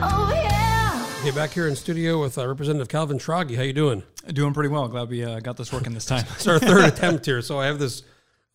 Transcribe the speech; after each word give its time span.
Oh 0.03 0.29
yeah. 0.35 1.07
Okay, 1.21 1.31
back 1.31 1.51
here 1.51 1.69
in 1.69 1.77
studio 1.77 2.19
with 2.19 2.37
uh, 2.37 2.45
Representative 2.45 2.89
Calvin 2.89 3.19
Schrage. 3.19 3.55
How 3.55 3.63
you 3.63 3.71
doing? 3.71 4.03
Doing 4.27 4.53
pretty 4.53 4.67
well. 4.67 4.89
Glad 4.89 5.07
we 5.07 5.23
uh, 5.23 5.39
got 5.39 5.55
this 5.55 5.71
working 5.71 5.93
this 5.93 6.05
time. 6.05 6.25
It's 6.35 6.47
our 6.47 6.59
third 6.59 6.83
attempt 6.83 7.25
here. 7.25 7.41
So 7.41 7.57
I 7.57 7.67
have 7.67 7.79
this 7.79 8.03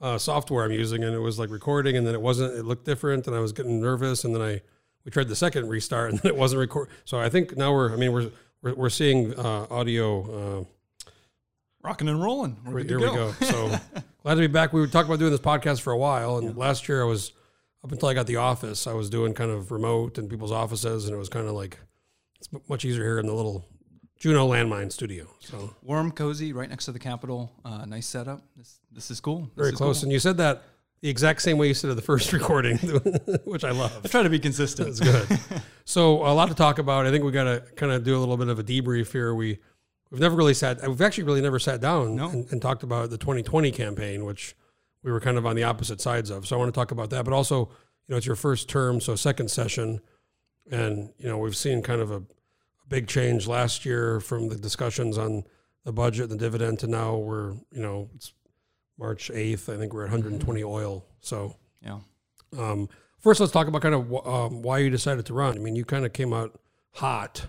uh, 0.03 0.19
software 0.19 0.67
I'm 0.67 0.73
using, 0.73 1.05
and 1.05 1.15
it 1.15 1.21
was 1.21 1.39
like 1.39 1.49
recording, 1.49 1.97
and 1.97 2.07
then 2.07 2.13
it 2.13 2.21
wasn't. 2.21 2.53
It 2.55 2.67
looked 2.67 2.85
different, 2.85 3.27
and 3.27 3.35
I 3.35 3.41
was 3.41 3.53
getting 3.53 3.81
nervous, 3.81 4.25
and 4.25 4.35
then 4.35 4.43
I 4.43 4.61
we 5.07 5.11
tried 5.11 5.29
the 5.29 5.37
second 5.37 5.71
restart, 5.71 6.11
and 6.11 6.19
then 6.19 6.33
it 6.33 6.37
wasn't 6.37 6.61
record. 6.61 6.91
So 7.07 7.19
I 7.19 7.31
think 7.31 7.57
now 7.57 7.73
we're. 7.73 7.95
I 7.95 7.97
mean, 7.97 8.13
we're 8.13 8.31
we're, 8.63 8.75
we're 8.75 8.91
seeing 8.91 9.35
uh, 9.39 9.67
audio. 9.71 10.67
Rocking 11.83 12.09
and 12.09 12.23
rolling. 12.23 12.59
Uh, 12.67 12.73
We're 12.73 12.85
here 12.85 12.99
we 12.99 13.07
go. 13.07 13.33
So 13.41 13.69
glad 14.23 14.35
to 14.35 14.41
be 14.41 14.49
back. 14.49 14.75
We 14.75 14.81
were 14.81 14.87
talking 14.87 15.09
about 15.09 15.19
doing 15.19 15.31
this 15.31 15.41
podcast 15.41 15.81
for 15.81 15.95
a 15.95 15.97
while, 15.97 16.37
and 16.37 16.55
last 16.55 16.89
year 16.91 17.01
I 17.03 17.07
was 17.07 17.33
up 17.83 17.91
until 17.91 18.11
I 18.11 18.15
got 18.15 18.27
the 18.27 18.37
office. 18.37 18.87
I 18.87 18.93
was 18.93 19.09
doing 19.09 19.33
kind 19.33 19.51
of 19.51 19.71
remote 19.71 20.19
in 20.19 20.29
people's 20.29 20.53
offices, 20.53 21.07
and 21.07 21.15
it 21.15 21.19
was 21.19 21.31
kind 21.31 21.47
of 21.47 21.55
like 21.55 21.79
it's 22.39 22.51
much 22.69 22.85
easier 22.85 23.03
here 23.03 23.19
in 23.19 23.27
the 23.27 23.33
little 23.33 23.65
Juneau 24.19 24.47
landmine 24.47 24.93
studio. 24.93 25.27
So 25.39 25.75
Warm, 25.81 26.13
cozy, 26.13 26.53
right 26.53 26.69
next 26.69 26.85
to 26.85 26.93
the 26.93 26.99
Capitol. 26.99 27.51
Uh, 27.65 27.87
nice 27.87 28.07
setup. 28.07 28.43
This 28.57 28.79
this 28.93 29.11
is 29.11 29.19
cool. 29.21 29.45
This 29.45 29.51
very 29.57 29.69
is 29.71 29.77
close. 29.77 30.01
cool. 30.01 30.05
And 30.05 30.13
you 30.13 30.19
said 30.19 30.37
that 30.37 30.63
the 31.03 31.09
exact 31.09 31.41
same 31.43 31.57
way 31.59 31.69
you 31.69 31.75
said 31.75 31.91
it 31.91 31.95
the 31.95 32.03
first 32.03 32.33
recording, 32.35 32.77
which 33.45 33.65
I 33.65 33.71
love. 33.71 34.01
I 34.05 34.09
try 34.09 34.23
to 34.23 34.29
be 34.29 34.39
consistent. 34.39 34.89
It's 34.89 35.01
good. 35.01 35.27
so 35.85 36.27
a 36.27 36.33
lot 36.33 36.49
to 36.49 36.55
talk 36.55 36.79
about. 36.79 37.07
I 37.07 37.11
think 37.11 37.25
we 37.25 37.33
got 37.33 37.45
to 37.45 37.63
kind 37.77 37.93
of 37.93 38.05
do 38.05 38.17
a 38.17 38.21
little 38.21 38.37
bit 38.37 38.49
of 38.49 38.59
a 38.59 38.65
debrief 38.65 39.13
here. 39.13 39.35
We 39.35 39.59
we've 40.11 40.21
never 40.21 40.37
really 40.37 40.55
sat. 40.55 40.87
We've 40.87 41.01
actually 41.01 41.25
really 41.25 41.41
never 41.41 41.59
sat 41.59 41.81
down 41.81 42.17
No. 42.17 42.29
and, 42.29 42.51
and 42.53 42.61
talked 42.61 42.83
about 42.83 43.11
the 43.11 43.19
2020 43.19 43.71
campaign, 43.71 44.25
which 44.25 44.55
we 45.03 45.11
were 45.11 45.21
kind 45.21 45.39
of 45.39 45.47
on 45.47 45.57
the 45.57 45.65
opposite 45.65 46.01
sides 46.01 46.29
of. 46.31 46.47
So 46.47 46.57
I 46.57 46.59
want 46.59 46.73
to 46.73 46.79
talk 46.79 46.91
about 46.91 47.11
that, 47.11 47.25
but 47.25 47.33
also 47.33 47.71
you 48.07 48.13
know 48.13 48.17
it's 48.17 48.27
your 48.27 48.37
first 48.37 48.69
term, 48.69 49.01
so 49.01 49.15
second 49.17 49.51
session, 49.51 50.01
and 50.71 51.11
you 51.19 51.29
know 51.29 51.39
we've 51.39 51.57
seen 51.57 51.81
kind 51.83 52.01
of 52.03 52.11
a, 52.11 52.17
a 52.17 52.23
big 52.89 53.07
change 53.07 53.47
last 53.47 53.87
year 53.87 54.21
from 54.21 54.49
the 54.49 54.57
discussions 54.57 55.17
on 55.17 55.45
the 55.85 55.93
budget, 55.93 56.31
and 56.31 56.33
the 56.39 56.45
dividend, 56.45 56.79
to 56.81 56.87
now 56.87 57.17
we're 57.17 57.53
you 57.73 57.81
know 57.81 58.11
it's 58.15 58.35
March 59.01 59.31
8th. 59.35 59.73
I 59.73 59.79
think 59.79 59.93
we're 59.93 60.05
at 60.05 60.11
120 60.11 60.63
oil. 60.63 61.05
So 61.21 61.57
yeah. 61.83 61.99
um, 62.57 62.89
first, 63.19 63.41
let's 63.41 63.53
talk 63.53 63.67
about 63.67 63.83
kind 63.83 63.95
of 63.95 64.27
um, 64.27 64.63
why 64.63 64.79
you 64.79 64.91
decided 64.91 65.27
to 65.27 65.35
run. 65.35 65.57
I 65.57 65.59
mean, 65.59 65.75
you 65.75 65.85
kind 65.85 66.05
of 66.05 66.13
came 66.13 66.33
out 66.33 66.61
hot, 66.93 67.49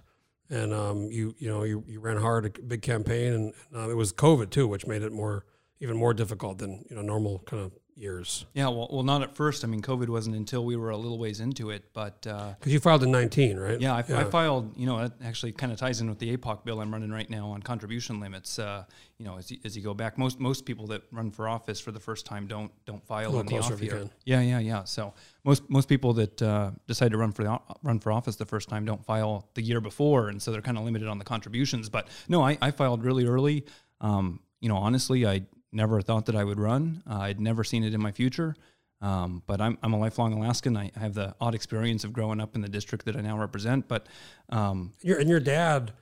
and 0.50 0.74
um, 0.74 1.12
you 1.12 1.36
you 1.38 1.50
know 1.50 1.64
you, 1.64 1.84
you 1.88 2.00
ran 2.00 2.18
hard, 2.18 2.46
a 2.46 2.62
big 2.62 2.82
campaign, 2.82 3.34
and 3.34 3.54
uh, 3.76 3.90
it 3.90 3.96
was 3.96 4.14
COVID 4.14 4.50
too, 4.50 4.68
which 4.68 4.88
made 4.88 5.04
it 5.04 5.12
more 5.12 5.46
even 5.82 5.98
more 5.98 6.14
difficult 6.14 6.60
than 6.60 6.86
you 6.90 6.96
know 6.96 7.02
normal 7.02 7.40
kind 7.40 7.62
of 7.62 7.72
years. 7.96 8.46
Yeah. 8.54 8.68
Well, 8.70 8.90
well, 8.92 9.04
not 9.04 9.22
at 9.22 9.36
first. 9.36 9.64
I 9.64 9.68
mean, 9.68 9.82
COVID 9.82 10.10
wasn't 10.10 10.36
until 10.36 10.66
we 10.66 10.76
were 10.76 10.90
a 10.90 10.98
little 10.98 11.18
ways 11.18 11.40
into 11.40 11.70
it, 11.70 11.86
but. 11.94 12.26
Uh, 12.28 12.54
Because 12.60 12.74
you 12.74 12.80
filed 12.80 13.04
in 13.04 13.12
19, 13.12 13.58
right? 13.58 13.80
Yeah, 13.80 13.96
I, 13.96 14.00
I 14.00 14.24
filed. 14.26 14.78
You 14.78 14.86
know, 14.86 15.00
it 15.00 15.12
actually 15.24 15.52
kind 15.52 15.72
of 15.72 15.80
ties 15.80 16.02
in 16.02 16.10
with 16.10 16.20
the 16.20 16.36
APOC 16.36 16.66
bill 16.66 16.80
I'm 16.82 16.92
running 16.92 17.12
right 17.12 17.30
now 17.30 17.50
on 17.50 17.62
contribution 17.62 18.20
limits. 18.20 18.60
Uh, 18.60 18.86
you 19.18 19.26
know, 19.26 19.38
as 19.38 19.52
you, 19.52 19.58
as 19.64 19.78
you 19.78 19.84
go 19.84 19.94
back, 19.94 20.18
most 20.18 20.40
most 20.40 20.66
people 20.66 20.88
that 20.88 21.04
run 21.12 21.30
for 21.30 21.48
office 21.48 21.80
for 21.80 21.92
the 21.92 22.00
first 22.00 22.26
time 22.26 22.48
don't 22.48 22.72
don't 22.86 23.06
file 23.06 23.30
little 23.30 23.42
in 23.42 23.46
the 23.46 23.52
closer 23.52 23.74
off 23.76 23.82
year. 23.82 24.10
Yeah, 24.26 24.42
yeah, 24.42 24.60
yeah. 24.60 24.84
So 24.84 25.14
most 25.44 25.70
most 25.70 25.88
people 25.88 26.14
that 26.14 26.42
uh, 26.42 26.72
decide 26.88 27.12
to 27.12 27.18
run 27.18 27.32
for 27.32 27.44
the, 27.44 27.60
run 27.84 28.00
for 28.00 28.12
office 28.12 28.36
the 28.36 28.46
first 28.46 28.68
time 28.68 28.86
don't 28.86 29.06
file 29.06 29.48
the 29.54 29.62
year 29.62 29.80
before, 29.80 30.30
and 30.30 30.42
so 30.42 30.52
they're 30.52 30.62
kind 30.62 30.78
of 30.78 30.84
limited 30.84 31.08
on 31.08 31.20
the 31.20 31.26
contributions. 31.26 31.90
But 31.90 32.08
no, 32.28 32.42
I, 32.44 32.58
I 32.62 32.72
filed 32.72 33.04
really 33.04 33.26
early. 33.26 33.66
Um, 34.00 34.40
you 34.60 34.70
know, 34.70 34.78
honestly, 34.78 35.26
I 35.26 35.44
never 35.72 36.02
thought 36.02 36.26
that 36.28 36.36
I 36.36 36.44
would 36.44 36.60
run. 36.60 37.04
Uh, 37.10 37.20
I'd 37.20 37.40
never 37.40 37.64
seen 37.64 37.84
it 37.84 37.94
in 37.94 38.02
my 38.02 38.12
future. 38.12 38.56
Um, 39.02 39.42
but 39.48 39.60
I'm, 39.60 39.78
I'm 39.82 39.94
a 39.94 40.00
lifelong 40.00 40.34
Alaskan. 40.34 40.78
I, 40.78 40.92
I 40.96 41.00
have 41.00 41.16
the 41.16 41.34
odd 41.42 41.56
experience 41.56 42.04
of 42.04 42.14
growing 42.14 42.40
up 42.40 42.54
in 42.56 42.62
the 42.62 42.70
district 42.70 43.06
that 43.06 43.16
I 43.16 43.22
now 43.22 43.38
represent. 43.38 43.88
But 43.88 44.06
um, 44.50 44.94
Your, 45.02 45.20
and 45.20 45.28
your 45.28 45.40
dad, 45.40 45.94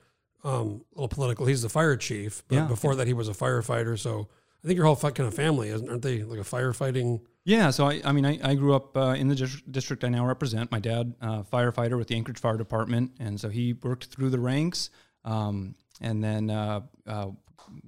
um, 0.44 0.82
a 0.94 1.00
little 1.00 1.08
political. 1.08 1.46
He's 1.46 1.62
the 1.62 1.68
fire 1.70 1.96
chief, 1.96 2.42
but 2.48 2.56
Yeah. 2.56 2.66
before 2.66 2.94
that, 2.96 3.06
he 3.06 3.14
was 3.14 3.28
a 3.28 3.32
firefighter. 3.32 3.98
So 3.98 4.28
I 4.62 4.66
think 4.66 4.76
your 4.76 4.84
whole 4.84 4.96
kind 4.96 5.20
of 5.20 5.32
family, 5.34 5.68
isn't, 5.70 5.88
aren't 5.88 6.02
they 6.02 6.22
like 6.24 6.38
a 6.40 6.42
firefighting? 6.42 7.20
Yeah, 7.44 7.70
so 7.70 7.86
I, 7.88 8.02
I 8.04 8.12
mean, 8.12 8.26
I, 8.26 8.38
I 8.42 8.54
grew 8.54 8.74
up 8.74 8.94
uh, 8.94 9.14
in 9.18 9.28
the 9.28 9.34
dis- 9.34 9.62
district 9.62 10.04
I 10.04 10.08
now 10.10 10.26
represent. 10.26 10.70
My 10.70 10.78
dad, 10.78 11.14
uh, 11.22 11.42
firefighter 11.42 11.96
with 11.96 12.08
the 12.08 12.16
Anchorage 12.16 12.38
Fire 12.38 12.58
Department, 12.58 13.12
and 13.18 13.40
so 13.40 13.48
he 13.48 13.72
worked 13.72 14.06
through 14.06 14.28
the 14.28 14.38
ranks, 14.38 14.90
um, 15.24 15.74
and 16.02 16.22
then 16.22 16.50
uh, 16.50 16.82
uh, 17.06 17.28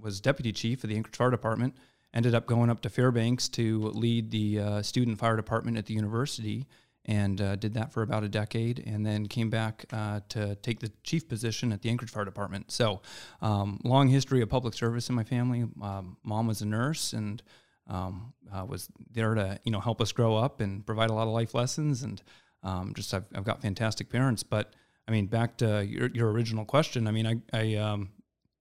was 0.00 0.20
deputy 0.20 0.53
chief 0.53 0.84
of 0.84 0.91
the 0.91 0.97
Anchorage 0.97 1.16
Fire 1.16 1.31
Department. 1.31 1.75
Ended 2.15 2.34
up 2.34 2.47
going 2.47 2.69
up 2.69 2.82
to 2.82 2.91
Fairbanks 2.91 3.48
to 3.50 3.88
lead 3.88 4.31
the 4.31 4.60
uh, 4.60 4.82
student 4.82 5.19
fire 5.19 5.37
department 5.37 5.78
at 5.78 5.87
the 5.87 5.94
university, 5.94 6.66
and 7.06 7.41
uh, 7.41 7.56
did 7.56 7.72
that 7.75 7.91
for 7.91 8.03
about 8.03 8.22
a 8.22 8.28
decade, 8.28 8.82
and 8.87 9.04
then 9.04 9.26
came 9.26 9.48
back 9.48 9.87
uh, 9.93 10.20
to 10.28 10.54
take 10.56 10.81
the 10.81 10.93
chief 11.04 11.26
position 11.26 11.72
at 11.72 11.81
the 11.81 11.88
Anchorage 11.88 12.10
Fire 12.10 12.26
Department. 12.26 12.70
So, 12.70 13.00
um, 13.41 13.81
long 13.82 14.09
history 14.09 14.43
of 14.43 14.50
public 14.50 14.75
service 14.75 15.09
in 15.09 15.15
my 15.15 15.25
family. 15.25 15.65
Um, 15.81 16.19
mom 16.22 16.47
was 16.47 16.60
a 16.60 16.66
nurse, 16.66 17.14
and 17.14 17.43
um, 17.88 18.32
was 18.69 18.88
there 19.10 19.34
to 19.34 19.59
you 19.64 19.72
know 19.72 19.81
help 19.81 20.00
us 20.00 20.12
grow 20.12 20.37
up 20.37 20.60
and 20.60 20.84
provide 20.84 21.10
a 21.10 21.14
lot 21.14 21.26
of 21.26 21.32
life 21.32 21.54
lessons 21.54 22.03
and 22.03 22.22
um, 22.62 22.93
just 22.94 23.12
I've, 23.12 23.25
I've 23.34 23.44
got 23.44 23.60
fantastic 23.60 24.09
parents 24.09 24.43
but 24.43 24.72
I 25.09 25.10
mean 25.10 25.26
back 25.26 25.56
to 25.59 25.84
your, 25.84 26.09
your 26.09 26.31
original 26.31 26.64
question 26.64 27.06
I 27.06 27.10
mean 27.10 27.26
I, 27.26 27.37
I 27.53 27.75
um, 27.76 28.10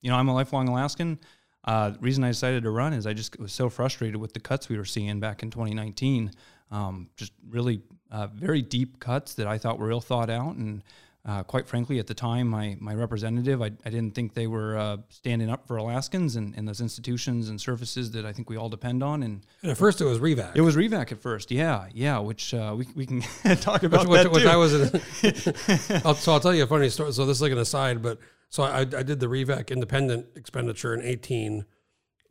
you 0.02 0.10
know 0.10 0.18
I'm 0.18 0.28
a 0.28 0.34
lifelong 0.34 0.68
Alaskan 0.68 1.20
uh, 1.64 1.92
the 1.92 2.00
reason 2.00 2.24
I 2.24 2.30
decided 2.30 2.64
to 2.64 2.72
run 2.72 2.94
is 2.94 3.06
I 3.06 3.14
just 3.14 3.40
was 3.40 3.54
so 3.54 3.70
frustrated 3.70 4.18
with 4.18 4.34
the 4.34 4.40
cuts 4.40 4.68
we 4.70 4.78
were 4.78 4.86
seeing 4.86 5.20
back 5.20 5.44
in 5.44 5.52
2019 5.52 6.32
um, 6.72 7.10
just 7.16 7.34
really 7.50 7.82
uh, 8.12 8.28
very 8.28 8.62
deep 8.62 9.00
cuts 9.00 9.36
that 9.36 9.48
I 9.48 9.58
thought 9.58 9.80
were 9.80 9.92
ill 9.92 10.02
thought 10.02 10.30
out 10.30 10.56
and 10.56 10.84
uh, 11.24 11.44
quite 11.44 11.68
frankly, 11.68 12.00
at 12.00 12.08
the 12.08 12.16
time, 12.16 12.48
my, 12.48 12.76
my 12.80 12.96
representative, 12.96 13.62
I, 13.62 13.66
I 13.86 13.90
didn't 13.92 14.16
think 14.16 14.34
they 14.34 14.48
were 14.48 14.76
uh, 14.76 14.98
standing 15.10 15.52
up 15.52 15.68
for 15.68 15.78
Alaskans 15.78 16.36
and, 16.36 16.56
and 16.58 16.68
those 16.68 16.82
institutions 16.82 17.50
and 17.50 17.62
services 17.62 18.10
that 18.12 18.26
I 18.26 18.34
think 18.34 18.50
we 18.50 18.58
all 18.58 18.70
depend 18.70 19.04
on. 19.04 19.22
And 19.22 19.46
And 19.62 19.72
at 19.72 19.78
first, 19.78 20.02
it 20.02 20.06
was 20.06 20.18
Revak. 20.18 20.56
it 20.56 20.62
was 20.62 20.76
Revak 20.76 21.12
at 21.12 21.22
first, 21.22 21.52
yeah, 21.52 21.86
yeah, 21.94 22.18
which 22.18 22.56
uh, 22.56 22.74
we, 22.76 22.88
we 22.96 23.06
can 23.06 23.22
talk 23.58 23.84
about 23.84 24.08
which, 24.08 24.24
that 24.24 24.32
which 24.32 24.44
too. 24.44 24.50
I 24.50 24.56
was. 24.56 24.74
In, 24.74 26.02
I'll, 26.04 26.16
so 26.16 26.34
I'll 26.34 26.40
tell 26.40 26.56
you 26.56 26.64
a 26.64 26.68
funny 26.68 26.90
story. 26.90 27.14
So 27.14 27.28
this 27.28 27.38
is 27.38 27.42
like 27.44 27.52
an 27.52 27.60
aside, 27.60 28.02
but 28.02 28.18
so 28.52 28.62
I, 28.64 28.82
I 28.82 28.86
did 29.02 29.20
the 29.20 29.26
Revak 29.26 29.72
independent 29.72 30.28
expenditure 30.36 30.94
in 30.94 31.02
eighteen 31.02 31.66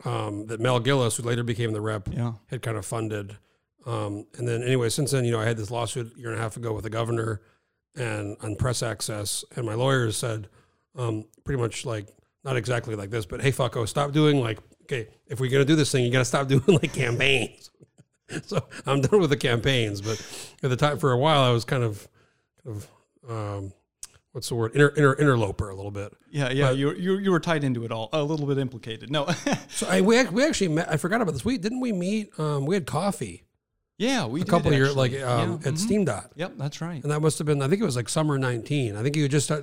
um, 0.04 0.46
that 0.46 0.60
Mel 0.60 0.78
Gillis, 0.78 1.16
who 1.16 1.24
later 1.24 1.42
became 1.42 1.72
the 1.72 1.80
rep, 1.80 2.08
Yeah. 2.12 2.34
had 2.46 2.62
kind 2.62 2.76
of 2.76 2.86
funded. 2.86 3.36
Um, 3.86 4.26
and 4.38 4.46
then 4.46 4.62
anyway, 4.62 4.88
since 4.90 5.10
then, 5.10 5.24
you 5.24 5.30
know, 5.32 5.40
I 5.40 5.44
had 5.46 5.56
this 5.56 5.70
lawsuit 5.70 6.14
a 6.16 6.18
year 6.18 6.30
and 6.30 6.38
a 6.38 6.42
half 6.42 6.56
ago 6.56 6.72
with 6.72 6.84
the 6.84 6.90
governor 6.90 7.40
and 7.96 8.36
on 8.40 8.54
press 8.56 8.82
access, 8.82 9.44
and 9.56 9.66
my 9.66 9.74
lawyers 9.74 10.16
said 10.16 10.48
um, 10.96 11.24
pretty 11.44 11.60
much 11.60 11.84
like 11.84 12.06
not 12.44 12.56
exactly 12.56 12.94
like 12.94 13.10
this, 13.10 13.26
but 13.26 13.40
hey, 13.42 13.50
fucko, 13.52 13.86
stop 13.88 14.12
doing 14.12 14.40
like 14.40 14.58
okay, 14.84 15.08
if 15.26 15.38
we're 15.40 15.50
gonna 15.50 15.64
do 15.64 15.76
this 15.76 15.90
thing, 15.92 16.04
you 16.04 16.10
gotta 16.12 16.24
stop 16.24 16.46
doing 16.54 16.62
like 16.66 16.92
campaigns. 16.92 17.70
so 18.44 18.62
I'm 18.86 19.00
done 19.00 19.20
with 19.20 19.30
the 19.30 19.36
campaigns, 19.36 20.00
but 20.00 20.20
at 20.62 20.70
the 20.70 20.76
time 20.76 20.98
for 20.98 21.12
a 21.12 21.18
while 21.18 21.42
I 21.42 21.50
was 21.50 21.64
kind 21.64 21.82
of, 21.82 22.06
kind 22.64 22.76
of 22.76 22.90
um, 23.28 23.72
what's 24.32 24.48
the 24.48 24.54
word, 24.54 24.72
inter, 24.74 24.88
inter, 24.88 25.14
interloper 25.14 25.68
a 25.68 25.74
little 25.74 25.90
bit. 25.90 26.12
yeah, 26.30 26.50
yeah, 26.50 26.70
you, 26.70 26.92
you 26.94 27.18
you 27.18 27.30
were 27.30 27.40
tied 27.40 27.64
into 27.64 27.84
it 27.84 27.92
all, 27.92 28.08
a 28.12 28.22
little 28.22 28.46
bit 28.46 28.58
implicated. 28.58 29.10
No, 29.10 29.26
So 29.68 29.86
I, 29.88 30.00
we 30.00 30.22
we 30.24 30.44
actually 30.44 30.68
met. 30.68 30.90
I 30.90 30.96
forgot 30.96 31.20
about 31.20 31.32
this. 31.32 31.44
We 31.44 31.58
didn't 31.58 31.80
we 31.80 31.92
meet? 31.92 32.38
Um, 32.38 32.66
we 32.66 32.74
had 32.74 32.86
coffee 32.86 33.44
yeah, 34.00 34.24
we 34.24 34.40
a 34.40 34.46
couple 34.46 34.68
of 34.68 34.78
years 34.78 34.96
like 34.96 35.12
um, 35.20 35.60
yeah. 35.60 35.68
at 35.68 35.74
mhm. 35.74 35.78
Steam 35.78 36.04
Dot, 36.06 36.32
Yep, 36.34 36.54
that's 36.56 36.80
right. 36.80 37.02
and 37.02 37.12
that 37.12 37.20
must 37.20 37.36
have 37.36 37.46
been. 37.46 37.60
I 37.60 37.68
think 37.68 37.82
it 37.82 37.84
was 37.84 37.96
like 37.96 38.08
summer 38.08 38.38
'19. 38.38 38.96
I 38.96 39.02
think 39.02 39.14
you 39.14 39.28
just 39.28 39.50
uh, 39.50 39.60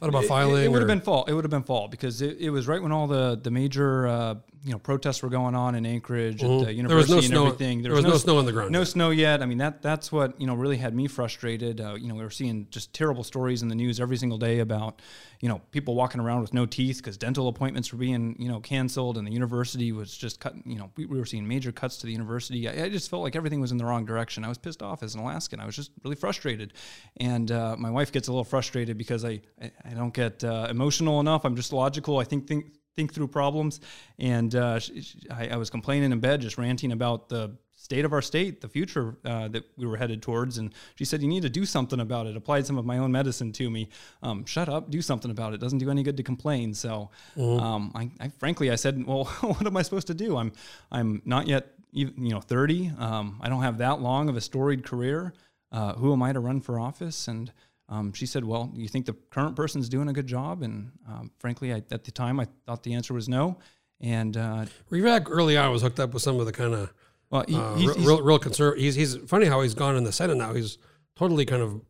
thought 0.00 0.08
about 0.08 0.22
It- 0.22 0.26
it- 0.26 0.28
filing. 0.28 0.64
It, 0.64 0.70
would 0.72 0.80
have 0.82 0.88
been 0.88 1.00
fall. 1.00 1.24
It 1.24 1.32
would 1.32 1.44
have 1.44 1.50
been 1.50 1.62
fall 1.62 1.88
because 1.88 2.20
it, 2.22 2.38
it 2.40 2.50
was 2.50 2.66
right 2.68 2.82
when 2.82 2.92
all 2.92 3.06
the 3.06 3.38
the 3.42 3.50
major 3.50 4.06
uh, 4.06 4.34
you 4.64 4.72
know 4.72 4.78
protests 4.78 5.22
were 5.22 5.28
going 5.28 5.54
on 5.54 5.74
in 5.74 5.84
Anchorage 5.86 6.42
at 6.42 6.48
Mhm. 6.48 6.58
the 6.60 6.64
There 6.64 6.96
was 6.96 7.08
university 7.08 7.28
no 7.34 7.40
and 7.42 7.46
everything. 7.48 7.82
There 7.82 7.92
was 7.92 8.04
no 8.04 8.16
snow 8.16 8.38
on 8.38 8.46
the 8.46 8.52
ground 8.52 8.70
No 8.72 8.80
yet. 8.80 8.88
snow 8.88 9.10
yet. 9.10 9.42
I 9.42 9.46
mean 9.46 9.58
that 9.58 9.82
that's 9.82 10.10
what 10.10 10.40
you 10.40 10.46
know 10.46 10.54
really 10.54 10.78
had 10.78 10.94
me 10.94 11.06
frustrated. 11.06 11.80
Uh, 11.80 11.94
you 11.94 12.08
know 12.08 12.14
we 12.14 12.22
were 12.22 12.30
seeing 12.30 12.66
just 12.70 12.92
terrible 12.94 13.24
stories 13.24 13.62
in 13.62 13.68
the 13.68 13.74
news 13.74 14.00
every 14.00 14.16
single 14.16 14.38
day 14.38 14.60
about 14.60 15.00
you 15.40 15.48
know 15.48 15.60
people 15.70 15.94
walking 15.94 16.20
around 16.20 16.40
with 16.40 16.54
no 16.54 16.64
teeth 16.64 16.96
because 16.98 17.16
dental 17.18 17.48
appointments 17.48 17.92
were 17.92 17.98
being 17.98 18.34
you 18.38 18.48
know 18.48 18.60
canceled 18.60 19.18
and 19.18 19.26
the 19.26 19.32
university 19.32 19.92
was 19.92 20.16
just 20.16 20.40
cutting. 20.40 20.62
You 20.66 20.78
know 20.78 20.90
we, 20.96 21.04
we 21.06 21.18
were 21.18 21.26
seeing 21.26 21.46
major 21.46 21.70
cuts 21.72 21.98
to 21.98 22.06
the 22.06 22.12
university. 22.12 22.68
I, 22.68 22.84
I 22.84 22.88
just 22.88 23.10
felt 23.10 23.22
like 23.22 23.36
everything 23.36 23.60
was 23.60 23.70
in 23.70 23.76
the 23.78 23.84
wrong 23.84 24.04
direction. 24.06 24.44
I 24.44 24.48
was 24.48 24.58
pissed 24.58 24.82
off 24.82 25.02
as 25.02 25.14
an 25.14 25.20
Alaskan. 25.20 25.60
I 25.60 25.66
was 25.66 25.76
just 25.76 25.90
really 26.02 26.16
frustrated, 26.16 26.72
and 27.18 27.50
uh, 27.52 27.76
my 27.78 27.90
wife 27.90 28.10
gets 28.12 28.28
a 28.28 28.32
little 28.32 28.44
frustrated 28.44 28.96
because 28.96 29.24
I 29.24 29.40
I, 29.62 29.70
I 29.84 29.94
don't 29.94 30.14
get 30.14 30.42
uh, 30.44 30.66
emotional 30.70 31.20
enough. 31.20 31.44
I'm 31.44 31.56
just 31.56 31.72
logical. 31.72 32.18
I 32.18 32.24
think 32.24 32.46
think 32.46 32.66
think 32.96 33.12
through 33.12 33.28
problems. 33.28 33.80
And 34.18 34.54
uh, 34.54 34.78
sh 34.78 34.90
sh 35.00 35.14
I, 35.30 35.48
I 35.48 35.56
was 35.56 35.70
complaining 35.70 36.12
in 36.12 36.20
bed, 36.20 36.40
just 36.40 36.58
ranting 36.58 36.92
about 36.92 37.28
the 37.28 37.56
state 37.76 38.04
of 38.06 38.12
our 38.14 38.22
state, 38.22 38.60
the 38.62 38.68
future 38.68 39.16
uh, 39.24 39.48
that 39.48 39.64
we 39.76 39.86
were 39.86 39.96
headed 39.96 40.22
towards. 40.22 40.58
And 40.58 40.72
she 40.94 41.04
said, 41.04 41.20
"You 41.22 41.28
need 41.28 41.42
to 41.42 41.50
do 41.50 41.66
something 41.66 42.00
about 42.00 42.26
it." 42.26 42.36
Applied 42.36 42.66
some 42.66 42.78
of 42.78 42.86
my 42.86 42.98
own 42.98 43.12
medicine 43.12 43.52
to 43.52 43.70
me. 43.70 43.88
Um, 44.22 44.44
Shut 44.46 44.68
up, 44.68 44.90
do 44.90 45.02
something 45.02 45.30
about 45.30 45.52
it. 45.54 45.60
Doesn't 45.60 45.78
do 45.78 45.90
any 45.90 46.02
good 46.02 46.16
to 46.16 46.22
complain. 46.22 46.72
So, 46.74 47.10
um, 47.36 47.92
I, 47.94 48.10
I 48.20 48.28
frankly, 48.38 48.70
I 48.70 48.76
said, 48.76 49.04
"Well, 49.06 49.24
what 49.40 49.66
am 49.66 49.76
I 49.76 49.82
supposed 49.82 50.06
to 50.06 50.14
do? 50.14 50.36
I'm 50.36 50.52
I'm 50.90 51.22
not 51.24 51.46
yet 51.46 51.74
you 51.92 52.10
know 52.16 52.40
30. 52.40 52.92
Um, 52.98 53.38
I 53.40 53.48
don't 53.48 53.62
have 53.62 53.78
that 53.78 54.00
long 54.00 54.28
of 54.28 54.36
a 54.36 54.40
storied 54.40 54.84
career. 54.84 55.34
Uh, 55.70 55.94
who 55.94 56.12
am 56.12 56.22
I 56.22 56.32
to 56.32 56.40
run 56.40 56.60
for 56.60 56.80
office?" 56.80 57.28
And 57.28 57.52
um, 57.88 58.12
she 58.12 58.26
said, 58.26 58.44
"Well, 58.44 58.72
you 58.74 58.88
think 58.88 59.06
the 59.06 59.14
current 59.30 59.56
person's 59.56 59.88
doing 59.88 60.08
a 60.08 60.12
good 60.12 60.26
job?" 60.26 60.62
And 60.62 60.92
um, 61.08 61.30
frankly, 61.38 61.72
I, 61.72 61.82
at 61.90 62.04
the 62.04 62.10
time, 62.10 62.40
I 62.40 62.46
thought 62.66 62.82
the 62.82 62.94
answer 62.94 63.14
was 63.14 63.28
no. 63.28 63.58
And 64.00 64.36
uh, 64.36 64.66
Revak 64.90 65.26
early 65.28 65.56
on 65.56 65.70
was 65.70 65.82
hooked 65.82 66.00
up 66.00 66.12
with 66.12 66.22
some 66.22 66.40
of 66.40 66.46
the 66.46 66.52
kind 66.52 66.74
of 66.74 66.92
well, 67.30 67.44
he, 67.48 67.56
uh, 67.56 67.74
he's, 67.74 67.88
real, 67.96 68.06
real, 68.06 68.22
real 68.22 68.38
conservative. 68.38 68.82
He's, 68.82 68.94
he's 68.94 69.16
funny 69.26 69.46
how 69.46 69.60
he's 69.62 69.74
gone 69.74 69.96
in 69.96 70.04
the 70.04 70.12
Senate 70.12 70.36
now. 70.36 70.54
He's 70.54 70.78
totally 71.16 71.44
kind 71.44 71.62
of, 71.62 71.80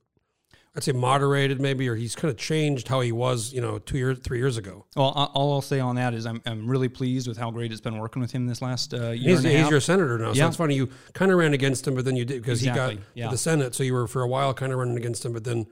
I'd 0.75 0.83
say 0.83 0.93
moderated 0.93 1.61
maybe, 1.61 1.87
or 1.89 1.97
he's 1.97 2.17
kind 2.17 2.31
of 2.31 2.39
changed 2.39 2.89
how 2.89 3.01
he 3.01 3.13
was, 3.13 3.53
you 3.53 3.61
know, 3.61 3.79
two 3.79 3.99
years, 3.99 4.19
three 4.21 4.39
years 4.39 4.57
ago. 4.57 4.87
well, 4.97 5.13
I- 5.15 5.25
all 5.35 5.53
I'll 5.53 5.61
say 5.61 5.81
on 5.81 5.97
that 5.97 6.15
is 6.15 6.25
I'm, 6.25 6.41
I'm 6.47 6.67
really 6.67 6.89
pleased 6.89 7.29
with 7.29 7.37
how 7.37 7.51
great 7.51 7.73
it's 7.73 7.81
been 7.83 7.99
working 7.99 8.23
with 8.23 8.33
him 8.33 8.47
this 8.47 8.63
last 8.63 8.95
uh, 8.95 9.11
year 9.11 9.37
He's, 9.37 9.45
and 9.45 9.55
he's 9.55 9.69
your 9.69 9.81
senator 9.81 10.19
now, 10.19 10.33
so 10.33 10.47
it's 10.47 10.57
funny. 10.57 10.77
You 10.77 10.89
kind 11.13 11.31
of 11.31 11.37
ran 11.37 11.53
against 11.53 11.87
him, 11.87 11.95
but 11.95 12.07
then 12.07 12.17
you 12.17 12.25
did 12.25 12.41
because 12.41 12.61
he 12.63 12.71
got 12.71 12.97
yeah. 13.13 13.27
to 13.27 13.33
the 13.33 13.39
Senate. 13.39 13.75
So 13.75 13.83
you 13.83 13.93
were 13.93 14.07
for 14.07 14.23
a 14.23 14.29
while 14.29 14.55
kind 14.55 14.73
of 14.73 14.79
running 14.79 14.97
against 14.97 15.25
him, 15.25 15.35
but 15.35 15.45
then, 15.45 15.67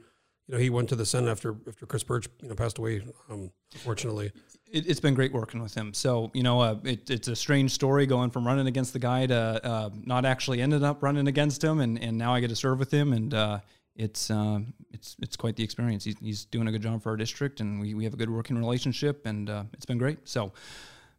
you 0.47 0.55
know, 0.55 0.59
he 0.59 0.69
went 0.69 0.89
to 0.89 0.95
the 0.95 1.05
Senate 1.05 1.29
after 1.29 1.55
after 1.67 1.85
Chris 1.85 2.03
Birch, 2.03 2.27
you 2.41 2.49
know, 2.49 2.55
passed 2.55 2.77
away. 2.77 3.01
Um, 3.29 3.51
unfortunately, 3.73 4.31
it, 4.71 4.87
it's 4.87 4.99
been 4.99 5.13
great 5.13 5.31
working 5.31 5.61
with 5.61 5.73
him. 5.73 5.93
So 5.93 6.31
you 6.33 6.43
know, 6.43 6.59
uh, 6.59 6.75
it, 6.83 7.09
it's 7.09 7.27
a 7.27 7.35
strange 7.35 7.71
story 7.71 8.05
going 8.05 8.29
from 8.29 8.45
running 8.45 8.67
against 8.67 8.93
the 8.93 8.99
guy 8.99 9.25
to 9.27 9.35
uh, 9.63 9.89
not 10.05 10.25
actually 10.25 10.61
ended 10.61 10.83
up 10.83 11.01
running 11.03 11.27
against 11.27 11.63
him, 11.63 11.79
and, 11.79 11.97
and 12.01 12.17
now 12.17 12.33
I 12.33 12.39
get 12.41 12.49
to 12.49 12.55
serve 12.55 12.79
with 12.79 12.91
him, 12.91 13.13
and 13.13 13.33
uh, 13.33 13.59
it's 13.95 14.29
uh, 14.31 14.59
it's 14.91 15.15
it's 15.21 15.35
quite 15.37 15.55
the 15.55 15.63
experience. 15.63 16.03
He's, 16.03 16.17
he's 16.19 16.45
doing 16.45 16.67
a 16.67 16.71
good 16.71 16.81
job 16.81 17.01
for 17.03 17.09
our 17.11 17.17
district, 17.17 17.59
and 17.61 17.79
we, 17.79 17.93
we 17.93 18.03
have 18.03 18.13
a 18.13 18.17
good 18.17 18.29
working 18.29 18.57
relationship, 18.57 19.25
and 19.25 19.49
uh, 19.49 19.63
it's 19.73 19.85
been 19.85 19.97
great. 19.99 20.27
So 20.27 20.51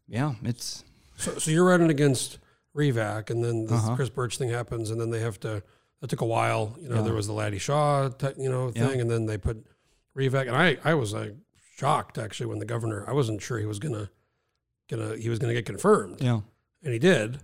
yeah, 0.06 0.34
it's 0.42 0.84
so, 1.16 1.38
so 1.38 1.50
you're 1.50 1.64
running 1.66 1.90
against 1.90 2.38
Revak, 2.76 3.30
and 3.30 3.42
then 3.42 3.66
the 3.66 3.74
Uh-huh. 3.76 3.94
Chris 3.96 4.10
Birch 4.10 4.36
thing 4.36 4.50
happens, 4.50 4.90
and 4.90 5.00
then 5.00 5.10
they 5.10 5.20
have 5.20 5.38
to. 5.40 5.62
That 6.04 6.10
took 6.10 6.20
a 6.20 6.26
while. 6.26 6.76
You 6.82 6.90
know, 6.90 6.96
Yeah. 6.96 7.00
there 7.00 7.14
was 7.14 7.26
the 7.26 7.32
Laddie 7.32 7.56
Shaw, 7.56 8.10
you 8.36 8.50
know, 8.50 8.70
Yeah. 8.76 8.88
thing, 8.88 9.00
and 9.00 9.10
then 9.10 9.24
they 9.24 9.38
put 9.38 9.64
Revak, 10.14 10.48
and 10.48 10.54
I 10.54 10.76
I 10.84 10.92
was 10.92 11.14
like 11.14 11.34
shocked 11.76 12.18
actually 12.18 12.44
when 12.44 12.58
the 12.58 12.66
governor. 12.66 13.06
I 13.08 13.14
wasn't 13.14 13.40
sure 13.40 13.58
he 13.58 13.64
was 13.64 13.78
gonna 13.78 14.10
gonna 14.90 15.16
he 15.16 15.30
was 15.30 15.38
gonna 15.38 15.54
get 15.54 15.64
confirmed. 15.64 16.20
yeah. 16.20 16.40
and 16.82 16.92
he 16.92 16.98
did. 16.98 17.40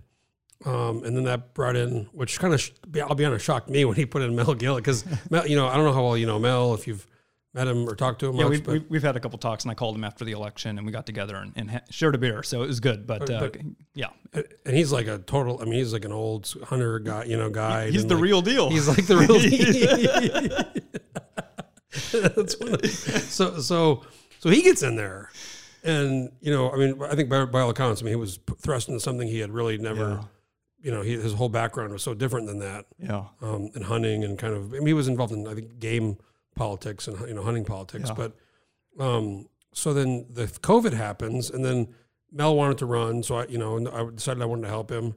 Um, 0.63 1.03
and 1.03 1.17
then 1.17 1.23
that 1.23 1.55
brought 1.55 1.75
in, 1.75 2.07
which 2.11 2.39
kind 2.39 2.53
of, 2.53 2.61
sh- 2.61 2.69
I'll 3.01 3.15
be 3.15 3.25
honest, 3.25 3.43
shocked 3.43 3.67
me 3.67 3.83
when 3.83 3.95
he 3.95 4.05
put 4.05 4.21
in 4.21 4.35
Mel 4.35 4.53
Gillis 4.53 4.81
because 4.81 5.05
Mel, 5.31 5.47
you 5.47 5.55
know, 5.55 5.67
I 5.67 5.75
don't 5.75 5.85
know 5.85 5.93
how 5.93 6.03
well 6.03 6.15
you 6.15 6.27
know 6.27 6.37
Mel 6.37 6.75
if 6.75 6.85
you've 6.85 7.07
met 7.53 7.67
him 7.67 7.87
or 7.87 7.95
talked 7.95 8.19
to 8.21 8.27
him 8.29 8.35
Yeah, 8.35 8.43
much, 8.43 8.51
we've, 8.51 8.67
we've, 8.67 8.85
we've 8.89 9.03
had 9.03 9.15
a 9.15 9.19
couple 9.19 9.37
talks, 9.39 9.63
and 9.63 9.71
I 9.71 9.73
called 9.75 9.95
him 9.95 10.03
after 10.03 10.23
the 10.23 10.31
election, 10.31 10.77
and 10.77 10.85
we 10.85 10.91
got 10.93 11.05
together 11.05 11.35
and, 11.35 11.51
and 11.55 11.69
ha- 11.71 11.81
shared 11.89 12.15
a 12.15 12.17
beer, 12.17 12.43
so 12.43 12.61
it 12.63 12.67
was 12.67 12.79
good. 12.79 13.05
But, 13.05 13.29
uh, 13.29 13.39
but- 13.41 13.57
yeah, 13.93 14.07
and 14.33 14.75
he's 14.75 14.91
like 14.91 15.07
a 15.07 15.17
total. 15.19 15.59
I 15.61 15.65
mean, 15.65 15.73
he's 15.73 15.91
like 15.93 16.05
an 16.05 16.11
old 16.13 16.53
hunter 16.65 16.99
guy, 16.99 17.25
you 17.25 17.37
know, 17.37 17.49
guy. 17.49 17.89
he's 17.91 18.05
the 18.05 18.15
like- 18.15 18.23
real 18.23 18.41
deal. 18.41 18.69
He's 18.69 18.87
like 18.87 19.05
the 19.05 19.17
real. 19.17 19.39
Deal. 21.91 22.47
So 23.29 23.59
so 23.59 24.03
so 24.39 24.49
he 24.49 24.61
gets 24.61 24.81
in 24.83 24.95
there, 24.95 25.29
and 25.83 26.31
you 26.39 26.51
know, 26.51 26.71
I 26.71 26.77
mean, 26.77 27.01
I 27.03 27.15
think 27.15 27.29
by, 27.29 27.45
by 27.45 27.61
all 27.61 27.69
accounts, 27.69 28.01
I 28.01 28.05
mean, 28.05 28.13
he 28.13 28.15
was 28.15 28.39
thrust 28.59 28.87
into 28.87 28.99
something 28.99 29.27
he 29.27 29.39
had 29.39 29.51
really 29.51 29.77
never. 29.77 30.09
Yeah. 30.09 30.23
You 30.83 30.89
know, 30.91 31.01
he, 31.03 31.11
his 31.11 31.33
whole 31.33 31.49
background 31.49 31.93
was 31.93 32.01
so 32.01 32.15
different 32.15 32.47
than 32.47 32.57
that. 32.59 32.85
yeah, 32.97 33.25
um, 33.41 33.69
and 33.75 33.83
hunting 33.83 34.23
and 34.23 34.39
kind 34.39 34.53
of. 34.55 34.73
I 34.73 34.77
mean, 34.77 34.87
he 34.87 34.93
was 34.93 35.07
involved 35.07 35.31
in 35.33 35.45
I 35.47 35.53
think 35.53 35.77
game 35.79 36.17
politics 36.55 37.07
and 37.07 37.19
you 37.27 37.33
know 37.33 37.43
hunting 37.43 37.65
politics. 37.65 38.09
Yeah. 38.09 38.15
But 38.15 39.03
um, 39.03 39.47
so 39.73 39.93
then 39.93 40.25
the 40.29 40.45
COVID 40.45 40.93
happens, 40.93 41.49
and 41.49 41.63
then 41.63 41.93
Mel 42.31 42.55
wanted 42.55 42.77
to 42.79 42.85
run, 42.85 43.23
so 43.23 43.35
I 43.35 43.47
you 43.47 43.57
know 43.57 43.77
I 43.91 44.09
decided 44.13 44.41
I 44.41 44.45
wanted 44.45 44.63
to 44.63 44.69
help 44.69 44.91
him, 44.91 45.15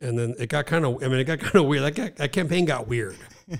and 0.00 0.18
then 0.18 0.34
it 0.38 0.48
got 0.48 0.66
kind 0.66 0.84
of. 0.84 1.02
I 1.02 1.08
mean, 1.08 1.18
it 1.18 1.24
got 1.24 1.40
kind 1.40 1.56
of 1.56 1.66
weird. 1.66 1.82
That, 1.82 1.94
got, 1.94 2.16
that 2.16 2.32
campaign 2.32 2.64
got 2.64 2.88
weird. 2.88 3.16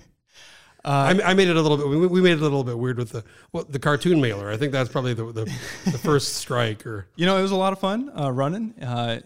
Uh, 0.84 1.14
I, 1.24 1.30
I 1.30 1.34
made 1.34 1.46
it 1.46 1.56
a 1.56 1.60
little 1.60 1.76
bit. 1.76 1.86
We, 1.86 2.06
we 2.08 2.20
made 2.20 2.32
it 2.32 2.40
a 2.40 2.42
little 2.42 2.64
bit 2.64 2.76
weird 2.76 2.98
with 2.98 3.10
the 3.10 3.22
well, 3.52 3.64
the 3.68 3.78
cartoon 3.78 4.20
mailer. 4.20 4.50
I 4.50 4.56
think 4.56 4.72
that's 4.72 4.90
probably 4.90 5.14
the 5.14 5.26
the, 5.26 5.44
the 5.84 5.98
first 6.02 6.34
strike. 6.34 6.84
Or 6.84 7.06
You 7.14 7.24
know, 7.24 7.38
it 7.38 7.42
was 7.42 7.52
a 7.52 7.56
lot 7.56 7.72
of 7.72 7.78
fun 7.78 8.10
uh, 8.18 8.32
running. 8.32 8.74
Uh, 8.82 9.20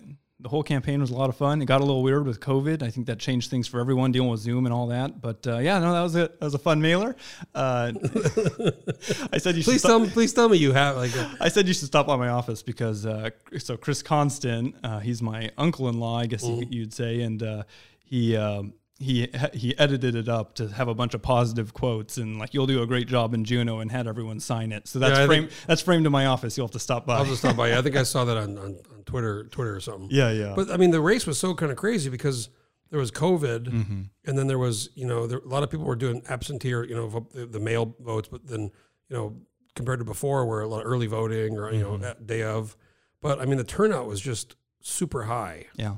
the 0.47 0.51
whole 0.51 0.63
campaign 0.63 1.01
was 1.01 1.11
a 1.11 1.15
lot 1.17 1.29
of 1.29 1.37
fun. 1.37 1.61
It 1.61 1.65
got 1.65 1.81
a 1.81 1.85
little 1.85 2.05
weird 2.05 2.25
with 2.25 2.39
COVID. 2.39 2.81
I 2.81 2.89
think 2.89 3.09
that 3.09 3.19
changed 3.19 3.51
things 3.51 3.67
for 3.67 3.81
everyone 3.81 4.13
dealing 4.13 4.31
with 4.31 4.39
Zoom 4.39 4.65
and 4.65 4.73
all 4.73 4.87
that. 4.87 5.21
But 5.21 5.45
uh, 5.45 5.59
yeah, 5.59 5.81
no, 5.81 5.93
that 5.93 6.03
was 6.03 6.15
a 6.15 6.19
that 6.19 6.41
was 6.41 6.55
a 6.55 6.59
fun 6.59 6.81
mailer. 6.81 7.17
Uh, 7.53 7.91
I 9.33 9.39
said 9.39 9.57
you 9.57 9.63
should 9.63 9.73
please 9.73 9.81
stop, 9.81 9.89
tell 9.89 9.99
me, 9.99 10.09
please 10.09 10.33
tell 10.33 10.49
me 10.49 10.57
you 10.57 10.73
have 10.73 10.95
like. 10.99 11.17
A, 11.17 11.37
I 11.41 11.49
said 11.49 11.67
you 11.67 11.75
should 11.75 11.89
stop 11.89 12.07
by 12.07 12.15
my 12.15 12.29
office 12.29 12.63
because 12.63 13.05
uh, 13.05 13.31
so 13.59 13.77
Chris 13.77 14.05
Constant, 14.05 14.77
uh, 14.85 15.01
he's 15.01 15.21
my 15.21 15.51
uncle-in-law, 15.59 16.21
I 16.21 16.27
guess 16.27 16.45
you, 16.45 16.65
you'd 16.71 16.95
say, 16.95 17.23
and 17.23 17.43
uh, 17.43 17.65
he. 18.05 18.37
Um, 18.37 18.75
he 18.99 19.29
he 19.53 19.77
edited 19.79 20.15
it 20.15 20.29
up 20.29 20.55
to 20.55 20.69
have 20.69 20.89
a 20.89 20.95
bunch 20.95 21.13
of 21.15 21.21
positive 21.23 21.75
quotes 21.75 22.17
and 22.17 22.39
like 22.39 22.55
you'll 22.55 22.67
do 22.67 22.83
a 22.83 22.87
great 22.87 23.07
job 23.09 23.35
in 23.35 23.45
Juneau 23.45 23.81
and 23.81 23.91
had 23.93 24.07
everyone 24.07 24.41
sign 24.41 24.73
it. 24.73 24.89
So 24.89 24.99
that's 24.99 25.19
Yeah, 25.19 25.27
framed 25.27 25.51
that's 25.67 25.83
framed 25.83 26.07
in 26.07 26.13
my 26.13 26.27
office. 26.27 26.57
You'll 26.57 26.67
have 26.67 26.73
to 26.73 26.79
stop 26.79 27.05
by. 27.07 27.19
I'll 27.19 27.25
just 27.27 27.41
stop 27.41 27.57
by. 27.57 27.77
I 27.77 27.83
think 27.83 27.95
I 27.97 28.03
saw 28.15 28.25
that 28.25 28.37
on, 28.39 28.57
on, 28.57 28.65
on 28.95 29.03
Twitter 29.05 29.45
Twitter 29.45 29.75
or 29.77 29.81
something. 29.81 30.09
yeah, 30.11 30.31
yeah. 30.31 30.55
But 30.57 30.71
I 30.71 30.77
mean, 30.79 30.93
the 30.93 31.01
race 31.01 31.27
was 31.27 31.39
so 31.39 31.55
kind 31.55 31.71
of 31.71 31.77
crazy 31.77 32.09
because 32.11 32.49
there 32.91 32.99
was 33.01 33.11
COVID, 33.11 33.67
Mm-hmm. 33.69 34.03
and 34.27 34.39
then 34.39 34.47
there 34.47 34.59
was 34.59 34.89
you 34.95 35.07
know 35.07 35.27
there, 35.27 35.39
a 35.39 35.49
lot 35.49 35.63
of 35.63 35.71
people 35.71 35.85
were 35.87 35.97
doing 35.97 36.23
absentee 36.29 36.73
or 36.73 36.85
you 36.85 36.95
know 36.95 37.27
the, 37.35 37.45
the 37.47 37.61
mail 37.61 37.95
votes, 38.01 38.29
but 38.31 38.47
then 38.47 38.71
you 39.11 39.17
know 39.17 39.37
compared 39.75 39.99
to 39.99 40.05
before, 40.07 40.47
where 40.47 40.61
a 40.63 40.69
lot 40.69 40.81
of 40.81 40.87
early 40.87 41.07
voting 41.07 41.59
or 41.59 41.71
you 41.73 41.85
Mm-hmm. 41.85 42.01
know 42.03 42.15
day 42.25 42.43
of. 42.45 42.77
But 43.21 43.41
I 43.41 43.45
mean, 43.45 43.59
the 43.59 43.65
turnout 43.65 44.07
was 44.07 44.21
just 44.23 44.57
super 44.81 45.25
high, 45.25 45.67
yeah. 45.75 45.97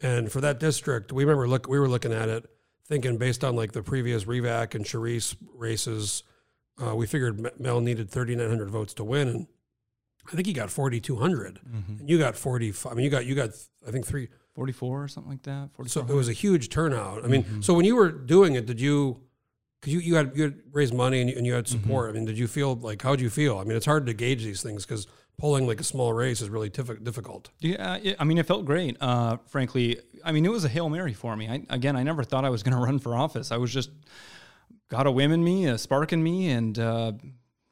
And 0.00 0.30
for 0.30 0.40
that 0.42 0.60
district, 0.60 1.12
we 1.12 1.24
remember 1.24 1.48
look 1.48 1.68
we 1.68 1.78
were 1.78 1.88
looking 1.88 2.12
at 2.12 2.28
it, 2.28 2.46
thinking 2.86 3.16
based 3.16 3.42
on 3.44 3.56
like 3.56 3.72
the 3.72 3.82
previous 3.82 4.24
Revak 4.24 4.74
and 4.74 4.84
Charisse 4.84 5.34
races, 5.54 6.22
uh, 6.84 6.94
we 6.94 7.06
figured 7.06 7.50
Mel 7.58 7.80
needed 7.80 8.10
thirty 8.10 8.36
nine 8.36 8.48
hundred 8.48 8.70
votes 8.70 8.92
to 8.94 9.04
win, 9.04 9.28
and 9.28 9.46
I 10.30 10.34
think 10.36 10.46
he 10.46 10.52
got 10.52 10.70
forty 10.70 11.00
two 11.00 11.16
hundred, 11.16 11.60
Mm-hmm. 11.66 12.00
and 12.00 12.10
you 12.10 12.18
got 12.18 12.36
forty. 12.36 12.72
I 12.90 12.94
mean, 12.94 13.04
you 13.04 13.10
got 13.10 13.24
you 13.26 13.34
got 13.34 13.50
I 13.86 13.90
think 13.90 14.06
three. 14.06 14.28
44 14.54 15.02
or 15.04 15.06
something 15.06 15.30
like 15.30 15.42
that. 15.42 15.68
44. 15.74 15.88
So 15.90 16.00
it 16.10 16.16
was 16.16 16.30
a 16.30 16.32
huge 16.32 16.70
turnout. 16.70 17.22
I 17.22 17.28
mean, 17.28 17.60
so 17.60 17.74
when 17.74 17.84
you 17.84 17.94
were 17.94 18.10
doing 18.10 18.54
it, 18.54 18.64
did 18.64 18.80
you? 18.80 19.20
Because 19.82 19.92
you, 19.92 20.00
you 20.00 20.14
had 20.14 20.32
you 20.34 20.44
had 20.44 20.54
raised 20.72 20.94
money 20.94 21.20
and 21.20 21.28
you, 21.28 21.36
and 21.36 21.44
you 21.44 21.52
had 21.52 21.68
support. 21.68 22.08
I 22.08 22.14
mean, 22.14 22.24
did 22.24 22.38
you 22.38 22.48
feel 22.48 22.74
like 22.74 23.02
how 23.02 23.10
did 23.10 23.20
you 23.20 23.28
feel? 23.28 23.58
I 23.58 23.64
mean, 23.64 23.76
it's 23.76 23.84
hard 23.84 24.06
to 24.06 24.14
gauge 24.14 24.42
these 24.44 24.62
things 24.62 24.86
because 24.86 25.06
polling 25.38 25.66
like 25.66 25.80
a 25.80 25.84
small 25.84 26.12
race 26.12 26.40
is 26.40 26.48
really 26.48 26.70
diffi- 26.70 27.02
difficult. 27.02 27.50
yeah, 27.60 27.96
it, 27.96 28.16
I 28.18 28.24
mean, 28.24 28.38
it 28.38 28.46
felt 28.46 28.64
great. 28.64 28.96
Uh, 29.00 29.36
frankly, 29.46 29.98
I 30.24 30.32
mean, 30.32 30.44
it 30.44 30.50
was 30.50 30.64
a 30.64 30.68
hail 30.68 30.88
mary 30.88 31.12
for 31.12 31.36
me. 31.36 31.48
I, 31.48 31.62
again, 31.68 31.96
I 31.96 32.02
never 32.02 32.24
thought 32.24 32.44
I 32.44 32.50
was 32.50 32.62
going 32.62 32.76
to 32.76 32.82
run 32.82 32.98
for 32.98 33.14
office. 33.14 33.52
I 33.52 33.58
was 33.58 33.72
just 33.72 33.90
got 34.88 35.06
a 35.06 35.10
whim 35.10 35.32
in 35.32 35.44
me, 35.44 35.66
a 35.66 35.78
spark 35.78 36.12
in 36.12 36.22
me, 36.22 36.50
and 36.50 36.78
uh, 36.78 37.12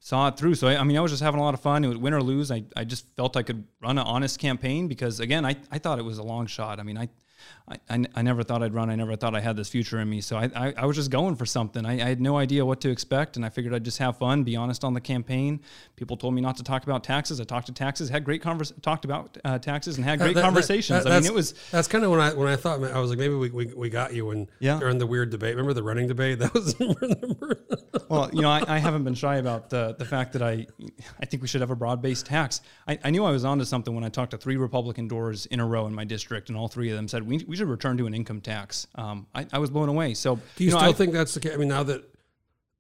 saw 0.01 0.29
it 0.29 0.37
through. 0.37 0.55
So 0.57 0.69
I, 0.69 0.77
I 0.81 0.85
mean, 0.85 0.97
I 0.97 1.01
was 1.01 1.11
just 1.11 1.23
having 1.23 1.41
a 1.41 1.43
lot 1.43 1.55
of 1.55 1.61
fun. 1.61 1.85
It 1.85 1.89
was 1.89 1.97
win 1.97 2.13
or 2.13 2.23
lose. 2.23 2.51
I, 2.51 2.65
I 2.77 2.85
just 2.85 3.07
felt 3.17 3.37
I 3.37 3.43
could 3.43 3.67
run 3.81 3.99
an 3.99 4.07
honest 4.07 4.39
campaign 4.39 4.89
because 4.89 5.21
again, 5.21 5.47
I, 5.47 5.57
I 5.71 5.79
thought 5.79 5.99
it 5.99 6.05
was 6.05 6.19
a 6.19 6.23
long 6.23 6.47
shot. 6.47 6.81
I 6.81 6.83
mean, 6.83 6.99
I. 6.99 7.09
I, 7.69 7.77
I, 7.89 8.05
I 8.17 8.23
never 8.23 8.43
thought 8.43 8.63
I'd 8.63 8.75
run. 8.75 8.91
I 8.91 8.95
never 8.95 9.17
thought 9.17 9.35
I 9.35 9.41
had 9.41 9.57
this 9.57 9.69
future 9.71 9.99
in 9.99 10.09
me. 10.11 10.21
So 10.21 10.37
I, 10.37 10.51
I, 10.55 10.75
I 10.77 10.87
was 10.87 10.97
just 10.97 11.11
going 11.11 11.35
for 11.37 11.47
something. 11.47 11.87
I, 11.87 11.93
I 11.95 12.09
had 12.09 12.21
no 12.21 12.37
idea 12.37 12.65
what 12.65 12.81
to 12.83 12.91
expect, 12.91 13.37
and 13.37 13.45
I 13.45 13.49
figured 13.49 13.73
I'd 13.75 13.85
just 13.85 13.99
have 13.99 14.19
fun, 14.19 14.45
be 14.45 14.55
honest 14.57 14.85
on 14.85 14.93
the 14.93 15.01
campaign. 15.01 15.61
People 15.97 16.17
told 16.17 16.35
me 16.35 16.41
not 16.43 16.57
to 16.59 16.63
talk 16.63 16.83
about 16.83 17.05
taxes. 17.05 17.41
I 17.41 17.45
talked 17.45 17.67
to 17.69 17.73
taxes, 17.73 18.09
had 18.11 18.25
great 18.25 18.43
convers, 18.43 18.73
talked 18.83 19.05
about 19.07 19.39
uh, 19.45 19.59
taxes, 19.59 19.97
and 19.97 20.05
had 20.05 20.19
great 20.19 20.35
That- 20.35 20.41
that- 20.41 20.45
conversations. 20.45 21.05
that- 21.05 21.11
I 21.11 21.15
mean, 21.17 21.23
that's- 21.23 21.31
it 21.31 21.35
was 21.35 21.55
that's 21.71 21.89
kind 21.89 22.05
of 22.05 22.11
when 22.11 22.21
I 22.21 22.35
when 22.35 22.49
I 22.49 22.57
thought 22.57 22.83
I 22.85 22.99
was 23.01 23.09
like 23.11 23.19
maybe 23.19 23.35
we, 23.35 23.49
we, 23.51 23.67
we 23.75 23.89
got 23.89 24.13
you 24.15 24.27
when 24.27 24.47
Yeah. 24.61 24.79
during 24.79 24.99
the 24.99 25.07
weird 25.07 25.31
debate. 25.31 25.55
Remember 25.57 25.73
the 25.73 25.83
running 25.83 26.07
debate? 26.09 26.39
That 26.45 26.53
was 26.53 26.75
well, 28.11 28.29
you 28.33 28.43
know, 28.43 28.51
I, 28.51 28.63
I 28.69 28.79
haven't 28.79 29.05
been 29.05 29.15
shy 29.15 29.37
about 29.37 29.71
the 29.71 29.95
the 29.99 30.05
fact 30.05 30.33
that 30.35 30.43
I 30.43 30.67
I 31.21 31.27
think 31.27 31.43
we 31.43 31.49
should 31.49 31.61
have 31.61 31.71
a 31.71 31.77
broad 31.77 32.03
based 32.03 32.27
tax. 32.27 32.61
I, 32.87 32.99
I 33.05 33.11
knew 33.11 33.25
I 33.25 33.31
was 33.31 33.45
onto 33.45 33.65
something 33.65 33.95
when 33.95 34.05
I 34.05 34.09
talked 34.09 34.33
to 34.33 34.37
three 34.39 34.57
Republican 34.57 35.09
doors 35.09 35.47
in 35.47 35.61
a 35.61 35.67
row 35.67 35.87
in 35.87 35.95
my 35.95 36.05
district, 36.05 36.49
and 36.49 36.59
all 36.59 36.69
three 36.69 36.91
of 36.91 36.97
them 36.97 37.09
said 37.09 37.23
we, 37.27 37.34
we 37.47 37.57
should 37.57 37.69
return 37.69 37.97
to 37.99 38.07
an 38.07 38.15
income 38.15 38.41
tax. 38.41 38.87
Um, 38.95 39.27
I, 39.35 39.47
I 39.53 39.59
was 39.59 39.71
blown 39.71 39.89
away. 39.89 40.15
So 40.15 40.39
Do 40.57 40.65
you, 40.65 40.71
know, 40.71 40.79
still 40.79 40.91
I- 40.91 40.93
think 40.93 41.13
that's 41.13 41.35
the 41.35 41.41
case? 41.41 41.53
I 41.53 41.57
mean, 41.57 41.69
now 41.69 41.83
that 41.85 42.03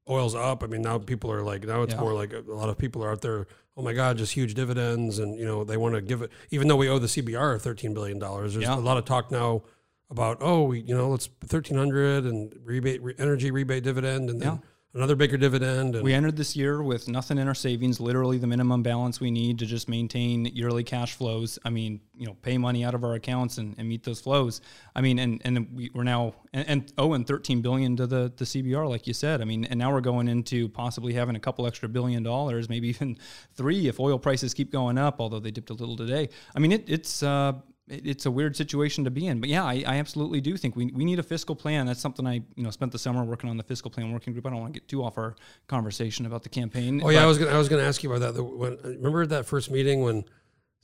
oil's 0.08 0.34
up, 0.34 0.62
I 0.62 0.66
mean, 0.66 0.82
now 0.82 0.98
people 0.98 1.32
are 1.32 1.42
like, 1.42 1.64
now 1.64 1.82
it's 1.82 1.94
Yeah. 1.94 2.00
more 2.00 2.12
like 2.14 2.32
a, 2.32 2.40
a 2.40 2.54
lot 2.54 2.68
of 2.68 2.78
people 2.78 3.02
are 3.04 3.10
out 3.10 3.22
there. 3.22 3.46
Oh 3.76 3.82
my 3.82 3.92
God, 3.92 4.18
just 4.18 4.32
huge 4.32 4.54
dividends, 4.54 5.18
and 5.18 5.36
you 5.36 5.44
know 5.44 5.64
they 5.64 5.76
want 5.76 5.96
to 5.96 6.00
give 6.00 6.22
it, 6.22 6.30
even 6.52 6.68
though 6.68 6.76
we 6.76 6.88
owe 6.88 7.00
the 7.00 7.08
CBR 7.08 7.60
thirteen 7.60 7.92
billion 7.92 8.20
dollars. 8.20 8.54
There's 8.54 8.62
Yeah. 8.66 8.76
a 8.76 8.78
lot 8.78 8.98
of 8.98 9.04
talk 9.04 9.32
now 9.32 9.62
about 10.10 10.36
oh, 10.40 10.62
we, 10.62 10.78
you 10.80 10.94
know, 10.96 11.08
let's 11.10 11.28
thirteen 11.44 11.76
hundred 11.76 12.24
and 12.24 12.54
rebate 12.62 13.02
re, 13.02 13.14
energy 13.18 13.50
rebate 13.50 13.82
dividend, 13.82 14.30
and 14.30 14.40
then 14.40 14.48
Yeah. 14.48 14.58
Another 14.94 15.16
bigger 15.16 15.36
dividend. 15.36 16.00
We 16.00 16.14
entered 16.14 16.36
this 16.36 16.54
year 16.54 16.82
with 16.82 17.08
nothing 17.08 17.36
in 17.38 17.48
our 17.48 17.54
savings, 17.54 17.98
literally 18.00 18.38
the 18.38 18.46
minimum 18.46 18.82
balance 18.82 19.20
we 19.20 19.30
need 19.30 19.58
to 19.58 19.66
just 19.66 19.88
maintain 19.88 20.46
yearly 20.46 20.84
cash 20.84 21.14
flows. 21.14 21.58
I 21.64 21.70
mean, 21.70 22.00
you 22.16 22.26
know, 22.26 22.34
pay 22.42 22.58
money 22.58 22.84
out 22.84 22.94
of 22.94 23.02
our 23.02 23.14
accounts 23.14 23.58
and, 23.58 23.74
and 23.76 23.88
meet 23.88 24.04
those 24.04 24.20
flows. 24.20 24.60
I 24.94 25.00
mean, 25.00 25.18
and, 25.18 25.42
and 25.44 25.68
we, 25.74 25.90
we're 25.92 26.04
now, 26.04 26.34
and, 26.52 26.68
and 26.68 26.92
oh, 26.96 27.14
and 27.14 27.26
13 27.26 27.60
billion 27.60 27.96
to 27.96 28.06
the, 28.06 28.32
the 28.36 28.44
CBR, 28.44 28.88
like 28.88 29.06
you 29.08 29.14
said. 29.14 29.40
I 29.40 29.44
mean, 29.44 29.64
and 29.64 29.78
now 29.78 29.92
we're 29.92 30.00
going 30.00 30.28
into 30.28 30.68
possibly 30.68 31.12
having 31.12 31.34
a 31.34 31.40
couple 31.40 31.66
extra 31.66 31.88
billion 31.88 32.22
dollars, 32.22 32.68
maybe 32.68 32.88
even 32.88 33.18
three 33.54 33.88
if 33.88 33.98
oil 33.98 34.18
prices 34.18 34.54
keep 34.54 34.70
going 34.70 34.96
up, 34.96 35.20
although 35.20 35.40
they 35.40 35.50
dipped 35.50 35.70
a 35.70 35.74
little 35.74 35.96
today. 35.96 36.28
I 36.54 36.60
mean, 36.60 36.70
it, 36.70 36.84
it's, 36.88 37.22
uh, 37.22 37.54
it's 37.86 38.24
a 38.24 38.30
weird 38.30 38.56
situation 38.56 39.04
to 39.04 39.10
be 39.10 39.26
in. 39.26 39.40
But 39.40 39.50
yeah, 39.50 39.64
I, 39.64 39.84
I 39.86 39.96
absolutely 39.96 40.40
do 40.40 40.56
think 40.56 40.74
we, 40.74 40.86
we 40.86 41.04
need 41.04 41.18
a 41.18 41.22
fiscal 41.22 41.54
plan. 41.54 41.86
That's 41.86 42.00
something 42.00 42.26
I 42.26 42.42
you 42.56 42.64
know 42.64 42.70
spent 42.70 42.92
the 42.92 42.98
summer 42.98 43.24
working 43.24 43.50
on 43.50 43.56
the 43.56 43.62
fiscal 43.62 43.90
plan 43.90 44.12
working 44.12 44.32
group. 44.32 44.46
I 44.46 44.50
don't 44.50 44.60
want 44.60 44.74
to 44.74 44.80
get 44.80 44.88
too 44.88 45.04
off 45.04 45.18
our 45.18 45.36
conversation 45.66 46.26
about 46.26 46.42
the 46.42 46.48
campaign. 46.48 47.02
Oh 47.04 47.10
yeah, 47.10 47.22
I 47.22 47.26
was 47.26 47.38
gonna 47.38 47.50
I 47.50 47.58
was 47.58 47.68
gonna 47.68 47.82
ask 47.82 48.02
you 48.02 48.10
about 48.10 48.20
that. 48.20 48.34
The, 48.34 48.44
when, 48.44 48.78
remember 48.82 49.26
that 49.26 49.46
first 49.46 49.70
meeting 49.70 50.02
when 50.02 50.24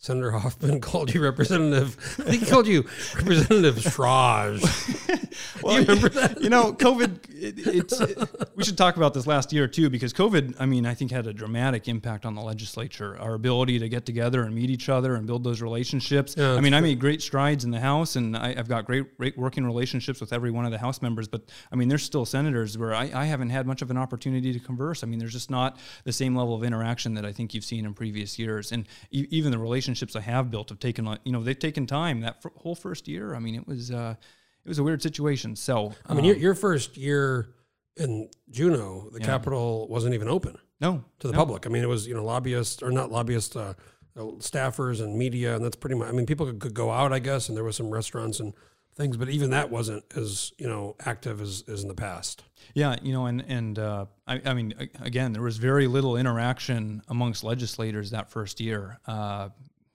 Senator 0.01 0.31
Hoffman 0.31 0.81
called 0.81 1.15
you 1.15 1.23
Representative? 1.23 1.97
I 2.19 2.31
think 2.31 2.43
he 2.43 2.51
called 2.51 2.67
you 2.67 2.85
Representative 3.17 3.81
Shraj. 3.83 4.63
Well, 5.63 5.75
you 5.75 5.81
remember 5.81 6.09
that? 6.11 6.41
You 6.41 6.51
know, 6.51 6.73
COVID. 6.73 7.19
It, 7.31 7.67
it's. 7.67 8.01
It, 8.01 8.19
we 8.57 8.65
should 8.65 8.79
talk 8.79 8.97
about 8.97 9.15
this 9.15 9.27
last 9.27 9.53
year 9.53 9.67
too, 9.67 9.91
because 9.91 10.13
COVID. 10.13 10.57
I 10.59 10.67
mean, 10.67 10.87
I 10.87 10.95
think 10.95 11.11
had 11.11 11.27
a 11.27 11.33
dramatic 11.33 11.89
impact 11.89 12.25
on 12.25 12.35
the 12.35 12.41
legislature. 12.41 13.19
Our 13.19 13.35
ability 13.35 13.79
to 13.79 13.89
get 13.89 14.07
together 14.07 14.43
and 14.43 14.55
meet 14.55 14.71
each 14.71 14.89
other 14.89 15.15
and 15.15 15.27
build 15.27 15.45
those 15.45 15.63
relationships. 15.63 16.35
Yeah, 16.37 16.55
I 16.55 16.61
mean, 16.61 16.75
I 16.75 16.81
made 16.81 16.99
great 16.99 17.23
strides 17.23 17.65
in 17.65 17.71
the 17.71 17.81
House, 17.81 18.17
and 18.17 18.37
I, 18.37 18.55
I've 18.57 18.69
got 18.69 18.85
great, 18.85 19.17
great 19.19 19.37
working 19.37 19.65
relationships 19.65 20.21
with 20.21 20.33
every 20.33 20.51
one 20.51 20.65
of 20.65 20.73
the 20.73 20.79
House 20.79 21.03
members. 21.03 21.29
But 21.29 21.43
I 21.71 21.77
mean, 21.77 21.89
there's 21.89 22.03
still 22.03 22.25
senators 22.25 22.77
where 22.77 22.95
I, 22.95 23.11
I 23.15 23.25
haven't 23.27 23.51
had 23.51 23.67
much 23.67 23.83
of 23.83 23.91
an 23.91 23.97
opportunity 23.97 24.53
to 24.53 24.59
converse. 24.59 25.03
I 25.03 25.07
mean, 25.07 25.19
there's 25.19 25.33
just 25.33 25.51
not 25.51 25.79
the 26.05 26.13
same 26.13 26.35
level 26.35 26.55
of 26.55 26.65
interaction 26.65 27.15
that 27.15 27.25
I 27.25 27.33
think 27.33 27.55
you've 27.55 27.65
seen 27.65 27.85
in 27.85 27.95
previous 27.95 28.39
years, 28.39 28.73
and 28.73 28.87
e- 29.11 29.27
even 29.31 29.53
the 29.53 29.59
relationships 29.91 30.17
I 30.17 30.21
have 30.21 30.51
built 30.51 30.69
have 30.71 30.79
taken, 30.79 31.07
you 31.25 31.33
know, 31.33 31.43
they've 31.43 31.59
taken 31.59 31.87
time. 31.87 32.21
That 32.21 32.37
f- 32.45 32.53
whole 32.57 32.75
first 32.75 33.09
year, 33.09 33.35
I 33.35 33.39
mean, 33.41 33.55
it 33.55 33.67
was. 33.67 33.91
Uh, 33.91 34.15
it 34.63 34.69
was 34.69 34.79
a 34.79 34.83
weird 34.83 35.01
situation. 35.03 35.57
So 35.57 35.95
I 36.07 36.13
mean, 36.13 36.27
your, 36.27 36.37
your 36.37 36.55
first 36.55 36.99
year 36.99 37.55
in 37.97 38.29
Juneau, 38.51 39.09
the 39.11 39.19
Yeah. 39.21 39.25
Capitol 39.25 39.89
wasn't 39.89 40.13
even 40.15 40.29
open 40.29 40.59
no 40.83 41.03
to 41.21 41.29
the 41.29 41.33
no. 41.33 41.39
public. 41.39 41.67
I 41.67 41.71
mean, 41.71 41.83
it 41.83 41.89
was 41.89 42.07
you 42.07 42.15
know 42.15 42.23
lobbyists 42.25 42.83
or 42.83 42.91
not 42.91 43.11
lobbyists, 43.11 43.57
uh, 43.57 43.73
uh, 44.17 44.21
staffers 44.41 45.01
and 45.03 45.17
media, 45.17 45.57
and 45.57 45.65
that's 45.65 45.77
pretty 45.77 45.97
much. 45.97 46.09
I 46.09 46.13
mean, 46.13 46.27
people 46.27 46.45
could, 46.45 46.61
could 46.61 46.75
go 46.75 46.91
out, 46.91 47.11
I 47.11 47.21
guess, 47.21 47.49
and 47.49 47.57
there 47.57 47.65
was 47.65 47.75
some 47.75 47.89
restaurants 47.91 48.39
and 48.39 48.53
things, 48.97 49.17
but 49.17 49.31
even 49.31 49.49
that 49.51 49.71
wasn't 49.71 50.05
as 50.15 50.53
you 50.59 50.69
know 50.69 50.95
active 51.07 51.41
as, 51.41 51.65
as 51.67 51.83
in 51.83 51.89
the 51.89 51.95
past. 51.95 52.45
Yeah, 52.75 52.97
you 53.03 53.15
know, 53.15 53.25
and 53.25 53.43
and 53.49 53.79
uh, 53.79 54.05
I, 54.27 54.43
I 54.45 54.53
mean, 54.53 54.75
again, 55.01 55.33
there 55.33 55.43
was 55.43 55.57
very 55.57 55.87
little 55.87 56.19
interaction 56.19 57.01
amongst 57.09 57.45
legislators 57.45 58.11
that 58.11 58.31
first 58.31 58.61
year. 58.61 58.99
Uh, 59.07 59.49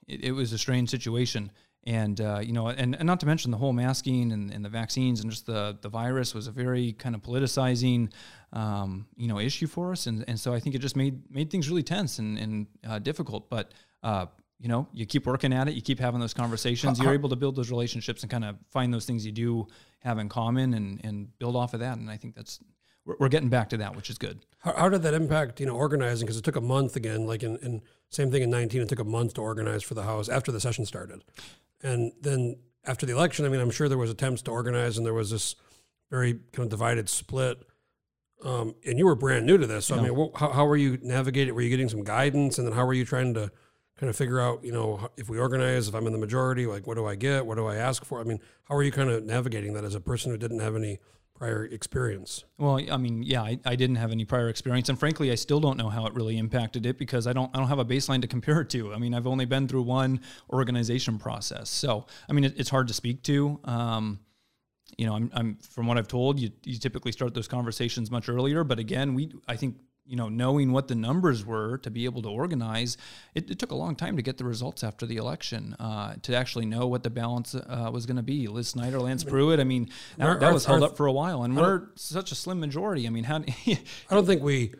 it, 0.07 0.25
it 0.25 0.31
was 0.31 0.53
a 0.53 0.57
strange 0.57 0.89
situation, 0.89 1.51
and 1.83 2.19
uh, 2.19 2.39
you 2.41 2.53
know, 2.53 2.67
and, 2.67 2.95
and 2.95 3.05
not 3.05 3.19
to 3.19 3.25
mention 3.25 3.51
the 3.51 3.57
whole 3.57 3.74
masking 3.74 4.31
and, 4.31 4.51
and 4.51 4.63
the 4.63 4.69
vaccines 4.69 5.21
and 5.21 5.29
just 5.31 5.45
the 5.45 5.77
the 5.81 5.89
virus 5.89 6.33
was 6.33 6.47
a 6.47 6.51
very 6.51 6.93
kind 6.93 7.15
of 7.15 7.21
politicizing, 7.21 8.12
um, 8.53 9.07
you 9.15 9.27
know, 9.27 9.39
issue 9.39 9.67
for 9.67 9.91
us, 9.91 10.07
and 10.07 10.25
and 10.27 10.39
so 10.39 10.53
I 10.53 10.59
think 10.59 10.75
it 10.75 10.79
just 10.79 10.95
made 10.95 11.21
made 11.29 11.50
things 11.50 11.69
really 11.69 11.83
tense 11.83 12.19
and 12.19 12.38
and 12.38 12.67
uh, 12.88 13.00
difficult, 13.00 13.50
but. 13.50 13.71
Uh, 14.03 14.27
you 14.57 14.69
know, 14.69 14.88
you 14.93 15.05
keep 15.05 15.25
working 15.25 15.51
at 15.51 15.67
it, 15.67 15.74
you 15.74 15.81
keep 15.81 16.00
having 16.00 16.21
those 16.21 16.33
conversations, 16.33 16.97
you're 16.97 17.13
able 17.13 17.27
to 17.27 17.35
build 17.35 17.57
those 17.57 17.69
relationships 17.69 18.21
and 18.21 18.31
kind 18.31 18.45
of 18.45 18.55
find 18.71 18.93
those 18.93 19.05
things 19.05 19.25
you 19.25 19.33
do 19.33 19.67
have 20.00 20.17
in 20.17 20.29
common 20.29 20.74
and, 20.75 21.01
and 21.03 21.38
build 21.39 21.57
off 21.57 21.74
of 21.74 21.81
that. 21.81 21.97
And 21.97 22.09
I 22.09 22.15
think 22.15 22.35
that's, 22.35 22.62
we're, 23.05 23.15
we're 23.19 23.29
getting 23.29 23.50
back 23.50 23.69
to 23.71 23.77
that, 23.77 23.97
which 23.97 24.09
is 24.09 24.17
good. 24.17 24.45
How, 24.59 24.74
how 24.74 24.89
did 24.89 25.01
that 25.03 25.13
impact 25.13 25.59
you 25.59 25.65
know 25.65 25.75
organizing? 25.75 26.25
Because 26.25 26.38
it 26.38 26.45
took 26.45 26.55
a 26.55 26.62
month 26.62 26.95
again, 26.95 27.27
like 27.27 27.43
in, 27.43 27.57
in 27.57 27.81
same 28.15 28.31
thing 28.31 28.41
in 28.41 28.50
nineteen. 28.50 28.81
It 28.81 28.89
took 28.89 29.00
a 29.00 29.03
month 29.03 29.34
to 29.36 29.41
organize 29.41 29.84
for 29.84 29.93
the 29.93 30.03
House 30.03 30.29
after 30.29 30.51
the 30.51 30.60
session 30.60 30.86
started, 30.86 31.24
and 31.84 32.12
then 32.22 32.57
after 32.86 33.05
the 33.05 33.13
election, 33.13 33.45
I 33.45 33.50
mean, 33.50 33.62
I'm 33.62 33.72
sure 33.72 33.89
there 33.89 33.98
was 33.98 34.12
attempts 34.12 34.41
to 34.43 34.51
organize, 34.51 34.98
and 34.98 35.05
there 35.05 35.13
was 35.13 35.31
this 35.31 35.55
very 36.10 36.34
kind 36.53 36.65
of 36.65 36.69
divided 36.69 37.10
split. 37.10 37.57
Um, 38.43 38.75
and 38.86 39.00
you 39.00 39.05
were 39.05 39.15
brand 39.15 39.45
new 39.45 39.57
to 39.57 39.65
this, 39.65 39.88
so 39.88 39.95
I 39.95 40.01
mean, 40.01 40.13
wh- 40.13 40.38
how, 40.38 40.50
how 40.51 40.65
were 40.65 40.75
you 40.75 41.00
navigating? 41.01 41.55
Were 41.55 41.62
you 41.62 41.69
getting 41.69 41.89
some 41.89 42.03
guidance, 42.03 42.57
and 42.60 42.67
then 42.67 42.75
how 42.75 42.86
were 42.86 42.93
you 42.93 43.05
trying 43.05 43.34
to 43.34 43.50
kind 43.98 44.10
of 44.10 44.15
figure 44.15 44.41
out, 44.41 44.63
you 44.63 44.74
know, 44.74 45.10
if 45.15 45.29
we 45.29 45.39
organize, 45.39 45.88
if 45.88 45.95
I'm 45.95 46.05
in 46.05 46.12
the 46.12 46.19
majority, 46.19 46.65
like 46.65 46.86
what 46.86 46.95
do 46.95 47.05
I 47.05 47.15
get, 47.15 47.45
what 47.45 47.55
do 47.55 47.65
I 47.65 47.77
ask 47.77 48.03
for? 48.03 48.19
I 48.19 48.24
mean, 48.25 48.39
how 48.65 48.75
are 48.75 48.84
you 48.84 48.91
kind 48.91 49.10
of 49.10 49.24
navigating 49.24 49.74
that 49.74 49.86
as 49.86 49.95
a 49.95 50.01
person 50.01 50.31
who 50.31 50.38
didn't 50.38 50.60
have 50.60 50.75
any 50.75 51.00
prior 51.36 51.65
experience? 51.65 52.46
Well, 52.58 52.80
I 52.92 52.98
mean, 52.98 53.22
yeah, 53.22 53.42
I, 53.42 53.60
I 53.65 53.75
didn't 53.75 53.98
have 53.98 54.12
any 54.12 54.25
prior 54.25 54.50
experience, 54.50 54.89
and 54.89 54.98
frankly, 54.98 55.32
I 55.32 55.36
still 55.36 55.60
don't 55.60 55.77
know 55.77 55.89
how 55.89 56.08
it 56.08 56.13
really 56.13 56.38
impacted 56.38 56.86
it 56.86 56.98
because 56.98 57.27
I 57.27 57.34
don't 57.34 57.51
I 57.54 57.60
don't 57.60 57.68
have 57.68 57.80
a 57.80 57.86
baseline 57.86 58.22
to 58.22 58.27
compare 58.27 58.62
it 58.62 58.70
to. 58.72 58.94
I 58.94 58.98
mean, 58.98 59.13
I've 59.13 59.27
only 59.27 59.46
been 59.46 59.68
through 59.68 59.84
one 59.84 60.22
organization 60.51 61.20
process, 61.20 61.70
so 61.70 62.08
I 62.30 62.34
mean, 62.34 62.46
it, 62.46 62.54
it's 62.58 62.70
hard 62.70 62.88
to 62.88 62.94
speak 62.94 63.22
to. 63.24 63.60
Um, 63.65 64.20
you 64.98 65.06
know, 65.06 65.15
I'm, 65.15 65.30
I'm 65.34 65.56
from 65.58 65.88
what 65.88 65.98
I've 65.98 66.08
told 66.08 66.39
you, 66.39 66.51
you 66.63 66.77
typically 66.80 67.12
start 67.12 67.34
those 67.34 67.48
conversations 67.48 68.10
much 68.10 68.30
earlier. 68.30 68.63
But 68.63 68.80
again, 68.80 69.13
we 69.13 69.32
I 69.48 69.56
think 69.58 69.75
you 70.07 70.15
know 70.15 70.29
knowing 70.29 70.71
what 70.71 70.88
the 70.88 70.95
numbers 70.95 71.45
were 71.45 71.77
to 71.79 71.89
be 71.89 72.05
able 72.05 72.21
to 72.21 72.29
organize, 72.29 72.95
it, 73.33 73.50
it 73.50 73.59
took 73.59 73.71
a 73.71 73.75
long 73.75 73.95
time 73.95 74.15
to 74.17 74.21
get 74.21 74.38
the 74.38 74.45
results 74.45 74.83
after 74.83 75.05
the 75.05 75.17
election 75.17 75.75
uh, 75.79 76.15
to 76.21 76.35
actually 76.35 76.65
know 76.65 76.88
what 76.88 77.03
the 77.03 77.09
balance 77.09 77.55
uh, 77.55 77.89
was 77.91 78.05
going 78.05 78.17
to 78.17 78.24
be. 78.24 78.47
Liz 78.47 78.67
Snyder, 78.67 79.00
Lance 79.00 79.24
Pruitt. 79.24 79.59
I 79.59 79.63
mean, 79.63 79.89
that, 80.17 80.27
Our- 80.27 80.39
that 80.39 80.53
was 80.53 80.65
held 80.65 80.83
our- 80.83 80.89
up 80.89 80.97
for 80.97 81.05
a 81.07 81.12
while, 81.12 81.43
and 81.43 81.55
we're 81.57 81.88
such 81.95 82.31
a 82.31 82.35
slim 82.35 82.59
majority. 82.59 83.07
I 83.07 83.09
mean, 83.09 83.24
how? 83.24 83.38
I 83.67 83.77
don't 84.09 84.25
think 84.25 84.41
we 84.43 84.74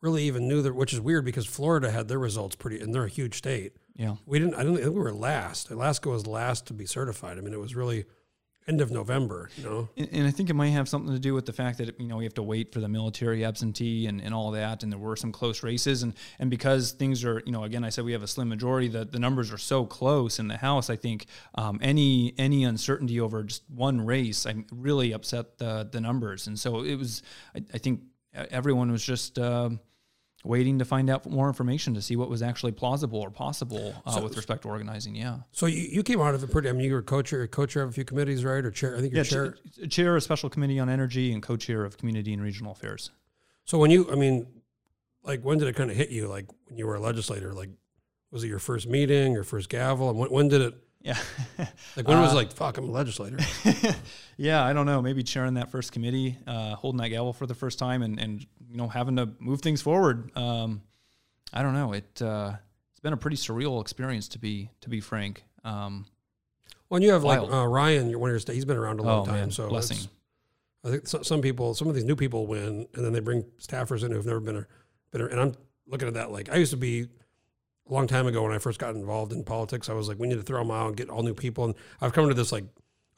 really 0.00 0.24
even 0.24 0.48
knew 0.48 0.62
that, 0.62 0.74
which 0.74 0.92
is 0.92 1.00
weird 1.00 1.24
because 1.24 1.46
Florida 1.46 1.90
had 1.90 2.08
their 2.08 2.18
results 2.18 2.56
pretty, 2.56 2.80
and 2.80 2.94
they're 2.94 3.04
a 3.04 3.08
huge 3.08 3.36
state. 3.38 3.72
yeah. 3.94 4.16
We 4.26 4.38
didn't. 4.38 4.54
I 4.54 4.62
don't 4.64 4.74
think 4.76 4.86
we 4.88 4.98
were 5.00 5.12
last. 5.12 5.70
Alaska 5.70 6.08
was 6.08 6.26
last 6.26 6.66
to 6.66 6.72
be 6.72 6.86
certified. 6.86 7.38
I 7.38 7.40
mean, 7.40 7.52
it 7.52 7.60
was 7.60 7.76
really 7.76 8.06
end 8.68 8.80
of 8.80 8.90
November. 8.90 9.50
You 9.56 9.64
know, 9.64 9.88
And, 9.96 10.08
and 10.12 10.26
I 10.26 10.30
think 10.30 10.50
it 10.50 10.54
might 10.54 10.68
have 10.68 10.88
something 10.88 11.12
to 11.12 11.18
do 11.18 11.34
with 11.34 11.46
the 11.46 11.52
fact 11.52 11.78
that 11.78 11.98
you 12.00 12.06
know 12.08 12.16
we 12.16 12.24
have 12.24 12.34
to 12.34 12.42
wait 12.42 12.72
for 12.72 12.80
the 12.80 12.88
military 12.88 13.44
absentee 13.44 14.06
and, 14.06 14.20
and 14.20 14.32
all 14.34 14.50
that, 14.52 14.82
and 14.82 14.92
there 14.92 14.98
were 14.98 15.16
some 15.16 15.32
close 15.32 15.62
races, 15.62 16.02
and 16.02 16.14
and 16.38 16.50
because 16.50 16.92
things 16.92 17.24
are 17.24 17.42
you 17.44 17.52
know 17.52 17.64
again 17.64 17.84
I 17.84 17.88
said 17.88 18.04
we 18.04 18.12
have 18.12 18.22
a 18.22 18.28
slim 18.28 18.48
majority, 18.48 18.88
the 18.88 19.04
the 19.04 19.18
numbers 19.18 19.52
are 19.52 19.58
so 19.58 19.84
close 19.84 20.38
in 20.38 20.48
the 20.48 20.56
House. 20.56 20.90
I 20.90 20.96
think 20.96 21.26
um, 21.54 21.78
any 21.82 22.34
any 22.38 22.64
uncertainty 22.64 23.20
over 23.20 23.42
just 23.42 23.62
one 23.68 24.04
race, 24.04 24.46
I 24.46 24.54
really 24.70 25.12
upset 25.12 25.58
the 25.58 25.88
the 25.90 26.00
numbers, 26.00 26.46
and 26.46 26.58
so 26.58 26.82
it 26.82 26.96
was. 26.96 27.22
I, 27.54 27.62
I 27.74 27.78
think 27.78 28.02
everyone 28.34 28.92
was 28.92 29.04
just. 29.04 29.38
um 29.38 29.80
Waiting 30.44 30.80
to 30.80 30.84
find 30.84 31.08
out 31.08 31.24
more 31.24 31.46
information 31.46 31.94
to 31.94 32.02
see 32.02 32.16
what 32.16 32.28
was 32.28 32.42
actually 32.42 32.72
plausible 32.72 33.20
or 33.20 33.30
possible 33.30 33.94
uh, 34.04 34.20
with 34.20 34.36
respect 34.36 34.62
to 34.62 34.68
organizing. 34.68 35.14
Yeah, 35.14 35.38
so 35.52 35.66
you, 35.66 35.82
you 35.82 36.02
came 36.02 36.20
out 36.20 36.34
of 36.34 36.42
it 36.42 36.50
pretty. 36.50 36.68
I 36.68 36.72
mean, 36.72 36.86
you 36.86 36.94
were 36.94 37.02
co-chair, 37.02 37.46
co-chair 37.46 37.84
of 37.84 37.90
a 37.90 37.92
few 37.92 38.04
committees, 38.04 38.44
right? 38.44 38.64
Or 38.64 38.72
chair? 38.72 38.96
I 38.96 39.00
think 39.00 39.12
you're 39.12 39.22
yeah. 39.22 39.30
chair. 39.30 39.56
Chair, 39.76 39.86
chair 39.86 40.16
of 40.16 40.22
special 40.24 40.50
committee 40.50 40.80
on 40.80 40.88
energy 40.88 41.32
and 41.32 41.40
co-chair 41.40 41.84
of 41.84 41.96
community 41.96 42.32
and 42.32 42.42
regional 42.42 42.72
affairs. 42.72 43.12
So 43.64 43.78
when 43.78 43.92
you, 43.92 44.10
I 44.10 44.16
mean, 44.16 44.48
like 45.22 45.42
when 45.42 45.58
did 45.58 45.68
it 45.68 45.76
kind 45.76 45.90
of 45.90 45.96
hit 45.96 46.10
you? 46.10 46.26
Like 46.26 46.46
when 46.66 46.76
you 46.76 46.86
were 46.86 46.96
a 46.96 47.00
legislator, 47.00 47.52
like 47.52 47.70
was 48.32 48.42
it 48.42 48.48
your 48.48 48.58
first 48.58 48.88
meeting 48.88 49.36
or 49.36 49.44
first 49.44 49.68
gavel? 49.68 50.10
And 50.10 50.18
when, 50.18 50.30
when 50.30 50.48
did 50.48 50.60
it? 50.60 50.74
Yeah. 51.02 51.18
Like 51.96 52.08
when 52.08 52.20
was 52.20 52.30
Uh, 52.30 52.32
it 52.32 52.36
like 52.36 52.52
fuck? 52.52 52.78
I'm 52.78 52.88
a 52.88 52.92
legislator. 52.92 53.38
yeah, 54.36 54.64
I 54.64 54.72
don't 54.72 54.86
know. 54.86 55.02
Maybe 55.02 55.22
chairing 55.22 55.54
that 55.54 55.70
first 55.70 55.92
committee, 55.92 56.38
uh, 56.46 56.74
holding 56.76 57.00
that 57.00 57.08
gavel 57.10 57.32
for 57.32 57.46
the 57.46 57.54
first 57.54 57.78
time, 57.78 58.02
and, 58.02 58.18
and 58.18 58.40
you 58.68 58.76
know 58.76 58.88
having 58.88 59.16
to 59.16 59.28
move 59.38 59.60
things 59.60 59.82
forward. 59.82 60.30
Um, 60.36 60.82
I 61.52 61.62
don't 61.62 61.74
know. 61.74 61.92
It 61.92 62.22
uh, 62.22 62.54
it's 62.92 63.00
been 63.00 63.12
a 63.12 63.16
pretty 63.16 63.36
surreal 63.36 63.80
experience 63.80 64.28
to 64.28 64.38
be 64.38 64.70
to 64.80 64.88
be 64.88 65.00
frank. 65.00 65.44
Um, 65.64 66.06
When 66.88 67.02
you 67.02 67.12
have 67.12 67.24
like 67.24 67.40
Wild. 67.42 67.52
uh, 67.52 67.66
Ryan, 67.66 68.08
your 68.10 68.18
winner, 68.18 68.38
he's 68.38 68.64
been 68.64 68.76
around 68.78 69.00
a 69.00 69.02
long 69.02 69.22
oh 69.22 69.24
time. 69.26 69.34
man, 69.34 69.50
so 69.50 69.68
blessing. 69.68 69.98
I 70.84 70.90
think 70.90 71.06
so, 71.06 71.22
some 71.22 71.40
people, 71.42 71.74
some 71.74 71.88
of 71.88 71.94
these 71.94 72.04
new 72.04 72.16
people 72.16 72.46
win, 72.46 72.88
and 72.94 73.04
then 73.04 73.12
they 73.12 73.20
bring 73.20 73.44
staffers 73.60 74.02
in 74.02 74.10
who've 74.12 74.26
never 74.26 74.40
been, 74.40 74.56
a, 74.56 74.66
been 75.12 75.20
a, 75.20 75.26
and 75.26 75.40
I'm 75.40 75.54
looking 75.86 76.08
at 76.08 76.14
that 76.14 76.32
like 76.32 76.48
I 76.50 76.56
used 76.56 76.72
to 76.72 76.76
be 76.76 77.06
a 77.88 77.92
long 77.92 78.06
time 78.06 78.26
ago 78.26 78.42
when 78.42 78.52
I 78.52 78.58
first 78.58 78.78
got 78.78 78.94
involved 78.94 79.32
in 79.32 79.44
politics. 79.44 79.88
I 79.88 79.92
was 79.94 80.08
like, 80.08 80.18
we 80.18 80.28
need 80.28 80.36
to 80.36 80.42
throw 80.42 80.60
them 80.60 80.70
out 80.70 80.88
and 80.88 80.96
get 80.96 81.10
all 81.10 81.22
new 81.22 81.34
people. 81.34 81.64
And 81.64 81.74
I've 82.00 82.12
come 82.12 82.28
to 82.28 82.34
this 82.34 82.52
like 82.52 82.64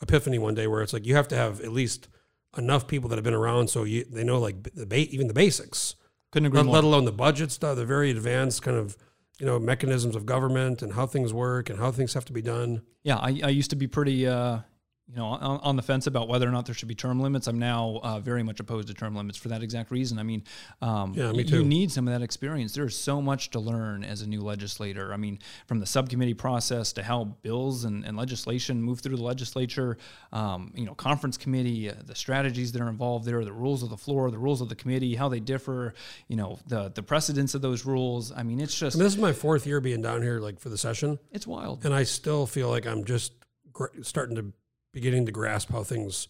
epiphany 0.03 0.39
one 0.39 0.55
day 0.55 0.67
where 0.67 0.83
it's 0.83 0.93
like 0.93 1.07
you 1.07 1.15
have 1.17 1.29
to 1.29 1.37
have 1.37 1.61
at 1.61 1.73
least 1.73 2.09
enough 2.57 2.87
people 2.87 3.09
that 3.11 3.17
have 3.17 3.25
been 3.25 3.35
around 3.35 3.69
so 3.69 3.83
you 3.85 4.05
they 4.11 4.23
know 4.25 4.39
like 4.39 4.63
the 4.75 4.87
ba- 4.87 5.09
even 5.13 5.27
the 5.27 5.35
basics, 5.35 5.97
Couldn't 6.31 6.47
agree 6.47 6.59
let, 6.59 6.67
more. 6.67 6.75
let 6.77 6.85
alone 6.85 7.05
the 7.05 7.13
budget 7.13 7.51
stuff, 7.51 7.77
the 7.77 7.85
very 7.87 8.11
advanced 8.11 8.63
kind 8.63 8.77
of 8.77 8.97
you 9.39 9.47
know 9.47 9.59
mechanisms 9.59 10.15
of 10.15 10.25
government 10.25 10.81
and 10.83 10.93
how 10.93 11.07
things 11.07 11.33
work 11.33 11.69
and 11.69 11.79
how 11.79 11.91
things 11.91 12.15
have 12.15 12.25
to 12.27 12.33
be 12.33 12.43
done. 12.43 12.83
yeah, 13.03 13.17
I, 13.17 13.41
I 13.45 13.49
used 13.49 13.71
to 13.71 13.77
be 13.77 13.87
pretty, 13.89 14.27
uh, 14.27 14.61
you 15.07 15.17
know, 15.17 15.27
on, 15.27 15.61
on 15.61 15.77
the 15.77 15.83
fence 15.83 16.07
about 16.07 16.29
whether 16.29 16.49
or 16.49 16.51
not 16.51 16.65
there 16.65 16.75
should 16.75 16.89
be 16.89 16.95
term 16.95 17.21
limits. 17.21 17.47
I'm 17.47 17.59
now 17.59 18.01
uh, 18.03 18.21
very 18.21 18.43
much 18.43 18.59
opposed 18.59 18.89
to 18.89 18.95
term 18.95 19.15
limits 19.15 19.37
for 19.37 19.49
that 19.49 19.63
exact 19.63 19.91
reason. 19.91 20.19
I 20.19 20.23
mean, 20.23 20.43
um, 20.81 21.13
Yeah, 21.15 21.31
me 21.33 21.45
too. 21.45 21.59
you 21.59 21.65
need 21.65 21.93
some 21.93 22.09
of 22.09 22.15
that 22.15 22.23
experience. 22.23 22.73
There's 22.73 22.97
so 22.97 23.21
much 23.21 23.51
to 23.51 23.61
learn 23.61 24.03
as 24.03 24.23
a 24.23 24.27
new 24.27 24.41
legislator. 24.41 25.13
I 25.13 25.19
mean, 25.19 25.41
from 25.67 25.79
the 25.79 25.85
subcommittee 25.87 26.33
process 26.33 26.93
to 26.95 27.03
how 27.03 27.25
bills 27.43 27.85
and, 27.85 28.03
and 28.05 28.17
legislation 28.17 28.83
move 28.83 29.01
through 29.01 29.17
the 29.17 29.23
legislature, 29.23 29.99
um, 30.33 30.73
you 30.75 30.87
know, 30.87 30.95
conference 30.95 31.37
committee, 31.37 31.91
uh, 31.91 31.95
the 32.07 32.15
strategies 32.15 32.73
that 32.73 32.81
are 32.81 32.89
involved 32.89 33.27
there, 33.27 33.45
the 33.45 33.53
rules 33.53 33.83
of 33.83 33.91
the 33.91 33.99
floor, 33.99 34.31
the 34.31 34.39
rules 34.39 34.63
of 34.63 34.71
the 34.71 34.75
committee, 34.77 35.15
how 35.17 35.29
they 35.29 35.41
differ, 35.41 35.93
you 36.29 36.37
know, 36.37 36.59
the 36.67 36.89
the 36.95 37.03
precedence 37.03 37.55
of 37.55 37.61
those 37.61 37.85
rules. 37.85 38.33
I 38.33 38.43
mean, 38.43 38.59
it's 38.59 38.77
just 38.79 38.97
I 38.97 38.99
mean, 38.99 39.05
this 39.05 39.13
is 39.15 39.21
my 39.21 39.33
fourth 39.35 39.67
year 39.67 39.81
being 39.83 40.01
down 40.01 40.23
here, 40.23 40.41
like 40.41 40.59
for 40.61 40.71
the 40.71 40.79
session, 40.79 41.19
it's 41.31 41.47
wild. 41.47 41.85
and 41.85 41.93
I 41.95 42.05
still 42.05 42.47
feel 42.47 42.71
like 42.71 42.87
I'm 42.87 43.05
just 43.05 43.33
gr- 43.73 43.87
starting 44.03 44.37
to 44.37 44.53
beginning 44.95 45.27
to 45.27 45.33
grasp 45.33 45.71
how 45.71 45.83
things, 45.83 46.29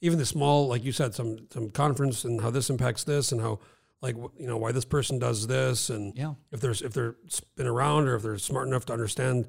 even 0.00 0.18
the 0.18 0.26
small, 0.26 0.68
like 0.68 0.84
you 0.84 0.92
said, 0.92 1.14
some 1.14 1.48
some 1.50 1.70
conference 1.70 2.24
and 2.24 2.40
how 2.40 2.50
this 2.50 2.70
impacts 2.70 3.02
this, 3.04 3.32
and 3.32 3.40
how 3.40 3.58
like 4.02 4.14
you 4.38 4.46
know 4.46 4.56
why 4.58 4.70
this 4.70 4.84
person 4.84 5.18
does 5.18 5.46
this, 5.48 5.90
and 5.90 6.16
Yeah. 6.16 6.34
if 6.52 6.60
there's 6.60 6.82
if 6.82 6.92
they're 6.92 7.16
been 7.56 7.66
around 7.66 8.06
or 8.06 8.14
if 8.14 8.22
they're 8.22 8.38
smart 8.38 8.68
enough 8.68 8.84
to 8.86 8.92
understand 8.92 9.48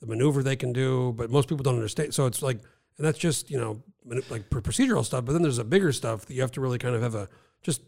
the 0.00 0.06
maneuver 0.06 0.42
they 0.42 0.56
can 0.56 0.72
do, 0.72 1.12
but 1.16 1.30
most 1.30 1.48
people 1.48 1.62
don't 1.64 1.76
understand. 1.76 2.12
So 2.14 2.26
it's 2.26 2.42
like, 2.42 2.58
and 2.98 3.06
that's 3.06 3.18
just 3.18 3.50
you 3.50 3.58
know 3.58 3.82
like 4.30 4.50
procedural 4.50 5.04
stuff. 5.04 5.24
But 5.24 5.32
then 5.32 5.42
there's 5.42 5.58
a 5.58 5.64
bigger 5.64 5.90
stuff 5.92 6.26
that 6.26 6.34
you 6.34 6.42
have 6.42 6.52
to 6.52 6.60
really 6.60 6.78
kind 6.78 6.94
of 6.94 7.02
have 7.02 7.14
a 7.14 7.28
just 7.62 7.82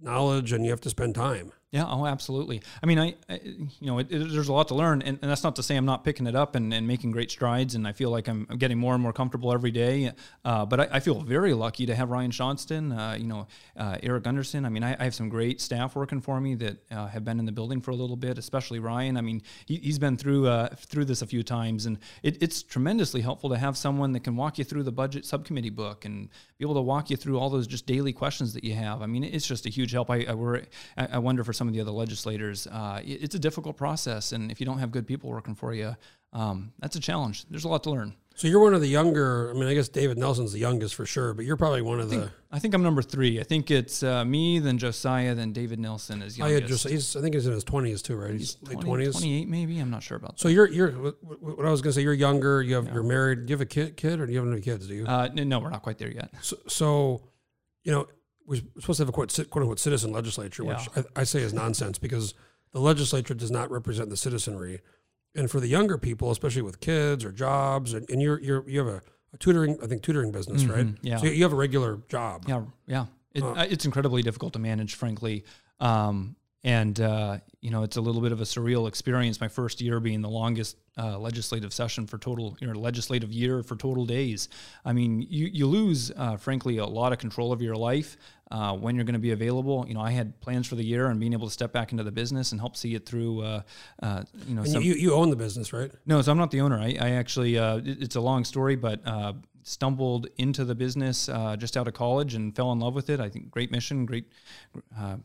knowledge, 0.00 0.52
and 0.52 0.64
you 0.64 0.70
have 0.70 0.80
to 0.80 0.90
spend 0.90 1.14
time. 1.14 1.52
Yeah, 1.70 1.84
oh, 1.86 2.06
absolutely. 2.06 2.62
I 2.82 2.86
mean, 2.86 2.98
I, 2.98 3.14
I 3.28 3.40
you 3.44 3.86
know, 3.86 3.98
it, 3.98 4.06
it, 4.10 4.32
there's 4.32 4.48
a 4.48 4.52
lot 4.54 4.68
to 4.68 4.74
learn, 4.74 5.02
and, 5.02 5.18
and 5.20 5.30
that's 5.30 5.44
not 5.44 5.54
to 5.56 5.62
say 5.62 5.76
I'm 5.76 5.84
not 5.84 6.02
picking 6.02 6.26
it 6.26 6.34
up 6.34 6.54
and, 6.54 6.72
and 6.72 6.86
making 6.86 7.10
great 7.10 7.30
strides, 7.30 7.74
and 7.74 7.86
I 7.86 7.92
feel 7.92 8.08
like 8.08 8.26
I'm 8.26 8.46
getting 8.56 8.78
more 8.78 8.94
and 8.94 9.02
more 9.02 9.12
comfortable 9.12 9.52
every 9.52 9.70
day. 9.70 10.12
Uh, 10.46 10.64
but 10.64 10.80
I, 10.80 10.88
I 10.92 11.00
feel 11.00 11.20
very 11.20 11.52
lucky 11.52 11.84
to 11.84 11.94
have 11.94 12.08
Ryan 12.08 12.30
Johnston, 12.30 12.90
uh, 12.92 13.16
you 13.18 13.26
know, 13.26 13.48
uh, 13.76 13.98
Eric 14.02 14.24
Gunderson. 14.24 14.64
I 14.64 14.70
mean, 14.70 14.82
I, 14.82 14.96
I 14.98 15.04
have 15.04 15.14
some 15.14 15.28
great 15.28 15.60
staff 15.60 15.94
working 15.94 16.22
for 16.22 16.40
me 16.40 16.54
that 16.54 16.78
uh, 16.90 17.06
have 17.08 17.22
been 17.26 17.38
in 17.38 17.44
the 17.44 17.52
building 17.52 17.82
for 17.82 17.90
a 17.90 17.96
little 17.96 18.16
bit, 18.16 18.38
especially 18.38 18.78
Ryan. 18.78 19.18
I 19.18 19.20
mean, 19.20 19.42
he, 19.66 19.76
he's 19.76 19.98
been 19.98 20.16
through 20.16 20.46
uh, 20.46 20.68
through 20.74 21.04
this 21.04 21.20
a 21.20 21.26
few 21.26 21.42
times, 21.42 21.84
and 21.84 21.98
it, 22.22 22.42
it's 22.42 22.62
tremendously 22.62 23.20
helpful 23.20 23.50
to 23.50 23.58
have 23.58 23.76
someone 23.76 24.12
that 24.12 24.20
can 24.20 24.36
walk 24.36 24.56
you 24.56 24.64
through 24.64 24.84
the 24.84 24.92
budget 24.92 25.26
subcommittee 25.26 25.68
book 25.68 26.06
and 26.06 26.30
be 26.56 26.64
able 26.64 26.76
to 26.76 26.80
walk 26.80 27.10
you 27.10 27.16
through 27.18 27.38
all 27.38 27.50
those 27.50 27.66
just 27.66 27.84
daily 27.84 28.14
questions 28.14 28.54
that 28.54 28.64
you 28.64 28.72
have. 28.72 29.02
I 29.02 29.06
mean, 29.06 29.22
it's 29.22 29.46
just 29.46 29.66
a 29.66 29.68
huge 29.68 29.92
help. 29.92 30.10
I, 30.10 30.24
I, 30.26 30.62
I 30.96 31.08
I 31.12 31.18
wonder 31.18 31.44
for 31.44 31.52
some 31.58 31.68
of 31.68 31.74
the 31.74 31.80
other 31.80 31.90
legislators, 31.90 32.66
uh, 32.68 33.00
it- 33.04 33.22
it's 33.24 33.34
a 33.34 33.38
difficult 33.38 33.76
process, 33.76 34.32
and 34.32 34.50
if 34.50 34.60
you 34.60 34.64
don't 34.66 34.78
have 34.78 34.90
good 34.90 35.06
people 35.06 35.28
working 35.28 35.54
for 35.54 35.74
you, 35.74 35.94
um, 36.32 36.72
that's 36.78 36.96
a 36.96 37.00
challenge. 37.00 37.44
There's 37.50 37.64
a 37.64 37.68
lot 37.68 37.82
to 37.84 37.90
learn. 37.90 38.14
So 38.36 38.46
you're 38.46 38.60
one 38.60 38.72
of 38.72 38.80
the 38.80 38.86
younger. 38.86 39.50
I 39.50 39.54
mean, 39.54 39.64
I 39.68 39.74
guess 39.74 39.88
David 39.88 40.16
Nelson's 40.16 40.52
the 40.52 40.60
youngest 40.60 40.94
for 40.94 41.04
sure, 41.04 41.34
but 41.34 41.44
you're 41.44 41.56
probably 41.56 41.82
one 41.82 41.98
of 41.98 42.08
the. 42.08 42.30
I 42.52 42.60
think 42.60 42.72
I'm 42.72 42.84
number 42.84 43.02
three. 43.02 43.40
I 43.40 43.42
think 43.42 43.68
it's 43.72 44.04
uh, 44.04 44.24
me, 44.24 44.60
then 44.60 44.78
Josiah, 44.78 45.34
then 45.34 45.52
David 45.52 45.80
Nelson 45.80 46.22
is 46.22 46.38
I 46.40 46.44
had 46.44 46.62
youngest. 46.62 46.84
just. 46.84 46.88
He's. 46.92 47.16
I 47.16 47.20
think 47.20 47.34
he's 47.34 47.46
in 47.48 47.52
his 47.52 47.64
twenties 47.64 48.00
too, 48.00 48.14
right? 48.14 48.34
He's, 48.34 48.56
late 48.62 48.74
20, 48.74 48.84
twenties. 48.86 49.12
28 49.16 49.48
maybe. 49.48 49.80
I'm 49.80 49.90
not 49.90 50.04
sure 50.04 50.16
about 50.16 50.36
that. 50.36 50.40
So 50.40 50.46
you're 50.46 50.68
you're. 50.70 50.92
What 50.92 51.66
I 51.66 51.70
was 51.70 51.82
gonna 51.82 51.94
say, 51.94 52.02
you're 52.02 52.12
younger. 52.14 52.62
You 52.62 52.76
have 52.76 52.86
you're 52.94 53.02
married. 53.02 53.46
Do 53.46 53.50
you 53.50 53.54
have 53.54 53.60
a 53.60 53.66
kid? 53.66 53.96
Kid 53.96 54.20
or 54.20 54.26
do 54.26 54.32
you 54.32 54.38
have 54.38 54.46
any 54.52 54.60
kids? 54.60 54.86
Do 54.86 54.94
you? 54.94 55.04
Uh, 55.04 55.28
no, 55.34 55.58
we're 55.58 55.70
not 55.70 55.82
quite 55.82 55.98
there 55.98 56.12
yet. 56.12 56.30
so, 56.40 56.56
so, 56.68 57.22
you 57.82 57.90
know, 57.90 58.06
we're 58.48 58.62
supposed 58.80 58.96
to 58.96 59.02
have 59.02 59.08
a 59.08 59.12
quote, 59.12 59.32
quote 59.50 59.62
unquote 59.62 59.78
citizen 59.78 60.10
legislature, 60.10 60.64
which 60.64 60.88
Yeah. 60.96 61.02
I, 61.16 61.20
I 61.20 61.24
say 61.24 61.42
is 61.42 61.52
nonsense 61.52 61.98
because 61.98 62.34
the 62.72 62.80
legislature 62.80 63.34
does 63.34 63.50
not 63.50 63.70
represent 63.70 64.10
the 64.10 64.16
citizenry. 64.16 64.80
And 65.34 65.50
for 65.50 65.60
the 65.60 65.68
younger 65.68 65.98
people, 65.98 66.30
especially 66.30 66.62
with 66.62 66.80
kids 66.80 67.24
or 67.24 67.30
jobs, 67.30 67.92
and, 67.94 68.08
and 68.10 68.20
you're 68.22 68.40
you're 68.40 68.68
you 68.68 68.78
have 68.78 68.88
a, 68.88 69.02
a 69.34 69.36
tutoring, 69.38 69.76
I 69.82 69.86
think 69.86 70.02
tutoring 70.02 70.32
business, 70.32 70.64
right? 70.64 70.86
Mm-hmm. 70.86 71.06
yeah. 71.06 71.18
So 71.18 71.26
you 71.26 71.42
have 71.44 71.52
a 71.52 71.56
regular 71.56 72.00
job. 72.08 72.44
Yeah, 72.48 72.62
yeah. 72.86 73.06
It, 73.34 73.42
Uh. 73.42 73.52
uh, 73.52 73.66
it's 73.68 73.84
incredibly 73.84 74.22
difficult 74.22 74.54
to 74.54 74.58
manage, 74.58 74.94
frankly. 74.94 75.44
Um, 75.80 76.34
and 76.64 77.00
uh, 77.00 77.38
you 77.60 77.70
know, 77.70 77.82
it's 77.82 77.96
a 77.96 78.00
little 78.00 78.20
bit 78.20 78.32
of 78.32 78.40
a 78.40 78.44
surreal 78.44 78.88
experience. 78.88 79.40
My 79.40 79.48
first 79.48 79.80
year 79.80 80.00
being 80.00 80.20
the 80.22 80.28
longest 80.28 80.76
uh, 80.96 81.18
legislative 81.18 81.72
session 81.72 82.06
for 82.06 82.18
total, 82.18 82.56
you 82.60 82.66
know, 82.66 82.78
legislative 82.78 83.32
year 83.32 83.62
for 83.62 83.76
total 83.76 84.04
days. 84.04 84.48
I 84.84 84.92
mean, 84.92 85.22
you 85.22 85.46
you 85.52 85.66
lose, 85.66 86.10
uh, 86.16 86.36
frankly, 86.36 86.78
a 86.78 86.86
lot 86.86 87.12
of 87.12 87.18
control 87.18 87.52
of 87.52 87.62
your 87.62 87.76
life 87.76 88.16
uh, 88.50 88.74
when 88.76 88.96
you're 88.96 89.04
going 89.04 89.12
to 89.14 89.18
be 89.20 89.30
available. 89.30 89.84
You 89.86 89.94
know, 89.94 90.00
I 90.00 90.10
had 90.10 90.40
plans 90.40 90.66
for 90.66 90.74
the 90.74 90.84
year 90.84 91.06
and 91.06 91.20
being 91.20 91.32
able 91.32 91.46
to 91.46 91.52
step 91.52 91.72
back 91.72 91.92
into 91.92 92.02
the 92.04 92.10
business 92.12 92.50
and 92.52 92.60
help 92.60 92.76
see 92.76 92.94
it 92.96 93.06
through. 93.06 93.42
Uh, 93.42 93.62
uh, 94.02 94.22
you 94.46 94.54
know, 94.56 94.64
some, 94.64 94.82
you, 94.82 94.94
you 94.94 95.14
own 95.14 95.30
the 95.30 95.36
business, 95.36 95.72
right? 95.72 95.90
no, 96.06 96.20
so 96.22 96.32
I'm 96.32 96.38
not 96.38 96.50
the 96.50 96.60
owner. 96.60 96.78
I, 96.78 96.96
I 97.00 97.10
actually, 97.10 97.56
uh, 97.58 97.76
it- 97.78 98.02
it's 98.02 98.16
a 98.16 98.20
long 98.20 98.44
story, 98.44 98.74
but 98.74 99.00
uh, 99.06 99.34
stumbled 99.62 100.26
into 100.38 100.64
the 100.64 100.74
business 100.74 101.28
uh, 101.28 101.54
just 101.56 101.76
out 101.76 101.86
of 101.86 101.94
college 101.94 102.34
and 102.34 102.54
fell 102.56 102.72
in 102.72 102.80
love 102.80 102.94
with 102.94 103.10
it. 103.10 103.20
I 103.20 103.28
think 103.28 103.50
great 103.50 103.70
mission, 103.70 104.06
great. 104.06 104.24
Uh, 104.98 105.16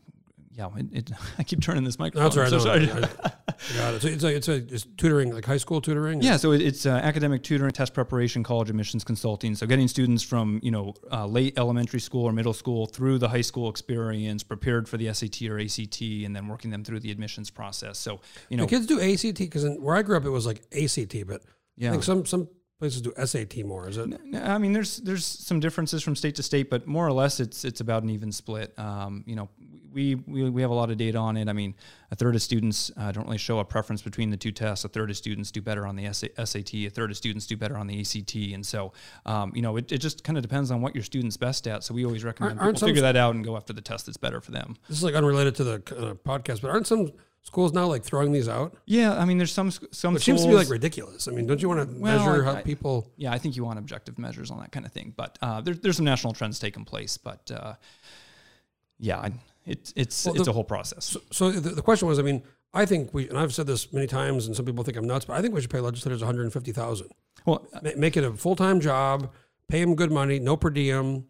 yeah, 0.56 0.68
it, 0.76 0.86
it, 0.92 1.10
I 1.38 1.42
keep 1.42 1.60
turning 1.60 1.84
this 1.84 1.98
microphone. 1.98 2.24
That's 2.30 2.52
right. 2.52 2.60
So 2.62 2.70
I. 2.70 3.06
I- 3.26 3.32
I 3.56 3.76
got 3.76 3.94
it. 3.94 4.02
So 4.02 4.08
it's 4.08 4.24
like 4.24 4.34
it's 4.34 4.48
a 4.48 4.54
it's 4.56 4.84
tutoring, 4.96 5.32
like 5.32 5.44
high 5.44 5.58
school 5.58 5.80
tutoring. 5.80 6.20
Yeah, 6.20 6.36
so 6.36 6.50
it- 6.52 6.60
it's 6.60 6.86
uh, 6.86 6.90
academic 6.90 7.44
tutoring, 7.44 7.70
test 7.70 7.94
preparation, 7.94 8.42
college 8.42 8.68
admissions 8.68 9.04
consulting. 9.04 9.54
So 9.54 9.64
getting 9.66 9.86
students 9.86 10.24
from 10.24 10.58
you 10.62 10.72
know 10.72 10.94
uh, 11.12 11.24
late 11.26 11.54
elementary 11.56 12.00
school 12.00 12.24
or 12.24 12.32
middle 12.32 12.52
school 12.52 12.86
through 12.86 13.18
the 13.18 13.28
high 13.28 13.42
school 13.42 13.70
experience, 13.70 14.42
prepared 14.42 14.88
for 14.88 14.96
the 14.96 15.12
SAT 15.14 15.42
or 15.42 15.60
ACT, 15.60 16.00
and 16.02 16.34
then 16.34 16.48
working 16.48 16.70
them 16.72 16.82
through 16.82 17.00
the 17.00 17.12
admissions 17.12 17.48
process. 17.48 17.96
So 17.96 18.20
you 18.48 18.56
know, 18.56 18.64
The 18.64 18.70
kids 18.70 18.86
do 18.86 19.00
ACT 19.00 19.38
because 19.38 19.64
where 19.78 19.94
I 19.94 20.02
grew 20.02 20.16
up, 20.16 20.24
it 20.24 20.30
was 20.30 20.46
like 20.46 20.62
ACT, 20.72 21.24
but 21.26 21.42
I 21.44 21.48
Yeah. 21.76 21.90
think 21.92 22.02
some 22.02 22.26
some 22.26 22.48
places 22.80 23.02
do 23.02 23.12
SAT 23.24 23.62
more. 23.64 23.88
Is 23.88 23.98
it? 23.98 24.10
I 24.34 24.58
mean, 24.58 24.72
there's 24.72 24.96
there's 24.98 25.24
some 25.24 25.60
differences 25.60 26.02
from 26.02 26.16
state 26.16 26.34
to 26.34 26.42
state, 26.42 26.68
but 26.70 26.88
more 26.88 27.06
or 27.06 27.12
less, 27.12 27.38
it's 27.38 27.64
it's 27.64 27.80
about 27.80 28.02
an 28.02 28.10
even 28.10 28.32
split. 28.32 28.76
Um, 28.78 29.22
you 29.26 29.36
know, 29.36 29.48
we, 29.94 30.16
we 30.16 30.50
we 30.50 30.60
have 30.62 30.70
a 30.70 30.74
lot 30.74 30.90
of 30.90 30.96
data 30.98 31.16
on 31.18 31.36
it. 31.36 31.48
I 31.48 31.52
mean, 31.52 31.74
a 32.10 32.16
third 32.16 32.34
of 32.34 32.42
students 32.42 32.90
uh, 32.96 33.12
don't 33.12 33.24
really 33.26 33.38
show 33.38 33.60
a 33.60 33.64
preference 33.64 34.02
between 34.02 34.30
the 34.30 34.36
two 34.36 34.52
tests. 34.52 34.84
A 34.84 34.88
third 34.88 35.08
of 35.10 35.16
students 35.16 35.50
do 35.50 35.62
better 35.62 35.86
on 35.86 35.96
the 35.96 36.12
SAT. 36.12 36.74
A 36.74 36.88
third 36.88 37.10
of 37.10 37.16
students 37.16 37.46
do 37.46 37.56
better 37.56 37.76
on 37.76 37.86
the 37.86 38.00
ACT. 38.00 38.34
And 38.52 38.66
so, 38.66 38.92
um, 39.24 39.52
you 39.54 39.62
know, 39.62 39.76
it, 39.76 39.90
it 39.92 39.98
just 39.98 40.24
kind 40.24 40.36
of 40.36 40.42
depends 40.42 40.70
on 40.70 40.82
what 40.82 40.94
your 40.94 41.04
student's 41.04 41.36
best 41.36 41.66
at. 41.66 41.84
So 41.84 41.94
we 41.94 42.04
always 42.04 42.24
recommend 42.24 42.60
Aren't- 42.60 42.76
people 42.76 42.88
figure 42.88 43.02
that 43.02 43.16
out 43.16 43.34
and 43.34 43.44
go 43.44 43.56
after 43.56 43.72
the 43.72 43.80
test 43.80 44.06
that's 44.06 44.18
better 44.18 44.40
for 44.40 44.50
them. 44.50 44.76
This 44.88 44.98
is 44.98 45.04
like 45.04 45.14
unrelated 45.14 45.54
to 45.56 45.64
the 45.64 45.74
uh, 45.74 46.14
podcast, 46.14 46.60
but 46.60 46.70
aren't 46.70 46.86
some 46.86 47.12
schools 47.42 47.72
now 47.74 47.86
like 47.86 48.02
throwing 48.02 48.32
these 48.32 48.48
out? 48.48 48.74
Yeah, 48.86 49.16
I 49.18 49.24
mean, 49.26 49.36
there's 49.38 49.52
some 49.52 49.70
some 49.70 50.16
It 50.16 50.22
seems 50.22 50.42
to 50.42 50.48
be 50.48 50.54
like 50.54 50.70
ridiculous. 50.70 51.28
I 51.28 51.32
mean, 51.32 51.46
don't 51.46 51.60
you 51.62 51.68
want 51.68 51.88
to 51.88 51.96
Well, 52.00 52.18
measure 52.18 52.42
I- 52.42 52.52
how 52.52 52.58
I- 52.58 52.62
people? 52.62 53.10
yeah, 53.16 53.32
I 53.32 53.38
think 53.38 53.54
you 53.56 53.64
want 53.64 53.78
objective 53.78 54.18
measures 54.18 54.50
on 54.50 54.58
that 54.60 54.72
kind 54.72 54.86
of 54.86 54.92
thing. 54.92 55.12
But 55.16 55.38
uh, 55.42 55.60
there, 55.60 55.74
there's 55.74 55.96
some 55.96 56.04
national 56.06 56.32
trends 56.32 56.58
taking 56.58 56.84
place. 56.84 57.16
But 57.18 57.50
uh, 57.50 57.74
yeah, 58.98 59.18
I- 59.18 59.32
it's 59.66 59.92
it's 59.96 60.26
Well, 60.26 60.34
it's 60.34 60.44
the- 60.44 60.50
a 60.50 60.54
whole 60.54 60.64
process. 60.64 61.16
So 61.32 61.50
the, 61.50 61.70
the 61.70 61.82
question 61.82 62.08
was, 62.08 62.18
I 62.18 62.22
mean, 62.22 62.42
I 62.72 62.86
think 62.86 63.14
we, 63.14 63.28
and 63.28 63.38
I've 63.38 63.54
said 63.54 63.66
this 63.66 63.92
many 63.92 64.06
times, 64.06 64.46
and 64.46 64.56
some 64.56 64.64
people 64.64 64.82
think 64.84 64.96
I'm 64.96 65.06
nuts, 65.06 65.24
but 65.24 65.34
I 65.34 65.42
think 65.42 65.54
we 65.54 65.60
should 65.60 65.70
pay 65.70 65.80
legislators 65.80 66.20
150 66.20 66.72
thousand. 66.72 67.08
Well, 67.46 67.66
Make 67.96 68.16
it 68.16 68.24
a 68.24 68.32
full 68.32 68.56
time 68.56 68.80
job, 68.80 69.30
pay 69.68 69.80
them 69.80 69.94
good 69.94 70.10
money, 70.10 70.38
no 70.38 70.56
per 70.56 70.70
diem. 70.70 71.26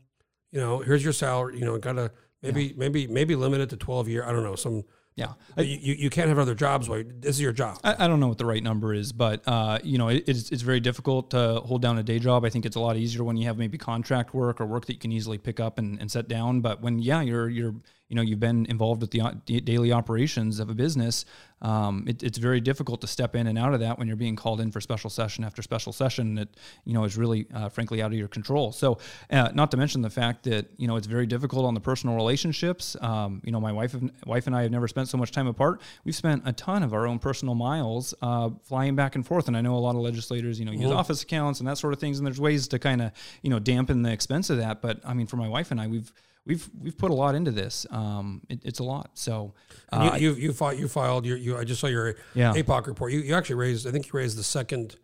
You 0.52 0.60
know, 0.60 0.78
here's 0.78 1.02
your 1.02 1.12
salary. 1.12 1.58
You 1.58 1.64
know, 1.64 1.76
gotta 1.78 2.12
maybe 2.42 2.74
maybe 2.76 3.06
maybe 3.06 3.34
limit 3.36 3.60
it 3.60 3.70
to 3.70 3.76
12 3.76 4.08
year. 4.08 4.24
I 4.24 4.32
don't 4.32 4.44
know 4.44 4.54
some. 4.54 4.84
yeah, 5.16 5.32
you, 5.58 5.64
you 5.80 5.94
you 5.94 6.10
can't 6.10 6.28
have 6.28 6.38
other 6.38 6.54
jobs. 6.54 6.88
While 6.88 7.02
this 7.06 7.36
is 7.36 7.40
your 7.40 7.52
job. 7.52 7.78
I, 7.84 8.04
I 8.04 8.08
don't 8.08 8.20
know 8.20 8.28
what 8.28 8.38
the 8.38 8.46
right 8.46 8.62
number 8.62 8.94
is, 8.94 9.12
but 9.12 9.42
uh, 9.46 9.78
you 9.82 9.98
know, 9.98 10.08
it, 10.08 10.24
it's, 10.28 10.50
it's 10.50 10.62
very 10.62 10.80
difficult 10.80 11.30
to 11.32 11.60
hold 11.60 11.82
down 11.82 11.98
a 11.98 12.02
day 12.02 12.18
job. 12.20 12.44
I 12.44 12.50
think 12.50 12.64
it's 12.66 12.76
a 12.76 12.80
lot 12.80 12.96
easier 12.96 13.22
when 13.24 13.36
you 13.36 13.46
have 13.46 13.58
maybe 13.58 13.76
contract 13.78 14.34
work 14.34 14.60
or 14.60 14.66
work 14.66 14.86
that 14.86 14.92
you 14.94 14.98
can 15.00 15.12
easily 15.12 15.38
pick 15.38 15.58
up 15.60 15.78
and, 15.78 16.00
and 16.00 16.10
set 16.10 16.28
down. 16.28 16.60
But 16.60 16.80
when 16.80 16.98
yeah, 17.00 17.20
you're 17.22 17.48
you're 17.48 17.74
you 18.08 18.16
know 18.16 18.22
you've 18.22 18.40
been 18.40 18.66
involved 18.66 19.00
with 19.00 19.10
the 19.10 19.60
daily 19.60 19.92
operations 19.92 20.60
of 20.60 20.70
a 20.70 20.74
business, 20.74 21.24
um, 21.62 22.04
it, 22.06 22.22
it's 22.22 22.36
very 22.36 22.60
difficult 22.60 23.00
to 23.00 23.06
step 23.06 23.34
in 23.34 23.46
and 23.46 23.58
out 23.58 23.72
of 23.72 23.80
that 23.80 23.98
when 23.98 24.06
you're 24.06 24.16
being 24.16 24.36
called 24.36 24.60
in 24.60 24.70
for 24.70 24.80
special 24.80 25.08
session 25.08 25.44
after 25.44 25.62
special 25.62 25.92
session 25.92 26.34
that 26.34 26.48
you 26.84 26.92
know 26.92 27.04
is 27.04 27.16
really 27.16 27.46
uh, 27.54 27.70
frankly 27.70 28.02
out 28.02 28.12
of 28.12 28.18
your 28.18 28.28
control. 28.28 28.70
So 28.72 28.98
uh, 29.30 29.50
not 29.54 29.70
to 29.70 29.78
mention 29.78 30.02
the 30.02 30.10
fact 30.10 30.44
that 30.44 30.66
you 30.76 30.86
know 30.86 30.96
it's 30.96 31.06
very 31.06 31.26
difficult 31.26 31.64
on 31.64 31.72
the 31.72 31.80
personal 31.80 32.16
relationships. 32.16 32.96
Um, 33.00 33.40
you 33.44 33.52
know, 33.52 33.60
my 33.60 33.72
wife 33.72 33.96
wife 34.26 34.46
and 34.46 34.54
I 34.54 34.62
have 34.62 34.70
never 34.70 34.88
spent 34.88 35.08
so 35.08 35.16
much 35.16 35.32
time 35.32 35.46
apart. 35.46 35.80
We've 36.04 36.14
spent 36.14 36.42
a 36.44 36.52
ton 36.52 36.82
of 36.82 36.92
our 36.92 37.06
own 37.06 37.18
personal 37.18 37.54
miles 37.54 38.14
uh, 38.20 38.50
flying 38.64 38.94
back 38.94 39.14
and 39.14 39.26
forth, 39.26 39.48
and 39.48 39.56
I 39.56 39.62
know 39.62 39.76
a 39.76 39.80
lot 39.80 39.94
of 39.94 40.02
legislators 40.02 40.58
you 40.58 40.66
know 40.66 40.72
use 40.72 40.90
office 40.90 41.22
accounts 41.22 41.60
and 41.60 41.68
that 41.68 41.78
sort 41.78 41.94
of 41.94 41.98
things, 41.98 42.18
and 42.18 42.26
there's 42.26 42.40
ways 42.40 42.68
to 42.68 42.78
kind 42.78 43.00
of 43.00 43.12
you 43.42 43.48
know 43.48 43.58
dampen 43.58 44.02
the 44.02 44.12
expense 44.12 44.50
of 44.50 44.58
that. 44.58 44.82
But 44.82 45.00
I 45.04 45.14
mean, 45.14 45.26
for 45.26 45.36
my 45.36 45.48
wife 45.48 45.70
and 45.70 45.80
I, 45.80 45.86
we've 45.86 46.12
we've 46.46 46.68
we've 46.78 46.96
put 46.96 47.10
a 47.10 47.14
lot 47.14 47.34
into 47.34 47.50
this. 47.50 47.86
Um, 47.90 48.42
it, 48.48 48.60
it's 48.64 48.78
a 48.78 48.84
lot. 48.84 49.10
So 49.14 49.54
uh, 49.92 50.16
you, 50.20 50.30
you 50.30 50.36
you 50.36 50.52
fought 50.52 50.78
you 50.78 50.88
filed 50.88 51.26
your 51.26 51.36
you 51.36 51.56
I 51.56 51.64
just 51.64 51.80
saw 51.80 51.86
your 51.88 52.14
Yeah. 52.34 52.52
APOC 52.54 52.86
report. 52.86 53.12
You 53.12 53.20
you 53.20 53.34
actually 53.34 53.56
raised 53.56 53.86
I 53.86 53.90
think 53.90 54.06
you 54.06 54.12
raised 54.12 54.36
the 54.38 54.42
second 54.44 54.96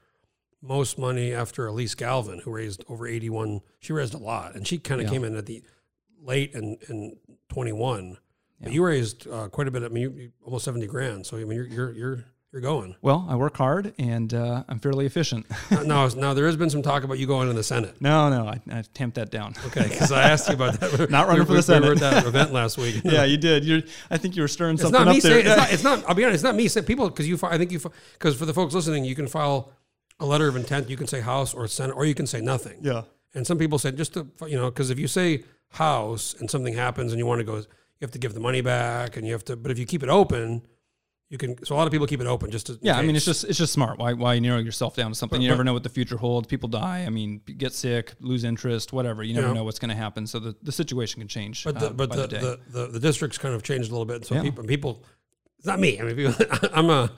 most 0.62 0.98
money 0.98 1.32
after 1.32 1.66
Alyse 1.66 1.94
Galvin, 1.96 2.40
who 2.40 2.50
raised 2.50 2.84
over 2.88 3.06
eighty 3.06 3.30
one. 3.30 3.60
She 3.78 3.92
raised 3.92 4.14
a 4.14 4.18
lot, 4.18 4.54
and 4.54 4.66
she 4.66 4.78
kind 4.78 5.00
of 5.00 5.06
Yeah. 5.06 5.12
came 5.12 5.24
in 5.24 5.36
at 5.36 5.46
the 5.46 5.62
late 6.22 6.52
in 6.54 6.76
in 6.88 7.16
twenty 7.48 7.72
one. 7.72 8.18
But 8.62 8.72
you 8.74 8.84
raised 8.84 9.26
uh, 9.26 9.48
quite 9.48 9.68
a 9.68 9.70
bit. 9.70 9.82
I 9.82 9.88
mean, 9.88 10.02
you, 10.02 10.10
you, 10.10 10.32
almost 10.44 10.66
seventy 10.66 10.86
grand. 10.86 11.24
So 11.24 11.38
I 11.38 11.44
mean, 11.44 11.56
you're 11.56 11.66
you're 11.66 11.92
you're 11.92 12.24
you're 12.52 12.62
going. 12.62 12.96
Well, 13.00 13.26
I 13.28 13.36
work 13.36 13.56
hard 13.56 13.94
and 13.98 14.32
uh, 14.34 14.64
I'm 14.68 14.80
fairly 14.80 15.06
efficient. 15.06 15.46
now, 15.84 16.08
now 16.08 16.34
there 16.34 16.46
has 16.46 16.56
been 16.56 16.70
some 16.70 16.82
talk 16.82 17.04
about 17.04 17.18
you 17.18 17.26
going 17.26 17.48
in 17.48 17.54
the 17.56 17.62
Senate. 17.62 17.94
no, 18.00 18.28
no, 18.28 18.46
I, 18.48 18.60
I 18.72 18.82
tamped 18.94 19.14
that 19.16 19.30
down. 19.30 19.54
Okay, 19.66 19.88
because 19.88 20.10
I 20.10 20.22
asked 20.30 20.48
you 20.48 20.54
about 20.54 20.80
that. 20.80 21.10
Not 21.10 21.28
running 21.28 21.42
We- 21.42 21.46
for 21.46 21.52
the 21.52 21.52
we- 21.52 21.56
we 21.58 21.62
Senate. 21.62 21.86
were 21.86 21.92
at 21.94 22.00
that 22.00 22.26
event 22.32 22.52
last 22.52 22.76
week. 22.78 23.02
yeah, 23.04 23.24
you 23.24 23.36
did. 23.36 23.64
You're, 23.64 23.82
I 24.10 24.16
think 24.18 24.34
you 24.36 24.42
were 24.42 24.48
stirring 24.48 24.74
It's 24.74 24.82
something 24.82 25.04
not 25.04 25.10
me 25.12 25.18
up 25.18 25.22
there. 25.22 25.32
saying 25.42 25.46
it's 25.46 25.56
not, 25.56 25.72
it's 25.72 25.84
not. 25.84 26.08
I'll 26.08 26.14
be 26.14 26.24
honest. 26.24 26.34
It's 26.36 26.42
not 26.44 26.54
me 26.56 26.66
saying 26.68 26.86
people 26.86 27.08
because 27.08 27.28
you. 27.28 27.38
I 27.42 27.56
think 27.56 27.70
you 27.72 27.80
because 28.14 28.36
for 28.36 28.46
the 28.46 28.54
folks 28.54 28.74
listening, 28.74 29.04
you 29.04 29.14
can 29.14 29.28
file 29.28 29.72
a 30.18 30.26
letter 30.26 30.48
of 30.48 30.56
intent. 30.56 30.90
You 30.90 30.96
can 30.96 31.06
say 31.06 31.20
House 31.20 31.54
or 31.54 31.66
Senate, 31.68 31.94
or 31.94 32.04
you 32.04 32.14
can 32.14 32.26
say 32.26 32.40
nothing. 32.40 32.78
yeah. 32.82 33.02
And 33.32 33.46
some 33.46 33.58
people 33.58 33.78
said 33.78 33.96
just 33.96 34.14
to 34.14 34.26
you 34.48 34.56
know 34.56 34.70
because 34.70 34.90
if 34.90 34.98
you 34.98 35.06
say 35.06 35.44
House 35.68 36.34
and 36.40 36.50
something 36.50 36.74
happens 36.74 37.12
and 37.12 37.18
you 37.20 37.26
want 37.26 37.38
to 37.38 37.44
go, 37.44 37.56
you 37.58 37.64
have 38.00 38.10
to 38.10 38.18
give 38.18 38.34
the 38.34 38.40
money 38.40 38.60
back 38.60 39.16
and 39.16 39.24
you 39.24 39.32
have 39.32 39.44
to. 39.44 39.54
But 39.56 39.70
if 39.70 39.78
you 39.78 39.86
keep 39.86 40.02
it 40.02 40.08
open, 40.08 40.62
you 41.30 41.38
can. 41.38 41.64
So 41.64 41.74
a 41.74 41.76
lot 41.76 41.86
of 41.86 41.92
people 41.92 42.06
keep 42.06 42.20
it 42.20 42.26
open 42.26 42.50
just 42.50 42.66
to. 42.66 42.78
Yeah, 42.82 42.98
I 42.98 43.02
mean, 43.02 43.16
it's 43.16 43.24
just 43.24 43.44
it's 43.44 43.56
just 43.56 43.72
smart. 43.72 43.98
Why 43.98 44.12
why 44.12 44.38
narrow 44.40 44.58
yourself 44.58 44.94
down 44.96 45.10
to 45.12 45.14
something? 45.14 45.40
you 45.40 45.48
But- 45.48 45.52
never 45.54 45.64
know 45.64 45.72
what 45.72 45.84
the 45.84 45.88
future 45.88 46.16
holds. 46.18 46.46
People 46.48 46.68
die. 46.68 47.04
I 47.06 47.10
mean, 47.10 47.40
get 47.56 47.72
sick, 47.72 48.12
lose 48.20 48.44
interest, 48.44 48.92
whatever. 48.92 49.22
You 49.22 49.32
never 49.34 49.46
Yeah. 49.48 49.54
know 49.54 49.64
what's 49.64 49.78
going 49.78 49.88
to 49.90 49.94
happen. 49.96 50.26
So 50.26 50.38
the, 50.40 50.54
the 50.62 50.72
situation 50.72 51.20
can 51.20 51.28
change. 51.28 51.64
But 51.64 51.78
the, 51.78 51.86
uh, 51.86 51.92
but 51.92 52.10
the, 52.12 52.26
the 52.26 52.26
the, 52.26 52.60
the, 52.68 52.86
the 52.88 53.00
districts 53.00 53.38
kind 53.38 53.54
of 53.54 53.62
changed 53.62 53.88
a 53.88 53.92
little 53.92 54.04
bit. 54.06 54.26
So 54.26 54.34
Yeah. 54.34 54.42
people 54.42 54.64
people. 54.64 55.04
It's 55.58 55.66
not 55.66 55.78
me. 55.78 56.00
I 56.00 56.04
mean, 56.04 56.16
people, 56.16 56.34
I'm 56.72 56.88
a. 56.88 57.12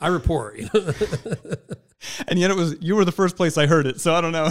I 0.00 0.08
report. 0.08 0.58
You 0.58 0.70
know? 0.72 0.92
and 2.28 2.38
yet 2.38 2.50
it 2.50 2.56
was 2.56 2.76
you 2.80 2.96
were 2.96 3.04
the 3.04 3.12
first 3.12 3.36
place 3.36 3.56
I 3.58 3.66
heard 3.66 3.86
it. 3.86 4.00
So 4.00 4.14
I 4.14 4.20
don't 4.20 4.32
know. 4.32 4.50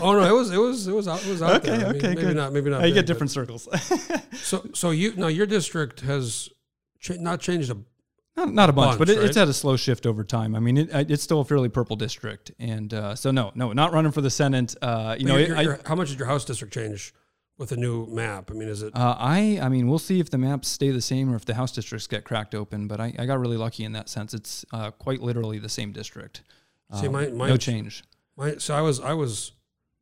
Oh 0.00 0.12
no, 0.12 0.22
it 0.24 0.32
was 0.32 0.50
it 0.52 0.58
was 0.58 0.86
it 0.88 0.94
was 0.94 1.08
out 1.08 1.24
it 1.26 1.30
was 1.30 1.42
out 1.42 1.56
Okay, 1.56 1.76
there. 1.76 1.88
I 1.88 1.92
mean, 1.92 1.96
okay, 2.06 2.14
maybe 2.14 2.34
not 2.34 2.52
maybe 2.52 2.70
not. 2.70 2.78
you 2.82 2.86
big, 2.88 2.94
get 2.94 3.06
different 3.06 3.30
circles. 3.30 3.68
So 4.42 4.64
so 4.74 4.90
you 4.90 5.14
now 5.16 5.28
your 5.28 5.46
district 5.46 6.00
has 6.00 6.48
cha- 7.00 7.14
not 7.18 7.40
changed 7.40 7.70
a 7.70 7.76
Not, 8.34 8.52
not 8.54 8.70
a 8.70 8.72
bunch, 8.72 8.90
bunch, 8.92 8.98
but 8.98 9.08
it, 9.10 9.18
it's 9.22 9.36
had 9.36 9.48
a 9.48 9.52
slow 9.52 9.76
shift 9.76 10.06
over 10.06 10.24
time. 10.24 10.54
I 10.54 10.58
mean, 10.60 10.78
it, 10.78 10.88
it's 11.10 11.22
still 11.22 11.40
a 11.40 11.44
fairly 11.44 11.68
purple 11.68 11.96
district, 11.96 12.50
and 12.58 12.92
uh, 12.94 13.14
so 13.14 13.30
no, 13.30 13.52
no, 13.54 13.72
not 13.72 13.92
running 13.92 14.10
for 14.12 14.22
the 14.22 14.30
Senate. 14.30 14.74
Uh, 14.80 15.14
you 15.18 15.26
know, 15.26 15.36
your- 15.36 15.56
it, 15.56 15.62
your- 15.64 15.74
I, 15.84 15.88
how 15.88 15.94
much 15.94 16.08
did 16.08 16.18
your 16.18 16.28
house 16.28 16.44
district 16.46 16.72
change 16.72 17.12
with 17.58 17.68
the 17.68 17.76
new 17.76 18.06
map? 18.06 18.50
I 18.50 18.54
mean, 18.54 18.68
is 18.68 18.82
it 18.82 18.96
uh, 18.96 19.16
I, 19.18 19.58
I 19.60 19.68
mean, 19.68 19.86
we'll 19.86 19.98
see 19.98 20.18
if 20.18 20.30
the 20.30 20.38
maps 20.38 20.68
stay 20.68 20.90
the 20.90 21.02
same 21.02 21.30
or 21.30 21.36
if 21.36 21.44
the 21.44 21.54
House 21.54 21.72
districts 21.72 22.06
get 22.06 22.24
cracked 22.24 22.54
open. 22.54 22.88
But 22.88 23.00
I, 23.00 23.12
I 23.18 23.26
got 23.26 23.38
really 23.38 23.58
lucky 23.58 23.84
in 23.84 23.92
that 23.92 24.08
sense. 24.08 24.32
It's 24.32 24.64
uh, 24.72 24.92
quite 24.92 25.20
literally 25.20 25.58
the 25.58 25.68
same 25.68 25.92
district. 25.92 26.42
See, 26.98 27.08
Um, 27.08 27.12
my- 27.36 27.48
no 27.48 27.58
change. 27.58 28.02
my? 28.38 28.56
So 28.56 28.74
I 28.74 28.80
was 28.80 28.98
I 28.98 29.12
was 29.12 29.52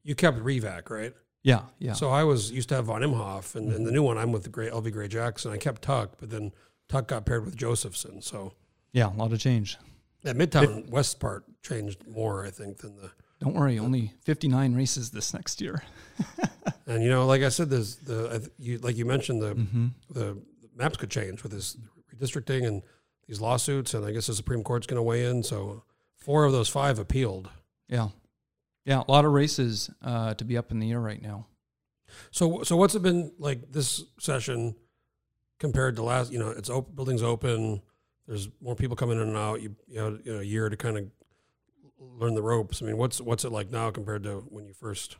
you 0.05 0.14
kept 0.14 0.38
Revak 0.38 0.88
right? 0.88 1.14
Yeah, 1.43 1.62
yeah. 1.81 1.95
So 1.95 2.11
I 2.11 2.23
was 2.23 2.53
used 2.53 2.69
to 2.69 2.77
have 2.77 2.85
Von 2.85 3.01
Imhoff, 3.01 3.57
and, 3.57 3.73
and 3.73 3.85
the 3.87 3.90
new 3.90 4.03
one 4.05 4.19
I'm 4.19 4.31
with 4.31 4.43
the 4.45 4.51
great 4.51 4.73
Elvi 4.73 4.93
Gray-Jackson. 4.93 5.51
I 5.51 5.57
kept 5.57 5.83
Tuck, 5.83 6.16
but 6.21 6.29
then 6.31 6.53
Tuck 6.90 7.07
got 7.09 7.24
paired 7.24 7.44
with 7.46 7.57
Josephson. 7.57 8.20
So 8.20 8.53
yeah, 8.92 9.09
a 9.11 9.16
lot 9.16 9.33
of 9.33 9.38
change. 9.38 9.79
that 10.24 10.37
Midtown 10.37 10.88
West 10.90 11.18
part 11.20 11.44
changed 11.62 12.07
more, 12.07 12.44
I 12.44 12.50
think, 12.50 12.79
than 12.79 12.96
the. 12.96 13.11
Don't 13.40 13.55
worry, 13.55 13.79
only 13.79 14.12
59 14.24 14.74
races 14.74 15.11
this 15.11 15.33
next 15.33 15.61
year. 15.62 15.83
And 16.87 17.03
you 17.05 17.09
know, 17.09 17.24
like 17.24 17.42
I 17.42 17.50
said, 17.50 17.70
there's 17.70 17.96
the 17.96 18.29
I 18.35 18.38
th- 18.38 18.50
you 18.59 18.79
like 18.79 18.96
you 18.96 19.05
mentioned 19.07 19.40
the 19.40 19.55
Mm-hmm. 19.55 19.87
the 20.11 20.37
maps 20.76 20.96
could 20.96 21.11
change 21.11 21.42
with 21.44 21.53
this 21.53 21.76
redistricting 22.12 22.66
and 22.66 22.83
these 23.29 23.40
lawsuits, 23.40 23.94
and 23.94 24.05
I 24.05 24.11
guess 24.11 24.26
the 24.26 24.35
Supreme 24.35 24.64
Court's 24.64 24.88
going 24.88 24.96
to 24.98 25.03
weigh 25.03 25.24
in. 25.26 25.44
So 25.44 25.85
four 26.18 26.44
of 26.44 26.50
those 26.53 26.68
five 26.68 26.98
appealed. 26.98 27.48
Yeah. 27.88 28.09
Yeah, 28.85 29.05
a 29.07 29.11
lot 29.11 29.24
of 29.24 29.31
races 29.33 29.88
uh, 30.03 30.35
to 30.35 30.44
be 30.44 30.57
up 30.59 30.72
in 30.72 30.81
the 30.81 30.90
air 30.90 31.00
right 31.00 31.22
now. 31.22 31.46
So 32.33 32.64
so 32.64 32.76
what's 32.76 32.96
it 32.96 33.03
been 33.03 33.33
like 33.38 33.70
this 33.70 34.03
session 34.18 34.74
compared 35.61 35.94
to 35.96 36.03
last? 36.03 36.33
You 36.33 36.40
know, 36.40 36.51
it's 36.51 36.68
open, 36.68 36.94
buildings 36.96 37.23
open. 37.23 37.81
There's 38.27 38.49
more 38.61 38.75
people 38.75 38.96
coming 38.96 39.20
in 39.20 39.29
and 39.29 39.37
out. 39.37 39.62
You 39.62 39.77
you 39.87 39.96
know, 39.96 40.18
you 40.25 40.33
know 40.33 40.40
a 40.40 40.44
year 40.44 40.68
to 40.68 40.77
kind 40.77 40.99
of 40.99 41.07
learn 42.01 42.35
the 42.35 42.42
ropes. 42.42 42.83
I 42.83 42.87
mean, 42.87 42.96
what's 42.96 43.20
what's 43.20 43.44
it 43.44 43.53
like 43.53 43.70
now 43.70 43.90
compared 43.90 44.25
to 44.25 44.38
when 44.49 44.66
you 44.66 44.73
first 44.73 45.16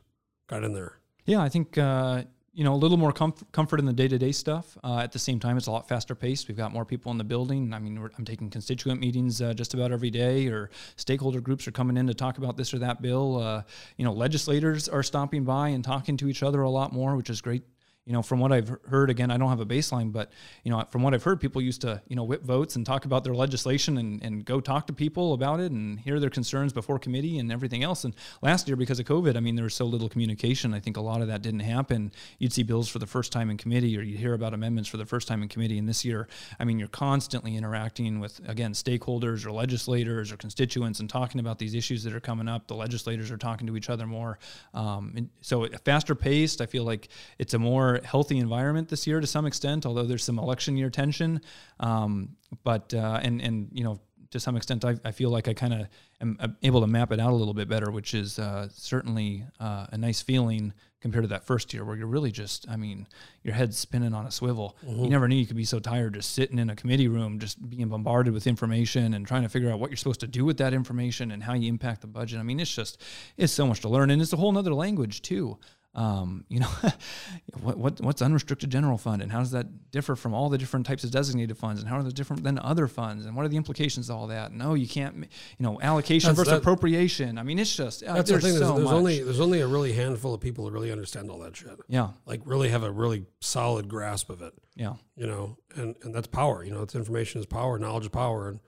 got 0.47 0.63
in 0.63 0.73
there? 0.73 0.97
Yeah, 1.25 1.41
I 1.41 1.49
think 1.49 1.77
uh, 1.77 2.23
you 2.53 2.63
know 2.63 2.73
a 2.73 2.75
little 2.75 2.97
more 2.97 3.13
comf- 3.13 3.43
comfort 3.51 3.79
in 3.79 3.85
the 3.85 3.93
day 3.93 4.07
to 4.07 4.17
day 4.17 4.31
stuff. 4.31 4.77
Uh, 4.83 4.97
at 4.97 5.11
the 5.11 5.19
same 5.19 5.39
time, 5.39 5.57
it's 5.57 5.67
a 5.67 5.71
lot 5.71 5.87
faster 5.87 6.15
paced. 6.15 6.47
We've 6.47 6.57
got 6.57 6.73
more 6.73 6.85
people 6.85 7.11
in 7.11 7.17
the 7.17 7.23
building. 7.23 7.73
I 7.73 7.79
mean, 7.79 7.97
I'm 8.17 8.25
taking 8.25 8.49
constituent 8.49 8.99
meetings 8.99 9.41
uh, 9.41 9.53
just 9.53 9.73
about 9.73 9.91
every 9.91 10.09
day, 10.09 10.47
or 10.47 10.69
stakeholder 10.95 11.41
groups 11.41 11.67
are 11.67 11.71
coming 11.71 11.97
in 11.97 12.07
to 12.07 12.13
talk 12.13 12.37
about 12.37 12.57
this 12.57 12.73
or 12.73 12.79
that 12.79 13.01
bill. 13.01 13.37
Uh, 13.37 13.63
you 13.97 14.05
know, 14.05 14.13
legislators 14.13 14.89
are 14.89 15.03
stopping 15.03 15.43
by 15.43 15.69
and 15.69 15.83
talking 15.83 16.17
to 16.17 16.27
each 16.27 16.43
other 16.43 16.61
a 16.61 16.69
lot 16.69 16.91
more, 16.91 17.15
which 17.15 17.29
is 17.29 17.41
great. 17.41 17.63
You 18.07 18.13
know, 18.13 18.23
from 18.23 18.39
what 18.39 18.51
I've 18.51 18.75
heard, 18.87 19.11
again, 19.11 19.29
I 19.29 19.37
don't 19.37 19.49
have 19.49 19.59
a 19.59 19.65
baseline, 19.65 20.11
but 20.11 20.31
you 20.63 20.71
know, 20.71 20.83
from 20.89 21.03
what 21.03 21.13
I've 21.13 21.23
heard, 21.23 21.39
people 21.39 21.61
used 21.61 21.81
to 21.81 22.01
you 22.07 22.15
know 22.15 22.23
whip 22.23 22.43
votes 22.43 22.75
and 22.75 22.83
talk 22.83 23.05
about 23.05 23.23
their 23.23 23.35
legislation 23.35 23.99
and, 23.99 24.23
and 24.23 24.43
go 24.43 24.59
talk 24.59 24.87
to 24.87 24.93
people 24.93 25.33
about 25.33 25.59
it 25.59 25.71
and 25.71 25.99
hear 25.99 26.19
their 26.19 26.31
concerns 26.31 26.73
before 26.73 26.97
committee 26.97 27.37
and 27.37 27.51
everything 27.51 27.83
else. 27.83 28.03
And 28.03 28.15
last 28.41 28.67
year, 28.67 28.75
because 28.75 28.99
of 28.99 29.05
COVID, 29.05 29.37
I 29.37 29.39
mean, 29.39 29.55
there 29.55 29.65
was 29.65 29.75
so 29.75 29.85
little 29.85 30.09
communication. 30.09 30.73
I 30.73 30.79
think 30.79 30.97
a 30.97 31.01
lot 31.01 31.21
of 31.21 31.27
that 31.27 31.43
didn't 31.43 31.59
happen. 31.59 32.11
You'd 32.39 32.51
see 32.51 32.63
bills 32.63 32.89
for 32.89 32.97
the 32.97 33.05
first 33.05 33.31
time 33.31 33.51
in 33.51 33.57
committee, 33.57 33.95
or 33.95 34.01
you'd 34.01 34.19
hear 34.19 34.33
about 34.33 34.55
amendments 34.55 34.89
for 34.89 34.97
the 34.97 35.05
first 35.05 35.27
time 35.27 35.43
in 35.43 35.47
committee. 35.47 35.77
And 35.77 35.87
this 35.87 36.03
year, 36.03 36.27
I 36.59 36.63
mean, 36.63 36.79
you're 36.79 36.87
constantly 36.87 37.55
interacting 37.55 38.19
with 38.19 38.41
again 38.47 38.73
stakeholders 38.73 39.45
or 39.45 39.51
legislators 39.51 40.31
or 40.31 40.37
constituents 40.37 41.01
and 41.01 41.07
talking 41.07 41.39
about 41.39 41.59
these 41.59 41.75
issues 41.75 42.03
that 42.05 42.13
are 42.13 42.19
coming 42.19 42.47
up. 42.47 42.65
The 42.65 42.75
legislators 42.75 43.29
are 43.29 43.37
talking 43.37 43.67
to 43.67 43.77
each 43.77 43.91
other 43.91 44.07
more. 44.07 44.39
Um, 44.73 45.29
so 45.41 45.67
faster 45.85 46.15
paced. 46.15 46.61
I 46.61 46.65
feel 46.65 46.83
like 46.83 47.09
it's 47.37 47.53
a 47.53 47.59
more 47.59 47.90
healthy 47.99 48.37
environment 48.37 48.89
this 48.89 49.05
year 49.07 49.19
to 49.19 49.27
some 49.27 49.45
extent, 49.45 49.85
although 49.85 50.03
there's 50.03 50.23
some 50.23 50.39
election 50.39 50.77
year 50.77 50.89
tension. 50.89 51.41
Um, 51.79 52.37
but 52.63 52.93
uh, 52.93 53.19
and 53.21 53.41
and 53.41 53.69
you 53.71 53.83
know 53.83 53.99
to 54.31 54.39
some 54.39 54.55
extent, 54.55 54.85
I, 54.85 54.95
I 55.03 55.11
feel 55.11 55.29
like 55.29 55.47
I 55.47 55.53
kind 55.53 55.73
of 55.73 55.87
am 56.21 56.57
able 56.63 56.81
to 56.81 56.87
map 56.87 57.11
it 57.11 57.19
out 57.19 57.31
a 57.31 57.35
little 57.35 57.53
bit 57.53 57.67
better, 57.67 57.91
which 57.91 58.13
is 58.13 58.39
uh, 58.39 58.69
certainly 58.73 59.45
uh, 59.59 59.87
a 59.91 59.97
nice 59.97 60.21
feeling 60.21 60.73
compared 61.01 61.23
to 61.23 61.27
that 61.27 61.45
first 61.45 61.73
year 61.73 61.83
where 61.83 61.97
you're 61.97 62.07
really 62.07 62.31
just, 62.31 62.65
I 62.69 62.77
mean, 62.77 63.07
your 63.43 63.53
head's 63.53 63.77
spinning 63.77 64.13
on 64.13 64.25
a 64.25 64.31
swivel. 64.31 64.77
You 65.03 65.09
never 65.09 65.27
knew 65.27 65.35
you 65.35 65.47
could 65.47 65.57
be 65.57 65.65
so 65.65 65.79
tired 65.79 66.13
just 66.13 66.31
sitting 66.33 66.59
in 66.59 66.69
a 66.69 66.75
committee 66.75 67.07
room, 67.07 67.39
just 67.39 67.69
being 67.69 67.89
bombarded 67.89 68.33
with 68.33 68.47
information 68.47 69.15
and 69.15 69.27
trying 69.27 69.41
to 69.41 69.49
figure 69.49 69.71
out 69.71 69.79
what 69.79 69.89
you're 69.89 69.97
supposed 69.97 70.19
to 70.21 70.27
do 70.27 70.45
with 70.45 70.57
that 70.57 70.73
information 70.73 71.31
and 71.31 71.43
how 71.43 71.53
you 71.53 71.67
impact 71.67 72.01
the 72.01 72.07
budget. 72.07 72.39
I 72.39 72.43
mean, 72.43 72.59
it's 72.59 72.73
just, 72.73 73.01
it's 73.35 73.51
so 73.51 73.65
much 73.65 73.81
to 73.81 73.89
learn. 73.89 74.11
And 74.11 74.21
it's 74.21 74.31
a 74.31 74.37
whole 74.37 74.51
nother 74.51 74.73
language 74.73 75.23
too. 75.23 75.57
Um, 75.93 76.45
you 76.47 76.61
know, 76.61 76.69
what, 77.61 77.77
what 77.77 77.99
what's 77.99 78.21
unrestricted 78.21 78.69
general 78.69 78.97
fund 78.97 79.21
and 79.21 79.29
how 79.29 79.39
does 79.39 79.51
that 79.51 79.91
differ 79.91 80.15
from 80.15 80.33
all 80.33 80.47
the 80.47 80.57
different 80.57 80.85
types 80.85 81.03
of 81.03 81.11
designated 81.11 81.57
funds 81.57 81.81
and 81.81 81.89
how 81.89 81.97
are 81.97 82.03
they 82.03 82.11
different 82.11 82.43
than 82.45 82.57
other 82.59 82.87
funds 82.87 83.25
and 83.25 83.35
what 83.35 83.43
are 83.45 83.49
the 83.49 83.57
implications 83.57 84.09
of 84.09 84.15
all 84.15 84.27
that? 84.27 84.53
No, 84.53 84.73
you 84.73 84.87
can't, 84.87 85.15
you 85.17 85.25
know, 85.59 85.81
allocation 85.81 86.29
That's- 86.29 86.37
versus 86.37 86.51
that- 86.51 86.57
appropriation. 86.61 87.37
I 87.37 87.43
mean, 87.43 87.59
it's 87.59 87.75
just 87.75 88.03
uh, 88.03 88.13
That's 88.13 88.27
the 88.29 88.33
there's 88.37 88.43
thing. 88.43 88.53
There's, 88.53 88.67
so 88.69 88.77
there's 88.77 88.89
only 88.91 89.21
there's 89.21 89.41
only 89.41 89.59
a 89.59 89.67
really 89.67 89.91
handful 89.91 90.33
of 90.33 90.39
people 90.39 90.63
who 90.65 90.71
really 90.71 90.93
understand 90.93 91.29
all 91.29 91.39
that 91.39 91.57
shit. 91.57 91.77
yeah, 91.89 92.11
Like 92.25 92.39
really 92.45 92.69
have 92.69 92.83
a 92.83 92.91
really 92.91 93.25
solid 93.41 93.89
grasp 93.89 94.29
of 94.29 94.41
it. 94.41 94.53
yeah, 94.75 94.93
You 95.17 95.27
know, 95.27 95.57
and 95.75 95.95
and 96.03 96.15
that's 96.15 96.27
power. 96.27 96.63
You 96.63 96.71
know, 96.71 96.83
it's 96.83 96.95
information 96.95 97.41
is 97.41 97.45
power, 97.45 97.77
knowledge 97.77 98.03
is 98.03 98.09
power, 98.09 98.47
and 98.47 98.61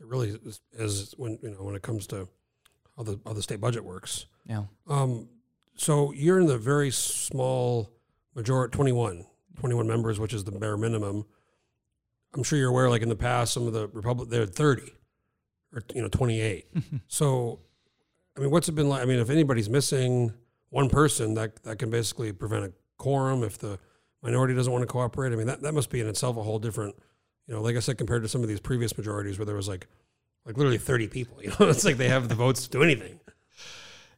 it 0.00 0.06
really 0.06 0.30
is, 0.46 0.60
is 0.72 1.14
when 1.18 1.38
you 1.42 1.50
know 1.50 1.62
when 1.62 1.74
it 1.74 1.82
comes 1.82 2.06
to 2.06 2.26
how 2.96 3.02
the 3.02 3.20
how 3.26 3.34
the 3.34 3.42
state 3.42 3.60
budget 3.60 3.84
works. 3.84 4.24
yeah. 4.46 4.62
Um, 4.88 5.28
so 5.74 6.12
you're 6.12 6.40
in 6.40 6.46
the 6.46 6.58
very 6.58 6.90
small 6.90 7.90
majority, 8.34 8.72
21, 8.72 9.24
21 9.58 9.86
members, 9.86 10.20
which 10.20 10.34
is 10.34 10.44
the 10.44 10.52
bare 10.52 10.76
minimum. 10.76 11.24
I'm 12.34 12.42
sure 12.42 12.58
you're 12.58 12.70
aware, 12.70 12.88
like 12.88 13.02
in 13.02 13.08
the 13.08 13.16
past, 13.16 13.52
some 13.52 13.66
of 13.66 13.72
the 13.72 13.88
Republic, 13.88 14.28
they're 14.28 14.46
30 14.46 14.82
or, 15.74 15.82
you 15.94 16.02
know, 16.02 16.08
28. 16.08 16.66
so, 17.08 17.60
I 18.36 18.40
mean, 18.40 18.50
what's 18.50 18.68
it 18.68 18.72
been 18.72 18.88
like? 18.88 19.02
I 19.02 19.04
mean, 19.04 19.18
if 19.18 19.30
anybody's 19.30 19.68
missing 19.68 20.32
one 20.70 20.88
person, 20.88 21.34
that, 21.34 21.62
that 21.64 21.78
can 21.78 21.90
basically 21.90 22.32
prevent 22.32 22.64
a 22.64 22.72
quorum 22.96 23.42
if 23.42 23.58
the 23.58 23.78
minority 24.22 24.54
doesn't 24.54 24.72
want 24.72 24.82
to 24.82 24.86
cooperate. 24.86 25.32
I 25.32 25.36
mean, 25.36 25.46
that, 25.46 25.62
that 25.62 25.72
must 25.72 25.90
be 25.90 26.00
in 26.00 26.06
itself 26.06 26.36
a 26.36 26.42
whole 26.42 26.58
different, 26.58 26.94
you 27.46 27.54
know, 27.54 27.62
like 27.62 27.76
I 27.76 27.80
said, 27.80 27.98
compared 27.98 28.22
to 28.22 28.28
some 28.28 28.42
of 28.42 28.48
these 28.48 28.60
previous 28.60 28.96
majorities 28.96 29.38
where 29.38 29.46
there 29.46 29.56
was 29.56 29.68
like, 29.68 29.86
like 30.46 30.56
literally 30.56 30.78
30 30.78 31.08
people, 31.08 31.38
you 31.42 31.50
know, 31.58 31.68
it's 31.68 31.84
like 31.84 31.96
they 31.96 32.08
have 32.08 32.28
the 32.28 32.34
votes 32.34 32.64
to 32.64 32.70
do 32.70 32.82
anything. 32.82 33.19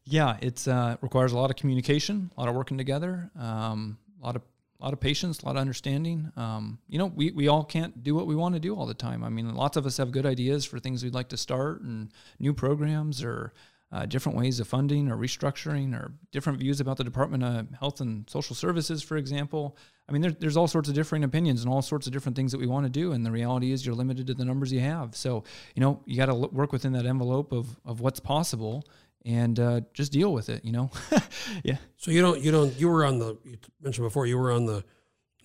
Yeah, 0.04 0.36
it 0.42 0.66
uh, 0.66 0.96
requires 1.00 1.32
a 1.32 1.36
lot 1.36 1.50
of 1.50 1.56
communication, 1.56 2.30
a 2.36 2.40
lot 2.40 2.48
of 2.48 2.54
working 2.54 2.76
together, 2.76 3.30
um, 3.38 3.98
a 4.20 4.26
lot 4.26 4.36
of 4.36 4.42
a 4.80 4.84
lot 4.84 4.92
of 4.92 4.98
patience, 4.98 5.40
a 5.42 5.46
lot 5.46 5.54
of 5.54 5.60
understanding. 5.60 6.32
Um, 6.36 6.76
you 6.88 6.98
know, 6.98 7.06
we, 7.06 7.30
we 7.30 7.46
all 7.46 7.62
can't 7.62 8.02
do 8.02 8.16
what 8.16 8.26
we 8.26 8.34
want 8.34 8.56
to 8.56 8.60
do 8.60 8.74
all 8.74 8.84
the 8.84 8.94
time. 8.94 9.22
I 9.22 9.28
mean, 9.28 9.54
lots 9.54 9.76
of 9.76 9.86
us 9.86 9.96
have 9.98 10.10
good 10.10 10.26
ideas 10.26 10.64
for 10.64 10.80
things 10.80 11.04
we'd 11.04 11.14
like 11.14 11.28
to 11.28 11.36
start 11.36 11.82
and 11.82 12.10
new 12.40 12.52
programs 12.52 13.22
or 13.22 13.52
uh, 13.92 14.06
different 14.06 14.36
ways 14.36 14.58
of 14.58 14.66
funding 14.66 15.08
or 15.08 15.16
restructuring 15.16 15.94
or 15.94 16.12
different 16.32 16.58
views 16.58 16.80
about 16.80 16.96
the 16.96 17.04
Department 17.04 17.44
of 17.44 17.68
Health 17.78 18.00
and 18.00 18.28
Social 18.28 18.56
Services, 18.56 19.04
for 19.04 19.16
example. 19.18 19.76
I 20.08 20.12
mean, 20.12 20.22
there, 20.22 20.32
there's 20.32 20.56
all 20.56 20.66
sorts 20.66 20.88
of 20.88 20.96
differing 20.96 21.22
opinions 21.22 21.62
and 21.62 21.72
all 21.72 21.82
sorts 21.82 22.08
of 22.08 22.12
different 22.12 22.34
things 22.34 22.50
that 22.50 22.58
we 22.58 22.66
want 22.66 22.84
to 22.84 22.90
do. 22.90 23.12
And 23.12 23.24
the 23.24 23.30
reality 23.30 23.70
is 23.70 23.86
you're 23.86 23.94
limited 23.94 24.26
to 24.26 24.34
the 24.34 24.44
numbers 24.44 24.72
you 24.72 24.80
have. 24.80 25.14
So, 25.14 25.44
you 25.76 25.80
know, 25.80 26.02
you 26.06 26.16
got 26.16 26.26
to 26.26 26.34
work 26.34 26.72
within 26.72 26.92
that 26.94 27.06
envelope 27.06 27.52
of, 27.52 27.78
of 27.84 28.00
what's 28.00 28.18
possible 28.18 28.84
and 29.24 29.58
uh, 29.58 29.80
just 29.94 30.12
deal 30.12 30.32
with 30.32 30.48
it, 30.48 30.64
you 30.64 30.72
know? 30.72 30.90
yeah. 31.64 31.76
So 31.96 32.10
you 32.10 32.20
don't, 32.20 32.40
you 32.40 32.50
don't, 32.50 32.78
you 32.78 32.88
were 32.88 33.04
on 33.04 33.18
the, 33.18 33.38
you 33.44 33.56
mentioned 33.80 34.06
before, 34.06 34.26
you 34.26 34.36
were 34.38 34.52
on 34.52 34.66
the 34.66 34.84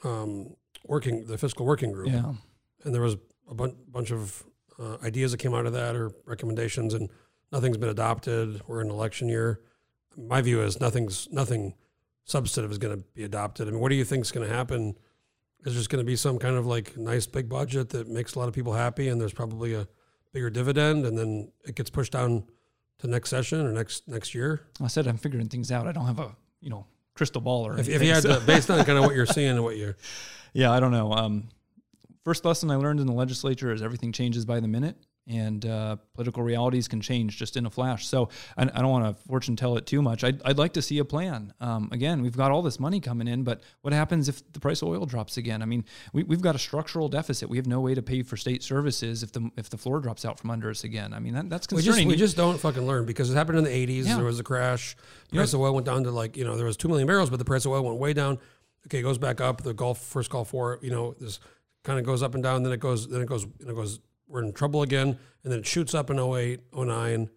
um, 0.04 0.56
working, 0.86 1.26
the 1.26 1.38
fiscal 1.38 1.66
working 1.66 1.92
group, 1.92 2.10
Yeah. 2.10 2.34
and 2.84 2.94
there 2.94 3.02
was 3.02 3.16
a 3.50 3.54
bun- 3.56 3.76
bunch 3.90 4.12
of 4.12 4.44
uh, 4.80 4.98
ideas 5.04 5.32
that 5.32 5.38
came 5.38 5.54
out 5.54 5.66
of 5.66 5.74
that 5.74 5.96
or 5.96 6.12
recommendations, 6.26 6.94
and 6.94 7.10
nothing's 7.52 7.78
been 7.78 7.90
adopted. 7.90 8.62
We're 8.68 8.82
in 8.82 8.90
election 8.90 9.28
year. 9.28 9.62
My 10.16 10.42
view 10.42 10.62
is 10.62 10.80
nothing's 10.80 11.28
nothing 11.32 11.76
substantive 12.26 12.72
is 12.72 12.78
going 12.78 12.98
to 12.98 13.04
be 13.14 13.24
adopted. 13.24 13.68
I 13.68 13.72
mean, 13.72 13.80
what 13.80 13.90
do 13.90 13.96
you 13.96 14.04
think 14.04 14.24
is 14.24 14.32
going 14.32 14.48
to 14.48 14.54
happen? 14.54 14.96
Is 15.66 15.74
just 15.74 15.90
going 15.90 16.04
to 16.04 16.06
be 16.06 16.16
some 16.16 16.38
kind 16.40 16.56
of 16.56 16.66
like 16.68 16.96
nice 16.98 17.26
big 17.26 17.50
budget 17.50 17.90
that 17.90 18.08
makes 18.08 18.36
a 18.36 18.40
lot 18.40 18.48
of 18.48 18.54
people 18.54 18.74
happy, 18.74 19.08
and 19.10 19.20
there's 19.20 19.34
probably 19.34 19.74
a 19.74 19.88
bigger 20.34 20.50
dividend, 20.50 21.06
and 21.06 21.18
then 21.18 21.52
it 21.66 21.76
gets 21.76 21.90
pushed 21.90 22.12
down 22.14 22.44
to 23.00 23.08
next 23.08 23.30
session 23.30 23.66
or 23.66 23.72
next 23.72 24.08
next 24.08 24.34
year? 24.36 24.62
I 24.82 24.88
said 24.88 25.08
I'm 25.08 25.18
figuring 25.18 25.48
things 25.50 25.72
out. 25.72 25.88
I 25.88 25.92
don't 25.92 26.06
have 26.06 26.20
a 26.20 26.36
you 26.62 26.70
know 26.70 26.86
crystal 27.16 27.42
ball 27.42 27.66
or 27.66 27.74
If, 27.74 27.80
anything. 27.88 27.96
if 27.96 28.02
you 28.04 28.14
had 28.14 28.24
so- 28.24 28.40
to, 28.40 28.46
based 28.46 28.70
on 28.70 28.84
kind 28.86 28.98
of 28.98 29.06
what 29.06 29.16
you're 29.16 29.26
seeing 29.26 29.50
and 29.50 29.64
what 29.64 29.78
you're, 29.78 29.96
yeah, 30.54 30.72
I 30.72 30.80
don't 30.80 30.92
know. 30.92 31.12
Um, 31.14 31.50
first 32.24 32.46
lesson 32.46 32.70
I 32.72 32.76
learned 32.76 33.00
in 33.00 33.08
the 33.08 33.14
legislature 33.14 33.72
is 33.72 33.82
everything 33.82 34.12
changes 34.12 34.46
by 34.46 34.60
the 34.60 34.68
minute, 34.68 34.96
and 35.28 35.66
uh, 35.66 35.98
political 36.14 36.42
realities 36.42 36.88
can 36.88 37.02
change 37.02 37.38
just 37.38 37.58
in 37.58 37.66
a 37.66 37.70
flash. 37.70 38.08
So 38.08 38.30
I, 38.56 38.64
I 38.64 38.82
don't 38.82 38.90
want 38.90 39.06
to 39.06 39.24
fortune 39.28 39.56
tell 39.56 39.78
it 39.78 39.86
too 39.86 40.02
much. 40.02 40.24
I'd, 40.24 40.42
I'd 40.44 40.58
like 40.58 40.74
to 40.74 40.82
see 40.82 41.00
a 41.00 41.06
plan. 41.06 41.54
Um, 41.60 41.90
again, 41.92 42.22
we've 42.22 42.38
got 42.38 42.52
all 42.52 42.62
this 42.62 42.80
money 42.80 43.00
coming 43.00 43.28
in, 43.28 43.44
but 43.44 43.62
what 43.82 43.94
happens 43.94 44.30
if 44.30 44.42
the 44.54 44.60
price 44.60 44.82
of 44.82 44.88
oil 44.88 45.06
drops 45.06 45.38
again? 45.38 45.62
I 45.62 45.66
mean, 45.66 45.84
we, 46.14 46.24
we've 46.24 46.42
got 46.42 46.56
a 46.56 46.60
structural 46.60 47.10
deficit. 47.10 47.50
We 47.50 47.58
have 47.58 47.68
no 47.68 47.82
way 47.82 47.94
to 47.94 48.02
pay 48.02 48.24
for 48.24 48.38
state 48.38 48.64
services 48.64 49.24
if 49.24 49.32
the 49.32 49.52
if 49.58 49.70
the 49.70 49.78
floor 49.78 50.00
drops 50.00 50.26
out 50.26 50.40
from 50.40 50.52
under 50.52 50.70
us 50.70 50.84
again. 50.84 51.14
I 51.14 51.20
mean, 51.20 51.34
that, 51.34 51.50
that's 51.50 51.68
we 51.70 51.78
just 51.78 51.88
concerning. 51.88 52.08
we 52.08 52.16
just 52.16 52.38
don't 52.38 52.60
fucking 52.60 52.86
learn 52.86 53.06
because 53.06 53.30
it 53.30 53.36
happened 53.36 53.58
in 53.58 53.64
the 53.64 53.70
80s. 53.70 54.06
Yeah. 54.06 54.16
There 54.16 54.26
was 54.26 54.40
a 54.40 54.44
crash. 54.44 54.96
The 55.30 55.38
price 55.38 55.54
of 55.54 55.60
oil 55.60 55.74
went 55.74 55.86
down 55.86 56.04
to 56.06 56.12
like 56.12 56.38
you 56.38 56.46
know 56.46 56.56
there 56.56 56.66
was 56.66 56.78
two 56.78 56.88
million 56.88 57.08
barrels, 57.08 57.30
but 57.30 57.40
the 57.40 57.46
price 57.46 57.66
of 57.66 57.72
oil 57.72 57.84
went 57.84 57.98
way 57.98 58.14
down. 58.14 58.40
Okay, 58.88 59.00
it 59.00 59.04
goes 59.04 59.18
back 59.18 59.42
up. 59.42 59.64
The 59.64 59.74
Gulf 59.74 60.00
first 60.00 60.30
Gulf 60.30 60.54
War, 60.54 60.80
you 60.82 60.90
know, 60.90 61.14
this 61.20 61.40
kind 61.84 62.00
of 62.00 62.06
goes 62.06 62.24
up 62.24 62.36
and 62.36 62.44
down. 62.44 62.64
Then 62.64 62.72
it 62.72 62.80
goes, 62.80 63.08
then 63.08 63.22
it 63.22 63.28
goes, 63.28 63.46
then 63.60 63.70
it 63.70 63.76
goes. 63.76 64.00
We're 64.28 64.44
in 64.44 64.54
trouble 64.54 64.82
again, 64.82 65.18
and 65.44 65.52
then 65.52 65.60
it 65.60 65.66
shoots 65.66 65.94
up 65.94 66.10
in 66.10 66.20
08, 66.20 66.62
09. 66.74 67.30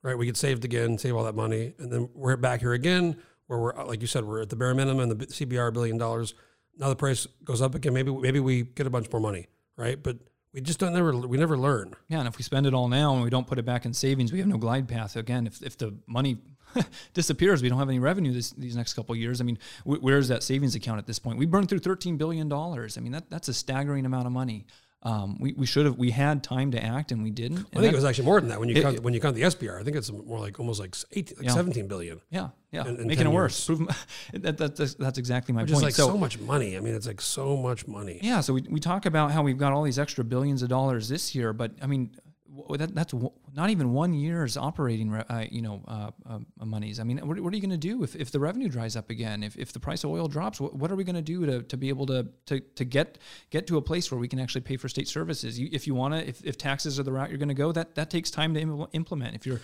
Right, 0.00 0.16
we 0.16 0.26
get 0.26 0.36
saved 0.36 0.64
again, 0.64 0.96
save 0.96 1.16
all 1.16 1.24
that 1.24 1.34
money, 1.34 1.74
and 1.78 1.90
then 1.90 2.08
we're 2.14 2.36
back 2.36 2.60
here 2.60 2.72
again, 2.72 3.16
where 3.48 3.58
we're 3.58 3.84
like 3.84 4.00
you 4.00 4.06
said, 4.06 4.24
we're 4.24 4.40
at 4.40 4.48
the 4.48 4.54
bare 4.54 4.72
minimum, 4.72 5.10
and 5.10 5.20
the 5.20 5.26
CBR 5.26 5.72
billion 5.72 5.98
dollars. 5.98 6.34
Now 6.78 6.88
the 6.88 6.96
price 6.96 7.26
goes 7.42 7.60
up 7.60 7.74
again. 7.74 7.94
Maybe 7.94 8.12
maybe 8.12 8.38
we 8.38 8.62
get 8.62 8.86
a 8.86 8.90
bunch 8.90 9.10
more 9.10 9.20
money, 9.20 9.48
right? 9.76 10.00
But 10.00 10.18
we 10.52 10.60
just 10.60 10.78
don't 10.78 10.92
never 10.92 11.12
we 11.12 11.36
never 11.36 11.58
learn. 11.58 11.94
Yeah, 12.08 12.20
and 12.20 12.28
if 12.28 12.38
we 12.38 12.44
spend 12.44 12.66
it 12.66 12.74
all 12.74 12.88
now 12.88 13.14
and 13.14 13.24
we 13.24 13.30
don't 13.30 13.46
put 13.46 13.58
it 13.58 13.64
back 13.64 13.84
in 13.84 13.92
savings, 13.92 14.32
we 14.32 14.38
have 14.38 14.46
no 14.48 14.56
glide 14.56 14.86
path. 14.88 15.16
Again, 15.16 15.48
if, 15.48 15.62
if 15.62 15.76
the 15.76 15.94
money 16.06 16.38
disappears, 17.14 17.60
we 17.62 17.68
don't 17.68 17.78
have 17.78 17.88
any 17.88 17.98
revenue 17.98 18.32
this, 18.32 18.50
these 18.52 18.76
next 18.76 18.94
couple 18.94 19.14
years. 19.16 19.40
I 19.40 19.44
mean, 19.44 19.58
wh- 19.84 20.02
where's 20.02 20.28
that 20.28 20.42
savings 20.42 20.74
account 20.74 20.98
at 20.98 21.06
this 21.06 21.18
point? 21.18 21.38
We 21.38 21.46
burned 21.46 21.68
through 21.68 21.80
$13 21.80 22.18
billion. 22.18 22.52
I 22.52 23.00
mean, 23.00 23.12
that, 23.12 23.30
that's 23.30 23.48
a 23.48 23.54
staggering 23.54 24.06
amount 24.06 24.26
of 24.26 24.32
money. 24.32 24.66
Um, 25.04 25.38
we, 25.38 25.52
we 25.52 25.64
should 25.64 25.86
have, 25.86 25.96
we 25.96 26.10
had 26.10 26.42
time 26.42 26.72
to 26.72 26.84
act 26.84 27.12
and 27.12 27.22
we 27.22 27.30
didn't. 27.30 27.58
I 27.58 27.60
And 27.60 27.66
think 27.70 27.82
that- 27.82 27.88
it 27.92 27.94
was 27.94 28.04
actually 28.04 28.24
more 28.24 28.40
than 28.40 28.48
that 28.50 28.58
when 28.58 28.68
you 28.68 28.74
It- 28.74 28.82
count 28.82 29.00
when 29.00 29.14
you 29.14 29.20
count 29.20 29.36
the 29.36 29.42
SBR. 29.42 29.78
I 29.80 29.84
think 29.84 29.96
it's 29.96 30.10
more 30.10 30.40
like 30.40 30.58
almost 30.58 30.80
like 30.80 30.96
18, 31.12 31.36
like 31.38 31.46
Yeah. 31.46 31.52
17 31.54 31.86
billion, 31.86 32.20
yeah, 32.30 32.48
yeah, 32.72 32.84
in- 32.86 32.96
in 33.02 33.06
making 33.06 33.26
it 33.26 33.30
worse. 33.32 33.64
Prove, 33.64 33.86
that, 34.32 34.56
that, 34.58 34.74
that's, 34.76 34.94
that's 34.94 35.18
exactly 35.18 35.54
my 35.54 35.62
which 35.62 35.70
point. 35.72 35.82
is 35.86 35.98
like 35.98 36.08
so, 36.10 36.18
much 36.18 36.40
money. 36.40 36.76
I 36.76 36.80
mean, 36.80 36.94
it's 36.94 37.06
like 37.06 37.20
so 37.20 37.56
much 37.56 37.86
money. 37.86 38.18
Yeah, 38.22 38.40
so 38.40 38.52
we, 38.54 38.62
we 38.68 38.80
talk 38.80 39.06
about 39.06 39.30
how 39.30 39.42
we've 39.44 39.56
got 39.58 39.72
all 39.72 39.84
these 39.84 40.00
extra 40.00 40.24
billions 40.24 40.62
of 40.62 40.68
dollars 40.68 41.08
this 41.08 41.32
year, 41.32 41.52
but 41.52 41.70
I 41.80 41.86
mean, 41.86 42.10
that, 42.78 42.94
that's 42.94 43.14
not 43.54 43.70
even 43.70 43.92
one 43.92 44.12
year's 44.12 44.56
operating, 44.56 45.12
uh, 45.14 45.46
you 45.50 45.62
know, 45.62 45.82
uh, 45.88 46.10
uh, 46.28 46.38
monies. 46.64 47.00
I 47.00 47.04
mean, 47.04 47.18
what, 47.18 47.38
what 47.40 47.52
are 47.52 47.56
you 47.56 47.62
going 47.62 47.70
to 47.70 47.76
do 47.76 48.02
if, 48.02 48.14
if 48.16 48.30
the 48.30 48.40
revenue 48.40 48.68
dries 48.68 48.96
up 48.96 49.10
again? 49.10 49.42
If, 49.42 49.56
if 49.56 49.72
the 49.72 49.80
price 49.80 50.04
of 50.04 50.10
oil 50.10 50.28
drops, 50.28 50.60
what, 50.60 50.74
what 50.74 50.90
are 50.90 50.96
we 50.96 51.04
going 51.04 51.16
to 51.16 51.22
do 51.22 51.46
to, 51.46 51.62
to 51.62 51.76
be 51.76 51.88
able 51.88 52.06
to, 52.06 52.28
to, 52.46 52.60
to 52.60 52.84
get 52.84 53.18
get 53.50 53.66
to 53.68 53.76
a 53.76 53.82
place 53.82 54.10
where 54.10 54.18
we 54.18 54.28
can 54.28 54.38
actually 54.40 54.60
pay 54.62 54.76
for 54.76 54.88
state 54.88 55.08
services? 55.08 55.58
You, 55.58 55.68
if 55.72 55.86
you 55.86 55.94
want 55.94 56.14
to, 56.14 56.28
if, 56.28 56.44
if 56.44 56.58
taxes 56.58 56.98
are 56.98 57.02
the 57.02 57.12
route 57.12 57.28
you're 57.30 57.38
going 57.38 57.48
to 57.48 57.54
go, 57.54 57.72
that 57.72 57.94
that 57.94 58.10
takes 58.10 58.30
time 58.30 58.54
to 58.54 58.60
im- 58.60 58.86
implement. 58.92 59.34
If 59.34 59.46
you're, 59.46 59.60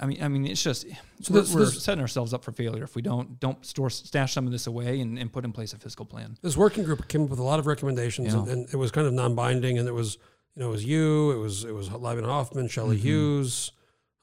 I 0.00 0.06
mean, 0.06 0.22
I 0.22 0.28
mean, 0.28 0.46
it's 0.46 0.62
just 0.62 0.86
So 1.22 1.34
we're, 1.34 1.40
this- 1.40 1.54
we're 1.54 1.60
this- 1.66 1.82
setting 1.82 2.00
ourselves 2.02 2.32
up 2.34 2.44
for 2.44 2.52
failure 2.52 2.84
if 2.84 2.94
we 2.96 3.02
don't 3.02 3.40
don't 3.40 3.64
store 3.64 3.90
stash 3.90 4.32
some 4.34 4.46
of 4.46 4.52
this 4.52 4.66
away 4.66 5.00
and, 5.00 5.18
and 5.18 5.32
put 5.32 5.44
in 5.44 5.52
place 5.52 5.72
a 5.72 5.78
fiscal 5.78 6.04
plan. 6.06 6.36
This 6.42 6.56
working 6.56 6.84
group 6.84 7.06
came 7.08 7.22
up 7.24 7.30
with 7.30 7.38
a 7.38 7.42
lot 7.42 7.58
of 7.58 7.66
recommendations, 7.66 8.32
Yeah. 8.32 8.40
and, 8.40 8.48
and 8.48 8.68
it 8.72 8.76
was 8.76 8.90
kind 8.90 9.06
of 9.06 9.12
non-binding. 9.12 9.78
And 9.78 9.88
it 9.88 9.92
was, 9.94 10.18
you 10.54 10.62
know, 10.62 10.68
it 10.68 10.72
was 10.72 10.84
you, 10.84 11.30
it 11.32 11.38
was 11.38 11.64
it 11.64 11.72
was 11.74 11.90
Lyman 11.90 12.24
Hoffman, 12.24 12.68
Shelley 12.68 12.96
Mm-hmm. 12.96 13.06
Hughes, 13.06 13.72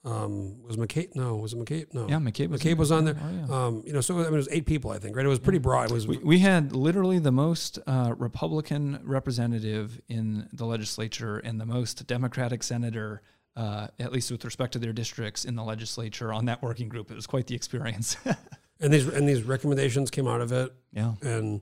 um, 0.03 0.63
was 0.63 0.77
McCabe? 0.77 1.15
No, 1.15 1.35
was 1.35 1.53
it 1.53 1.59
McCabe? 1.59 1.93
No, 1.93 2.07
Yeah, 2.07 2.15
McCabe 2.15 2.49
was 2.49 2.61
McCabe 2.61 2.77
was 2.77 2.91
on 2.91 3.05
there. 3.05 3.15
Oh, 3.21 3.29
yeah. 3.47 3.65
Um, 3.65 3.83
you 3.85 3.93
know, 3.93 4.01
so 4.01 4.15
I 4.15 4.23
mean, 4.23 4.33
it 4.33 4.37
was 4.37 4.49
eight 4.51 4.65
people, 4.65 4.89
I 4.89 4.97
think, 4.97 5.15
right? 5.15 5.25
It 5.25 5.29
was 5.29 5.37
pretty 5.39 5.59
broad. 5.59 5.91
It 5.91 5.93
was 5.93 6.07
We, 6.07 6.17
we 6.17 6.39
had 6.39 6.75
literally 6.75 7.19
the 7.19 7.31
most 7.31 7.77
uh, 7.85 8.15
Republican 8.17 8.99
representative 9.03 10.01
in 10.09 10.47
the 10.53 10.65
legislature 10.65 11.37
and 11.37 11.61
the 11.61 11.67
most 11.67 12.07
Democratic 12.07 12.63
senator, 12.63 13.21
uh, 13.55 13.87
at 13.99 14.11
least 14.11 14.31
with 14.31 14.43
respect 14.43 14.73
to 14.73 14.79
their 14.79 14.93
districts 14.93 15.45
in 15.45 15.55
the 15.55 15.63
legislature, 15.63 16.33
on 16.33 16.45
that 16.45 16.63
working 16.63 16.89
group. 16.89 17.11
It 17.11 17.15
was 17.15 17.27
quite 17.27 17.45
the 17.45 17.55
experience. 17.55 18.17
and 18.79 18.91
these 18.91 19.07
and 19.07 19.29
these 19.29 19.43
recommendations 19.43 20.09
came 20.09 20.27
out 20.27 20.41
of 20.41 20.51
it. 20.51 20.73
yeah. 20.93 21.13
And 21.21 21.61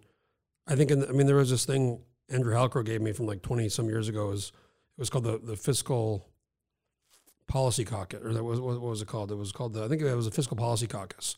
I 0.65 0.75
think, 0.75 0.91
in 0.91 1.01
the, 1.01 1.09
I 1.09 1.11
mean, 1.11 1.27
there 1.27 1.35
was 1.35 1.49
this 1.49 1.65
thing 1.65 1.99
Andrew 2.29 2.53
Halcro 2.53 2.85
gave 2.85 3.01
me 3.01 3.11
from 3.11 3.25
like 3.25 3.41
20 3.41 3.69
some 3.69 3.87
years 3.87 4.07
ago. 4.07 4.27
Was, 4.27 4.51
it 4.97 5.01
was 5.01 5.09
called 5.09 5.23
the, 5.23 5.39
the 5.39 5.55
Fiscal 5.55 6.25
Policy 7.47 7.83
Caucus, 7.85 8.21
or 8.23 8.33
that 8.33 8.43
was, 8.43 8.59
what 8.59 8.79
was 8.79 9.01
it 9.01 9.07
called? 9.07 9.31
It 9.31 9.35
was 9.35 9.51
called 9.51 9.73
the, 9.73 9.83
I 9.83 9.87
think 9.87 10.01
it 10.01 10.13
was 10.15 10.27
a 10.27 10.31
Fiscal 10.31 10.55
Policy 10.55 10.87
Caucus. 10.87 11.35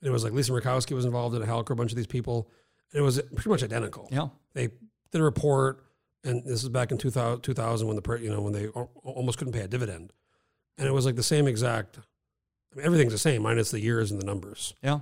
And 0.00 0.08
it 0.08 0.12
was 0.12 0.22
like 0.22 0.32
Lisa 0.32 0.52
Murkowski 0.52 0.94
was 0.94 1.04
involved 1.04 1.34
in 1.34 1.42
Halcro, 1.42 1.70
a 1.70 1.74
bunch 1.74 1.90
of 1.90 1.96
these 1.96 2.06
people. 2.06 2.48
And 2.92 3.00
it 3.00 3.02
was 3.02 3.20
pretty 3.34 3.50
much 3.50 3.62
identical. 3.64 4.08
Yeah. 4.12 4.28
They 4.54 4.68
did 5.10 5.20
a 5.20 5.24
report, 5.24 5.84
and 6.22 6.44
this 6.44 6.62
is 6.62 6.68
back 6.68 6.92
in 6.92 6.98
2000, 6.98 7.42
2000 7.42 7.88
when 7.88 7.96
the, 7.96 8.18
you 8.20 8.30
know, 8.30 8.40
when 8.40 8.52
they 8.52 8.68
almost 8.68 9.38
couldn't 9.38 9.52
pay 9.52 9.60
a 9.60 9.68
dividend. 9.68 10.12
And 10.76 10.86
it 10.86 10.92
was 10.92 11.04
like 11.04 11.16
the 11.16 11.22
same 11.24 11.48
exact, 11.48 11.98
I 12.72 12.76
mean, 12.76 12.86
everything's 12.86 13.12
the 13.12 13.18
same, 13.18 13.42
minus 13.42 13.72
the 13.72 13.80
years 13.80 14.12
and 14.12 14.20
the 14.20 14.26
numbers. 14.26 14.74
Yeah. 14.82 15.00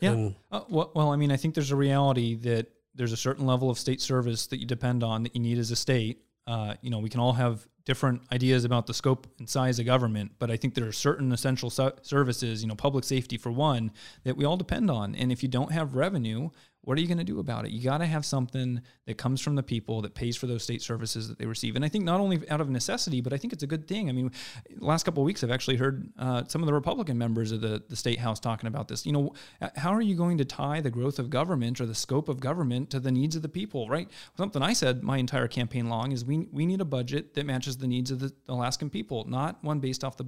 Yeah. 0.00 0.12
And 0.12 0.34
Uh, 0.50 0.62
well, 0.70 0.90
well, 0.94 1.12
I 1.12 1.16
mean, 1.16 1.30
I 1.30 1.36
think 1.36 1.54
there's 1.54 1.70
a 1.70 1.76
reality 1.76 2.34
that 2.36 2.68
there's 2.94 3.12
a 3.12 3.16
certain 3.16 3.46
level 3.46 3.70
of 3.70 3.78
state 3.78 4.00
service 4.00 4.46
that 4.48 4.58
you 4.58 4.66
depend 4.66 5.02
on 5.02 5.22
that 5.24 5.34
you 5.34 5.40
need 5.40 5.58
as 5.58 5.70
a 5.70 5.76
state. 5.76 6.22
Uh, 6.46 6.74
you 6.80 6.90
know, 6.90 6.98
we 6.98 7.08
can 7.08 7.20
all 7.20 7.32
have 7.32 7.66
different 7.84 8.22
ideas 8.32 8.64
about 8.64 8.86
the 8.86 8.94
scope 8.94 9.26
and 9.38 9.48
size 9.48 9.78
of 9.78 9.86
government, 9.86 10.32
but 10.38 10.50
I 10.50 10.56
think 10.56 10.74
there 10.74 10.86
are 10.86 10.92
certain 10.92 11.32
essential 11.32 11.70
services, 11.70 12.62
you 12.62 12.68
know, 12.68 12.74
public 12.74 13.04
safety 13.04 13.36
for 13.36 13.50
one, 13.50 13.92
that 14.24 14.36
we 14.36 14.44
all 14.44 14.56
depend 14.56 14.90
on. 14.90 15.14
And 15.14 15.30
if 15.30 15.42
you 15.42 15.48
don't 15.48 15.72
have 15.72 15.94
revenue, 15.94 16.50
what 16.84 16.98
are 16.98 17.00
you 17.00 17.06
going 17.06 17.18
to 17.18 17.24
do 17.24 17.38
about 17.40 17.64
it? 17.64 17.70
You 17.70 17.82
got 17.82 17.98
to 17.98 18.06
have 18.06 18.24
something 18.24 18.80
that 19.06 19.18
comes 19.18 19.40
from 19.40 19.54
the 19.54 19.62
people 19.62 20.02
that 20.02 20.14
pays 20.14 20.36
for 20.36 20.46
those 20.46 20.62
state 20.62 20.82
services 20.82 21.28
that 21.28 21.38
they 21.38 21.46
receive. 21.46 21.76
And 21.76 21.84
I 21.84 21.88
think 21.88 22.04
not 22.04 22.20
only 22.20 22.48
out 22.50 22.60
of 22.60 22.68
necessity, 22.68 23.20
but 23.20 23.32
I 23.32 23.36
think 23.36 23.52
it's 23.52 23.62
a 23.62 23.66
good 23.66 23.88
thing. 23.88 24.08
I 24.08 24.12
mean, 24.12 24.30
last 24.78 25.04
couple 25.04 25.22
of 25.22 25.26
weeks, 25.26 25.42
I've 25.42 25.50
actually 25.50 25.76
heard 25.76 26.08
uh, 26.18 26.44
some 26.46 26.62
of 26.62 26.66
the 26.66 26.74
Republican 26.74 27.18
members 27.18 27.52
of 27.52 27.60
the, 27.60 27.82
the 27.88 27.96
state 27.96 28.18
house 28.18 28.38
talking 28.38 28.66
about 28.66 28.88
this. 28.88 29.06
You 29.06 29.12
know, 29.12 29.34
how 29.76 29.92
are 29.94 30.02
you 30.02 30.14
going 30.14 30.38
to 30.38 30.44
tie 30.44 30.80
the 30.80 30.90
growth 30.90 31.18
of 31.18 31.30
government 31.30 31.80
or 31.80 31.86
the 31.86 31.94
scope 31.94 32.28
of 32.28 32.40
government 32.40 32.90
to 32.90 33.00
the 33.00 33.10
needs 33.12 33.36
of 33.36 33.42
the 33.42 33.48
people, 33.48 33.88
right? 33.88 34.08
Something 34.36 34.62
I 34.62 34.72
said 34.72 35.02
my 35.02 35.16
entire 35.16 35.48
campaign 35.48 35.88
long 35.88 36.12
is 36.12 36.24
we, 36.24 36.48
we 36.52 36.66
need 36.66 36.80
a 36.80 36.84
budget 36.84 37.34
that 37.34 37.46
matches 37.46 37.78
the 37.78 37.86
needs 37.86 38.10
of 38.10 38.20
the 38.20 38.32
Alaskan 38.48 38.90
people, 38.90 39.24
not 39.28 39.62
one 39.62 39.80
based 39.80 40.04
off 40.04 40.16
the 40.16 40.26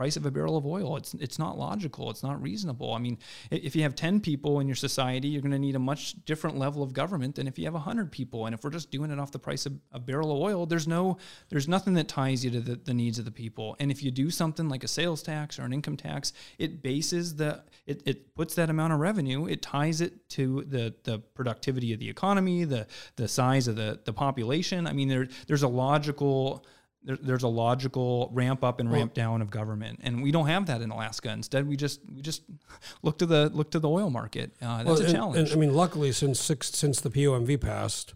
price 0.00 0.16
of 0.16 0.24
a 0.24 0.30
barrel 0.30 0.56
of 0.56 0.64
oil. 0.64 0.96
It's 0.96 1.12
it's 1.12 1.38
not 1.38 1.58
logical. 1.58 2.08
It's 2.08 2.22
not 2.22 2.40
reasonable. 2.40 2.94
I 2.94 2.98
mean, 2.98 3.18
if 3.50 3.76
you 3.76 3.82
have 3.82 3.94
10 3.94 4.20
people 4.20 4.58
in 4.58 4.66
your 4.66 4.74
society, 4.74 5.28
you're 5.28 5.42
going 5.42 5.52
to 5.52 5.58
need 5.58 5.76
a 5.76 5.78
much 5.78 6.14
different 6.24 6.56
level 6.56 6.82
of 6.82 6.94
government 6.94 7.34
than 7.34 7.46
if 7.46 7.58
you 7.58 7.66
have 7.66 7.74
100 7.74 8.10
people. 8.10 8.46
And 8.46 8.54
if 8.54 8.64
we're 8.64 8.70
just 8.70 8.90
doing 8.90 9.10
it 9.10 9.18
off 9.18 9.30
the 9.30 9.38
price 9.38 9.66
of 9.66 9.74
a 9.92 10.00
barrel 10.00 10.32
of 10.32 10.38
oil, 10.38 10.64
there's 10.64 10.88
no 10.88 11.18
there's 11.50 11.68
nothing 11.68 11.92
that 11.94 12.08
ties 12.08 12.42
you 12.42 12.50
to 12.52 12.60
the, 12.60 12.76
the 12.76 12.94
needs 12.94 13.18
of 13.18 13.26
the 13.26 13.30
people. 13.30 13.76
And 13.78 13.90
if 13.90 14.02
you 14.02 14.10
do 14.10 14.30
something 14.30 14.70
like 14.70 14.84
a 14.84 14.88
sales 14.88 15.22
tax 15.22 15.58
or 15.58 15.64
an 15.64 15.74
income 15.74 15.98
tax, 15.98 16.32
it 16.58 16.82
bases 16.82 17.36
the 17.36 17.62
it, 17.84 18.00
it 18.06 18.34
puts 18.34 18.54
that 18.54 18.70
amount 18.70 18.94
of 18.94 19.00
revenue, 19.00 19.44
it 19.44 19.60
ties 19.60 20.00
it 20.00 20.30
to 20.30 20.62
the 20.62 20.94
the 21.04 21.18
productivity 21.18 21.92
of 21.92 21.98
the 21.98 22.08
economy, 22.08 22.64
the 22.64 22.86
the 23.16 23.28
size 23.28 23.68
of 23.68 23.76
the 23.76 24.00
the 24.06 24.14
population. 24.14 24.86
I 24.86 24.94
mean, 24.94 25.08
there 25.08 25.28
there's 25.46 25.62
a 25.62 25.68
logical 25.68 26.64
there, 27.02 27.16
there's 27.20 27.42
a 27.42 27.48
logical 27.48 28.30
ramp 28.32 28.62
up 28.62 28.80
and 28.80 28.90
ramp 28.92 29.14
down 29.14 29.40
of 29.42 29.50
government, 29.50 30.00
and 30.02 30.22
we 30.22 30.30
don't 30.30 30.46
have 30.46 30.66
that 30.66 30.82
in 30.82 30.90
Alaska. 30.90 31.30
Instead, 31.30 31.66
we 31.66 31.76
just 31.76 32.00
we 32.14 32.20
just 32.22 32.42
look 33.02 33.18
to 33.18 33.26
the 33.26 33.50
look 33.54 33.70
to 33.72 33.78
the 33.78 33.88
oil 33.88 34.10
market. 34.10 34.52
Uh, 34.60 34.82
that's 34.84 35.00
Well, 35.00 35.08
a 35.08 35.12
challenge. 35.12 35.38
And, 35.38 35.52
I 35.52 35.54
mean, 35.60 35.74
luckily, 35.74 36.12
since 36.12 36.38
six, 36.40 36.68
since 36.70 37.00
the 37.00 37.10
POMV 37.10 37.60
passed, 37.60 38.14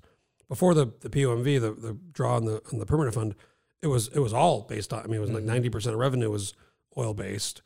before 0.48 0.74
the, 0.74 0.92
the 1.00 1.08
POMV, 1.10 1.60
the, 1.60 1.72
the 1.72 1.98
draw 2.12 2.36
on 2.36 2.44
the 2.44 2.60
on 2.72 2.78
the 2.78 2.86
permanent 2.86 3.14
fund, 3.14 3.34
it 3.82 3.86
was 3.86 4.08
it 4.08 4.20
was 4.20 4.32
all 4.32 4.62
based 4.62 4.92
on. 4.92 5.00
I 5.02 5.06
mean, 5.06 5.16
it 5.16 5.20
was 5.20 5.28
Mm-hmm. 5.30 5.36
like 5.36 5.44
ninety 5.44 5.70
percent 5.70 5.94
of 5.94 6.00
revenue 6.00 6.30
was 6.30 6.54
oil 6.98 7.14
based. 7.14 7.62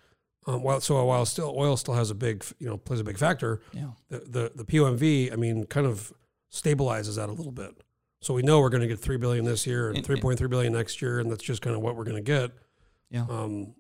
Um, 0.47 0.63
while 0.63 0.81
so 0.81 1.05
while 1.05 1.27
still 1.27 1.53
oil 1.59 1.77
still 1.77 1.95
has 1.95 2.11
a 2.11 2.15
big 2.15 2.45
you 2.59 2.67
know 2.69 2.79
plays 2.79 3.01
a 3.01 3.05
big 3.05 3.19
factor, 3.19 3.61
yeah, 3.73 3.89
the 4.09 4.19
the, 4.21 4.53
the 4.55 4.65
POMV 4.65 5.33
I 5.33 5.37
mean 5.37 5.67
kind 5.67 5.87
of 5.87 6.13
stabilizes 6.53 7.17
that 7.17 7.29
a 7.29 7.33
little 7.33 7.53
bit. 7.53 7.83
So 8.21 8.35
we 8.35 8.43
know 8.43 8.61
we're 8.61 8.71
going 8.71 8.81
to 8.81 8.89
get 8.89 8.99
three 8.99 9.17
billion 9.17 9.45
this 9.45 9.67
year 9.67 9.91
and 9.91 10.05
three 10.05 10.21
point 10.21 10.39
three 10.39 10.49
billion 10.49 10.73
next 10.73 11.01
year, 11.01 11.21
and 11.21 11.31
that's 11.31 11.45
just 11.45 11.63
kind 11.63 11.77
of 11.77 11.83
what 11.83 11.97
we're 11.97 12.05
going 12.05 12.17
to 12.17 12.23
get. 12.23 12.51
yeah. 13.11 13.27
Um, 13.29 13.75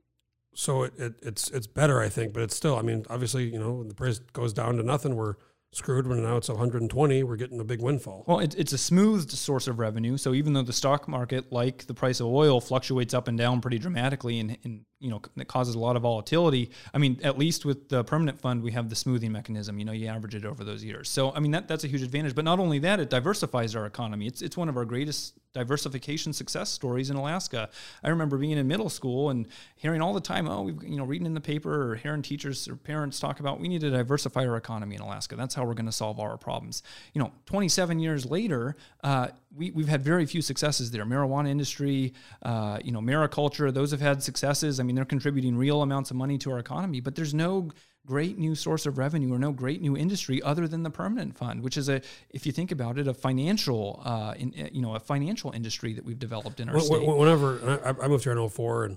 so 0.54 0.82
it, 0.82 0.92
it, 0.98 1.14
it's 1.22 1.50
it's 1.50 1.66
better, 1.68 2.00
I 2.00 2.08
think, 2.08 2.32
but 2.32 2.42
it's 2.42 2.56
still. 2.56 2.76
I 2.76 2.82
mean, 2.82 3.04
obviously, 3.08 3.44
you 3.44 3.58
know, 3.58 3.74
when 3.74 3.88
the 3.88 3.94
price 3.94 4.18
goes 4.32 4.52
down 4.52 4.76
to 4.76 4.82
nothing, 4.82 5.14
we're 5.14 5.34
screwed 5.72 6.06
when 6.06 6.22
now 6.22 6.36
it's 6.36 6.48
120. 6.48 7.22
We're 7.22 7.36
getting 7.36 7.60
a 7.60 7.64
big 7.64 7.80
windfall. 7.80 8.24
Well, 8.26 8.40
it, 8.40 8.54
it's 8.56 8.72
a 8.72 8.78
smoothed 8.78 9.30
source 9.30 9.68
of 9.68 9.78
revenue. 9.78 10.16
So 10.16 10.34
even 10.34 10.54
though 10.54 10.62
the 10.62 10.72
stock 10.72 11.06
market, 11.06 11.52
like 11.52 11.86
the 11.86 11.94
price 11.94 12.20
of 12.20 12.26
oil, 12.26 12.60
fluctuates 12.60 13.14
up 13.14 13.28
and 13.28 13.38
down 13.38 13.60
pretty 13.60 13.78
dramatically, 13.78 14.40
and, 14.40 14.56
and 14.64 14.84
you 15.00 15.10
know 15.10 15.20
it 15.36 15.48
causes 15.48 15.74
a 15.74 15.78
lot 15.78 15.96
of 15.96 16.02
volatility. 16.02 16.70
I 16.92 16.98
mean, 16.98 17.20
at 17.22 17.38
least 17.38 17.64
with 17.64 17.88
the 17.88 18.04
permanent 18.04 18.40
fund, 18.40 18.62
we 18.62 18.72
have 18.72 18.88
the 18.88 18.96
smoothing 18.96 19.32
mechanism. 19.32 19.78
You 19.78 19.84
know, 19.84 19.92
you 19.92 20.08
average 20.08 20.34
it 20.34 20.44
over 20.44 20.64
those 20.64 20.82
years. 20.82 21.08
So 21.08 21.32
I 21.32 21.40
mean, 21.40 21.52
that 21.52 21.68
that's 21.68 21.84
a 21.84 21.88
huge 21.88 22.02
advantage. 22.02 22.34
But 22.34 22.44
not 22.44 22.58
only 22.58 22.78
that, 22.80 23.00
it 23.00 23.10
diversifies 23.10 23.76
our 23.76 23.86
economy. 23.86 24.26
It's 24.26 24.42
it's 24.42 24.56
one 24.56 24.68
of 24.68 24.76
our 24.76 24.84
greatest 24.84 25.34
diversification 25.54 26.32
success 26.32 26.70
stories 26.70 27.10
in 27.10 27.16
Alaska. 27.16 27.70
I 28.02 28.10
remember 28.10 28.36
being 28.38 28.58
in 28.58 28.68
middle 28.68 28.90
school 28.90 29.30
and 29.30 29.46
hearing 29.76 30.02
all 30.02 30.12
the 30.12 30.20
time, 30.20 30.48
oh, 30.48 30.62
we've 30.62 30.82
you 30.82 30.96
know 30.96 31.04
reading 31.04 31.26
in 31.26 31.34
the 31.34 31.40
paper 31.40 31.92
or 31.92 31.94
hearing 31.94 32.22
teachers 32.22 32.68
or 32.68 32.76
parents 32.76 33.20
talk 33.20 33.40
about 33.40 33.60
we 33.60 33.68
need 33.68 33.80
to 33.82 33.90
diversify 33.90 34.46
our 34.46 34.56
economy 34.56 34.96
in 34.96 35.00
Alaska. 35.00 35.36
That's 35.36 35.54
how 35.54 35.64
we're 35.64 35.74
going 35.74 35.86
to 35.86 35.92
solve 35.92 36.18
all 36.18 36.26
our 36.26 36.36
problems. 36.36 36.82
You 37.14 37.22
know, 37.22 37.32
27 37.46 37.98
years 38.00 38.26
later, 38.26 38.76
uh, 39.04 39.28
we, 39.56 39.70
we've 39.70 39.88
had 39.88 40.02
very 40.02 40.26
few 40.26 40.42
successes 40.42 40.90
there. 40.90 41.04
Marijuana 41.04 41.48
industry, 41.48 42.12
uh, 42.42 42.78
you 42.84 42.92
know, 42.92 43.00
mariculture, 43.00 43.72
those 43.72 43.90
have 43.90 44.00
had 44.00 44.22
successes. 44.22 44.78
I 44.78 44.82
mean, 44.82 44.87
they're 44.94 45.04
contributing 45.04 45.56
real 45.56 45.82
amounts 45.82 46.10
of 46.10 46.16
money 46.16 46.38
to 46.38 46.50
our 46.50 46.58
economy, 46.58 47.00
but 47.00 47.14
there's 47.14 47.34
no 47.34 47.70
great 48.06 48.38
new 48.38 48.54
source 48.54 48.86
of 48.86 48.96
revenue 48.96 49.34
or 49.34 49.38
no 49.38 49.52
great 49.52 49.82
new 49.82 49.96
industry 49.96 50.40
other 50.42 50.66
than 50.66 50.82
the 50.82 50.90
permanent 50.90 51.36
fund, 51.36 51.62
which 51.62 51.76
is 51.76 51.88
a, 51.88 52.00
if 52.30 52.46
you 52.46 52.52
think 52.52 52.72
about 52.72 52.98
it, 52.98 53.06
a 53.06 53.12
financial, 53.12 54.02
uh, 54.04 54.34
in, 54.38 54.52
you 54.72 54.80
know, 54.80 54.94
a 54.94 55.00
financial 55.00 55.52
industry 55.52 55.92
that 55.92 56.04
we've 56.04 56.18
developed 56.18 56.58
in 56.58 56.68
our 56.70 56.80
state. 56.80 57.06
Whenever 57.06 57.80
I, 57.84 58.04
I 58.04 58.08
moved 58.08 58.24
here 58.24 58.32
in 58.32 58.48
04 58.48 58.84
and 58.86 58.96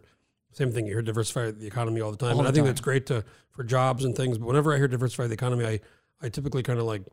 same 0.54 0.72
thing, 0.72 0.86
you 0.86 0.94
hear 0.94 1.02
diversify 1.02 1.52
the 1.52 1.68
economy 1.68 2.02
all 2.02 2.12
the 2.12 2.18
time. 2.18 2.34
All 2.34 2.40
and 2.40 2.46
the 2.46 2.50
I 2.50 2.54
think 2.54 2.64
time. 2.64 2.68
that's 2.68 2.82
great 2.82 3.06
to 3.08 3.24
for 3.52 3.64
jobs 3.64 4.04
and 4.06 4.16
things. 4.16 4.38
But 4.38 4.48
whenever 4.48 4.74
I 4.74 4.78
hear 4.78 4.88
diversify 4.88 5.28
the 5.28 5.34
economy, 5.34 5.66
I, 5.66 5.80
I 6.22 6.30
typically 6.30 6.64
kind 6.64 6.80
of 6.80 6.86
like 6.86 7.04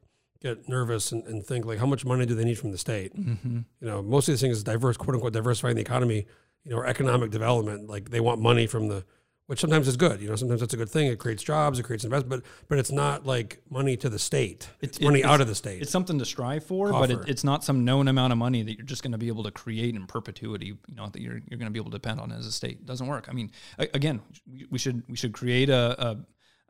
get 0.40 0.68
nervous 0.68 1.12
and, 1.12 1.24
and 1.26 1.44
think 1.44 1.64
like, 1.64 1.78
how 1.78 1.86
much 1.86 2.04
money 2.04 2.26
do 2.26 2.34
they 2.34 2.44
need 2.44 2.58
from 2.58 2.70
the 2.70 2.78
state? 2.78 3.14
Mm-hmm. 3.16 3.58
You 3.80 3.86
know, 3.86 4.02
most 4.02 4.28
of 4.28 4.32
these 4.32 4.40
things 4.40 4.58
is 4.58 4.64
diverse, 4.64 4.96
quote 4.96 5.14
unquote, 5.14 5.32
diversifying 5.32 5.76
the 5.76 5.82
economy, 5.82 6.26
you 6.68 6.74
know, 6.74 6.80
or 6.82 6.86
economic 6.86 7.30
development. 7.30 7.88
Like 7.88 8.10
they 8.10 8.20
want 8.20 8.40
money 8.40 8.66
from 8.66 8.88
the, 8.88 9.04
which 9.46 9.60
sometimes 9.60 9.88
is 9.88 9.96
good. 9.96 10.20
You 10.20 10.28
know, 10.28 10.36
sometimes 10.36 10.60
that's 10.60 10.74
a 10.74 10.76
good 10.76 10.90
thing. 10.90 11.06
It 11.06 11.18
creates 11.18 11.42
jobs, 11.42 11.78
it 11.78 11.84
creates 11.84 12.04
investment, 12.04 12.42
but 12.44 12.50
but 12.68 12.78
it's 12.78 12.92
not 12.92 13.24
like 13.24 13.62
money 13.70 13.96
to 13.96 14.10
the 14.10 14.18
state. 14.18 14.68
It's, 14.82 14.98
it- 14.98 15.04
money 15.04 15.20
it's- 15.20 15.32
out 15.32 15.40
of 15.40 15.48
the 15.48 15.54
state. 15.54 15.80
It's 15.80 15.90
something 15.90 16.18
to 16.18 16.26
strive 16.26 16.64
for, 16.64 16.92
but 16.92 17.10
it, 17.10 17.20
it's 17.26 17.44
not 17.44 17.64
some 17.64 17.84
known 17.86 18.08
amount 18.08 18.32
of 18.32 18.38
money 18.38 18.62
that 18.62 18.76
you're 18.76 18.84
just 18.84 19.02
going 19.02 19.12
to 19.12 19.18
be 19.18 19.28
able 19.28 19.44
to 19.44 19.50
create 19.50 19.94
in 19.96 20.06
perpetuity. 20.06 20.66
You 20.86 20.94
know 20.94 21.08
that 21.08 21.22
you're 21.22 21.40
you're 21.48 21.58
going 21.58 21.70
to 21.70 21.70
be 21.70 21.78
able 21.80 21.90
to 21.90 21.96
depend 21.96 22.20
on 22.20 22.30
as 22.30 22.46
a 22.46 22.52
state. 22.52 22.72
It 22.80 22.86
doesn't 22.86 23.06
work. 23.06 23.28
I 23.30 23.32
mean, 23.32 23.50
again, 23.78 24.20
we, 24.46 24.66
we 24.70 24.78
should 24.78 25.02
we 25.08 25.16
should 25.16 25.32
create 25.32 25.70
a. 25.70 25.96
a 26.08 26.16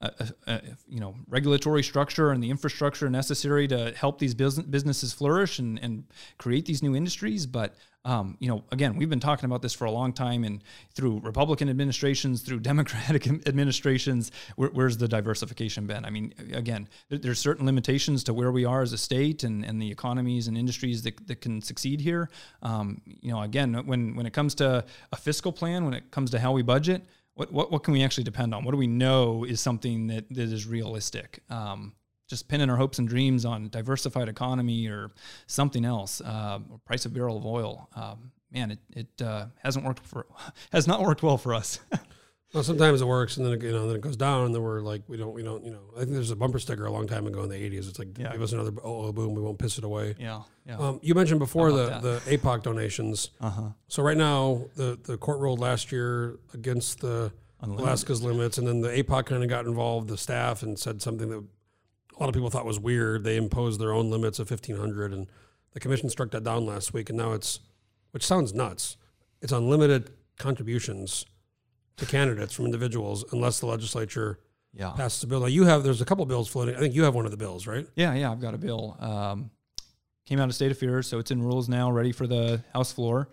a, 0.01 0.07
a, 0.07 0.53
a, 0.53 0.61
you 0.87 1.01
know 1.01 1.17
regulatory 1.27 1.83
structure 1.83 2.31
and 2.31 2.41
the 2.41 2.51
infrastructure 2.51 3.11
necessary 3.11 3.67
to 3.67 3.93
help 3.97 4.21
these 4.21 4.33
business, 4.33 4.65
businesses 4.65 5.13
flourish 5.13 5.59
and, 5.59 5.77
and 5.83 6.05
create 6.39 6.67
these 6.67 6.85
new 6.85 6.95
industries 6.95 7.47
but 7.47 7.75
um, 8.05 8.37
you 8.41 8.49
know 8.49 8.65
again 8.73 8.97
we've 8.97 9.11
been 9.11 9.21
talking 9.21 9.45
about 9.45 9.63
this 9.63 9.75
for 9.75 9.85
a 9.85 9.91
long 9.91 10.13
time 10.13 10.45
and 10.45 10.63
through 10.95 11.21
republican 11.21 11.69
administrations 11.69 12.43
through 12.43 12.61
democratic 12.73 13.27
administrations 13.27 14.31
where, 14.57 14.71
where's 14.71 14.97
the 14.97 15.09
diversification 15.09 15.87
been 15.87 16.05
i 16.05 16.11
mean 16.11 16.33
again 16.53 16.89
there, 17.09 17.19
there's 17.19 17.39
certain 17.39 17.67
limitations 17.67 18.25
to 18.25 18.33
where 18.33 18.53
we 18.53 18.65
are 18.65 18.83
as 18.83 18.93
a 18.93 18.99
state 18.99 19.43
and, 19.45 19.65
and 19.65 19.81
the 19.81 19.91
economies 19.91 20.49
and 20.49 20.57
industries 20.57 21.03
that, 21.03 21.27
that 21.27 21.41
can 21.41 21.61
succeed 21.61 22.01
here 22.01 22.31
um, 22.63 23.01
you 23.05 23.31
know 23.31 23.43
again 23.43 23.75
when 23.87 24.15
when 24.15 24.27
it 24.27 24.33
comes 24.33 24.55
to 24.55 24.85
a 25.13 25.17
fiscal 25.17 25.53
plan 25.53 25.85
when 25.85 25.95
it 25.95 26.11
comes 26.11 26.31
to 26.31 26.39
how 26.39 26.53
we 26.53 26.63
budget 26.63 27.05
what, 27.39 27.53
what, 27.53 27.71
what 27.71 27.85
can 27.85 27.93
we 27.93 28.03
actually 28.03 28.25
depend 28.25 28.53
on? 28.53 28.65
What 28.65 28.73
do 28.73 28.79
we 28.79 28.89
know 28.89 29.45
is 29.45 29.61
something 29.61 30.09
that, 30.09 30.29
that 30.31 30.53
is 30.53 30.67
realistic? 30.67 31.39
Um, 31.49 31.93
just 32.29 32.49
pinning 32.49 32.71
our 32.71 32.77
hopes 32.77 32.99
and 32.99 33.09
dreams 33.09 33.45
on 33.45 33.69
diversified 33.69 34.29
economy 34.29 34.87
or 34.87 35.11
something 35.47 35.85
else, 35.85 36.21
uh, 36.21 36.59
or 36.71 36.79
price 36.79 37.05
of 37.07 37.13
barrel 37.15 37.37
of 37.39 37.45
oil. 37.47 37.89
Um, 37.97 38.31
man, 38.53 38.71
it, 38.71 38.79
it 38.95 39.23
uh, 39.23 39.47
hasn't 39.63 39.85
worked 39.85 40.07
for 40.07 40.27
has 40.73 40.87
not 40.87 41.01
worked 41.03 41.23
well 41.23 41.39
for 41.39 41.55
us. 41.55 41.81
Well, 42.55 42.63
sometimes 42.63 43.03
it 43.03 43.05
works, 43.07 43.37
and 43.37 43.45
then 43.45 43.53
it, 43.53 43.63
you 43.63 43.73
know, 43.73 43.87
then 43.87 43.97
it 43.97 44.01
goes 44.01 44.17
down, 44.17 44.47
and 44.47 44.55
then 44.55 44.63
we're 44.63 44.81
like, 44.81 45.03
we 45.07 45.19
don't, 45.19 45.35
we 45.35 45.43
don't, 45.43 45.63
you 45.67 45.71
know. 45.71 45.83
I 45.95 45.99
think 45.99 46.13
there's 46.13 46.31
a 46.31 46.37
bumper 46.37 46.59
sticker 46.59 46.87
a 46.87 46.91
long 46.91 47.07
time 47.07 47.27
ago 47.27 47.43
in 47.43 47.51
the 47.51 47.57
'80s. 47.57 47.91
It's 47.91 47.99
like, 47.99 48.17
Yeah. 48.17 48.33
give 48.33 48.41
us 48.41 48.53
another 48.53 48.73
oh, 48.83 49.05
oh 49.09 49.13
boom, 49.13 49.35
we 49.35 49.43
won't 49.43 49.59
piss 49.59 49.77
it 49.77 49.85
away. 49.85 50.15
yeah, 50.19 50.45
yeah. 50.65 50.79
Um, 50.79 50.99
you 51.03 51.15
mentioned 51.15 51.41
before 51.41 51.71
the 51.73 51.89
about 51.89 52.03
the 52.03 52.21
APOC 52.27 52.63
donations. 52.63 53.33
uh 53.43 53.51
huh. 53.51 53.69
So 53.89 54.03
right 54.03 54.17
now, 54.17 54.63
the 54.77 54.99
the 55.03 55.19
court 55.19 55.41
ruled 55.41 55.61
last 55.61 55.93
year 55.93 56.39
against 56.55 57.01
the 57.01 57.33
Unlimited. 57.61 57.85
Alaska's 57.87 58.23
limits, 58.23 58.57
and 58.57 58.67
then 58.67 58.81
the 58.81 59.03
APOC 59.03 59.27
kind 59.27 59.43
of 59.43 59.51
got 59.51 59.67
involved, 59.67 60.09
the 60.09 60.17
staff, 60.17 60.63
and 60.63 60.79
said 60.79 61.03
something 61.03 61.29
that 61.29 61.45
a 62.19 62.23
lot 62.23 62.29
of 62.29 62.35
people 62.35 62.51
thought 62.51 62.65
was 62.67 62.81
weird. 62.81 63.23
They 63.25 63.37
imposed 63.37 63.81
their 63.81 63.93
own 63.93 64.11
limits 64.11 64.39
of 64.39 64.51
1,500, 64.51 65.13
and 65.13 65.27
the 65.73 65.81
commission 65.81 66.11
struck 66.11 66.31
that 66.33 66.43
down 66.45 66.67
last 66.67 66.93
week, 66.93 67.09
and 67.11 67.19
now 67.19 67.33
it's, 67.33 67.61
which 68.11 68.27
sounds 68.27 68.53
nuts. 68.55 68.97
It's 69.41 69.53
unlimited 69.53 70.11
contributions 70.39 71.25
to 71.97 72.07
candidates 72.07 72.53
from 72.55 72.65
individuals 72.65 73.25
unless 73.33 73.61
the 73.61 73.67
legislature 73.67 74.39
Yeah. 74.73 74.91
passes 74.93 75.23
a 75.23 75.27
bill. 75.27 75.41
Now 75.41 75.47
you 75.47 75.65
have 75.65 75.83
there's 75.83 76.01
a 76.01 76.05
couple 76.05 76.25
bills 76.27 76.49
floating. 76.49 76.75
I 76.77 76.79
think 76.81 76.95
you 76.95 77.05
have 77.05 77.15
one 77.15 77.25
of 77.25 77.31
the 77.31 77.37
bills, 77.37 77.67
right? 77.67 77.87
Yeah, 77.97 78.15
yeah, 78.15 78.31
I've 78.31 78.41
got 78.41 78.55
a 78.55 78.59
bill. 78.59 78.97
Um, 79.01 79.51
came 80.27 80.39
out 80.41 80.49
of 80.49 80.55
state 80.55 80.71
affairs, 80.71 81.07
so 81.07 81.19
it's 81.19 81.31
in 81.31 81.43
rules 81.43 81.69
now, 81.69 81.91
ready 81.91 82.13
for 82.13 82.27
the 82.27 82.63
House 82.75 82.93
floor, 82.93 83.29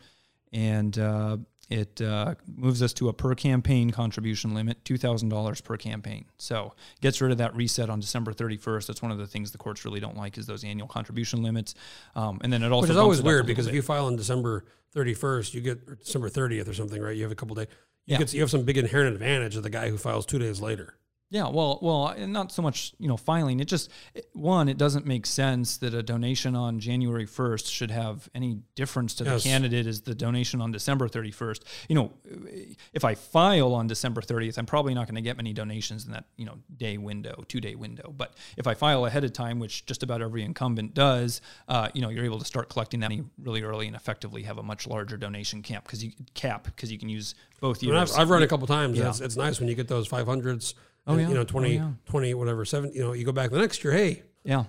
and 0.54 0.98
uh, 0.98 1.38
it 1.70 2.00
uh, 2.02 2.36
moves 2.48 2.82
us 2.84 2.94
to 2.94 3.10
a 3.10 3.14
per 3.14 3.34
campaign 3.36 3.90
contribution 3.92 4.54
limit, 4.54 4.84
two 4.86 4.98
thousand 4.98 5.30
dollars 5.30 5.62
per 5.62 5.78
campaign. 5.78 6.26
So 6.38 6.74
gets 7.02 7.22
rid 7.22 7.32
of 7.32 7.38
that 7.40 7.56
reset 7.56 7.90
on 7.90 8.00
December 8.00 8.34
thirty 8.34 8.58
first. 8.58 8.88
That's 8.88 9.02
one 9.02 9.12
of 9.12 9.18
the 9.18 9.28
things 9.28 9.52
the 9.52 9.58
courts 9.58 9.84
really 9.86 10.00
don't 10.00 10.18
like 10.18 10.38
is 10.38 10.46
those 10.46 10.64
annual 10.64 10.88
contribution 10.88 11.42
limits, 11.44 11.74
um, 12.16 12.40
and 12.44 12.52
then 12.54 12.62
it 12.64 12.72
also 12.72 12.84
Which 12.84 12.92
is 12.92 12.98
always 12.98 13.20
it 13.20 13.22
up 13.22 13.26
a 13.26 13.28
weird 13.28 13.46
because 13.48 13.68
if 13.68 13.74
you 13.74 13.82
file 13.82 14.06
on 14.06 14.16
December 14.16 14.66
31st, 14.96 15.54
you 15.54 15.62
get 15.62 15.80
or 15.88 15.96
December 15.96 16.30
30th 16.30 16.68
or 16.68 16.74
something, 16.74 17.02
right? 17.02 17.16
You 17.16 17.24
have 17.24 17.32
a 17.32 17.36
couple 17.36 17.56
days. 17.56 17.68
You 18.06 18.14
Yeah. 18.14 18.18
get 18.20 18.34
you 18.34 18.42
have 18.42 18.52
some 18.52 18.64
big 18.64 18.78
inherent 18.78 19.14
advantage 19.14 19.56
of 19.56 19.64
the 19.64 19.70
guy 19.70 19.90
who 19.90 19.98
files 19.98 20.26
two 20.26 20.40
days 20.40 20.62
later. 20.62 20.96
Yeah, 21.36 21.50
well, 21.50 21.80
well, 21.82 22.16
not 22.28 22.54
so 22.54 22.62
much, 22.62 22.94
you 22.98 23.10
know, 23.10 23.18
filing. 23.18 23.60
It 23.60 23.68
just 23.68 23.92
one, 24.32 24.70
it 24.70 24.78
doesn't 24.78 25.06
make 25.06 25.26
sense 25.26 25.76
that 25.80 25.94
a 25.94 26.02
donation 26.02 26.56
on 26.56 26.80
January 26.80 27.26
first 27.26 27.68
should 27.68 27.92
have 27.92 28.30
any 28.34 28.60
difference 28.76 29.14
to 29.16 29.26
Yes. 29.26 29.44
the 29.44 29.50
candidate 29.50 29.86
as 29.86 30.00
the 30.00 30.16
donation 30.16 30.62
on 30.62 30.72
December 30.72 31.10
thirty 31.10 31.32
first. 31.32 31.66
You 31.90 31.96
know, 31.96 32.14
if 32.94 33.04
I 33.04 33.16
file 33.16 33.74
on 33.74 33.88
December 33.88 34.22
thirtieth, 34.22 34.58
I'm 34.58 34.66
probably 34.66 34.94
not 34.94 35.08
going 35.08 35.16
to 35.16 35.22
get 35.22 35.36
many 35.36 35.52
donations 35.52 36.06
in 36.06 36.14
that 36.14 36.24
you 36.38 36.46
know 36.46 36.58
day 36.78 36.98
window, 36.98 37.44
two 37.50 37.60
day 37.60 37.76
window. 37.76 38.14
But 38.16 38.36
if 38.56 38.66
I 38.66 38.74
file 38.74 39.06
ahead 39.06 39.26
of 39.26 39.34
time, 39.34 39.60
which 39.60 39.86
just 39.86 40.04
about 40.04 40.22
every 40.22 40.42
incumbent 40.42 40.94
does, 40.94 41.42
uh, 41.68 41.90
you 41.94 42.02
know, 42.02 42.08
you're 42.08 42.24
able 42.24 42.40
to 42.40 42.46
start 42.46 42.70
collecting 42.70 43.02
that 43.02 43.10
money 43.10 43.26
really 43.44 43.62
early 43.62 43.88
and 43.88 43.96
effectively 43.98 44.44
have 44.44 44.58
a 44.58 44.64
much 44.64 44.88
larger 44.88 45.18
donation 45.18 45.62
camp 45.62 45.84
because 45.84 46.02
you 46.02 46.14
cap 46.34 46.64
because 46.64 46.94
you 46.94 46.98
can 46.98 47.10
use 47.10 47.36
both 47.60 47.84
years. 47.84 48.14
I've, 48.14 48.22
I've 48.22 48.30
run 48.30 48.42
a 48.42 48.48
couple 48.48 48.68
times. 48.68 48.98
Yeah. 48.98 49.10
It's, 49.10 49.20
it's 49.20 49.36
nice 49.36 49.60
when 49.60 49.68
you 49.68 49.76
get 49.76 49.90
those 49.90 50.08
500s. 50.08 50.76
Oh, 51.08 51.14
and, 51.14 51.22
yeah. 51.22 51.28
You 51.30 51.34
know, 51.36 51.46
Oh, 51.54 51.62
yeah. 51.64 51.92
20, 52.06 52.34
whatever, 52.34 52.66
seven. 52.66 52.92
You 52.94 53.02
know, 53.02 53.14
you 53.14 53.26
go 53.26 53.32
back 53.32 53.52
the 53.52 53.60
next 53.60 53.84
year. 53.84 53.94
Hey, 53.94 54.24
yeah. 54.44 54.66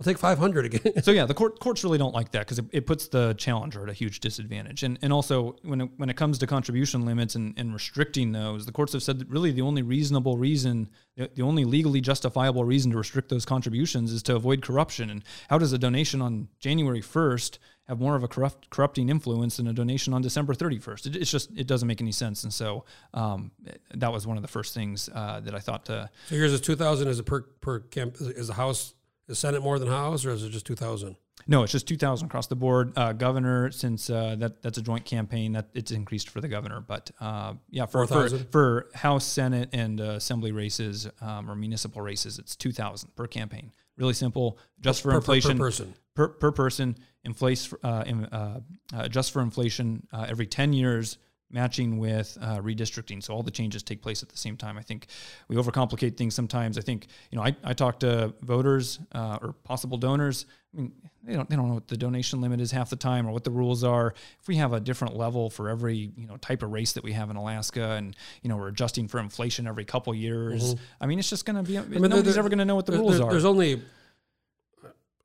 I'll 0.00 0.04
take 0.04 0.16
500 0.16 0.64
again. 0.64 1.02
so 1.02 1.10
yeah, 1.10 1.26
the 1.26 1.34
court, 1.34 1.60
courts 1.60 1.84
really 1.84 1.98
don't 1.98 2.14
like 2.14 2.30
that 2.30 2.40
because 2.40 2.58
it, 2.58 2.64
it 2.72 2.86
puts 2.86 3.08
the 3.08 3.34
challenger 3.34 3.82
at 3.82 3.90
a 3.90 3.92
huge 3.92 4.20
disadvantage. 4.20 4.82
And 4.82 4.98
and 5.02 5.12
also 5.12 5.56
when 5.62 5.82
it, 5.82 5.90
when 5.98 6.08
it 6.08 6.16
comes 6.16 6.38
to 6.38 6.46
contribution 6.46 7.04
limits 7.04 7.34
and, 7.34 7.52
and 7.58 7.74
restricting 7.74 8.32
those, 8.32 8.64
the 8.64 8.72
courts 8.72 8.94
have 8.94 9.02
said 9.02 9.18
that 9.18 9.28
really 9.28 9.50
the 9.50 9.60
only 9.60 9.82
reasonable 9.82 10.38
reason, 10.38 10.88
the, 11.16 11.30
the 11.34 11.42
only 11.42 11.66
legally 11.66 12.00
justifiable 12.00 12.64
reason 12.64 12.90
to 12.92 12.96
restrict 12.96 13.28
those 13.28 13.44
contributions 13.44 14.10
is 14.10 14.22
to 14.22 14.34
avoid 14.34 14.62
corruption. 14.62 15.10
And 15.10 15.22
how 15.50 15.58
does 15.58 15.74
a 15.74 15.78
donation 15.78 16.22
on 16.22 16.48
January 16.60 17.02
first 17.02 17.58
have 17.90 18.00
more 18.00 18.16
of 18.16 18.22
a 18.22 18.28
corrupt, 18.28 18.70
corrupting 18.70 19.08
influence 19.08 19.58
than 19.58 19.66
a 19.66 19.72
donation 19.72 20.14
on 20.14 20.22
December 20.22 20.54
31st? 20.54 21.06
It, 21.06 21.16
it's 21.16 21.30
just 21.30 21.50
it 21.56 21.66
doesn't 21.66 21.86
make 21.86 22.00
any 22.00 22.12
sense. 22.12 22.44
And 22.44 22.54
so 22.54 22.84
um, 23.12 23.50
that 23.94 24.12
was 24.12 24.26
one 24.26 24.36
of 24.36 24.42
the 24.42 24.48
first 24.48 24.74
things 24.74 25.10
uh, 25.14 25.40
that 25.40 25.54
I 25.54 25.58
thought 25.58 25.84
to 25.86 26.08
so 26.28 26.34
yours 26.34 26.52
is 26.52 26.60
2,000 26.60 27.08
is 27.08 27.18
a 27.18 27.24
per, 27.24 27.42
per 27.42 27.80
camp. 27.80 28.16
Is, 28.20 28.46
the 28.46 28.54
House, 28.54 28.94
is 29.28 29.38
Senate 29.38 29.62
more 29.62 29.78
than 29.78 29.88
House 29.88 30.24
or 30.24 30.30
is 30.30 30.44
it 30.44 30.50
just 30.50 30.66
2,000? 30.66 31.16
No, 31.46 31.62
it's 31.62 31.72
just 31.72 31.88
two 31.88 31.96
thousand 31.96 32.26
across 32.26 32.46
the 32.46 32.54
board. 32.54 32.92
Uh, 32.96 33.12
governor, 33.12 33.70
since 33.70 34.10
uh, 34.10 34.36
that 34.38 34.62
that's 34.62 34.76
a 34.76 34.82
joint 34.82 35.04
campaign, 35.06 35.52
that 35.52 35.68
it's 35.74 35.90
increased 35.90 36.28
for 36.28 36.40
the 36.40 36.48
governor. 36.48 36.80
But 36.80 37.10
uh, 37.18 37.54
yeah, 37.70 37.86
for 37.86 38.06
for, 38.06 38.28
for 38.28 38.90
House, 38.94 39.24
Senate, 39.24 39.70
and 39.72 40.00
uh, 40.00 40.04
Assembly 40.04 40.52
races 40.52 41.08
um, 41.22 41.50
or 41.50 41.54
municipal 41.56 42.02
races, 42.02 42.38
it's 42.38 42.54
two 42.54 42.72
thousand 42.72 43.16
per 43.16 43.26
campaign. 43.26 43.72
Really 43.96 44.12
simple, 44.12 44.58
just 44.80 45.02
for 45.02 45.12
Per- 45.12 45.14
per- 45.14 45.20
per 45.20 45.34
inflation 45.34 45.58
person. 45.58 45.94
Per, 46.20 46.28
per 46.28 46.52
person. 46.52 46.96
Inflates 47.24 47.72
uh, 47.82 48.02
in, 48.06 48.24
uh, 48.26 48.60
uh, 48.94 49.22
for 49.22 49.42
inflation 49.42 50.06
uh, 50.12 50.26
every 50.28 50.46
ten 50.46 50.72
years. 50.72 51.18
Matching 51.52 51.98
with 51.98 52.38
uh, 52.40 52.58
redistricting, 52.60 53.20
so 53.20 53.34
all 53.34 53.42
the 53.42 53.50
changes 53.50 53.82
take 53.82 54.00
place 54.02 54.22
at 54.22 54.28
the 54.28 54.36
same 54.38 54.56
time. 54.56 54.78
I 54.78 54.82
think 54.82 55.08
we 55.48 55.56
overcomplicate 55.56 56.16
things 56.16 56.32
sometimes. 56.32 56.78
I 56.78 56.80
think 56.80 57.08
you 57.32 57.36
know 57.36 57.42
I, 57.42 57.56
I 57.64 57.72
talk 57.72 57.98
to 58.00 58.32
voters 58.40 59.00
uh, 59.10 59.38
or 59.42 59.52
possible 59.64 59.98
donors. 59.98 60.46
I 60.72 60.76
mean, 60.76 60.92
they 61.24 61.34
don't 61.34 61.50
they 61.50 61.56
don't 61.56 61.66
know 61.66 61.74
what 61.74 61.88
the 61.88 61.96
donation 61.96 62.40
limit 62.40 62.60
is 62.60 62.70
half 62.70 62.88
the 62.88 62.94
time 62.94 63.26
or 63.26 63.32
what 63.32 63.42
the 63.42 63.50
rules 63.50 63.82
are. 63.82 64.14
If 64.40 64.46
we 64.46 64.54
have 64.62 64.72
a 64.72 64.78
different 64.78 65.16
level 65.16 65.50
for 65.50 65.68
every 65.68 66.12
you 66.16 66.28
know 66.28 66.36
type 66.36 66.62
of 66.62 66.70
race 66.70 66.92
that 66.92 67.02
we 67.02 67.14
have 67.14 67.30
in 67.30 67.36
Alaska, 67.36 67.94
and 67.98 68.14
you 68.42 68.48
know 68.48 68.56
we're 68.56 68.68
adjusting 68.68 69.08
for 69.08 69.18
inflation 69.18 69.66
every 69.66 69.84
couple 69.84 70.14
years, 70.14 70.76
I 71.00 71.06
mean 71.06 71.18
it's 71.18 71.28
just 71.30 71.46
going 71.46 71.56
to 71.56 71.64
be 71.64 71.78
Mm-hmm. 71.78 71.94
I 71.96 71.98
mean, 71.98 72.10
nobody's 72.10 72.34
there- 72.34 72.42
ever 72.42 72.48
going 72.48 72.60
to 72.60 72.64
know 72.64 72.76
what 72.76 72.86
the 72.86 72.92
there- 72.92 73.00
rules 73.00 73.18
there- 73.18 73.26
are. 73.26 73.30
There's 73.32 73.44
only 73.44 73.82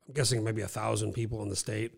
I'm 0.08 0.14
guessing 0.14 0.42
maybe 0.44 0.62
a 0.62 0.68
thousand 0.68 1.12
people 1.12 1.42
in 1.42 1.48
the 1.48 1.56
state 1.56 1.92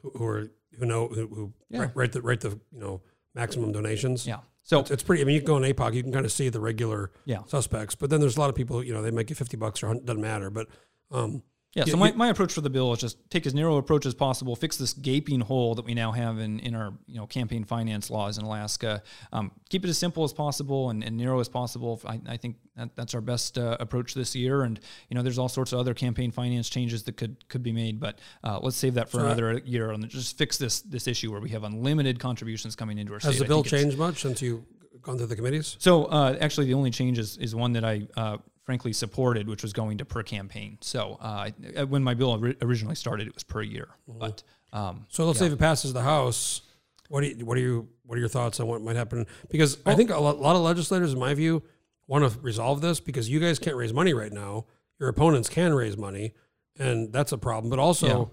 who, 0.00 0.10
who 0.10 0.24
are 0.26 0.50
who 0.78 0.86
know 0.86 1.08
who, 1.08 1.26
who 1.28 1.52
Yeah. 1.70 1.90
write, 1.94 2.12
the 2.12 2.22
write 2.22 2.40
the 2.40 2.50
you 2.72 2.80
know 2.80 3.00
maximum 3.34 3.72
donations. 3.72 4.26
Yeah. 4.26 4.38
So 4.64 4.80
It's, 4.80 4.90
it's 4.90 5.02
pretty. 5.02 5.22
I 5.22 5.24
mean, 5.24 5.34
you 5.34 5.40
can 5.40 5.46
go 5.46 5.56
on 5.56 5.62
APOC, 5.62 5.94
you 5.94 6.02
can 6.02 6.12
kind 6.12 6.24
of 6.24 6.30
see 6.32 6.48
the 6.48 6.60
regular 6.60 7.10
Yeah. 7.24 7.38
suspects, 7.46 7.94
but 7.94 8.10
then 8.10 8.20
there's 8.20 8.36
a 8.36 8.40
lot 8.40 8.48
of 8.50 8.54
people. 8.56 8.82
You 8.82 8.92
know, 8.94 9.02
they 9.02 9.10
make 9.10 9.28
you 9.30 9.36
fifty 9.36 9.56
bucks 9.56 9.82
or 9.82 9.92
doesn't 9.94 10.20
matter. 10.20 10.50
But 10.50 10.68
um, 11.10 11.42
Yeah, 11.74 11.84
so 11.84 11.96
my, 11.96 12.12
my 12.12 12.28
approach 12.28 12.52
for 12.52 12.60
the 12.60 12.68
bill 12.68 12.92
is 12.92 12.98
just 12.98 13.16
take 13.30 13.46
as 13.46 13.54
narrow 13.54 13.72
an 13.72 13.78
approach 13.78 14.04
as 14.04 14.14
possible, 14.14 14.54
fix 14.54 14.76
this 14.76 14.92
gaping 14.92 15.40
hole 15.40 15.74
that 15.76 15.86
we 15.86 15.94
now 15.94 16.12
have 16.12 16.38
in, 16.38 16.60
in 16.60 16.74
our 16.74 16.92
you 17.06 17.16
know 17.16 17.26
campaign 17.26 17.64
finance 17.64 18.10
laws 18.10 18.36
in 18.36 18.44
Alaska. 18.44 19.02
Um, 19.32 19.52
keep 19.70 19.82
it 19.84 19.88
as 19.88 19.96
simple 19.96 20.22
as 20.22 20.34
possible 20.34 20.90
and, 20.90 21.02
and 21.02 21.16
narrow 21.16 21.40
as 21.40 21.48
possible. 21.48 21.98
I, 22.04 22.20
I 22.28 22.36
think 22.36 22.56
that, 22.76 22.94
that's 22.94 23.14
our 23.14 23.22
best 23.22 23.56
uh, 23.56 23.78
approach 23.80 24.12
this 24.12 24.34
year. 24.34 24.64
And 24.64 24.78
you 25.08 25.14
know, 25.14 25.22
there's 25.22 25.38
all 25.38 25.48
sorts 25.48 25.72
of 25.72 25.78
other 25.78 25.94
campaign 25.94 26.30
finance 26.30 26.68
changes 26.68 27.04
that 27.04 27.16
could 27.16 27.48
could 27.48 27.62
be 27.62 27.72
made, 27.72 27.98
but 27.98 28.18
uh, 28.44 28.58
let's 28.60 28.76
save 28.76 28.94
that 28.94 29.08
for 29.08 29.20
another 29.20 29.58
year 29.64 29.92
and 29.92 30.06
just 30.10 30.36
fix 30.36 30.58
this 30.58 30.82
this 30.82 31.06
issue 31.06 31.32
where 31.32 31.40
we 31.40 31.50
have 31.50 31.64
unlimited 31.64 32.18
contributions 32.18 32.76
coming 32.76 32.98
into 32.98 33.14
our 33.14 33.20
state. 33.20 33.30
has 33.30 33.38
the 33.38 33.46
bill 33.46 33.64
changed 33.64 33.96
much 33.96 34.20
since 34.20 34.42
you 34.42 34.62
gone 35.00 35.16
through 35.16 35.26
the 35.26 35.36
committees? 35.36 35.76
so 35.78 36.04
uh, 36.04 36.36
actually, 36.38 36.66
the 36.66 36.74
only 36.74 36.90
change 36.90 37.18
is, 37.18 37.38
is 37.38 37.54
one 37.54 37.72
that 37.72 37.84
I 37.84 38.06
uh, 38.14 38.36
frankly 38.64 38.92
supported, 38.92 39.48
which 39.48 39.62
was 39.62 39.72
going 39.72 39.98
to 39.98 40.04
per 40.04 40.22
campaign. 40.22 40.78
So 40.80 41.18
uh, 41.20 41.50
when 41.86 42.02
my 42.04 42.14
bill 42.14 42.42
originally 42.62 42.94
started, 42.94 43.26
it 43.26 43.34
was 43.34 43.42
per 43.42 43.62
year. 43.62 43.88
Mm-hmm. 44.08 44.18
But 44.20 44.42
um, 44.72 45.06
So 45.08 45.26
let's 45.26 45.38
say 45.38 45.46
if 45.46 45.52
it 45.52 45.58
passes 45.58 45.92
the 45.92 46.02
House, 46.02 46.62
what 47.08 47.22
do 47.22 47.28
you, 47.28 47.44
what 47.44 47.56
are 47.58 47.60
you 47.60 47.88
what 48.04 48.16
are 48.16 48.20
your 48.20 48.28
thoughts 48.28 48.60
on 48.60 48.66
what 48.68 48.80
might 48.82 48.96
happen? 48.96 49.26
Because 49.50 49.78
I 49.86 49.94
think 49.94 50.10
a 50.10 50.18
lot, 50.18 50.38
lot 50.40 50.56
of 50.56 50.62
legislators, 50.62 51.12
in 51.12 51.18
my 51.18 51.34
view, 51.34 51.62
want 52.06 52.30
to 52.30 52.38
resolve 52.40 52.80
this 52.80 53.00
because 53.00 53.28
you 53.28 53.40
guys 53.40 53.58
can't 53.58 53.76
raise 53.76 53.92
money 53.92 54.12
right 54.14 54.32
now. 54.32 54.66
Your 54.98 55.08
opponents 55.08 55.48
can 55.48 55.74
raise 55.74 55.96
money, 55.96 56.34
and 56.78 57.12
that's 57.12 57.32
a 57.32 57.38
problem. 57.38 57.70
But 57.70 57.78
also, 57.78 58.06
Yeah. 58.06 58.24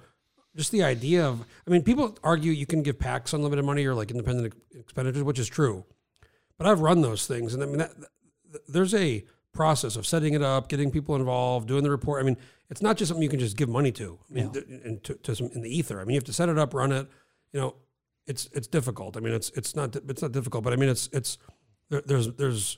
just 0.55 0.71
the 0.71 0.83
idea 0.83 1.25
of 1.25 1.41
I 1.67 1.71
mean, 1.71 1.83
people 1.83 2.17
argue 2.23 2.51
you 2.51 2.65
can 2.65 2.83
give 2.83 2.97
PACs 2.99 3.33
unlimited 3.33 3.65
money 3.65 3.85
or 3.85 3.93
like 3.95 4.11
independent 4.11 4.53
expenditures, 4.73 5.23
which 5.23 5.39
is 5.39 5.47
true. 5.47 5.85
But 6.57 6.67
I've 6.67 6.81
run 6.81 7.01
those 7.01 7.25
things, 7.25 7.53
and 7.53 7.63
I 7.63 7.65
mean, 7.65 7.77
that, 7.77 7.93
th- 8.51 8.63
there's 8.67 8.93
a 8.93 9.23
process 9.53 9.95
of 9.95 10.05
setting 10.05 10.33
it 10.33 10.41
up, 10.41 10.69
getting 10.69 10.91
people 10.91 11.15
involved, 11.15 11.67
doing 11.67 11.83
the 11.83 11.89
report. 11.89 12.21
I 12.21 12.25
mean, 12.25 12.37
it's 12.69 12.81
not 12.81 12.97
just 12.97 13.09
something 13.09 13.23
you 13.23 13.29
can 13.29 13.39
just 13.39 13.57
give 13.57 13.69
money 13.69 13.91
to. 13.93 14.19
I 14.29 14.33
mean, 14.33 14.51
th- 14.51 14.65
and 14.67 15.03
to, 15.03 15.15
to 15.15 15.35
some 15.35 15.49
in 15.53 15.61
the 15.61 15.75
ether. 15.75 15.99
I 15.99 16.03
mean, 16.03 16.13
you 16.13 16.17
have 16.17 16.25
to 16.25 16.33
set 16.33 16.49
it 16.49 16.57
up, 16.57 16.73
run 16.73 16.91
it. 16.91 17.07
You 17.51 17.59
know, 17.59 17.75
it's 18.27 18.47
it's 18.53 18.67
difficult. 18.67 19.17
I 19.17 19.21
mean, 19.21 19.33
it's 19.33 19.49
it's 19.51 19.75
not 19.75 19.95
it's 19.95 20.21
not 20.21 20.31
difficult, 20.31 20.63
but 20.63 20.73
I 20.73 20.75
mean, 20.75 20.89
it's 20.89 21.09
it's 21.11 21.37
there, 21.89 22.01
there's 22.05 22.31
there's 22.33 22.77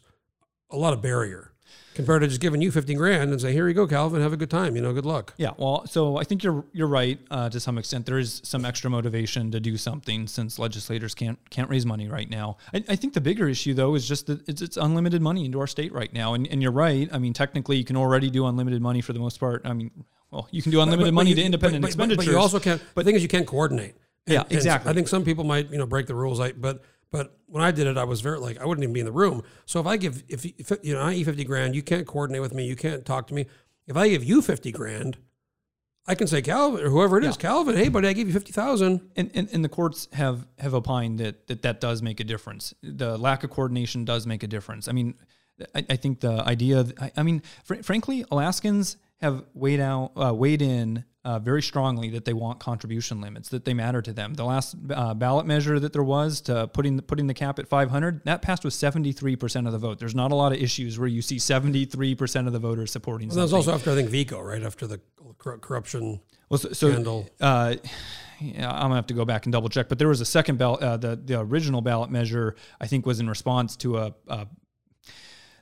a 0.70 0.78
lot 0.78 0.94
of 0.94 1.02
barrier 1.02 1.52
compared 1.94 2.22
to 2.22 2.28
just 2.28 2.40
giving 2.40 2.62
you 2.62 2.72
15 2.72 2.98
grand 2.98 3.32
and 3.32 3.42
say, 3.42 3.52
here 3.52 3.68
you 3.68 3.74
go, 3.74 3.86
Calvin, 3.86 4.22
have 4.22 4.32
a 4.34 4.38
good 4.38 4.50
time. 4.50 4.76
You 4.76 4.82
know, 4.82 4.94
good 4.94 5.06
luck. 5.06 5.34
yeah, 5.38 5.52
well, 5.58 5.86
so 5.88 6.18
I 6.18 6.24
think 6.24 6.44
you're 6.44 6.64
you're 6.72 6.88
right 6.88 7.20
uh, 7.30 7.50
to 7.50 7.60
some 7.60 7.78
extent. 7.78 8.06
There 8.06 8.18
is 8.18 8.42
some 8.44 8.64
extra 8.66 8.90
motivation 8.90 9.52
to 9.52 9.60
do 9.60 9.78
something 9.78 10.28
since 10.28 10.58
legislators 10.58 11.14
can't 11.14 11.38
can't 11.50 11.70
raise 11.70 11.86
money 11.86 12.08
right 12.08 12.30
now. 12.30 12.58
I, 12.74 12.84
I 12.90 12.96
think 12.96 13.14
the 13.14 13.22
bigger 13.22 13.48
issue 13.50 13.74
though 13.74 13.96
is 13.96 14.08
just 14.08 14.28
that 14.28 14.48
it's, 14.48 14.62
it's 14.62 14.78
unlimited 14.78 15.22
money 15.22 15.46
into 15.46 15.60
our 15.60 15.68
state 15.68 15.92
right 15.94 16.12
now. 16.14 16.34
And, 16.34 16.48
and 16.48 16.62
you're 16.62 16.72
right. 16.72 17.10
I 17.12 17.18
mean, 17.20 17.34
technically, 17.34 17.78
you 17.78 17.84
can 17.84 17.98
already 17.98 18.30
do 18.30 18.46
unlimited 18.46 18.82
money 18.82 19.02
for 19.02 19.14
the 19.14 19.20
most 19.20 19.40
part. 19.40 19.62
I 19.66 19.74
mean, 19.74 19.92
well, 20.32 20.48
you 20.52 20.62
can 20.62 20.72
do 20.72 20.80
unlimited 20.82 21.08
But- 21.08 21.12
but 21.12 21.16
money 21.16 21.30
you- 21.32 21.36
to 21.38 21.44
independent 21.44 21.82
but, 21.82 21.88
but- 21.88 21.90
expenditures. 21.90 22.26
But 22.26 22.32
you 22.32 22.38
also 22.40 22.60
can't. 22.60 22.82
But 22.96 23.04
the 23.04 23.10
thing 23.10 23.16
is, 23.16 23.22
you 23.24 23.28
can't 23.28 23.46
coordinate. 23.48 23.96
And- 24.28 24.34
Yeah, 24.36 24.44
exactly. 24.50 24.90
I 24.90 24.94
think 24.94 25.08
some 25.10 25.26
people 25.26 25.44
might, 25.44 25.70
you 25.72 25.78
know, 25.78 25.86
break 25.86 26.08
the 26.08 26.16
rules. 26.16 26.40
I, 26.40 26.54
but 26.54 26.84
but 27.12 27.38
when 27.48 27.64
I 27.64 27.72
did 27.72 27.88
it, 27.88 27.98
I 27.98 28.06
was 28.06 28.22
very 28.22 28.40
like 28.40 28.60
I 28.60 28.66
wouldn't 28.66 28.84
even 28.84 28.94
be 28.94 29.02
in 29.02 29.06
the 29.06 29.12
room. 29.12 29.44
So 29.66 29.80
if 29.80 29.86
I 29.86 29.98
give 29.98 30.24
if, 30.28 30.46
if 30.46 30.72
you 30.84 30.94
know 30.94 31.02
I 31.02 31.14
eat 31.14 31.26
fifty 31.26 31.44
grand, 31.44 31.76
you 31.76 31.82
can't 31.82 32.08
coordinate 32.08 32.42
with 32.42 32.54
me. 32.54 32.66
You 32.66 32.76
can't 32.76 33.06
talk 33.06 33.28
to 33.28 33.34
me. 33.34 33.46
If 33.88 33.98
I 33.98 34.10
give 34.10 34.24
you 34.24 34.42
fifty 34.42 34.72
grand, 34.72 35.18
I 36.08 36.16
can 36.16 36.28
say 36.28 36.42
Calvin 36.42 36.84
or 36.84 36.90
whoever 36.90 37.18
it 37.18 37.24
is, 37.24 37.38
Calvin. 37.38 37.76
Hey, 37.76 37.90
buddy, 37.90 38.08
I 38.08 38.14
gave 38.14 38.28
you 38.28 38.34
fifty 38.34 38.52
thousand. 38.52 39.12
And, 39.16 39.30
and, 39.36 39.50
and 39.52 39.64
the 39.64 39.70
courts 39.70 40.08
have, 40.14 40.48
have 40.58 40.74
opined 40.74 41.20
that, 41.20 41.48
that 41.48 41.62
that 41.62 41.80
does 41.80 42.02
make 42.02 42.20
a 42.20 42.24
difference. 42.24 42.74
The 42.82 43.18
lack 43.18 43.44
of 43.44 43.50
coordination 43.50 44.06
does 44.06 44.26
make 44.26 44.44
a 44.44 44.48
difference. 44.48 44.88
I 44.88 44.94
mean, 44.94 45.14
I, 45.76 45.86
I 45.92 45.96
think 45.98 46.22
the 46.22 46.42
idea, 46.48 46.86
I, 47.00 47.12
I 47.18 47.24
mean, 47.24 47.44
fr- 47.64 47.84
frankly, 47.84 48.26
Alaskans 48.32 48.98
have 49.20 49.44
weighed 49.54 49.80
out, 49.80 50.12
uh, 50.16 50.34
weighed 50.34 50.64
in 50.64 51.06
uh, 51.24 51.38
very 51.40 51.62
strongly 51.62 52.10
that 52.10 52.26
they 52.26 52.34
want 52.34 52.60
contribution 52.60 53.22
limits, 53.22 53.50
that 53.50 53.64
they 53.66 53.74
matter 53.74 54.02
to 54.02 54.12
them. 54.12 54.34
The 54.34 54.44
last 54.46 54.76
uh, 54.90 55.14
ballot 55.14 55.46
measure 55.46 55.80
that 55.80 55.94
there 55.94 56.04
was 56.04 56.42
to 56.42 56.68
putting 56.68 56.96
the, 56.96 57.04
putting 57.04 57.28
the 57.28 57.34
cap 57.34 57.60
at 57.60 57.68
500, 57.68 58.26
that 58.26 58.42
passed 58.42 58.64
with 58.64 58.74
73% 58.74 59.68
of 59.68 59.72
the 59.72 59.78
vote. 59.78 60.00
There's 60.00 60.16
not 60.16 60.32
a 60.32 60.36
lot 60.36 60.52
of 60.52 60.60
issues 60.60 60.98
where 60.98 61.08
you 61.08 61.22
see 61.22 61.38
73% 61.38 62.48
of 62.48 62.54
the 62.54 62.60
voters 62.60 62.92
supporting 62.92 63.30
That 63.30 63.42
was 63.42 63.54
also 63.54 63.74
after 63.74 63.92
I 63.92 63.96
think 63.96 64.10
VECO, 64.10 64.44
right 64.44 64.64
after 64.64 64.88
the 64.88 65.00
corruption 65.38 66.22
Well, 66.50 66.58
so, 66.58 66.72
so 66.74 66.92
scandal. 66.92 67.30
uh, 67.40 67.76
yeah, 68.40 68.72
I'm 68.72 68.82
gonna 68.84 68.96
have 68.96 69.08
to 69.08 69.14
go 69.14 69.24
back 69.24 69.46
and 69.46 69.54
double 69.54 69.70
check. 69.70 69.88
But 69.88 70.00
there 70.00 70.08
was 70.08 70.22
a 70.22 70.26
second 70.26 70.58
ballot. 70.58 70.82
Uh, 70.82 70.98
the 70.98 71.16
the 71.16 71.40
original 71.40 71.82
ballot 71.82 72.10
measure, 72.10 72.56
I 72.80 72.88
think, 72.88 73.06
was 73.06 73.20
in 73.20 73.30
response 73.30 73.76
to 73.78 73.98
a. 74.00 74.14
a 74.28 74.48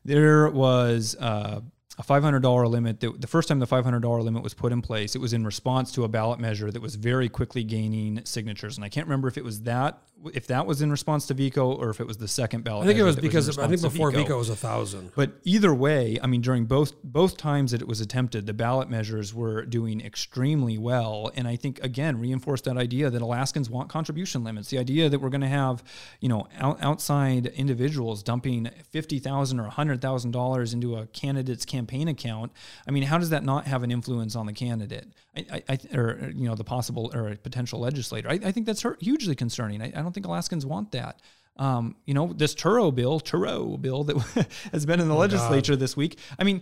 there 0.05 0.49
was 0.49 1.17
uh, 1.19 1.59
a 1.99 2.03
$500 2.03 2.69
limit. 2.69 3.01
That, 3.01 3.19
the 3.19 3.27
first 3.27 3.49
time 3.49 3.59
the 3.59 3.67
$500 3.67 4.23
limit 4.23 4.41
was 4.41 4.53
put 4.53 4.71
in 4.71 4.81
place, 4.81 5.15
it 5.15 5.19
was 5.19 5.33
in 5.33 5.45
response 5.45 5.91
to 5.91 6.05
a 6.05 6.07
ballot 6.07 6.39
measure 6.39 6.71
that 6.71 6.81
was 6.81 6.95
very 6.95 7.27
quickly 7.27 7.63
gaining 7.63 8.21
signatures. 8.23 8.77
And 8.77 8.85
I 8.85 8.89
can't 8.89 9.05
remember 9.05 9.27
if 9.27 9.37
it 9.37 9.43
was 9.43 9.63
that, 9.63 10.01
if 10.33 10.47
that 10.47 10.65
was 10.65 10.81
in 10.81 10.91
response 10.91 11.27
to 11.27 11.35
VECO, 11.35 11.77
or 11.77 11.89
if 11.89 11.99
it 11.99 12.07
was 12.07 12.17
the 12.17 12.27
second 12.27 12.63
ballot. 12.63 12.85
I 12.85 12.87
think 12.87 12.99
it 12.99 13.03
was 13.03 13.17
because 13.17 13.57
in 13.57 13.63
I 13.63 13.67
think 13.67 13.81
before 13.81 14.11
VECO 14.11 14.37
was 14.37 14.49
a 14.49 14.55
thousand. 14.55 15.11
but 15.15 15.31
either 15.43 15.73
way, 15.73 16.17
I 16.23 16.27
mean, 16.27 16.41
during 16.41 16.65
both 16.65 17.01
both 17.03 17.37
times 17.37 17.71
that 17.71 17.81
it 17.81 17.87
was 17.87 18.01
attempted, 18.01 18.45
the 18.45 18.53
ballot 18.53 18.89
measures 18.89 19.33
were 19.33 19.65
doing 19.65 20.01
extremely 20.01 20.77
well, 20.77 21.31
and 21.35 21.47
I 21.47 21.55
think 21.55 21.81
again 21.83 22.19
reinforced 22.19 22.65
that 22.65 22.77
idea 22.77 23.09
that 23.09 23.21
Alaskans 23.21 23.69
want 23.69 23.89
contribution 23.89 24.43
limits. 24.43 24.69
The 24.69 24.77
idea 24.77 25.09
that 25.09 25.19
we're 25.19 25.29
going 25.29 25.41
to 25.41 25.47
have, 25.47 25.83
you 26.19 26.27
know, 26.29 26.47
out, 26.57 26.79
outside 26.81 27.47
individuals 27.47 28.21
dumping 28.21 28.69
fifty 28.91 29.19
thousand 29.19 29.59
or 29.59 29.65
hundred 29.65 30.01
thousand 30.01 30.31
dollars 30.31 30.73
into 30.73 30.95
a 30.97 31.07
candidate's 31.07 31.65
campaign 31.65 31.88
account. 31.93 32.51
I 32.87 32.91
mean, 32.91 33.03
how 33.03 33.17
does 33.17 33.29
that 33.31 33.43
not 33.43 33.65
have 33.67 33.83
an 33.83 33.91
influence 33.91 34.35
on 34.35 34.45
the 34.45 34.53
candidate? 34.53 35.07
I, 35.35 35.45
I, 35.51 35.63
I 35.69 35.97
or 35.97 36.31
you 36.35 36.47
know, 36.47 36.55
the 36.55 36.63
possible 36.63 37.11
or 37.13 37.35
potential 37.35 37.79
legislator. 37.79 38.29
I, 38.29 38.39
I 38.43 38.51
think 38.51 38.65
that's 38.65 38.85
hugely 38.99 39.35
concerning. 39.35 39.81
I, 39.81 39.87
I 39.87 40.01
don't 40.01 40.13
think 40.13 40.25
Alaskans 40.25 40.65
want 40.65 40.91
that. 40.91 41.21
Um, 41.57 41.97
you 42.05 42.13
know, 42.13 42.31
this 42.31 42.55
Turo 42.55 42.93
bill, 42.95 43.19
Turo 43.19 43.79
bill 43.79 44.05
that 44.05 44.47
has 44.71 44.85
been 44.85 45.01
in 45.01 45.09
the 45.09 45.15
legislature 45.15 45.75
this 45.75 45.97
week. 45.97 46.17
I 46.39 46.45
mean, 46.45 46.61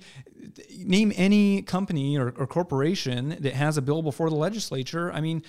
name 0.76 1.14
any 1.16 1.62
company 1.62 2.18
or, 2.18 2.34
or 2.36 2.48
corporation 2.48 3.38
that 3.42 3.54
has 3.54 3.78
a 3.78 3.82
bill 3.84 4.02
before 4.02 4.32
the 4.32 4.36
legislature. 4.36 5.12
I 5.12 5.22
mean, 5.22 5.44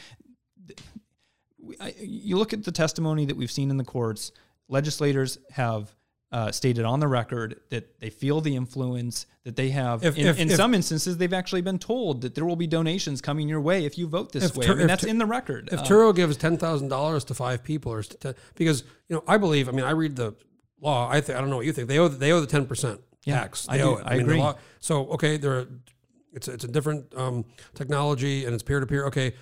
I, 1.81 1.95
you 1.99 2.37
look 2.37 2.53
at 2.53 2.65
the 2.65 2.73
testimony 2.73 3.25
that 3.25 3.37
we've 3.37 3.51
seen 3.51 3.71
in 3.71 3.79
the 3.79 3.85
courts, 3.85 4.33
legislators 4.69 5.39
have 5.53 5.95
uh, 6.31 6.53
stated 6.53 6.85
on 6.85 7.01
the 7.01 7.09
record 7.09 7.59
that 7.71 7.99
they 8.01 8.11
feel 8.11 8.41
the 8.43 8.55
influence 8.55 9.25
that 9.45 9.57
they 9.57 9.71
have. 9.71 10.05
If- 10.05 10.19
in 10.19 10.27
if- 10.27 10.39
in 10.39 10.51
if- 10.51 10.57
some 10.57 10.75
instances, 10.75 11.17
they've 11.17 11.33
actually 11.33 11.63
been 11.63 11.79
told 11.79 12.21
that 12.21 12.35
there 12.35 12.45
will 12.45 12.57
be 12.57 12.67
donations 12.67 13.21
coming 13.23 13.49
your 13.49 13.61
way 13.63 13.85
if 13.87 13.97
you 13.97 14.07
vote 14.07 14.33
this 14.33 14.55
way. 14.55 14.67
Tur- 14.67 14.73
I 14.73 14.77
mean, 14.77 14.87
that's 14.89 15.05
in 15.05 15.17
the 15.19 15.25
record. 15.27 15.71
If 15.73 15.81
Uh, 15.81 15.85
Turo 15.85 16.15
gives 16.15 16.37
ten 16.37 16.59
thousand 16.59 16.89
dollars 16.89 17.25
to 17.25 17.35
five 17.35 17.63
people, 17.65 17.93
or 17.93 18.03
to, 18.03 18.35
because 18.57 18.83
you 19.09 19.17
know, 19.17 19.25
I 19.27 19.39
believe. 19.39 19.69
I 19.69 19.73
mean, 19.73 19.87
I 19.87 19.93
read 19.93 20.17
the 20.17 20.35
law. 20.81 21.09
I 21.11 21.21
think 21.23 21.39
I 21.39 21.41
don't 21.41 21.49
know 21.51 21.57
what 21.57 21.67
you 21.67 21.73
think. 21.73 21.89
They 21.89 21.99
owe 21.99 22.09
they 22.09 22.31
owe 22.33 22.41
the 22.41 22.47
ten 22.47 22.67
percent 22.67 23.01
Yeah, 23.25 23.39
tax. 23.41 23.67
I 23.69 23.79
They 23.79 23.83
do. 23.85 23.89
owe 23.89 23.97
it. 23.97 24.03
I 24.07 24.11
mean, 24.11 24.19
the 24.19 24.33
agree. 24.33 24.39
law- 24.39 24.57
so 24.81 25.07
okay, 25.13 25.39
they're 25.39 25.67
it's 26.35 26.47
a, 26.47 26.53
it's 26.53 26.65
a 26.65 26.69
different 26.69 27.15
um, 27.17 27.47
technology 27.75 28.45
and 28.45 28.53
it's 28.55 28.63
peer 28.63 28.81
to 28.81 28.87
peer. 28.87 29.07
Okay, 29.07 29.33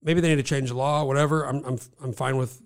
maybe 0.00 0.20
they 0.20 0.28
need 0.28 0.36
to 0.36 0.42
change 0.44 0.68
the 0.68 0.76
law. 0.76 1.02
Whatever. 1.04 1.42
I'm 1.44 1.64
I'm 1.64 1.78
I'm 2.02 2.12
fine 2.12 2.36
with 2.36 2.62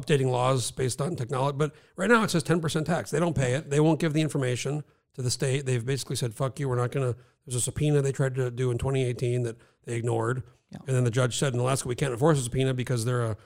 updating 0.00 0.30
laws 0.30 0.70
based 0.70 1.00
on 1.00 1.16
technology. 1.16 1.56
But 1.58 1.74
right 1.96 2.08
now 2.08 2.22
it 2.22 2.30
says 2.30 2.42
ten 2.42 2.60
percent 2.60 2.86
tax. 2.86 3.10
They 3.10 3.20
don't 3.20 3.36
pay 3.36 3.54
it. 3.54 3.70
They 3.70 3.80
won't 3.80 4.00
give 4.00 4.12
the 4.12 4.20
information 4.20 4.82
to 5.14 5.22
the 5.22 5.30
state. 5.30 5.66
They've 5.66 5.84
basically 5.84 6.16
said, 6.16 6.34
"Fuck 6.34 6.58
you. 6.60 6.68
We're 6.68 6.76
not 6.76 6.92
going 6.92 7.12
to." 7.12 7.18
There's 7.46 7.56
a 7.56 7.60
subpoena 7.60 8.02
they 8.02 8.12
tried 8.12 8.34
to 8.36 8.50
do 8.50 8.70
in 8.70 8.78
2018 8.78 9.42
that 9.44 9.56
they 9.84 9.96
ignored, 9.96 10.42
and 10.86 10.94
then 10.94 11.04
the 11.04 11.10
judge 11.10 11.36
said 11.38 11.54
in 11.54 11.58
Alaska 11.60 11.88
we 11.88 11.94
can't 11.94 12.12
enforce 12.12 12.38
a 12.38 12.42
subpoena 12.42 12.74
because 12.74 13.04
they're 13.04 13.22
a. 13.22 13.36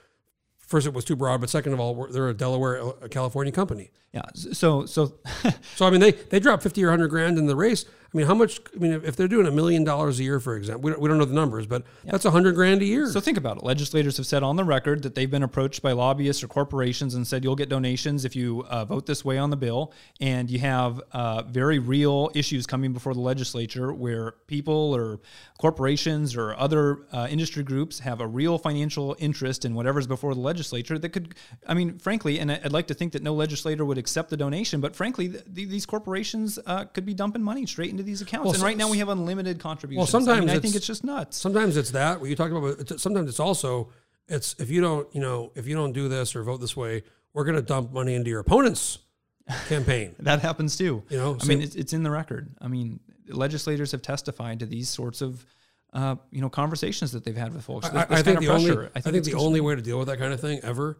First, 0.58 0.86
it 0.86 0.94
was 0.94 1.04
too 1.04 1.14
broad, 1.14 1.40
but 1.42 1.50
second 1.50 1.74
of 1.74 1.80
all, 1.80 2.06
they're 2.10 2.28
a 2.30 2.34
Delaware, 2.34 2.76
a 3.02 3.08
California 3.08 3.52
company. 3.52 3.90
yeah. 4.12 4.22
So 4.34 4.86
so 4.86 5.14
So 5.76 5.86
I 5.86 5.90
mean, 5.90 6.00
they 6.00 6.12
they 6.12 6.40
dropped 6.40 6.62
fifty 6.62 6.82
or 6.82 6.90
hundred 6.90 7.08
grand 7.08 7.38
in 7.38 7.46
the 7.46 7.56
race. 7.56 7.84
I 8.14 8.18
mean, 8.18 8.26
how 8.28 8.34
much? 8.34 8.60
I 8.72 8.78
mean, 8.78 8.92
if, 9.04 9.16
they're 9.16 9.26
doing 9.26 9.48
a 9.48 9.50
million 9.50 9.82
dollars 9.82 10.20
a 10.20 10.22
year, 10.22 10.38
for 10.38 10.54
example, 10.54 10.82
we 10.82 10.90
don't, 10.92 11.00
we 11.00 11.08
don't 11.08 11.18
know 11.18 11.24
the 11.24 11.34
numbers, 11.34 11.66
but 11.66 11.82
that's 12.04 12.24
a 12.24 12.30
hundred 12.30 12.54
grand 12.54 12.80
a 12.80 12.84
year. 12.84 13.08
So 13.08 13.18
think 13.18 13.36
about 13.36 13.56
it. 13.56 13.64
Legislators 13.64 14.16
have 14.18 14.26
said 14.26 14.44
on 14.44 14.54
the 14.54 14.62
record 14.62 15.02
that 15.02 15.16
they've 15.16 15.30
been 15.30 15.42
approached 15.42 15.82
by 15.82 15.90
lobbyists 15.90 16.44
or 16.44 16.46
corporations 16.46 17.16
and 17.16 17.26
said 17.26 17.42
you'll 17.42 17.56
get 17.56 17.68
donations 17.68 18.24
if 18.24 18.36
you 18.36 18.64
uh, 18.68 18.84
vote 18.84 19.06
this 19.06 19.24
way 19.24 19.36
on 19.36 19.50
the 19.50 19.56
bill. 19.56 19.92
And 20.20 20.48
you 20.48 20.60
have 20.60 21.02
uh, 21.10 21.42
very 21.42 21.80
real 21.80 22.30
issues 22.34 22.66
coming 22.66 22.92
before 22.92 23.14
the 23.14 23.20
legislature 23.20 23.92
where 23.92 24.32
people 24.46 24.94
or 24.94 25.18
corporations 25.58 26.36
or 26.36 26.56
other 26.56 27.00
uh, 27.12 27.26
industry 27.28 27.64
groups 27.64 27.98
have 27.98 28.20
a 28.20 28.26
real 28.28 28.58
financial 28.58 29.16
interest 29.18 29.64
in 29.64 29.74
whatever's 29.74 30.06
before 30.06 30.34
the 30.34 30.40
legislature 30.40 30.98
that 30.98 31.08
could, 31.08 31.34
I 31.66 31.74
mean, 31.74 31.98
frankly, 31.98 32.38
and 32.38 32.52
I'd 32.52 32.72
like 32.72 32.86
to 32.88 32.94
think 32.94 33.12
that 33.14 33.22
no 33.22 33.34
legislator 33.34 33.84
would 33.84 33.98
accept 33.98 34.30
the 34.30 34.36
donation, 34.36 34.80
but 34.80 34.94
frankly, 34.94 35.30
th- 35.30 35.44
th- 35.52 35.68
these 35.68 35.86
corporations 35.86 36.60
uh, 36.66 36.84
could 36.84 37.04
be 37.04 37.14
dumping 37.14 37.42
money 37.42 37.66
straight 37.66 37.90
into 37.90 38.03
these 38.04 38.20
accounts. 38.22 38.44
Well, 38.44 38.52
and 38.54 38.60
so- 38.60 38.66
right 38.66 38.76
now 38.76 38.88
we 38.90 38.98
have 38.98 39.08
unlimited 39.08 39.58
contributions. 39.58 40.08
I, 40.08 40.12
sometimes 40.12 40.40
mean, 40.46 40.50
I 40.50 40.60
think 40.60 40.74
it's- 40.74 40.86
just 40.86 41.04
nuts. 41.04 41.36
sometimes 41.36 41.76
it's 41.76 41.90
that 41.92 42.20
what 42.20 42.30
you 42.30 42.36
talked 42.36 42.52
about. 42.52 42.76
But 42.78 42.90
it's, 42.92 43.02
sometimes 43.02 43.28
it's 43.28 43.40
also 43.40 43.90
it's 44.28 44.54
if 44.58 44.70
you 44.70 44.80
don't 44.80 45.12
you 45.14 45.20
know 45.20 45.52
if 45.54 45.66
you 45.66 45.74
don't 45.74 45.92
do 45.92 46.08
this 46.08 46.34
or 46.36 46.42
vote 46.42 46.60
this 46.60 46.76
way, 46.76 47.02
we're 47.32 47.44
going 47.44 47.56
to 47.56 47.62
dump 47.62 47.92
money 47.92 48.14
into 48.14 48.30
your 48.30 48.40
opponent's 48.40 48.98
campaign. 49.68 50.14
That 50.20 50.40
happens 50.40 50.76
too. 50.76 51.02
You 51.10 51.18
know, 51.18 51.36
I 51.40 51.44
mean, 51.46 51.60
it's, 51.62 51.74
it's 51.74 51.92
in 51.92 52.02
the 52.02 52.10
record. 52.10 52.54
I 52.60 52.68
mean, 52.68 53.00
legislators 53.28 53.92
have 53.92 54.00
testified 54.02 54.60
to 54.60 54.66
these 54.66 54.88
sorts 54.88 55.20
of, 55.20 55.44
uh, 55.92 56.16
you 56.30 56.40
know, 56.40 56.48
conversations 56.48 57.12
that 57.12 57.24
they've 57.24 57.36
had 57.36 57.52
with 57.54 57.64
folks. 57.64 57.86
I, 57.86 57.90
This- 57.90 57.96
I 58.02 58.04
this 58.06 58.22
think 58.22 58.36
kind 58.38 58.46
the 58.46 58.54
of 58.54 58.60
only. 58.72 58.88
I 58.94 59.00
think, 59.00 59.24
the 59.24 59.34
only 59.34 59.60
way 59.60 59.74
to 59.74 59.82
deal 59.82 59.98
with 59.98 60.08
that 60.08 60.18
kind 60.18 60.32
of 60.32 60.40
thing 60.40 60.60
ever 60.62 60.98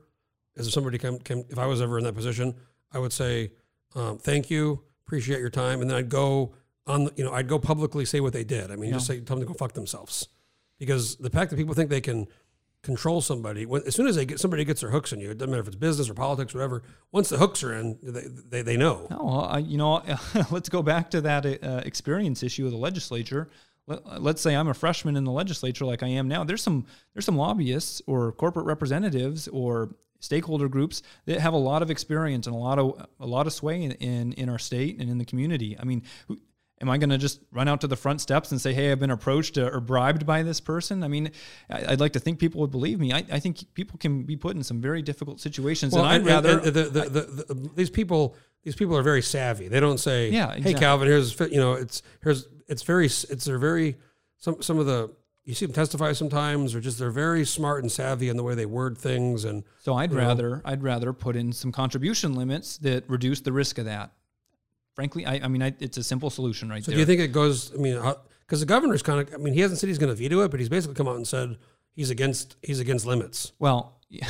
is 0.57 0.67
if 0.67 0.73
somebody 0.73 0.99
come, 0.99 1.19
came 1.19 1.45
if 1.49 1.59
I 1.59 1.67
was 1.67 1.81
ever 1.81 1.97
in 1.99 2.05
that 2.05 2.15
position, 2.15 2.55
I 2.93 2.99
would 2.99 3.13
say 3.13 3.53
um, 3.95 4.19
thank 4.19 4.51
you, 4.51 4.83
appreciate 5.07 5.41
your 5.41 5.51
time, 5.51 5.81
and 5.81 5.89
then 5.91 5.97
I'd 5.97 6.09
go 6.11 6.55
on 6.87 7.05
the, 7.05 7.13
you 7.17 7.25
know 7.25 7.33
I'd 7.33 7.49
go 7.49 7.59
publicly 7.59 8.05
say 8.05 8.21
what 8.21 8.33
they 8.33 8.45
did. 8.45 8.71
I 8.71 8.77
mean, 8.77 8.93
just 8.93 9.07
say 9.07 9.21
tell 9.21 9.37
them 9.37 9.47
to 9.47 9.53
go 9.53 9.55
fuck 9.55 9.73
themselves, 9.73 10.29
because 10.79 11.17
the 11.17 11.31
fact 11.31 11.51
that 11.51 11.57
people 11.57 11.75
think 11.75 11.91
they 11.91 12.01
can 12.01 12.27
control 12.85 13.23
somebody 13.23 13.65
when, 13.65 13.83
as 13.87 13.95
soon 13.95 14.07
as 14.07 14.15
they 14.15 14.27
get 14.27 14.39
somebody 14.39 14.65
gets 14.65 14.83
their 14.83 14.91
hooks 14.91 15.13
in 15.13 15.19
you, 15.19 15.31
it 15.31 15.39
doesn't 15.39 15.51
matter 15.51 15.63
if 15.63 15.67
it's 15.67 15.77
business 15.77 16.09
or 16.09 16.15
politics, 16.15 16.55
or 16.55 16.59
whatever. 16.59 16.83
Once 17.11 17.31
the 17.31 17.39
hooks 17.39 17.65
are 17.65 17.75
in, 17.75 17.99
they 18.03 18.29
they, 18.51 18.63
they 18.63 18.77
know. 18.77 19.07
No, 19.11 19.25
well, 19.25 19.41
I, 19.47 19.59
you 19.59 19.79
know, 19.79 20.03
let's 20.51 20.69
go 20.69 20.83
back 20.83 21.11
to 21.11 21.21
that 21.23 21.47
uh, 21.47 21.81
experience 21.85 22.43
issue 22.43 22.67
of 22.67 22.71
the 22.71 22.79
legislature. 22.79 23.49
Let, 23.87 24.23
let's 24.23 24.41
say 24.41 24.55
I'm 24.55 24.69
a 24.69 24.75
freshman 24.75 25.17
in 25.17 25.25
the 25.25 25.33
legislature, 25.33 25.85
like 25.85 26.03
I 26.03 26.09
am 26.09 26.29
now. 26.29 26.45
There's 26.45 26.63
some 26.63 26.87
there's 27.15 27.25
some 27.25 27.37
lobbyists 27.37 28.03
or 28.07 28.33
corporate 28.33 28.67
representatives 28.67 29.49
or 29.49 29.95
stakeholder 30.21 30.69
groups 30.69 31.03
that 31.27 31.41
have 31.41 31.53
a 31.53 31.59
lot 31.59 31.83
of 31.83 31.91
experience 31.91 32.47
and 32.47 32.55
a 32.55 32.59
lot 32.59 32.79
of 32.79 33.07
a 33.21 33.27
lot 33.27 33.47
of 33.47 33.53
sway 33.53 33.83
in 33.83 33.93
in, 33.93 34.33
in 34.35 34.49
our 34.49 34.59
state 34.59 34.99
and 35.01 35.11
in 35.11 35.19
the 35.19 35.25
community. 35.25 35.77
I 35.81 35.85
mean. 35.85 36.03
Am 36.85 36.91
I 36.91 36.99
going 36.99 37.09
to 37.09 37.17
just 37.17 37.41
run 37.51 37.67
out 37.67 37.81
to 37.81 37.87
the 37.87 37.97
front 37.97 38.21
steps 38.21 38.53
and 38.53 38.61
say, 38.61 38.75
"Hey, 38.75 38.93
I've 38.93 39.01
been 39.01 39.11
approached 39.11 39.57
uh, 39.57 39.71
or 39.73 39.81
bribed 39.81 40.27
by 40.27 40.43
this 40.43 40.61
person"? 40.61 41.03
I 41.03 41.09
mean, 41.09 41.31
I'd 41.71 41.99
like 41.99 42.13
to 42.13 42.21
think 42.21 42.39
people 42.39 42.61
would 42.61 42.71
believe 42.71 43.01
me. 43.01 43.11
I, 43.11 43.25
I 43.33 43.41
think 43.41 43.73
people 43.73 43.99
can 43.99 44.25
be 44.25 44.37
put 44.37 44.55
in 44.55 44.63
some 44.63 44.83
very 44.83 45.01
difficult 45.01 45.41
situations, 45.41 45.95
and 45.95 46.07
I'd 46.07 46.27
rather 46.27 46.61
the, 46.61 46.71
the, 46.71 46.83
the, 46.91 47.21
the, 47.55 47.71
these 47.75 47.89
people 47.89 48.37
these 48.65 48.77
people 48.77 48.99
are 48.99 49.03
very 49.03 49.23
savvy. 49.23 49.67
They 49.69 49.81
don't 49.81 49.97
say, 49.97 50.29
Yeah, 50.29 50.55
"Hey. 50.55 50.75
Calvin, 50.75 51.09
here's 51.09 51.41
you 51.41 51.57
know, 51.57 51.73
it's 51.73 52.03
here's 52.23 52.47
it's 52.69 52.83
very 52.83 53.07
it's 53.07 53.45
they're 53.47 53.59
very 53.59 53.97
some 54.37 54.61
some 54.61 54.79
of 54.79 54.85
the 54.85 55.11
you 55.47 55.55
see 55.55 55.65
them 55.65 55.75
testify 55.75 56.13
sometimes, 56.13 56.75
or 56.75 56.83
just 56.83 56.99
they're 56.99 57.11
very 57.11 57.47
smart 57.47 57.83
and 57.83 57.91
savvy 57.91 58.29
in 58.29 58.37
the 58.37 58.43
way 58.43 58.55
they 58.55 58.67
word 58.67 58.99
things, 58.99 59.45
and 59.45 59.65
So 59.79 59.95
I'd 59.95 60.11
you 60.11 60.19
know? 60.19 60.27
rather 60.27 60.63
I'd 60.67 60.83
rather 60.83 61.15
put 61.15 61.35
in 61.35 61.53
some 61.53 61.73
contribution 61.73 62.35
limits 62.35 62.77
that 62.79 63.09
reduce 63.09 63.41
the 63.41 63.53
risk 63.53 63.79
of 63.79 63.87
that. 63.87 64.13
Frankly, 64.95 65.27
I, 65.27 65.41
I 65.45 65.49
mean 65.49 65.63
I, 65.63 65.75
it's 65.81 65.97
a 65.97 66.05
simple 66.05 66.31
solution 66.31 66.69
right 66.69 66.85
so 66.85 66.91
there. 66.91 66.97
do 66.97 67.01
you 67.01 67.07
think 67.07 67.21
it 67.21 67.33
goes? 67.33 67.73
I 67.75 67.79
mean, 67.79 68.01
because 68.41 68.61
the 68.61 68.67
governor's 68.67 69.03
kind 69.03 69.21
of, 69.21 69.35
I 69.35 69.39
mean, 69.39 69.55
he 69.55 69.61
hasn't 69.61 69.81
said 69.81 69.89
he's 69.89 69.99
going 69.99 70.15
to 70.15 70.17
veto 70.17 70.41
it, 70.41 70.51
but 70.51 70.61
he's 70.61 70.69
basically 70.69 70.95
come 70.95 71.09
out 71.09 71.17
and 71.17 71.27
said 71.27 71.57
he's 71.95 72.11
against 72.11 72.57
he's 72.63 72.81
against 72.81 73.07
limits. 73.07 73.53
well, 73.59 74.01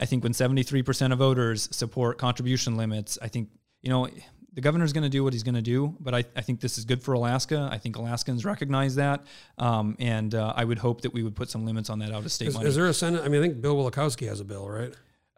I 0.00 0.06
think 0.06 0.24
when 0.24 0.32
73% 0.32 1.12
of 1.12 1.18
voters 1.18 1.68
support 1.70 2.18
contribution 2.18 2.76
limits, 2.76 3.18
I 3.20 3.28
think 3.28 3.50
you 3.82 3.90
know 3.90 4.08
the 4.54 4.60
governor's 4.60 4.92
going 4.92 5.02
to 5.02 5.10
do 5.10 5.22
what 5.24 5.32
he's 5.32 5.42
going 5.42 5.56
to 5.56 5.62
do. 5.62 5.96
But 6.00 6.14
I, 6.14 6.24
I 6.36 6.40
think 6.40 6.60
this 6.60 6.78
is 6.78 6.84
good 6.84 7.02
for 7.02 7.14
Alaska. 7.14 7.68
I 7.70 7.78
think 7.78 7.96
Alaskans 7.96 8.44
recognize 8.44 8.94
that, 8.94 9.24
um, 9.58 9.96
and 9.98 10.34
uh, 10.34 10.52
I 10.56 10.64
would 10.64 10.78
hope 10.78 11.02
that 11.02 11.12
we 11.12 11.22
would 11.22 11.34
put 11.34 11.50
some 11.50 11.66
limits 11.66 11.90
on 11.90 11.98
that 11.98 12.12
out 12.12 12.24
of 12.24 12.32
state 12.32 12.48
Is, 12.48 12.54
money. 12.54 12.68
is 12.68 12.76
there 12.76 12.86
a 12.86 12.94
Senate? 12.94 13.22
I 13.24 13.28
mean, 13.28 13.42
I 13.42 13.46
think 13.46 13.60
Bill 13.60 13.76
Wielechowski 13.76 14.28
has 14.28 14.40
a 14.40 14.44
bill, 14.44 14.68
right? 14.68 14.94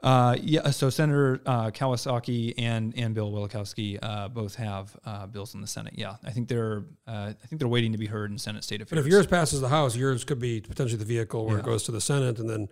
Uh, 0.06 0.36
yeah, 0.40 0.70
so 0.70 0.88
Senator 0.88 1.40
uh, 1.46 1.72
Kawasaki 1.72 2.54
and 2.58 2.94
and 2.96 3.12
Bill 3.12 3.32
Wielechowski 3.32 3.98
uh, 4.00 4.28
both 4.28 4.54
have 4.54 4.96
uh, 5.04 5.26
bills 5.26 5.52
in 5.56 5.60
the 5.60 5.66
Senate. 5.66 5.94
Yeah, 5.96 6.14
I 6.24 6.30
think 6.30 6.46
they're 6.46 6.84
uh, 7.08 7.32
I 7.42 7.46
think 7.48 7.58
they're 7.58 7.66
waiting 7.66 7.90
to 7.90 7.98
be 7.98 8.06
heard 8.06 8.30
in 8.30 8.38
Senate 8.38 8.62
State 8.62 8.80
Affairs. 8.80 8.90
But 8.90 8.98
if 9.04 9.12
yours 9.12 9.26
passes 9.26 9.60
the 9.60 9.68
House, 9.68 9.96
yours 9.96 10.22
could 10.22 10.38
be 10.38 10.60
potentially 10.60 10.98
the 10.98 11.04
vehicle 11.04 11.44
where 11.44 11.58
it 11.58 11.64
goes 11.64 11.82
to 11.84 11.92
the 11.92 12.00
Senate, 12.00 12.38
and 12.38 12.48
then 12.48 12.68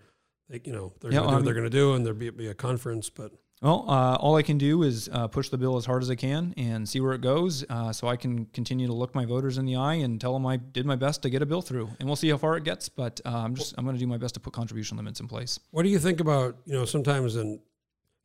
they, 0.48 0.60
you 0.64 0.72
know 0.72 0.92
they're 1.00 1.12
Yeah, 1.12 1.22
going 1.22 1.26
to 1.26 1.30
do 1.30 1.32
I 1.32 1.36
what 1.38 1.44
they're 1.44 1.54
going 1.54 1.70
to 1.70 1.70
do, 1.70 1.94
and 1.94 2.06
there'll 2.06 2.18
be, 2.18 2.30
be 2.30 2.46
a 2.46 2.54
conference. 2.54 3.10
But 3.10 3.32
well, 3.62 3.84
uh, 3.88 4.16
all 4.16 4.36
I 4.36 4.42
can 4.42 4.58
do 4.58 4.82
is 4.82 5.08
uh, 5.12 5.26
push 5.28 5.48
the 5.48 5.56
bill 5.56 5.76
as 5.76 5.86
hard 5.86 6.02
as 6.02 6.10
I 6.10 6.16
can 6.16 6.52
and 6.56 6.88
see 6.88 7.00
where 7.00 7.12
it 7.12 7.20
goes, 7.20 7.64
uh, 7.70 7.92
so 7.92 8.08
I 8.08 8.16
can 8.16 8.44
continue 8.46 8.86
to 8.86 8.92
look 8.92 9.14
my 9.14 9.24
voters 9.24 9.58
in 9.58 9.64
the 9.64 9.76
eye 9.76 9.94
and 9.94 10.20
tell 10.20 10.32
them 10.34 10.44
I 10.46 10.56
did 10.56 10.84
my 10.84 10.96
best 10.96 11.22
to 11.22 11.30
get 11.30 11.40
a 11.40 11.46
bill 11.46 11.62
through, 11.62 11.90
and 11.98 12.08
we'll 12.08 12.16
see 12.16 12.28
how 12.28 12.36
far 12.36 12.56
it 12.56 12.64
gets. 12.64 12.88
But 12.88 13.20
uh, 13.24 13.30
I'm 13.30 13.54
just 13.54 13.74
I'm 13.78 13.84
going 13.84 13.96
to 13.96 14.00
do 14.00 14.06
my 14.06 14.18
best 14.18 14.34
to 14.34 14.40
put 14.40 14.52
contribution 14.52 14.96
limits 14.96 15.20
in 15.20 15.28
place. 15.28 15.58
what 15.70 15.82
do 15.84 15.88
you 15.88 15.98
think 15.98 16.20
about 16.20 16.56
you 16.66 16.74
know 16.74 16.84
sometimes 16.84 17.36
and 17.36 17.60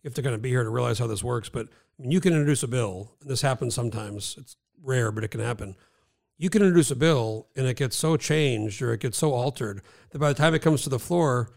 you 0.03 0.07
have 0.07 0.13
to 0.15 0.21
kind 0.21 0.35
of 0.35 0.41
be 0.41 0.49
here 0.49 0.63
to 0.63 0.69
realize 0.69 0.99
how 0.99 1.07
this 1.07 1.23
works. 1.23 1.49
But 1.49 1.67
you 1.97 2.21
can 2.21 2.33
introduce 2.33 2.63
a 2.63 2.67
bill, 2.67 3.15
and 3.21 3.29
this 3.29 3.41
happens 3.41 3.75
sometimes. 3.75 4.35
It's 4.37 4.55
rare, 4.81 5.11
but 5.11 5.23
it 5.23 5.29
can 5.29 5.41
happen. 5.41 5.75
You 6.37 6.49
can 6.49 6.61
introduce 6.61 6.89
a 6.89 6.95
bill, 6.95 7.47
and 7.57 7.67
it 7.67 7.75
gets 7.75 7.97
so 7.97 8.15
changed 8.15 8.81
or 8.81 8.93
it 8.93 9.01
gets 9.01 9.17
so 9.17 9.33
altered 9.33 9.81
that 10.11 10.19
by 10.19 10.29
the 10.29 10.35
time 10.35 10.53
it 10.53 10.61
comes 10.61 10.83
to 10.83 10.89
the 10.89 10.99
floor, 10.99 11.51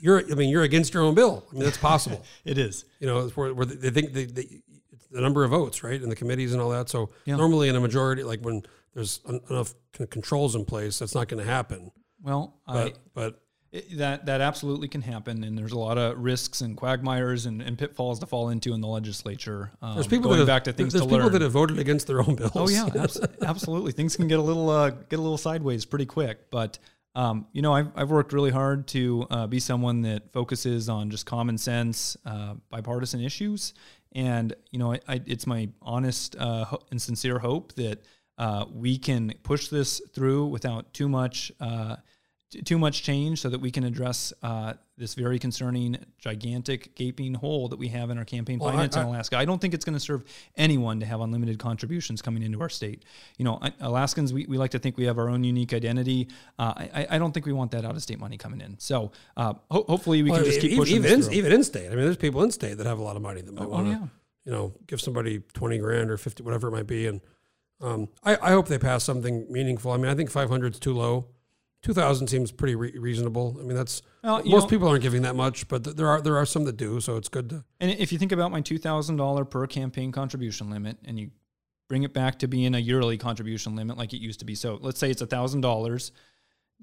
you're 0.00 0.20
I 0.30 0.34
mean 0.34 0.48
you're 0.50 0.62
against 0.62 0.94
your 0.94 1.02
own 1.02 1.14
bill. 1.14 1.44
I 1.50 1.54
mean 1.54 1.64
that's 1.64 1.78
possible. 1.78 2.24
It 2.44 2.58
is. 2.58 2.84
you 3.00 3.06
know, 3.06 3.20
it's 3.20 3.36
where, 3.36 3.52
where 3.54 3.66
they 3.66 3.90
think 3.90 4.12
they, 4.12 4.24
the 4.26 5.20
number 5.20 5.42
of 5.44 5.50
votes, 5.50 5.82
right, 5.82 6.00
in 6.00 6.08
the 6.08 6.16
committees 6.16 6.52
and 6.52 6.62
all 6.62 6.70
that. 6.70 6.88
So 6.88 7.10
Yeah. 7.24 7.36
normally 7.36 7.68
in 7.68 7.76
a 7.76 7.80
majority, 7.80 8.22
like 8.22 8.40
when 8.40 8.62
there's 8.94 9.20
en- 9.28 9.40
enough 9.50 9.74
con- 9.92 10.06
controls 10.06 10.54
in 10.54 10.64
place, 10.64 10.98
that's 10.98 11.14
not 11.14 11.28
going 11.28 11.44
to 11.44 11.50
happen. 11.50 11.90
Well, 12.22 12.54
I, 12.66 12.72
But 12.84 12.98
but 13.14 13.40
It, 13.72 13.98
that 13.98 14.26
that 14.26 14.40
absolutely 14.40 14.88
can 14.88 15.00
happen, 15.02 15.44
and 15.44 15.56
there's 15.56 15.72
a 15.72 15.78
lot 15.78 15.96
of 15.98 16.18
risks 16.18 16.60
and 16.60 16.76
quagmires 16.76 17.46
and, 17.46 17.62
and 17.62 17.78
pitfalls 17.78 18.18
to 18.20 18.26
fall 18.26 18.48
into 18.50 18.72
in 18.74 18.80
the 18.80 18.88
legislature. 18.88 19.70
Um, 19.80 19.94
there's 19.94 20.06
people 20.08 20.24
going 20.28 20.38
that 20.38 20.40
have, 20.40 20.46
back 20.48 20.64
to 20.64 20.72
things 20.72 20.92
there's 20.92 21.02
to 21.02 21.08
people 21.08 21.24
learn. 21.24 21.32
that 21.32 21.42
have 21.42 21.52
voted 21.52 21.78
against 21.78 22.06
their 22.08 22.20
own 22.20 22.34
bills. 22.40 22.52
oh 22.56 22.68
yeah, 22.68 22.88
abs- 23.00 23.20
absolutely. 23.42 23.92
Things 23.92 24.16
can 24.16 24.26
get 24.28 24.38
a 24.38 24.42
little 24.42 24.68
uh, 24.70 24.90
get 24.90 25.18
a 25.18 25.22
little 25.22 25.38
sideways 25.38 25.84
pretty 25.84 26.06
quick, 26.06 26.50
but. 26.50 26.78
Um, 27.14 27.46
you 27.52 27.62
know, 27.62 27.72
I've, 27.72 27.90
I've 27.96 28.10
worked 28.10 28.32
really 28.32 28.50
hard 28.50 28.86
to 28.88 29.26
uh, 29.30 29.46
be 29.46 29.58
someone 29.58 30.02
that 30.02 30.32
focuses 30.32 30.88
on 30.88 31.10
just 31.10 31.26
common 31.26 31.58
sense, 31.58 32.16
uh, 32.24 32.54
bipartisan 32.70 33.20
issues. 33.20 33.74
And, 34.12 34.54
you 34.70 34.78
know, 34.78 34.92
I, 34.92 35.00
I, 35.08 35.20
it's 35.26 35.46
my 35.46 35.68
honest 35.82 36.36
uh, 36.36 36.66
and 36.90 37.00
sincere 37.00 37.38
hope 37.38 37.74
that 37.74 38.04
uh, 38.38 38.64
we 38.72 38.96
can 38.96 39.34
push 39.42 39.68
this 39.68 40.00
through 40.14 40.46
without 40.46 40.92
too 40.94 41.08
much 41.08 41.52
uh, 41.60 41.96
too 42.64 42.78
much 42.78 43.02
change 43.04 43.40
so 43.40 43.48
that 43.48 43.60
we 43.60 43.70
can 43.70 43.84
address 43.84 44.32
uh, 44.42 44.74
this 44.96 45.14
very 45.14 45.38
concerning, 45.38 45.96
gigantic, 46.18 46.94
gaping 46.96 47.34
hole 47.34 47.68
that 47.68 47.78
we 47.78 47.88
have 47.88 48.10
in 48.10 48.18
our 48.18 48.24
campaign 48.24 48.58
Well, 48.58 48.70
I- 48.70 48.72
finance 48.72 48.96
in 48.96 49.02
Alaska. 49.02 49.36
I 49.38 49.44
don't 49.44 49.60
think 49.60 49.72
it's 49.72 49.84
going 49.84 49.94
to 49.94 50.00
serve 50.00 50.24
anyone 50.56 50.98
to 51.00 51.06
have 51.06 51.20
unlimited 51.20 51.58
contributions 51.58 52.20
coming 52.20 52.42
into 52.42 52.60
our 52.60 52.68
state. 52.68 53.04
You 53.38 53.44
know, 53.44 53.58
I- 53.62 53.72
Alaskans, 53.80 54.32
we, 54.32 54.46
we 54.46 54.58
like 54.58 54.72
to 54.72 54.78
think 54.80 54.96
we 54.96 55.04
have 55.04 55.18
our 55.18 55.28
own 55.28 55.44
unique 55.44 55.72
identity. 55.72 56.28
Uh, 56.58 56.74
I, 56.76 57.06
I 57.10 57.18
don't 57.18 57.32
think 57.32 57.46
we 57.46 57.52
want 57.52 57.70
that 57.70 57.84
out 57.84 57.94
of 57.94 58.02
state 58.02 58.18
money 58.18 58.36
coming 58.36 58.60
in. 58.60 58.78
So 58.80 59.12
uh, 59.36 59.54
ho- 59.70 59.84
hopefully 59.88 60.22
we 60.22 60.30
Well, 60.30 60.40
can 60.40 60.46
just 60.50 60.60
keep 60.60 60.72
even, 60.72 60.78
pushing 60.82 60.96
even, 61.04 61.22
in, 61.22 61.32
even 61.32 61.52
in 61.52 61.62
state. 61.64 61.86
I 61.86 61.90
mean, 61.90 62.04
there's 62.04 62.16
people 62.16 62.42
in 62.42 62.50
state 62.50 62.78
that 62.78 62.86
have 62.86 62.98
a 62.98 63.02
lot 63.02 63.14
of 63.16 63.22
money 63.22 63.42
that 63.42 63.54
might 63.54 63.64
Oh, 63.66 63.68
want 63.68 63.86
to, 63.86 63.90
yeah. 63.92 64.06
you 64.44 64.52
know, 64.52 64.72
give 64.88 65.00
somebody 65.00 65.40
twenty 65.54 65.78
grand 65.78 66.10
or 66.10 66.16
fifty, 66.16 66.42
whatever 66.42 66.66
it 66.66 66.72
might 66.72 66.88
be. 66.88 67.06
And 67.06 67.20
um, 67.80 68.08
I, 68.24 68.36
I 68.42 68.50
hope 68.50 68.66
they 68.66 68.78
pass 68.78 69.04
something 69.04 69.46
meaningful. 69.50 69.92
I 69.92 69.96
mean, 69.98 70.10
I 70.10 70.14
think 70.16 70.30
five 70.30 70.50
hundred 70.50 70.74
is 70.74 70.80
too 70.80 70.94
low. 70.94 71.26
Two 71.82 71.94
thousand 71.94 72.28
seems 72.28 72.52
pretty 72.52 72.74
re- 72.74 72.92
reasonable. 72.98 73.56
I 73.58 73.62
mean, 73.62 73.74
that's 73.76 74.02
Well, 74.22 74.42
most 74.44 74.64
know- 74.64 74.66
people 74.68 74.88
aren't 74.88 75.02
giving 75.02 75.22
that 75.22 75.34
much, 75.34 75.66
but 75.68 75.84
th- 75.84 75.96
there 75.96 76.08
are 76.08 76.20
there 76.20 76.36
are 76.36 76.44
some 76.46 76.64
that 76.64 76.76
do. 76.76 77.00
So 77.00 77.16
it's 77.16 77.28
good 77.28 77.48
to. 77.50 77.64
And 77.80 77.90
if 77.90 78.12
you 78.12 78.18
think 78.18 78.32
about 78.32 78.50
my 78.50 78.60
two 78.60 78.76
thousand 78.78 79.16
dollar 79.16 79.44
per 79.46 79.66
campaign 79.66 80.12
contribution 80.12 80.68
limit, 80.70 80.98
and 81.04 81.18
you 81.18 81.30
bring 81.88 82.02
it 82.02 82.12
back 82.12 82.38
to 82.40 82.46
being 82.48 82.74
a 82.74 82.78
yearly 82.78 83.16
contribution 83.18 83.74
limit 83.76 83.96
like 83.96 84.12
it 84.12 84.20
used 84.20 84.40
to 84.40 84.44
be, 84.46 84.54
so 84.54 84.78
let's 84.82 85.00
say 85.00 85.10
it's 85.10 85.22
thousand 85.22 85.62
dollars. 85.62 86.12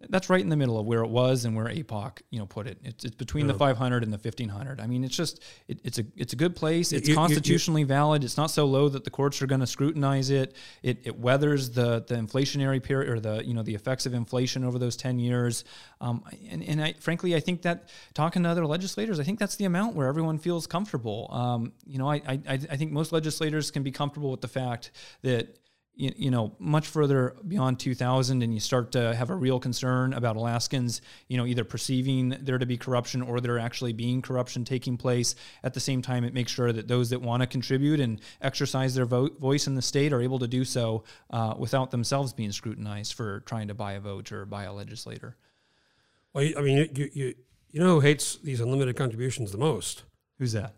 That's 0.09 0.29
right 0.29 0.41
in 0.41 0.49
the 0.49 0.55
middle 0.55 0.77
of 0.79 0.85
where 0.85 1.01
it 1.01 1.09
was 1.09 1.43
and 1.45 1.55
where 1.55 1.65
APOC, 1.65 2.21
you 2.29 2.37
know, 2.37 2.45
put 2.45 2.67
it. 2.67 2.77
It's, 2.83 3.03
it's 3.03 3.15
between 3.15 3.47
the 3.47 3.53
500 3.55 4.03
and 4.03 4.13
the 4.13 4.17
1500. 4.17 4.79
I 4.79 4.85
mean, 4.85 5.03
it's 5.03 5.15
just 5.15 5.41
it, 5.67 5.79
it's 5.83 5.97
a 5.97 6.05
it's 6.15 6.33
a 6.33 6.35
good 6.35 6.55
place. 6.55 6.91
It's 6.91 7.07
You- 7.07 7.13
you- 7.15 7.19
you- 7.21 7.27
constitutionally 7.27 7.83
valid. 7.83 8.23
It's 8.23 8.37
not 8.37 8.51
so 8.51 8.65
low 8.65 8.89
that 8.89 9.03
the 9.05 9.09
courts 9.09 9.41
are 9.41 9.47
going 9.47 9.61
to 9.61 9.67
scrutinize 9.67 10.29
it. 10.29 10.55
It 10.83 10.99
it 11.05 11.19
weathers 11.19 11.71
the 11.71 12.03
the 12.07 12.13
inflationary 12.15 12.81
period 12.81 13.09
or 13.11 13.19
the 13.19 13.43
you 13.43 13.55
know 13.55 13.63
the 13.63 13.73
effects 13.73 14.05
of 14.05 14.13
inflation 14.13 14.63
over 14.63 14.77
those 14.77 14.95
10 14.95 15.17
years. 15.17 15.63
Um, 15.99 16.23
and 16.51 16.61
and 16.63 16.79
I 16.81 16.93
frankly 16.99 17.35
I 17.35 17.39
think 17.39 17.63
that 17.63 17.89
talking 18.13 18.43
to 18.43 18.49
other 18.49 18.67
legislators, 18.67 19.19
I 19.19 19.23
think 19.23 19.39
that's 19.39 19.55
the 19.55 19.65
amount 19.65 19.95
where 19.95 20.07
everyone 20.07 20.37
feels 20.37 20.67
comfortable. 20.67 21.27
Um, 21.31 21.71
you 21.87 21.97
know, 21.97 22.07
I 22.09 22.17
I 22.27 22.39
I 22.53 22.77
think 22.77 22.91
most 22.91 23.11
legislators 23.11 23.71
can 23.71 23.81
be 23.81 23.91
comfortable 23.91 24.29
with 24.29 24.41
the 24.41 24.47
fact 24.47 24.91
that 25.23 25.57
you, 25.97 26.13
you 26.15 26.31
know 26.31 26.55
much 26.59 26.87
further 26.87 27.35
beyond 27.47 27.79
2000 27.79 28.41
and 28.41 28.53
you 28.53 28.59
start 28.59 28.91
to 28.93 29.13
have 29.15 29.29
a 29.29 29.35
real 29.35 29.59
concern 29.59 30.13
about 30.13 30.35
Alaskans 30.35 31.01
you 31.27 31.37
know 31.37 31.45
either 31.45 31.63
perceiving 31.63 32.29
there 32.41 32.57
to 32.57 32.65
be 32.65 32.77
corruption 32.77 33.21
or 33.21 33.41
there 33.41 33.59
actually 33.59 33.93
being 33.93 34.21
corruption 34.21 34.63
taking 34.63 34.97
place. 34.97 35.35
At 35.63 35.73
the 35.73 35.79
same 35.79 36.01
time 36.01 36.23
it 36.23 36.33
makes 36.33 36.51
sure 36.51 36.71
that 36.71 36.87
those 36.87 37.09
that 37.09 37.21
want 37.21 37.41
to 37.41 37.47
contribute 37.47 37.99
and 37.99 38.21
exercise 38.41 38.95
their 38.95 39.05
vote, 39.05 39.39
voice 39.39 39.67
in 39.67 39.75
the 39.75 39.81
state 39.81 40.13
are 40.13 40.21
able 40.21 40.39
to 40.39 40.47
do 40.47 40.63
so 40.63 41.03
uh, 41.31 41.55
without 41.57 41.91
themselves 41.91 42.33
being 42.33 42.51
scrutinized 42.51 43.13
for 43.13 43.41
trying 43.41 43.67
to 43.67 43.73
buy 43.73 43.93
a 43.93 43.99
vote 43.99 44.31
or 44.31 44.45
buy 44.45 44.63
a 44.63 44.73
legislator. 44.73 45.35
Well, 46.33 46.47
I 46.57 46.61
mean, 46.61 46.77
you, 46.77 46.89
you 46.95 47.09
you 47.13 47.33
you 47.71 47.79
know 47.81 47.95
who 47.95 47.99
hates 47.99 48.37
these 48.37 48.61
unlimited 48.61 48.95
contributions 48.95 49.51
the 49.51 49.57
most? 49.57 50.03
who's 50.37 50.53
that? 50.53 50.75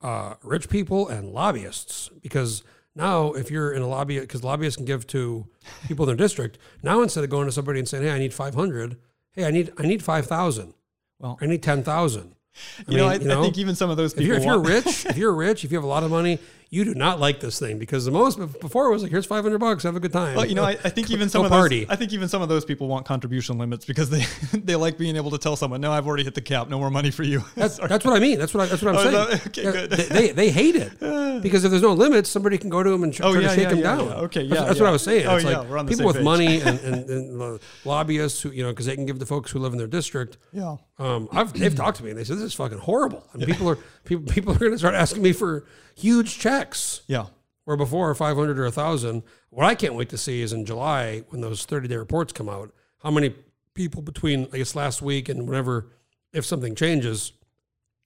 Uh, 0.00 0.34
rich 0.42 0.68
people 0.68 1.08
and 1.08 1.32
lobbyists, 1.32 2.08
because 2.22 2.62
Now, 2.98 3.32
if 3.32 3.48
you're 3.48 3.72
in 3.72 3.80
a 3.80 3.86
lobby, 3.86 4.18
because 4.18 4.42
lobbyists 4.42 4.76
can 4.76 4.84
give 4.84 5.06
to 5.08 5.46
people 5.86 6.04
in 6.04 6.08
their 6.08 6.26
district, 6.26 6.58
now 6.82 7.00
instead 7.00 7.22
of 7.22 7.30
going 7.30 7.46
to 7.46 7.52
somebody 7.52 7.78
and 7.78 7.88
saying, 7.88 8.02
"Hey, 8.02 8.10
I 8.10 8.18
need 8.18 8.34
500," 8.34 8.96
hey, 9.30 9.44
I 9.44 9.52
need 9.52 9.72
I 9.78 9.84
need 9.84 10.02
5,000. 10.02 10.74
Well, 11.20 11.38
I 11.40 11.46
need 11.46 11.62
10,000. 11.62 12.34
you, 12.88 12.96
know, 12.96 13.06
I, 13.06 13.14
I 13.14 13.18
think 13.18 13.56
even 13.56 13.76
some 13.76 13.88
of 13.88 13.96
those 13.96 14.12
if 14.14 14.18
people. 14.18 14.26
you're, 14.26 14.36
if 14.38 14.44
you're 14.44 14.58
rich, 14.58 15.06
if 15.06 15.16
you're 15.16 15.32
rich, 15.32 15.64
if 15.64 15.70
you 15.70 15.78
have 15.78 15.84
a 15.84 15.88
lot 15.88 16.02
of 16.02 16.10
money, 16.10 16.40
you 16.70 16.84
do 16.84 16.94
not 16.94 17.18
like 17.18 17.40
this 17.40 17.58
thing 17.58 17.78
because 17.78 18.04
the 18.04 18.10
most 18.10 18.38
before 18.60 18.86
it 18.86 18.90
was 18.92 19.02
like, 19.02 19.10
here's 19.10 19.24
500 19.24 19.58
bucks, 19.58 19.84
have 19.84 19.96
a 19.96 20.00
good 20.00 20.12
time. 20.12 20.36
Well, 20.36 20.44
you 20.44 20.54
know, 20.54 20.64
I, 20.64 20.72
I 20.84 20.90
think 20.90 21.10
even 21.10 21.28
some 21.30 21.44
of 21.44 21.50
those. 21.50 21.86
I 21.88 21.96
think 21.96 22.12
even 22.12 22.28
some 22.28 22.42
of 22.42 22.48
those 22.50 22.64
people 22.64 22.88
want 22.88 23.06
contribution 23.06 23.56
limits 23.56 23.84
because 23.86 24.10
they 24.10 24.24
they 24.58 24.76
like 24.76 24.98
being 24.98 25.16
able 25.16 25.30
to 25.30 25.38
tell 25.38 25.56
someone, 25.56 25.80
no, 25.80 25.92
I've 25.92 26.06
already 26.06 26.24
hit 26.24 26.34
the 26.34 26.42
cap, 26.42 26.68
no 26.68 26.78
more 26.78 26.90
money 26.90 27.10
for 27.10 27.22
you. 27.22 27.42
That's, 27.54 27.78
that's 27.78 28.04
what 28.04 28.14
I 28.16 28.20
mean. 28.20 28.38
That's 28.38 28.52
what 28.54 28.64
I, 28.64 28.66
that's 28.66 28.82
what 28.82 28.94
I'm 28.94 29.06
Oh, 29.06 29.26
saying. 29.30 29.40
okay, 29.46 29.62
Yeah, 29.64 29.72
good. 29.72 29.90
They, 29.90 30.30
they, 30.32 30.50
hate 30.50 30.76
it 30.76 30.98
because 31.42 31.64
if 31.64 31.70
there's 31.70 31.82
no 31.82 31.92
limits, 31.92 32.28
somebody 32.28 32.58
can 32.58 32.68
go 32.70 32.82
to 32.82 32.90
them 32.90 33.02
and 33.02 33.12
tr- 33.14 33.22
Oh, 33.24 33.32
try 33.32 33.42
yeah, 33.42 33.48
to 33.48 33.54
shake 33.54 33.64
yeah, 33.64 33.70
them 33.70 33.80
down. 33.82 34.00
Okay, 34.24 34.46
That's, 34.46 34.60
yeah, 34.60 34.66
that's 34.66 34.78
what 34.80 34.84
yeah. 34.84 34.88
I 34.88 34.92
was 34.92 35.02
saying. 35.02 35.26
Oh, 35.26 35.36
it's 35.36 35.44
yeah, 35.44 35.58
like 35.58 35.68
we're 35.70 35.78
on 35.78 35.86
the 35.86 35.90
people 35.96 36.00
same 36.00 36.06
with 36.06 36.16
page. 36.16 36.24
money 36.24 36.60
and, 36.60 36.80
and, 36.80 37.10
and 37.10 37.60
lobbyists 37.84 38.42
who 38.42 38.50
you 38.50 38.62
know 38.62 38.70
because 38.70 38.86
they 38.86 38.94
can 38.94 39.06
give 39.06 39.18
the 39.18 39.26
folks 39.26 39.50
who 39.50 39.58
live 39.58 39.72
in 39.72 39.78
their 39.78 39.86
district. 39.86 40.36
yeah. 40.52 40.76
Um, 41.00 41.28
I've, 41.30 41.52
they've 41.52 41.74
talked 41.74 41.98
to 41.98 42.04
me 42.04 42.10
and 42.10 42.18
they 42.18 42.24
said 42.24 42.38
this 42.38 42.44
is 42.46 42.54
fucking 42.54 42.78
horrible. 42.78 43.24
And 43.32 43.44
people 43.44 43.68
are 43.70 43.78
people 44.04 44.24
people 44.32 44.52
are 44.52 44.58
going 44.58 44.72
to 44.72 44.78
start 44.78 44.94
asking 44.96 45.22
me 45.22 45.32
for 45.32 45.64
huge 45.98 46.38
checks 46.38 47.02
Yeah. 47.06 47.26
where 47.64 47.76
before 47.76 48.14
500 48.14 48.58
or 48.58 48.64
1000 48.64 49.22
what 49.50 49.66
i 49.66 49.74
can't 49.74 49.94
wait 49.94 50.08
to 50.10 50.18
see 50.18 50.40
is 50.42 50.52
in 50.52 50.64
july 50.64 51.24
when 51.28 51.40
those 51.40 51.64
30 51.64 51.88
day 51.88 51.96
reports 51.96 52.32
come 52.32 52.48
out 52.48 52.72
how 53.02 53.10
many 53.10 53.34
people 53.74 54.02
between 54.02 54.46
i 54.52 54.58
guess 54.58 54.74
last 54.74 55.02
week 55.02 55.28
and 55.28 55.46
whenever 55.48 55.90
if 56.32 56.44
something 56.44 56.74
changes 56.74 57.32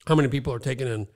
how 0.07 0.14
many 0.14 0.28
people 0.28 0.53
are 0.53 0.59
taking 0.59 0.86
in 0.88 1.07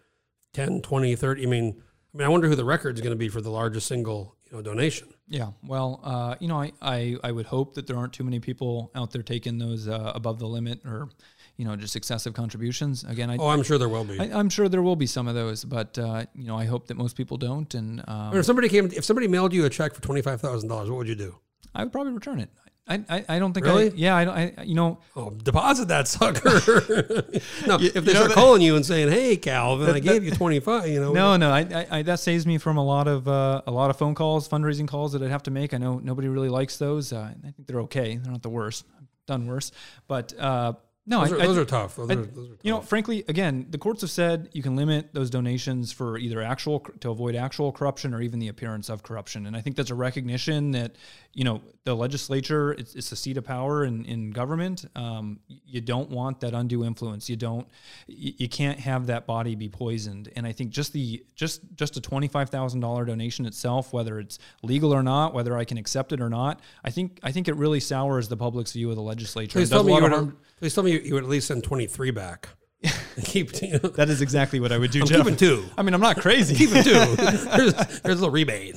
10 0.53 0.83
20 0.83 1.15
30 1.17 1.43
i 1.43 1.47
mean 1.47 1.83
i 2.15 2.19
mean 2.19 2.27
i 2.27 2.29
wonder 2.29 2.49
who 2.49 2.55
the 2.57 2.65
record 2.65 2.95
is 2.97 3.01
going 3.01 3.13
to 3.13 3.17
be 3.19 3.29
for 3.29 3.41
the 3.41 3.51
largest 3.51 3.87
single 3.87 4.37
you 4.51 4.57
know 4.57 4.63
donation 4.63 5.09
Yeah. 5.29 5.51
Well, 5.67 5.99
uh, 6.05 6.37
you 6.39 6.47
know, 6.47 6.61
I, 6.61 6.71
I, 6.81 7.17
I 7.25 7.33
would 7.33 7.47
hope 7.47 7.75
that 7.75 7.89
there 7.89 7.97
aren't 7.97 8.13
too 8.13 8.23
many 8.23 8.39
people 8.39 8.93
out 8.95 9.11
there 9.11 9.25
taking 9.25 9.59
those 9.59 9.89
uh, 9.89 10.13
above 10.15 10.39
the 10.39 10.47
limit 10.47 10.79
or, 10.87 11.09
you 11.57 11.65
know, 11.65 11.75
just 11.77 11.97
excessive 11.97 12.35
contributions. 12.35 13.05
Again, 13.05 13.31
I, 13.31 13.37
oh 13.39 13.49
i'm 13.49 13.63
sure 13.63 13.79
there 13.79 13.89
will 13.89 14.05
be 14.05 14.19
I, 14.21 14.25
I'm 14.39 14.49
sure 14.51 14.69
there 14.69 14.83
will 14.83 14.97
be 14.97 15.07
some 15.07 15.27
of 15.29 15.35
those, 15.35 15.65
but 15.65 15.99
uh, 15.99 16.25
you 16.35 16.45
know, 16.47 16.57
I 16.57 16.65
hope 16.67 16.87
that 16.89 16.97
most 16.97 17.17
people 17.17 17.37
don't, 17.37 17.73
and 17.75 18.03
I 18.07 18.13
mean, 18.13 18.31
um, 18.33 18.37
if 18.39 18.45
somebody 18.47 18.69
came 18.69 18.87
if 18.95 19.05
somebody 19.05 19.29
mailed 19.29 19.53
you 19.53 19.65
a 19.65 19.71
check 19.71 19.95
for 19.95 20.01
$25000 20.01 20.69
what 20.69 20.91
would 20.91 21.09
you 21.09 21.15
do 21.15 21.37
I 21.75 21.83
would 21.85 21.93
probably 21.93 22.13
return 22.13 22.41
it. 22.41 22.51
I, 22.89 23.03
I, 23.09 23.25
I 23.31 23.39
don't 23.41 23.53
think 23.53 23.67
Really? 23.67 23.91
I, 23.91 23.95
yeah, 23.97 24.15
I, 24.17 24.25
don't- 24.25 24.37
I, 24.59 24.63
you 24.63 24.75
know, 24.77 24.99
Oh, 25.17 25.31
deposit 25.31 25.89
that 25.89 26.07
sucker. 26.07 26.85
no, 27.67 27.79
You- 27.79 27.91
if 27.95 28.05
they 28.05 28.13
start 28.15 28.29
that- 28.29 28.35
calling 28.35 28.63
you 28.63 28.77
and 28.77 28.87
saying, 28.87 29.09
"Hey, 29.11 29.37
Calvin, 29.37 29.89
I 29.91 29.93
That- 29.95 30.01
gave 30.01 30.23
you 30.23 30.31
25," 30.31 30.89
you 30.89 31.01
know. 31.01 31.13
No, 31.13 31.37
no, 31.37 31.51
I, 31.51 31.61
I, 31.61 31.87
I 31.99 32.03
that 32.03 32.21
saves 32.21 32.47
me 32.47 32.59
from 32.59 32.77
a 32.77 32.85
lot 32.85 33.09
of 33.09 33.27
uh, 33.27 33.63
a 33.67 33.73
lot 33.73 33.91
of 33.91 33.97
phone 33.99 34.15
calls, 34.15 34.49
fundraising 34.49 34.87
calls 34.87 35.13
that 35.15 35.23
I'd 35.23 35.31
have 35.33 35.43
to 35.45 35.51
make. 35.51 35.75
I 35.75 35.79
know 35.79 35.99
nobody 35.99 36.29
really 36.29 36.49
likes 36.49 36.77
those. 36.77 37.13
Uh, 37.13 37.33
I 37.37 37.51
think 37.51 37.67
they're 37.67 37.81
okay. 37.83 38.17
They're 38.19 38.31
not 38.31 38.43
the 38.43 38.51
worst. 38.51 38.85
I've 38.97 39.07
done 39.27 39.47
worse, 39.49 39.73
but 40.07 40.33
uh, 40.39 40.75
no, 41.09 41.21
Those, 41.21 41.33
I, 41.33 41.37
are, 41.37 41.41
I- 41.41 41.47
those 41.47 41.59
are 41.59 41.65
tough. 41.65 41.97
Those 41.97 42.11
I- 42.11 42.15
are, 42.15 42.17
those 42.17 42.51
are 42.51 42.57
you 42.63 42.73
know, 42.73 42.81
frankly, 42.81 43.25
again, 43.29 43.67
the 43.71 43.79
courts 43.79 44.01
have 44.01 44.11
said 44.11 44.49
you 44.53 44.63
can 44.63 44.75
limit 44.75 45.15
those 45.15 45.31
donations 45.31 45.93
for 45.93 46.19
either 46.19 46.43
actual 46.43 46.81
to 47.01 47.11
avoid 47.11 47.37
actual 47.37 47.71
corruption 47.71 48.13
or 48.13 48.21
even 48.21 48.41
the 48.41 48.49
appearance 48.49 48.89
of 48.89 49.05
corruption. 49.05 49.47
And 49.47 49.57
I 49.57 49.61
think 49.61 49.77
that's 49.77 49.91
a 49.91 49.95
recognition 49.95 50.73
that 50.73 50.97
you 51.33 51.45
know 51.45 51.63
the 51.85 51.95
legislature 51.95 52.73
it's, 52.73 52.95
it's 52.97 53.13
a 53.13 53.17
seat 53.17 53.37
of 53.37 53.45
power 53.45 53.85
in, 53.85 54.05
in 54.07 54.33
government. 54.33 54.85
Um, 54.97 55.39
you 55.49 55.81
don't 55.81 56.11
want 56.11 56.41
that 56.41 56.55
undue 56.55 56.85
influence. 56.85 57.29
You 57.29 57.37
don't. 57.37 57.69
You, 58.09 58.33
you 58.39 58.49
can't 58.49 58.81
have 58.81 59.07
that 59.07 59.27
body 59.27 59.55
be 59.55 59.69
poisoned. 59.69 60.33
And 60.35 60.45
I 60.45 60.51
think 60.53 60.71
just 60.71 60.93
the 60.93 61.25
just 61.37 61.61
just 61.77 61.97
a 61.97 62.01
twenty 62.01 62.27
five 62.27 62.51
thousand 62.51 62.81
dollar 62.81 63.05
donation 63.05 63.47
itself, 63.47 63.93
whether 63.93 64.19
it's 64.19 64.41
legal 64.65 64.93
or 64.93 65.05
not, 65.05 65.35
whether 65.35 65.57
I 65.57 65.65
can 65.65 65.79
accept 65.79 66.13
it 66.13 66.21
or 66.21 66.29
not, 66.29 66.61
I 66.83 66.91
think 66.91 67.21
I 67.23 67.31
think 67.31 67.47
it 67.47 67.55
really 67.55 67.81
sours 67.81 68.29
the 68.29 68.37
public's 68.37 68.73
view 68.73 68.91
of 68.91 68.97
the 68.97 69.03
legislature. 69.03 69.53
Please 69.59 69.71
tell 69.71 69.85
me 69.85 69.95
you 69.95 70.03
would. 70.03 70.33
Please 70.57 70.75
tell 70.75 70.85
me 70.85 70.93
you, 70.93 70.99
you 71.01 71.15
would 71.15 71.25
at 71.25 71.29
least 71.29 71.49
send 71.49 71.65
23 71.65 72.11
back. 72.11 72.49
Keep. 73.25 73.63
You 73.63 73.73
know, 73.73 73.89
That 73.91 74.09
is 74.09 74.21
exactly 74.21 74.61
what 74.61 74.73
I 74.73 74.79
would 74.79 74.91
do. 74.91 75.01
I'm 75.01 75.07
Jeff. 75.07 75.19
keeping 75.19 75.37
two. 75.37 75.65
I 75.77 75.83
mean, 75.83 75.95
I'm 75.95 76.01
not 76.01 76.19
crazy. 76.19 76.55
Keeping 76.55 76.83
two. 76.83 76.93
there's, 77.17 77.75
there's 77.75 78.03
a 78.05 78.09
little 78.09 78.31
rebate. 78.31 78.77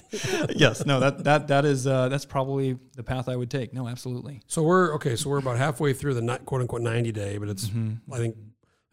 yes, 0.56 0.86
no, 0.86 1.00
that 1.00 1.24
that 1.26 1.48
that 1.50 1.66
is 1.66 1.86
uh, 1.86 2.10
that's 2.10 2.26
probably 2.26 2.78
the 2.96 3.04
path 3.04 3.28
I 3.28 3.36
would 3.36 3.52
take. 3.52 3.74
No, 3.74 3.88
absolutely. 3.88 4.42
So 4.48 4.64
we're 4.64 4.96
okay. 4.96 5.16
So 5.16 5.30
we're 5.30 5.40
about 5.40 5.58
halfway 5.58 5.94
through 5.94 6.14
the 6.16 6.40
quote 6.46 6.62
unquote 6.62 6.82
90 6.82 7.12
day, 7.12 7.38
but 7.38 7.50
it's. 7.50 7.68
Mm-hmm. 7.68 8.14
I 8.14 8.18
think 8.18 8.38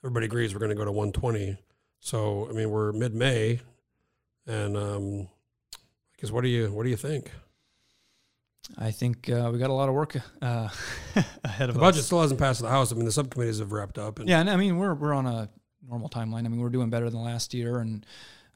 everybody 0.03 0.27
agrees 0.27 0.53
we're 0.53 0.61
going 0.61 0.71
to 0.71 0.77
go 0.77 0.85
to 0.85 0.93
120. 0.93 1.57
So 2.01 2.49
I 2.51 2.53
mean 2.53 2.71
we're 2.71 2.93
mid 2.93 3.15
May, 3.15 3.61
and 4.47 4.77
um, 4.77 5.29
I 5.73 6.21
guess 6.21 6.31
what 6.31 6.43
do 6.43 6.49
you 6.49 6.73
what 6.73 6.83
do 6.83 6.91
you 6.91 6.97
think? 6.97 7.31
I 8.79 8.91
think 8.91 9.31
uh, 9.31 9.51
we 9.53 9.59
got 9.59 9.71
a 9.71 9.73
lot 9.73 9.89
of 9.89 9.95
work 9.95 10.17
uh, 10.43 10.69
ahead 11.45 11.69
of 11.69 11.77
The 11.77 11.81
us. 11.81 11.87
budget 11.93 12.05
still 12.05 12.21
hasn't 12.21 12.41
passed 12.41 12.61
the 12.61 12.69
House. 12.69 12.93
I 12.93 12.97
mean 12.97 13.05
the 13.05 13.13
subcommittees 13.13 13.59
have 13.61 13.73
wrapped 13.73 13.99
up. 13.99 14.19
And 14.19 14.29
Yeah, 14.29 14.41
and 14.41 14.51
I 14.51 14.57
mean 14.57 14.77
we're 14.77 14.95
we're 14.95 15.15
on 15.15 15.27
a 15.27 15.49
normal 15.89 16.09
timeline. 16.09 16.45
I 16.45 16.49
mean 16.49 16.61
we're 16.61 16.69
doing 16.69 16.91
better 16.91 17.09
than 17.11 17.21
last 17.23 17.55
year, 17.55 17.79
and 17.79 18.05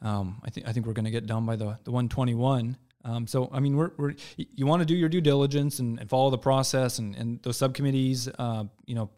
um, 0.03 0.41
I 0.45 0.51
think 0.51 0.67
I 0.69 0.73
think 0.73 0.87
we're 0.87 0.93
going 0.95 1.05
to 1.05 1.11
get 1.11 1.27
done 1.27 1.47
by 1.47 1.57
the 1.57 1.79
the 1.85 1.91
121. 1.93 2.77
Um, 3.05 3.27
so 3.27 3.49
I 3.53 3.61
mean 3.61 3.77
we're, 3.77 3.93
we're 3.97 4.15
you 4.37 4.67
want 4.67 4.81
to 4.81 4.87
do 4.87 4.95
your 4.95 5.09
due 5.09 5.21
diligence 5.23 5.79
and, 5.79 5.99
and 6.01 6.11
follow 6.11 6.31
the 6.31 6.39
process, 6.39 6.99
and, 6.99 7.15
and 7.17 7.41
those 7.43 7.57
subcommittees, 7.57 8.29
uh, 8.39 8.65
you 8.87 8.95
know. 8.95 9.11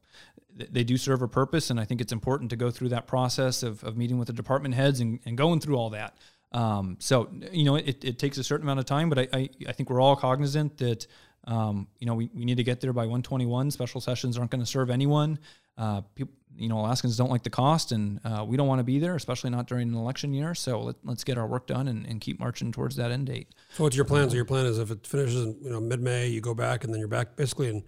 th- 0.59 0.71
They 0.71 0.85
do 0.85 0.97
serve 0.97 1.23
a 1.23 1.29
purpose, 1.29 1.71
and 1.71 1.81
I 1.81 1.85
think 1.85 2.01
it's 2.01 2.13
important 2.13 2.51
to 2.51 2.57
go 2.57 2.71
through 2.71 2.91
that 2.91 3.07
process 3.07 3.63
of, 3.63 3.83
of 3.83 3.97
meeting 3.97 4.19
with 4.19 4.27
the 4.29 4.35
department 4.35 4.75
heads 4.75 5.01
and, 5.01 5.19
and 5.25 5.37
going 5.37 5.59
through 5.61 5.77
all 5.77 5.91
that. 5.91 6.17
Um, 6.53 6.97
so 7.01 7.31
you 7.51 7.65
know, 7.65 7.77
it, 7.77 8.05
it 8.05 8.19
takes 8.19 8.39
a 8.39 8.45
certain 8.45 8.67
amount 8.67 8.81
of 8.81 8.87
time, 8.87 9.09
but 9.09 9.19
I, 9.19 9.29
I, 9.33 9.49
I 9.69 9.73
think 9.73 9.91
we're 9.91 10.01
all 10.01 10.17
cognizant 10.17 10.77
that 10.79 11.07
um, 11.45 11.89
you 11.99 12.07
know 12.07 12.15
we, 12.15 12.31
we 12.35 12.45
need 12.45 12.57
to 12.59 12.65
get 12.65 12.81
there 12.81 12.93
by 12.93 13.03
121. 13.03 13.71
Special 13.71 14.01
sessions 14.01 14.37
aren't 14.37 14.51
going 14.51 14.61
to 14.61 14.67
serve 14.67 14.91
anyone. 14.91 15.39
Uh, 15.79 16.03
people, 16.15 16.35
you 16.55 16.69
know, 16.69 16.79
Alaskans 16.79 17.17
don't 17.17 17.31
like 17.31 17.43
the 17.43 17.51
cost, 17.51 17.93
and 17.93 18.21
uh, 18.25 18.45
we 18.47 18.57
don't 18.59 18.69
want 18.69 18.79
to 18.81 18.85
be 18.85 18.99
there, 18.99 19.17
especially 19.17 19.49
not 19.51 19.67
during 19.67 19.89
an 19.89 19.95
election 19.95 20.35
year. 20.35 20.55
So 20.55 20.83
let, 20.83 20.97
let's 21.03 21.25
get 21.25 21.39
our 21.39 21.47
work 21.47 21.67
done 21.67 21.89
and, 21.89 22.07
and 22.07 22.21
keep 22.21 22.39
marching 22.39 22.73
towards 22.73 22.97
that 22.97 23.11
end 23.11 23.27
date. 23.27 23.49
So 23.73 23.85
what's 23.85 23.97
your 23.97 24.05
plan? 24.05 24.29
So 24.29 24.37
your 24.37 24.45
plan 24.45 24.67
is 24.67 24.79
if 24.79 24.91
it 24.91 25.07
finishes 25.07 25.43
in 25.43 25.57
you 25.63 25.71
know 25.71 25.81
mid 25.81 26.01
May, 26.01 26.29
you 26.29 26.41
go 26.41 26.55
back 26.55 26.85
and 26.85 26.93
then 26.93 26.99
you're 26.99 27.09
back 27.09 27.37
basically 27.37 27.71
and 27.71 27.83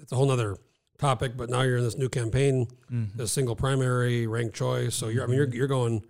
it's 0.00 0.12
a 0.12 0.16
whole 0.16 0.26
nother 0.26 0.56
topic, 0.98 1.36
but 1.36 1.50
now 1.50 1.62
you're 1.62 1.76
in 1.76 1.84
this 1.84 1.98
new 1.98 2.08
campaign, 2.08 2.68
the 3.16 3.28
single 3.28 3.56
primary 3.56 4.26
ranked 4.26 4.54
choice. 4.54 4.94
So 4.94 5.08
you're 5.08 5.24
I 5.24 5.26
mean 5.26 5.36
you're 5.36 5.48
you're 5.48 5.66
going 5.66 6.02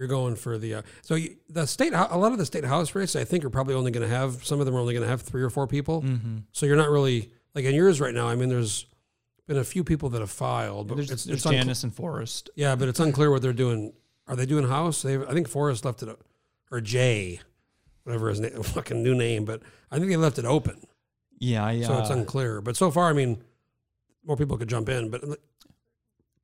you're 0.00 0.08
going 0.08 0.34
for 0.34 0.58
the 0.58 0.74
uh, 0.76 0.82
so 1.02 1.14
you, 1.14 1.36
the 1.48 1.64
state 1.66 1.92
a 1.92 2.16
lot 2.18 2.32
of 2.32 2.38
the 2.38 2.46
state 2.46 2.64
house 2.64 2.94
races 2.96 3.14
I 3.14 3.24
think 3.24 3.44
are 3.44 3.50
probably 3.50 3.74
only 3.74 3.90
going 3.92 4.08
to 4.08 4.12
have 4.12 4.44
some 4.44 4.58
of 4.58 4.66
them 4.66 4.74
are 4.74 4.78
only 4.80 4.94
going 4.94 5.04
to 5.04 5.08
have 5.10 5.20
three 5.22 5.42
or 5.42 5.50
four 5.50 5.66
people. 5.68 6.02
So 6.52 6.64
you're 6.66 6.74
not 6.76 6.88
really 6.90 7.30
like 7.54 7.64
in 7.66 7.74
yours 7.74 8.00
right 8.00 8.14
now. 8.14 8.26
I 8.26 8.34
mean 8.34 8.48
there's 8.48 8.86
been 9.46 9.58
a 9.58 9.64
few 9.64 9.84
people 9.84 10.08
that 10.08 10.20
have 10.20 10.30
filed, 10.30 10.88
but 10.88 10.94
There's, 10.96 11.10
it's, 11.10 11.24
there's 11.24 11.38
it's 11.38 11.46
uncl- 11.46 11.52
Janice 11.52 11.84
and 11.84 11.94
Forrest. 11.94 12.50
yeah, 12.56 12.74
but 12.76 12.88
it's 12.88 12.98
unclear 13.00 13.30
what 13.30 13.42
they're 13.42 13.52
doing. 13.52 13.92
Are 14.26 14.36
they 14.36 14.46
doing 14.46 14.66
house? 14.66 15.02
They 15.02 15.16
I 15.16 15.32
think 15.34 15.48
Forrest 15.48 15.84
left 15.84 16.02
it 16.02 16.08
or 16.70 16.80
Jay, 16.80 17.40
whatever 18.04 18.28
his 18.30 18.40
name, 18.40 18.62
fucking 18.62 19.02
new 19.02 19.14
name, 19.14 19.44
but 19.44 19.60
I 19.90 19.98
think 19.98 20.08
they 20.08 20.16
left 20.16 20.38
it 20.38 20.44
open, 20.46 20.80
Yeah, 21.38 21.68
yeah. 21.72 21.86
so 21.88 21.98
it's 21.98 22.10
unclear. 22.10 22.60
But 22.62 22.76
so 22.76 22.90
far, 22.90 23.10
I 23.10 23.12
mean, 23.12 23.42
more 24.24 24.36
people 24.36 24.56
could 24.56 24.68
jump 24.68 24.88
in, 24.88 25.10
but 25.10 25.22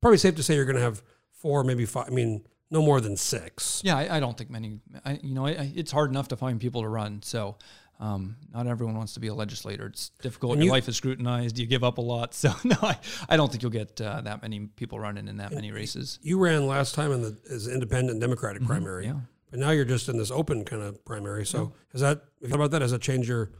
probably 0.01 0.17
safe 0.17 0.35
to 0.35 0.43
say 0.43 0.55
you're 0.55 0.65
going 0.65 0.75
to 0.75 0.81
have 0.81 1.01
four, 1.31 1.63
maybe 1.63 1.85
five. 1.85 2.07
I 2.07 2.09
mean, 2.11 2.45
no 2.69 2.81
more 2.81 2.99
than 3.01 3.15
six. 3.17 3.81
Yeah, 3.83 3.97
I, 3.97 4.17
I 4.17 4.19
don't 4.19 4.37
think 4.37 4.49
many. 4.49 4.79
I, 5.05 5.19
you 5.23 5.33
know, 5.33 5.45
I, 5.47 5.71
it's 5.75 5.91
hard 5.91 6.09
enough 6.09 6.27
to 6.29 6.35
find 6.37 6.59
people 6.59 6.81
to 6.81 6.87
run. 6.89 7.21
So, 7.23 7.57
um, 7.99 8.35
not 8.53 8.67
everyone 8.67 8.95
wants 8.95 9.13
to 9.15 9.19
be 9.19 9.27
a 9.27 9.33
legislator. 9.33 9.87
It's 9.87 10.09
difficult. 10.21 10.53
And 10.53 10.61
Your 10.61 10.65
you- 10.67 10.71
life 10.71 10.87
is 10.87 10.95
scrutinized. 10.97 11.57
You 11.57 11.65
give 11.65 11.83
up 11.83 11.97
a 11.97 12.01
lot. 12.01 12.33
So, 12.33 12.53
no, 12.63 12.75
I, 12.81 12.97
I 13.29 13.37
don't 13.37 13.49
think 13.49 13.63
you'll 13.63 13.71
get 13.71 13.99
uh, 14.01 14.21
that 14.21 14.41
many 14.41 14.59
people 14.75 14.99
running 14.99 15.27
in 15.27 15.37
that 15.37 15.51
many 15.51 15.71
races. 15.71 16.19
You 16.21 16.37
ran 16.39 16.67
last 16.67 16.93
time 16.93 17.11
in 17.11 17.21
the 17.21 17.37
as 17.49 17.67
independent 17.67 18.19
Democratic 18.19 18.63
primary, 18.65 19.05
Mm-hmm. 19.05 19.15
Yeah. 19.17 19.23
but 19.49 19.59
now 19.59 19.71
you're 19.71 19.85
just 19.85 20.09
in 20.09 20.17
this 20.17 20.29
open 20.29 20.63
kind 20.65 20.83
of 20.83 21.03
primary. 21.05 21.45
So 21.45 21.73
has 21.93 22.01
that? 22.01 22.17
Have 22.17 22.23
you 22.41 22.47
thought 22.49 22.55
about 22.55 22.71
that? 22.71 22.81
Has 22.81 22.91
that 22.91 23.01
changed 23.01 23.27
your 23.29 23.51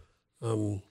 um, 0.41 0.81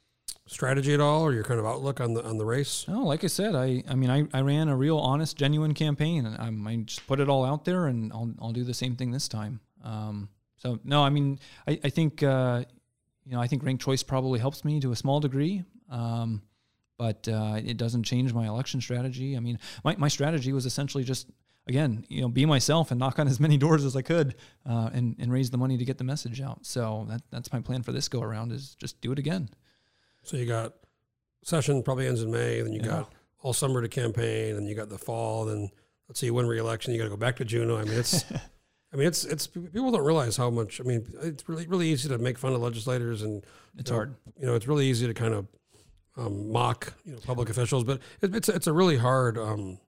strategy 0.46 0.94
at 0.94 1.00
all, 1.00 1.22
or 1.22 1.32
your 1.32 1.44
kind 1.44 1.60
of 1.60 1.66
outlook 1.66 2.00
on 2.00 2.14
the 2.14 2.24
on 2.24 2.38
the 2.38 2.44
race? 2.44 2.86
No, 2.88 3.04
like 3.04 3.24
I 3.24 3.26
said, 3.26 3.54
I, 3.54 3.82
I 3.88 3.94
mean, 3.94 4.10
I, 4.10 4.26
I 4.32 4.40
ran 4.40 4.68
a 4.68 4.76
real 4.76 4.98
honest, 4.98 5.36
genuine 5.36 5.74
campaign, 5.74 6.26
and 6.26 6.36
I'm, 6.38 6.66
I 6.66 6.76
just 6.76 7.06
put 7.06 7.20
it 7.20 7.28
all 7.28 7.44
out 7.44 7.64
there, 7.64 7.86
and 7.86 8.12
I'll, 8.12 8.32
I'll 8.40 8.52
do 8.52 8.64
the 8.64 8.74
same 8.74 8.96
thing 8.96 9.10
this 9.10 9.28
time. 9.28 9.60
Um, 9.84 10.28
so 10.56 10.78
no, 10.84 11.02
I 11.02 11.10
mean, 11.10 11.38
I, 11.66 11.78
I 11.84 11.90
think, 11.90 12.22
uh, 12.22 12.64
you 13.24 13.32
know, 13.32 13.40
I 13.40 13.46
think 13.46 13.62
ranked 13.64 13.84
choice 13.84 14.02
probably 14.02 14.38
helps 14.38 14.64
me 14.64 14.80
to 14.80 14.92
a 14.92 14.96
small 14.96 15.20
degree, 15.20 15.64
um, 15.90 16.42
but 16.98 17.28
uh, 17.28 17.60
it 17.62 17.76
doesn't 17.76 18.04
change 18.04 18.32
my 18.32 18.46
election 18.46 18.80
strategy. 18.80 19.36
I 19.36 19.40
mean, 19.40 19.58
my, 19.84 19.96
my 19.96 20.08
strategy 20.08 20.52
was 20.52 20.64
essentially 20.64 21.04
just, 21.04 21.28
again, 21.66 22.06
you 22.08 22.22
know, 22.22 22.28
be 22.28 22.46
myself 22.46 22.90
and 22.90 22.98
knock 22.98 23.18
on 23.18 23.28
as 23.28 23.38
many 23.46 23.58
doors 23.58 23.84
as 23.84 23.96
I 23.96 24.02
could, 24.02 24.36
uh, 24.68 24.90
and 24.92 25.16
and 25.18 25.32
raise 25.32 25.50
the 25.50 25.58
money 25.58 25.76
to 25.76 25.84
get 25.84 25.98
the 25.98 26.04
message 26.04 26.40
out. 26.40 26.64
So 26.64 27.06
that 27.08 27.22
that's 27.30 27.52
my 27.52 27.60
plan 27.60 27.82
for 27.82 27.92
this 27.92 28.08
go 28.08 28.22
around 28.22 28.52
is 28.52 28.74
just 28.76 29.00
do 29.00 29.12
it 29.12 29.18
again. 29.18 29.50
So 30.26 30.36
you 30.36 30.46
got 30.46 30.74
session 31.44 31.82
probably 31.82 32.06
ends 32.06 32.22
in 32.22 32.30
May, 32.30 32.60
then 32.62 32.72
you 32.72 32.80
Yeah. 32.80 32.86
got 32.88 33.12
all 33.40 33.52
summer 33.52 33.80
to 33.80 33.88
campaign, 33.88 34.56
and 34.56 34.68
you 34.68 34.74
got 34.74 34.88
the 34.88 34.98
fall. 34.98 35.44
Then 35.44 35.70
let's 36.08 36.20
say 36.20 36.26
you 36.26 36.34
win 36.34 36.46
re-election, 36.46 36.92
you 36.92 36.98
got 36.98 37.04
to 37.04 37.10
go 37.10 37.16
back 37.16 37.36
to 37.36 37.44
Juneau. 37.44 37.76
I 37.76 37.84
mean, 37.84 37.98
it's 37.98 38.24
I 38.92 38.96
mean, 38.96 39.06
it's 39.06 39.24
it's 39.24 39.46
people 39.46 39.90
don't 39.90 40.04
realize 40.04 40.36
how 40.36 40.50
much. 40.50 40.80
I 40.80 40.84
mean, 40.84 41.06
it's 41.22 41.48
really 41.48 41.66
really 41.66 41.88
easy 41.88 42.08
to 42.08 42.18
make 42.18 42.38
fun 42.38 42.52
of 42.54 42.60
legislators, 42.60 43.22
and 43.22 43.44
It's 43.76 43.90
you 43.90 43.94
know, 43.94 43.98
hard. 43.98 44.14
You 44.40 44.46
know, 44.46 44.54
it's 44.54 44.66
really 44.66 44.86
easy 44.86 45.06
to 45.06 45.14
kind 45.14 45.34
of 45.34 45.46
um, 46.16 46.50
mock 46.50 46.94
you 47.04 47.12
know 47.12 47.18
public 47.24 47.48
officials, 47.50 47.84
but 47.84 48.00
it, 48.20 48.34
it's 48.34 48.48
it's 48.48 48.66
a 48.66 48.72
really 48.72 48.96
hard 48.96 49.38
um, 49.38 49.78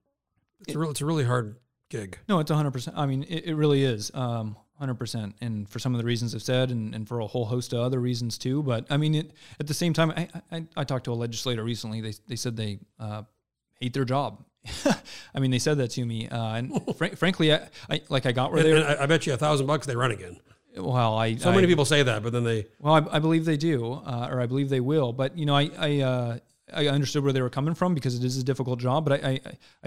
it's 0.61 0.75
a 0.75 0.79
real 0.79 0.91
it's 0.91 1.01
a 1.01 1.07
really 1.07 1.25
hard 1.25 1.57
gig. 1.91 2.19
No, 2.29 2.39
it's 2.39 2.51
100%. 2.51 2.93
I 2.95 3.07
mean, 3.07 3.23
it, 3.29 3.47
it 3.47 3.55
really 3.55 3.83
is. 3.83 4.11
Um, 4.15 4.57
100%. 4.81 5.35
And 5.41 5.69
for 5.69 5.79
some 5.79 5.95
of 5.95 5.99
the 5.99 6.05
reasons 6.05 6.35
I've 6.35 6.43
said, 6.43 6.71
and, 6.71 6.95
and 6.95 7.07
for 7.09 7.21
a 7.21 7.27
whole 7.27 7.47
host 7.47 7.73
of 7.73 7.81
other 7.81 7.99
reasons 8.01 8.39
too. 8.39 8.63
But 8.63 8.87
I 8.91 8.97
mean, 8.97 9.15
it, 9.15 9.33
at 9.61 9.67
the 9.67 9.75
same 9.75 9.93
time, 9.93 10.11
I, 10.17 10.29
I, 10.51 10.65
I 10.77 10.85
talked 10.85 11.05
to 11.05 11.13
a 11.13 11.15
legislator 11.15 11.63
recently. 11.65 12.01
They, 12.01 12.15
they 12.27 12.37
said 12.37 12.57
they 12.57 12.79
uh, 12.99 13.23
hate 13.81 13.93
their 13.93 14.05
job. 14.05 14.45
I 15.35 15.41
mean, 15.41 15.51
they 15.51 15.59
said 15.59 15.79
that 15.79 15.89
to 15.93 16.05
me. 16.05 16.29
Uh, 16.29 16.55
and 16.55 16.97
fr- 16.97 17.17
frankly, 17.17 17.53
I, 17.53 17.69
I, 17.91 18.03
like 18.09 18.27
I 18.27 18.33
got 18.33 18.53
where 18.53 18.65
And, 18.65 18.69
they 18.75 18.77
and 18.81 19.01
I, 19.01 19.05
I 19.05 19.07
bet 19.07 19.27
you 19.27 19.33
a 19.35 19.37
thousand 19.37 19.67
bucks 19.67 19.87
they 19.87 19.97
run 19.97 20.11
again. 20.11 20.39
well, 20.77 21.17
I, 21.17 21.37
So 21.37 21.53
many 21.53 21.67
people 21.67 21.85
say 21.85 22.03
that, 22.03 22.23
but 22.23 22.33
then 22.33 22.45
they 22.45 22.67
Well, 22.79 22.95
I, 22.95 23.17
I 23.17 23.19
believe 23.19 23.45
they 23.45 23.57
do, 23.57 23.95
uh, 23.95 24.29
or 24.31 24.41
I 24.41 24.47
believe 24.47 24.69
they 24.69 24.81
will. 24.81 25.13
But 25.13 25.37
you 25.37 25.47
know, 25.47 25.57
I 25.57 25.71
I, 25.79 26.01
uh, 26.01 26.39
I 26.73 26.89
understood 26.89 27.25
where 27.25 27.33
they 27.33 27.41
were 27.41 27.49
coming 27.51 27.75
from 27.75 27.95
because 27.95 28.15
it 28.15 28.25
is 28.25 28.37
a 28.37 28.45
difficult 28.45 28.79
job. 28.79 29.07
But 29.07 29.25
I 29.25 29.29
I, 29.29 29.41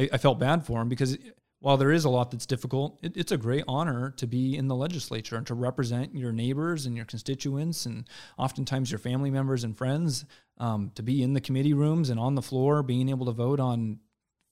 I, 0.03 0.09
I 0.13 0.17
felt 0.17 0.39
bad 0.39 0.65
for 0.65 0.79
them 0.79 0.89
because 0.89 1.17
while 1.61 1.77
there 1.77 1.91
is 1.91 2.05
a 2.05 2.09
lot 2.09 2.31
that's 2.31 2.45
difficult, 2.45 2.99
it, 3.01 3.15
it's 3.15 3.31
a 3.31 3.37
great 3.37 3.63
honor 3.67 4.11
to 4.17 4.27
be 4.27 4.57
in 4.57 4.67
the 4.67 4.75
legislature 4.75 5.35
and 5.37 5.47
to 5.47 5.53
represent 5.53 6.13
your 6.13 6.31
neighbors 6.33 6.85
and 6.85 6.95
your 6.97 7.05
constituents 7.05 7.85
and 7.85 8.07
oftentimes 8.37 8.91
your 8.91 8.99
family 8.99 9.31
members 9.31 9.63
and 9.63 9.77
friends. 9.77 10.25
Um, 10.57 10.91
to 10.93 11.01
be 11.01 11.23
in 11.23 11.33
the 11.33 11.41
committee 11.41 11.73
rooms 11.73 12.11
and 12.11 12.19
on 12.19 12.35
the 12.35 12.41
floor, 12.41 12.83
being 12.83 13.09
able 13.09 13.25
to 13.25 13.31
vote 13.31 13.59
on 13.59 13.99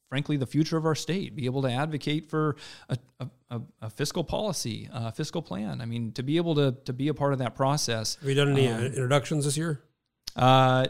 frankly 0.09 0.37
the 0.37 0.47
future 0.47 0.75
of 0.75 0.85
our 0.87 0.95
state 0.95 1.35
be 1.35 1.45
able 1.45 1.61
to 1.61 1.71
advocate 1.71 2.27
for 2.31 2.55
a, 2.89 2.97
a, 3.51 3.61
a, 3.83 3.89
fiscal 3.91 4.23
policy 4.23 4.89
a 4.91 5.11
fiscal 5.11 5.39
plan 5.39 5.81
i 5.81 5.85
mean 5.85 6.11
to 6.11 6.23
be 6.23 6.37
able 6.37 6.55
to 6.55 6.75
to 6.83 6.93
be 6.93 7.09
a 7.09 7.13
part 7.13 7.31
of 7.31 7.37
that 7.37 7.53
process 7.55 8.17
have 8.19 8.27
you 8.27 8.33
done 8.33 8.49
any 8.49 8.67
Um, 8.67 8.85
introductions 8.85 9.45
this 9.45 9.55
year? 9.55 9.83
uh, 10.35 10.87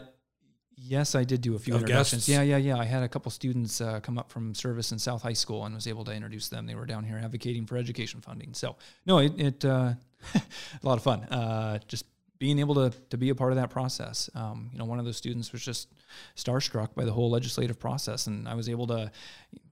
yes, 0.80 1.14
I 1.14 1.24
did 1.24 1.40
do 1.40 1.54
a 1.54 1.58
few 1.58 1.74
Of 1.74 1.82
introductions. 1.82 2.26
guests? 2.26 2.28
Yeah, 2.28 2.42
yeah, 2.42 2.56
yeah. 2.56 2.76
I 2.76 2.84
had 2.84 3.02
a 3.02 3.08
couple 3.08 3.30
students 3.30 3.80
uh, 3.80 4.00
come 4.00 4.18
up 4.18 4.30
from 4.30 4.54
service 4.54 4.92
in 4.92 4.98
South 4.98 5.22
High 5.22 5.34
School 5.34 5.64
and 5.64 5.74
was 5.74 5.86
able 5.86 6.04
to 6.04 6.12
introduce 6.12 6.48
them. 6.48 6.66
They 6.66 6.74
were 6.74 6.86
down 6.86 7.04
here 7.04 7.18
advocating 7.22 7.66
for 7.66 7.76
education 7.76 8.20
funding. 8.20 8.54
So 8.54 8.76
no, 9.06 9.18
it, 9.18 9.38
it 9.40 9.64
uh, 9.64 9.94
a 10.34 10.40
lot 10.82 10.98
of 10.98 11.02
fun. 11.02 11.24
Uh, 11.24 11.78
just 11.86 12.04
being 12.38 12.58
able 12.58 12.74
to 12.76 12.90
to 13.10 13.18
be 13.18 13.28
a 13.28 13.34
part 13.34 13.52
of 13.52 13.56
that 13.56 13.70
process. 13.70 14.30
Um, 14.34 14.70
you 14.72 14.78
know, 14.78 14.86
one 14.86 14.98
of 14.98 15.04
those 15.04 15.16
students 15.16 15.52
was 15.52 15.62
just 15.62 15.88
starstruck 16.36 16.94
by 16.94 17.04
the 17.04 17.12
whole 17.12 17.30
legislative 17.30 17.78
process, 17.78 18.26
and 18.26 18.48
I 18.48 18.54
was 18.54 18.68
able 18.68 18.86
to 18.88 19.10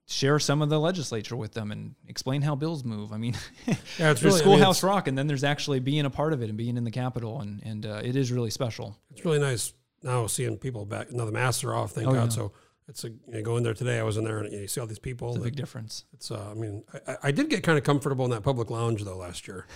share 0.07 0.39
some 0.39 0.63
of 0.63 0.71
the 0.71 0.81
legislature 0.81 1.37
with 1.37 1.53
them 1.53 1.71
and 1.71 1.95
explain 2.09 2.41
how 2.41 2.55
bills 2.55 2.83
move. 2.83 3.13
I 3.13 3.19
mean, 3.19 3.37
Yeah, 3.67 3.75
it's 3.75 3.97
there's 3.99 4.23
really 4.23 4.33
I 4.33 4.33
mean, 4.33 4.43
schoolhouse 4.43 4.83
rock, 4.83 5.09
and 5.09 5.17
then 5.19 5.27
there's 5.27 5.45
actually 5.45 5.81
being 5.81 6.07
a 6.07 6.11
part 6.11 6.33
of 6.33 6.43
it 6.43 6.49
and 6.49 6.57
being 6.57 6.77
in 6.77 6.85
the 6.85 6.91
Capitol, 6.91 7.41
and 7.41 7.63
and 7.65 7.87
uh, 7.87 8.01
it 8.05 8.17
is 8.17 8.31
really 8.33 8.51
special. 8.51 8.97
It's 9.11 9.25
really 9.25 9.39
nice 9.39 9.73
now 10.03 10.27
seeing 10.27 10.57
people 10.59 10.85
back. 10.87 11.13
Now 11.13 11.25
the 11.25 11.33
masks 11.33 11.65
are 11.65 11.75
off, 11.75 11.93
thank 11.93 12.07
Oh, 12.09 12.13
God. 12.13 12.23
yeah. 12.25 12.29
So 12.29 12.53
it's 12.89 13.05
a 13.05 13.11
you 13.11 13.19
know, 13.29 13.43
go 13.43 13.57
in 13.57 13.63
there 13.63 13.75
today. 13.75 13.99
I 13.99 14.03
was 14.03 14.17
in 14.17 14.25
there 14.25 14.39
and 14.39 14.51
you, 14.51 14.57
know, 14.59 14.63
you 14.63 14.69
see 14.69 14.81
all 14.81 14.87
these 14.87 14.99
people. 14.99 15.29
It's 15.31 15.39
a 15.39 15.41
big 15.43 15.57
difference. 15.57 16.05
It's 16.15 16.31
uh, 16.31 16.49
I 16.51 16.55
mean, 16.55 16.85
I, 17.07 17.17
I 17.25 17.31
did 17.33 17.51
get 17.51 17.63
kind 17.63 17.77
of 17.79 17.85
comfortable 17.85 18.25
in 18.25 18.31
that 18.31 18.43
public 18.43 18.71
lounge 18.71 19.05
though 19.05 19.17
last 19.17 19.47
year. 19.49 19.67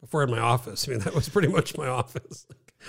Before 0.00 0.20
I 0.20 0.24
had 0.24 0.30
my 0.30 0.38
office, 0.40 0.86
I 0.86 0.92
mean 0.92 1.00
that 1.00 1.14
was 1.14 1.28
pretty 1.28 1.48
much 1.48 1.76
my 1.78 1.86
office. 2.00 2.46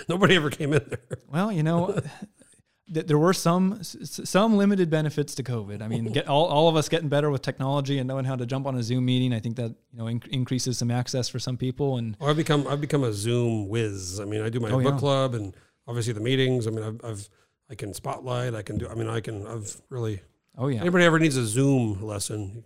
Nobody 0.08 0.36
ever 0.36 0.50
came 0.50 0.72
in 0.74 0.82
there. 0.88 1.18
Well, 1.32 1.50
you 1.50 1.62
know, 1.62 1.98
there 2.88 3.18
were 3.18 3.32
some 3.32 3.82
some 3.82 4.56
limited 4.56 4.90
benefits 4.90 5.34
to 5.36 5.42
COVID. 5.42 5.80
I 5.82 5.88
mean, 5.88 6.04
get 6.12 6.28
all, 6.28 6.44
all 6.46 6.68
of 6.68 6.76
us 6.76 6.88
getting 6.88 7.08
better 7.08 7.30
with 7.30 7.42
technology 7.42 7.98
and 7.98 8.06
knowing 8.06 8.24
how 8.26 8.36
to 8.36 8.44
jump 8.46 8.66
on 8.66 8.76
a 8.76 8.82
Zoom 8.82 9.06
meeting. 9.06 9.32
I 9.32 9.40
think 9.40 9.56
that 9.56 9.70
you 9.92 9.98
know 9.98 10.04
inc- 10.04 10.28
increases 10.28 10.76
some 10.78 10.90
access 10.90 11.28
for 11.28 11.38
some 11.38 11.56
people. 11.56 11.96
And 11.96 12.16
Well, 12.20 12.28
I've 12.30 12.36
become 12.36 12.66
I've 12.66 12.80
become 12.80 13.04
a 13.04 13.12
Zoom 13.12 13.68
whiz. 13.68 14.20
I 14.20 14.24
mean, 14.26 14.42
I 14.42 14.50
do 14.50 14.60
my 14.60 14.70
Oh, 14.70 14.80
book 14.82 14.92
yeah. 14.94 14.98
club 14.98 15.34
and 15.34 15.54
obviously 15.88 16.12
the 16.12 16.20
meetings. 16.20 16.66
I 16.66 16.70
mean, 16.70 16.84
I've, 16.84 17.00
I've 17.02 17.28
I 17.70 17.74
can 17.74 17.92
spotlight. 17.92 18.54
I 18.54 18.62
can 18.62 18.78
do. 18.78 18.88
I 18.88 18.94
mean, 18.94 19.08
I 19.08 19.20
can. 19.20 19.46
I've 19.46 19.80
really. 19.88 20.20
oh 20.56 20.68
yeah, 20.68 20.80
Anybody 20.80 21.04
ever 21.04 21.18
needs 21.18 21.36
a 21.36 21.44
Zoom 21.44 22.00
lesson? 22.02 22.64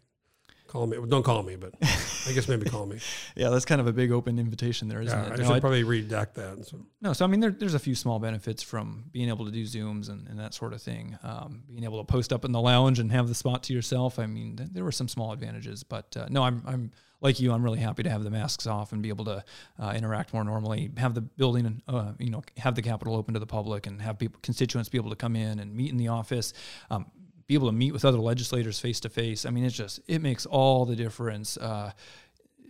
Call 0.73 0.87
me. 0.87 0.97
Well, 0.97 1.07
don't 1.07 1.23
call 1.23 1.43
me, 1.43 1.57
but 1.57 1.75
I 1.83 2.33
guess 2.33 2.49
maybe 2.49 2.65
call 2.65 2.87
me. 2.87 2.99
yeah, 3.37 3.51
that's 3.51 3.67
kind 3.67 3.79
of 3.79 3.87
a 3.87 3.93
big 3.93 4.11
open 4.11 4.39
invitation 4.39 4.89
there, 4.89 5.03
isn't 5.03 5.19
Yeah, 5.19 5.27
it? 5.27 5.33
I 5.33 5.37
No, 5.37 5.43
should 5.45 5.53
I- 5.53 5.61
probably 5.61 5.85
redact 5.85 6.33
that. 6.35 6.65
So. 6.67 6.79
No, 7.03 7.13
so 7.13 7.27
I 7.27 7.29
mean, 7.29 7.41
there, 7.41 7.51
there's 7.51 7.75
a 7.75 7.79
few 7.79 7.95
small 7.95 8.19
benefits 8.19 8.63
from 8.63 9.05
being 9.13 9.29
able 9.29 9.45
to 9.45 9.51
do 9.51 9.65
Zooms 9.65 10.09
and, 10.09 10.27
and 10.29 10.39
that 10.41 10.55
sort 10.55 10.73
of 10.73 10.81
thing. 10.81 11.19
Um, 11.23 11.63
being 11.69 11.85
able 11.85 11.99
to 12.03 12.11
post 12.11 12.33
up 12.33 12.47
in 12.47 12.53
the 12.53 12.61
lounge 12.61 12.99
and 13.01 13.13
have 13.13 13.29
the 13.29 13.35
spot 13.35 13.65
to 13.65 13.75
yourself. 13.75 14.19
I 14.19 14.25
mean, 14.25 14.57
th- 14.57 14.71
there 14.73 14.83
were 14.83 14.93
some 14.93 15.09
small 15.09 15.31
advantages, 15.33 15.83
but 15.83 16.17
uh, 16.17 16.27
no, 16.31 16.43
I'm, 16.43 16.63
I'm 16.67 16.91
like 17.21 17.39
you. 17.39 17.53
I'm 17.53 17.63
really 17.63 17.81
happy 17.81 18.03
to 18.05 18.09
have 18.11 18.25
the 18.25 18.31
masks 18.31 18.67
off 18.67 18.93
and 18.93 19.03
be 19.03 19.11
able 19.11 19.27
to 19.27 19.45
uh, 19.79 19.93
interact 19.95 20.33
more 20.33 20.43
normally. 20.43 20.91
Have 20.97 21.13
the 21.13 21.21
building, 21.21 21.67
and 21.67 21.83
uh, 21.87 22.13
you 22.19 22.31
know, 22.31 22.43
have 22.57 22.77
the 22.77 22.83
Capitol 22.83 23.15
open 23.15 23.35
to 23.35 23.41
the 23.41 23.47
public 23.47 23.87
and 23.87 24.01
have 24.01 24.19
people, 24.19 24.41
constituents 24.43 24.89
be 24.89 24.97
able 24.97 25.11
to 25.11 25.17
come 25.17 25.37
in 25.37 25.59
and 25.59 25.77
meet 25.77 25.91
in 25.91 25.99
the 25.99 26.09
office. 26.09 26.55
Um, 26.91 27.11
be 27.53 27.55
able 27.55 27.69
to 27.69 27.77
meet 27.77 27.93
with 27.93 28.05
other 28.05 28.19
legislators 28.19 28.81
face 28.81 29.01
to 29.01 29.09
face. 29.09 29.45
I 29.45 29.51
mean, 29.51 29.65
it's 29.65 29.77
just 29.77 30.01
it 30.09 30.23
makes 30.23 30.47
all 30.47 30.87
the 30.87 30.97
difference. 30.97 31.57
Uh, 31.59 31.93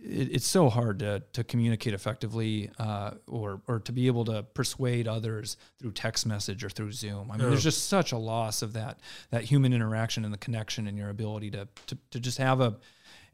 it, 0.03 0.35
it's 0.35 0.47
so 0.47 0.69
hard 0.69 0.99
to, 0.99 1.23
to 1.31 1.43
communicate 1.45 1.93
effectively 1.93 2.69
uh, 2.77 3.11
or, 3.27 3.61
or 3.67 3.79
to 3.79 3.91
be 3.93 4.07
able 4.07 4.25
to 4.25 4.43
persuade 4.43 5.07
others 5.07 5.55
through 5.79 5.93
text 5.93 6.25
message 6.25 6.63
or 6.65 6.69
through 6.69 6.91
Zoom. 6.91 7.31
I 7.31 7.37
mean, 7.37 7.49
there's 7.49 7.63
just 7.63 7.87
such 7.87 8.11
a 8.11 8.17
loss 8.17 8.61
of 8.61 8.73
that, 8.73 8.99
that 9.29 9.45
human 9.45 9.71
interaction 9.71 10.25
and 10.25 10.33
the 10.33 10.37
connection 10.37 10.87
and 10.87 10.97
your 10.97 11.09
ability 11.09 11.51
to, 11.51 11.67
to, 11.87 11.97
to 12.11 12.19
just 12.19 12.37
have 12.37 12.59
a, 12.59 12.75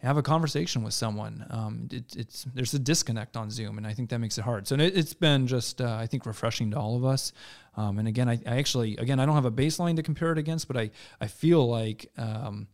have 0.07 0.17
a 0.17 0.21
conversation 0.21 0.83
with 0.83 0.93
someone. 0.93 1.45
Um, 1.49 1.89
it, 1.91 2.15
it's, 2.15 2.45
there's 2.53 2.73
a 2.73 2.79
disconnect 2.79 3.35
on 3.35 3.51
Zoom 3.51 3.77
and 3.77 3.85
I 3.85 3.93
think 3.93 4.09
that 4.09 4.19
makes 4.19 4.37
it 4.37 4.43
hard. 4.43 4.67
So 4.67 4.75
it, 4.75 4.97
it's 4.97 5.13
been 5.13 5.45
just, 5.47 5.81
uh, 5.81 5.97
I 5.99 6.07
think 6.07 6.25
refreshing 6.25 6.71
to 6.71 6.79
all 6.79 6.95
of 6.95 7.05
us. 7.05 7.33
Um, 7.75 7.99
and 7.99 8.07
again, 8.07 8.29
I, 8.29 8.39
I 8.45 8.57
actually, 8.57 8.97
again, 8.97 9.19
I 9.19 9.25
don't 9.25 9.35
have 9.35 9.45
a 9.45 9.51
baseline 9.51 9.95
to 9.97 10.03
compare 10.03 10.31
it 10.31 10.37
against, 10.37 10.67
but 10.67 10.77
I, 10.77 10.91
I 11.19 11.27
feel 11.27 11.67
like, 11.67 12.09
um, 12.17 12.67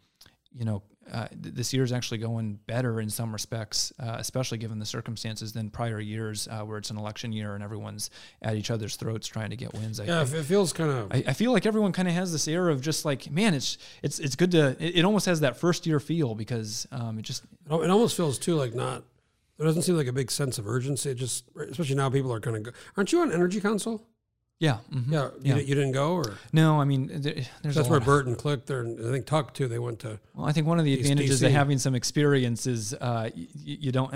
you 0.53 0.65
know, 0.65 0.83
uh, 1.11 1.27
th- 1.27 1.53
this 1.55 1.73
year 1.73 1.83
is 1.83 1.91
actually 1.91 2.17
going 2.17 2.59
better 2.67 2.99
in 2.99 3.09
some 3.09 3.31
respects, 3.31 3.93
uh, 3.99 4.15
especially 4.17 4.57
given 4.57 4.79
the 4.79 4.85
circumstances 4.85 5.53
than 5.53 5.69
prior 5.69 5.99
years 5.99 6.47
uh, 6.47 6.61
where 6.61 6.77
it's 6.77 6.89
an 6.89 6.97
election 6.97 7.31
year 7.31 7.53
and 7.55 7.63
everyone's 7.63 8.09
at 8.41 8.55
each 8.55 8.71
other's 8.71 8.95
throats 8.95 9.27
trying 9.27 9.49
to 9.49 9.55
get 9.55 9.73
wins. 9.73 9.99
I, 9.99 10.05
Yeah, 10.05 10.21
it 10.21 10.45
feels 10.45 10.73
kind 10.73 10.91
of. 10.91 11.11
I, 11.11 11.23
I 11.27 11.33
feel 11.33 11.51
like 11.51 11.65
everyone 11.65 11.91
kind 11.91 12.07
of 12.07 12.13
has 12.13 12.31
this 12.31 12.47
air 12.47 12.69
of 12.69 12.81
just 12.81 13.05
like, 13.05 13.29
man, 13.29 13.53
it's 13.53 13.77
it's 14.01 14.19
it's 14.19 14.35
good 14.35 14.51
to. 14.51 14.75
It, 14.79 14.97
it 14.97 15.05
almost 15.05 15.25
has 15.27 15.41
that 15.41 15.57
first 15.57 15.85
year 15.85 15.99
feel 15.99 16.35
because 16.35 16.87
um, 16.91 17.19
it 17.19 17.23
just 17.23 17.43
It 17.69 17.73
it 17.73 17.89
almost 17.89 18.17
feels 18.17 18.39
too 18.39 18.55
like 18.55 18.73
not. 18.73 19.03
There 19.57 19.65
doesn't 19.65 19.83
seem 19.83 19.95
like 19.95 20.07
a 20.07 20.13
big 20.13 20.31
sense 20.31 20.57
of 20.57 20.67
urgency. 20.67 21.11
It 21.11 21.15
just, 21.15 21.45
especially 21.69 21.95
now, 21.95 22.09
people 22.09 22.33
are 22.33 22.41
kind 22.41 22.57
of. 22.57 22.63
Go, 22.63 22.71
aren't 22.97 23.13
you 23.13 23.21
on 23.21 23.31
Energy 23.31 23.61
Council? 23.61 24.05
Yeah 24.59 24.77
mhm. 24.93 25.11
Yeah, 25.11 25.29
you, 25.41 25.55
Yeah. 25.55 25.61
you 25.61 25.75
didn't 25.75 25.91
go, 25.91 26.13
or 26.13 26.37
No, 26.53 26.79
I 26.79 26.85
mean 26.85 27.07
there, 27.07 27.33
there's 27.61 27.75
that's 27.75 27.87
a 27.87 27.91
where 27.91 27.99
Bert 27.99 28.25
and 28.27 28.37
Click. 28.37 28.65
There, 28.65 28.85
I 28.85 29.11
think 29.11 29.25
Tuck 29.25 29.53
too. 29.53 29.67
They 29.67 29.79
went 29.79 29.99
to. 29.99 30.19
Well, 30.33 30.45
I 30.47 30.51
think 30.51 30.65
one 30.67 30.79
of 30.79 30.85
the 30.85 30.91
East 30.91 31.01
advantages 31.01 31.41
DC. 31.41 31.45
of 31.47 31.51
having 31.51 31.77
some 31.77 31.95
experience 31.95 32.65
is 32.67 32.93
uh, 32.93 33.29
you, 33.35 33.47
you 33.53 33.91
don't. 33.91 34.13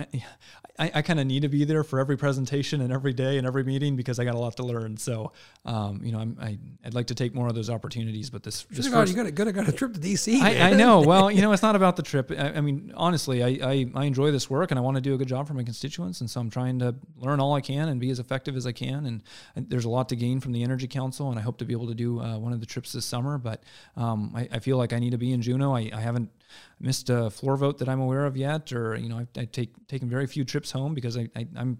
I, 0.79 0.91
I 0.95 1.01
kind 1.01 1.19
of 1.19 1.27
need 1.27 1.41
to 1.41 1.49
be 1.49 1.65
there 1.65 1.83
for 1.83 1.99
every 1.99 2.17
presentation 2.17 2.79
and 2.79 2.93
every 2.93 3.11
day 3.11 3.37
and 3.37 3.45
every 3.45 3.65
meeting 3.65 3.97
because 3.97 4.17
I 4.17 4.23
got 4.23 4.35
a 4.35 4.39
lot 4.39 4.55
to 4.57 4.63
learn. 4.63 4.95
So, 4.95 5.33
um, 5.65 5.99
you 6.01 6.13
know, 6.13 6.19
I'm, 6.19 6.37
I, 6.41 6.57
I'd 6.85 6.93
like 6.93 7.07
to 7.07 7.15
take 7.15 7.35
more 7.35 7.49
of 7.49 7.55
those 7.55 7.69
opportunities. 7.69 8.29
But 8.29 8.43
this, 8.43 8.63
this 8.71 8.87
first, 8.87 9.11
you 9.11 9.17
got 9.17 9.43
to 9.43 9.59
a 9.67 9.71
trip 9.73 9.93
to 9.93 9.99
DC. 9.99 10.39
I, 10.39 10.69
I 10.69 10.73
know. 10.73 11.01
Well, 11.01 11.29
you 11.39 11.41
know, 11.41 11.51
it's 11.51 11.61
not 11.61 11.75
about 11.75 11.97
the 11.97 12.01
trip. 12.01 12.31
I, 12.31 12.53
I 12.53 12.61
mean, 12.61 12.93
honestly, 12.95 13.43
I, 13.43 13.69
I, 13.69 13.91
I 13.93 14.05
enjoy 14.05 14.31
this 14.31 14.49
work 14.49 14.71
and 14.71 14.79
I 14.79 14.81
want 14.81 14.95
to 14.95 15.01
do 15.01 15.13
a 15.13 15.17
good 15.17 15.27
job 15.27 15.47
for 15.47 15.53
my 15.53 15.63
constituents. 15.63 16.21
And 16.21 16.29
so 16.29 16.39
I'm 16.39 16.49
trying 16.49 16.79
to 16.79 16.95
learn 17.17 17.41
all 17.41 17.53
I 17.55 17.61
can 17.61 17.89
and 17.89 17.99
be 17.99 18.09
as 18.09 18.19
effective 18.19 18.55
as 18.55 18.65
I 18.65 18.71
can. 18.71 19.05
And, 19.05 19.23
and 19.57 19.69
there's 19.69 19.85
a 19.85 19.89
lot 19.89 20.07
to 20.09 20.15
gain 20.15 20.39
from 20.39 20.53
the 20.53 20.63
Energy 20.63 20.87
Council. 20.87 21.29
And 21.29 21.37
I 21.37 21.41
hope 21.41 21.57
to 21.57 21.65
be 21.65 21.73
able 21.73 21.87
to 21.87 21.95
do 21.95 22.21
uh, 22.21 22.37
one 22.37 22.53
of 22.53 22.61
the 22.61 22.65
trips 22.65 22.93
this 22.93 23.05
summer. 23.05 23.37
But 23.37 23.63
um, 23.97 24.31
I, 24.33 24.47
I 24.53 24.59
feel 24.59 24.77
like 24.77 24.93
I 24.93 24.99
need 24.99 25.11
to 25.11 25.17
be 25.17 25.33
in 25.33 25.41
Juneau. 25.41 25.75
I, 25.75 25.91
I 25.93 25.99
haven't 25.99 26.29
missed 26.79 27.09
a 27.09 27.29
floor 27.29 27.57
vote 27.57 27.77
that 27.79 27.89
I'm 27.89 27.99
aware 27.99 28.25
of 28.25 28.37
yet, 28.37 28.71
or 28.73 28.95
you 28.95 29.09
know, 29.09 29.19
I've, 29.19 29.27
I 29.37 29.45
take 29.45 29.87
taken 29.87 30.09
very 30.09 30.27
few 30.27 30.43
trips 30.43 30.71
home 30.71 30.93
because 30.93 31.17
I, 31.17 31.29
I 31.35 31.47
I'm 31.55 31.77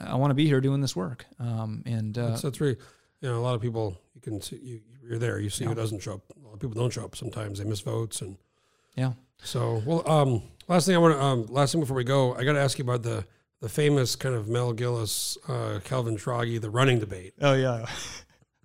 I 0.00 0.14
want 0.16 0.30
to 0.30 0.34
be 0.34 0.46
here 0.46 0.60
doing 0.60 0.80
this 0.80 0.94
work. 0.94 1.26
Um, 1.38 1.82
and 1.86 2.16
uh, 2.18 2.30
That's, 2.30 2.42
that's 2.42 2.60
really, 2.60 2.76
you 3.20 3.28
know, 3.28 3.38
a 3.38 3.40
lot 3.40 3.54
of 3.54 3.62
people. 3.62 3.98
You 4.14 4.20
can 4.20 4.40
see 4.40 4.56
you, 4.62 4.80
you're 5.08 5.18
there. 5.18 5.38
You 5.38 5.50
see 5.50 5.64
who 5.64 5.74
doesn't 5.74 6.00
show 6.00 6.14
up. 6.14 6.22
A 6.36 6.44
lot 6.46 6.54
of 6.54 6.60
people 6.60 6.80
don't 6.80 6.92
show 6.92 7.04
up. 7.04 7.16
Sometimes 7.16 7.58
they 7.58 7.64
miss 7.64 7.80
votes, 7.80 8.20
and 8.22 8.36
yeah, 8.96 9.12
so 9.42 9.82
well. 9.86 10.08
Um, 10.10 10.42
last 10.68 10.86
thing 10.86 10.94
I 10.94 10.98
want 10.98 11.14
to. 11.14 11.22
Um, 11.22 11.46
last 11.46 11.72
thing 11.72 11.80
before 11.80 11.96
we 11.96 12.04
go, 12.04 12.34
I 12.34 12.44
got 12.44 12.52
to 12.52 12.60
ask 12.60 12.78
you 12.78 12.84
about 12.84 13.02
the 13.02 13.24
the 13.60 13.68
famous 13.68 14.16
kind 14.16 14.34
of 14.34 14.48
Mel 14.48 14.72
Gillis, 14.72 15.38
uh, 15.48 15.80
Calvin 15.84 16.16
Schrage, 16.16 16.60
the 16.60 16.70
running 16.70 16.98
debate. 16.98 17.34
oh 17.40 17.54
yeah. 17.54 17.86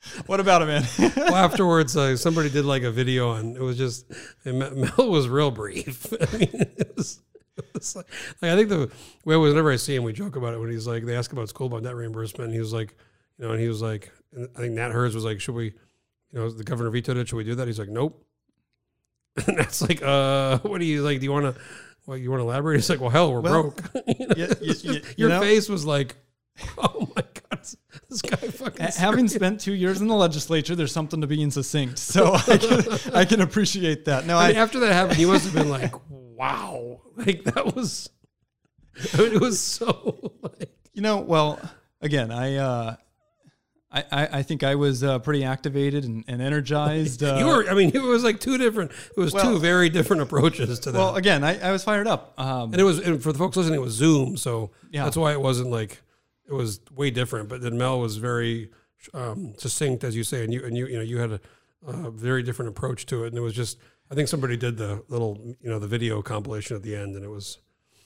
what 0.25 0.39
about 0.39 0.61
it, 0.61 0.65
man? 0.65 0.83
well, 1.15 1.35
afterwards, 1.35 1.95
uh, 1.95 2.15
somebody 2.17 2.49
did 2.49 2.65
like 2.65 2.83
a 2.83 2.91
video, 2.91 3.33
and 3.33 3.55
it 3.55 3.61
was 3.61 3.77
just 3.77 4.05
and 4.45 4.59
Mel 4.75 5.09
was 5.09 5.27
real 5.27 5.51
brief. 5.51 6.11
I 6.13 6.37
mean, 6.37 6.49
it 6.53 6.93
was, 6.95 7.21
it 7.57 7.65
was 7.73 7.95
like, 7.95 8.07
like 8.41 8.51
I 8.51 8.55
think 8.55 8.69
the 8.69 8.91
way 9.25 9.35
whenever 9.37 9.71
I 9.71 9.75
see 9.75 9.95
him, 9.95 10.03
we 10.03 10.13
joke 10.13 10.35
about 10.35 10.53
it 10.53 10.59
when 10.59 10.71
he's 10.71 10.87
like 10.87 11.05
they 11.05 11.15
ask 11.15 11.31
about 11.31 11.49
school 11.49 11.67
about 11.67 11.83
net 11.83 11.95
reimbursement, 11.95 12.45
and 12.45 12.53
he 12.53 12.59
was 12.59 12.73
like, 12.73 12.95
you 13.37 13.45
know, 13.45 13.51
and 13.51 13.61
he 13.61 13.67
was 13.67 13.81
like, 13.81 14.11
and 14.33 14.47
I 14.55 14.59
think 14.59 14.73
Nat 14.73 14.91
Herz 14.91 15.13
was 15.15 15.23
like, 15.25 15.39
should 15.39 15.55
we, 15.55 15.65
you 15.65 15.73
know, 16.33 16.49
the 16.49 16.63
governor 16.63 16.89
vetoed 16.89 17.17
it, 17.17 17.27
should 17.27 17.35
we 17.37 17.43
do 17.43 17.55
that? 17.55 17.67
He's 17.67 17.79
like, 17.79 17.89
nope. 17.89 18.25
And 19.47 19.57
that's 19.57 19.81
like, 19.81 20.01
uh, 20.03 20.57
what 20.59 20.79
do 20.79 20.85
you 20.85 21.03
like? 21.03 21.19
Do 21.19 21.23
you 21.25 21.31
want 21.31 21.55
to? 21.55 21.61
well, 22.05 22.17
you 22.17 22.29
want 22.31 22.39
to 22.41 22.43
elaborate? 22.45 22.77
He's 22.77 22.89
like, 22.89 22.99
well, 22.99 23.09
hell, 23.11 23.31
we're 23.31 23.39
Well, 23.41 23.61
broke. 23.63 23.83
You 24.07 24.27
know, 24.27 24.35
you- 24.35 24.47
you- 24.61 24.73
you- 24.83 24.93
you 24.93 25.01
your 25.15 25.29
know? 25.29 25.39
face 25.39 25.69
was 25.69 25.85
like, 25.85 26.15
oh 26.77 27.07
my 27.15 27.21
god, 27.21 27.30
this 28.11 28.21
guy 28.21 28.35
fucking. 28.35 28.85
Ha- 28.85 28.91
Having 28.97 29.29
spent 29.29 29.59
two 29.61 29.73
years 29.73 30.01
in 30.01 30.07
the 30.07 30.15
legislature, 30.15 30.75
there's 30.75 30.91
something 30.91 31.21
to 31.21 31.27
being 31.27 31.49
succinct. 31.49 31.97
So 31.97 32.33
I 32.47 32.57
can, 32.57 33.15
I 33.15 33.25
can 33.25 33.41
appreciate 33.41 34.05
that. 34.05 34.25
No, 34.27 34.37
I 34.37 34.49
mean, 34.49 34.57
I, 34.57 34.59
after 34.59 34.79
that 34.81 34.93
happened, 34.93 35.17
you 35.19 35.27
must 35.27 35.45
have 35.45 35.53
been 35.55 35.69
like, 35.69 35.93
wow, 36.09 37.01
like 37.15 37.43
that 37.45 37.75
was. 37.75 38.09
I 39.13 39.17
mean, 39.17 39.33
it 39.33 39.41
was 39.41 39.59
so 39.59 40.33
like. 40.43 40.69
you 40.93 41.01
know, 41.01 41.17
well, 41.17 41.59
again, 42.01 42.29
I, 42.31 42.57
uh, 42.57 42.95
I, 43.93 44.03
I, 44.11 44.27
I 44.39 44.43
think 44.43 44.63
I 44.63 44.75
was 44.75 45.03
uh, 45.03 45.19
pretty 45.19 45.43
activated 45.43 46.03
and, 46.05 46.23
and 46.27 46.41
energized. 46.41 47.23
Uh, 47.23 47.35
you 47.39 47.45
were. 47.45 47.69
I 47.69 47.73
mean, 47.73 47.91
it 47.93 48.01
was 48.01 48.23
like 48.23 48.39
two 48.39 48.57
different. 48.57 48.91
It 48.91 49.19
was 49.19 49.33
well- 49.33 49.43
two 49.53 49.59
very 49.59 49.89
different 49.89 50.21
approaches 50.21 50.79
to 50.81 50.91
that. 50.91 50.97
well, 50.97 51.15
again, 51.15 51.43
I, 51.43 51.59
I 51.59 51.71
was 51.71 51.83
fired 51.83 52.07
up. 52.07 52.33
Um, 52.39 52.71
and 52.73 52.79
it 52.81 52.83
was 52.83 52.99
and 52.99 53.21
for 53.23 53.31
the 53.31 53.37
folks 53.39 53.55
listening, 53.57 53.79
it 53.79 53.83
was 53.83 53.93
Zoom, 53.93 54.35
so 54.37 54.71
Yeah. 54.91 55.05
that's 55.05 55.17
why 55.17 55.31
it 55.31 55.41
wasn't 55.41 55.69
like 55.71 56.01
it 56.51 56.55
was 56.55 56.81
way 56.93 57.09
different. 57.09 57.49
But 57.49 57.61
then 57.61 57.77
Mel 57.77 57.99
was 57.99 58.17
very 58.17 58.69
um, 59.13 59.53
succinct, 59.57 60.03
as 60.03 60.15
you 60.15 60.23
say, 60.23 60.43
and 60.43 60.53
you 60.53 60.63
and 60.63 60.77
you 60.77 60.87
you 60.87 60.97
know 60.97 61.03
you 61.03 61.17
had 61.17 61.31
a, 61.31 61.39
a 61.87 62.11
very 62.11 62.43
different 62.43 62.69
approach 62.69 63.05
to 63.07 63.23
it, 63.23 63.27
and 63.27 63.37
it 63.37 63.41
was 63.41 63.53
just 63.53 63.77
I 64.11 64.15
think 64.15 64.27
somebody 64.27 64.57
did 64.57 64.77
the 64.77 65.03
little 65.07 65.55
you 65.61 65.69
know 65.69 65.79
the 65.79 65.87
video 65.87 66.21
compilation 66.21 66.75
at 66.75 66.83
the 66.83 66.95
end, 66.95 67.15
and 67.15 67.23
it 67.23 67.29
was 67.29 67.59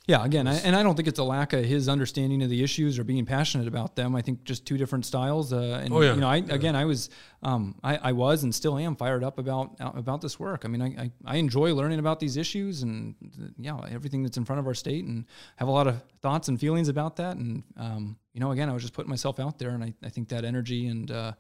Yeah, 0.07 0.23
again, 0.23 0.47
I, 0.47 0.55
and 0.57 0.75
I 0.75 0.83
don't 0.83 0.95
think 0.95 1.07
it's 1.07 1.17
a 1.17 1.23
lack 1.23 1.51
of 1.53 1.65
his 1.65 1.89
understanding 1.89 2.43
of 2.43 2.49
the 2.51 2.61
issues 2.63 2.99
or 2.99 3.03
being 3.03 3.25
passionate 3.25 3.67
about 3.67 3.95
them. 3.95 4.15
I 4.15 4.21
think 4.21 4.43
just 4.43 4.63
two 4.63 4.77
different 4.77 5.03
styles. 5.03 5.51
Uh, 5.51 5.81
and 5.83 5.91
Oh, 5.91 6.01
yeah. 6.01 6.13
you 6.13 6.21
know, 6.21 6.27
I 6.29 6.37
again, 6.37 6.75
I 6.75 6.85
was, 6.85 7.09
um, 7.41 7.73
I, 7.83 7.97
I 7.97 8.11
was 8.11 8.43
and 8.43 8.53
still 8.53 8.77
am 8.77 8.95
fired 8.95 9.23
up 9.23 9.39
about 9.39 9.75
about 9.79 10.21
this 10.21 10.39
work. 10.39 10.61
I 10.63 10.67
mean, 10.67 10.81
I, 10.83 10.87
I, 11.05 11.11
I 11.25 11.35
enjoy 11.37 11.73
learning 11.73 11.97
about 11.97 12.19
these 12.19 12.37
issues 12.37 12.83
and 12.83 13.15
yeah, 13.57 13.79
everything 13.89 14.21
that's 14.21 14.37
in 14.37 14.45
front 14.45 14.59
of 14.59 14.67
our 14.67 14.75
state, 14.75 15.05
and 15.05 15.25
have 15.55 15.67
a 15.67 15.71
lot 15.71 15.87
of 15.87 15.95
thoughts 16.21 16.49
and 16.49 16.59
feelings 16.59 16.87
about 16.87 17.15
that. 17.15 17.37
And 17.37 17.63
um, 17.75 18.15
you 18.33 18.39
know, 18.41 18.51
again, 18.51 18.69
I 18.69 18.73
was 18.73 18.83
just 18.83 18.93
putting 18.93 19.09
myself 19.09 19.39
out 19.39 19.57
there, 19.57 19.69
and 19.71 19.83
I, 19.83 19.93
I 20.03 20.09
think 20.09 20.29
that 20.29 20.45
energy 20.45 20.85
and 20.87 21.09
uh, 21.09 21.31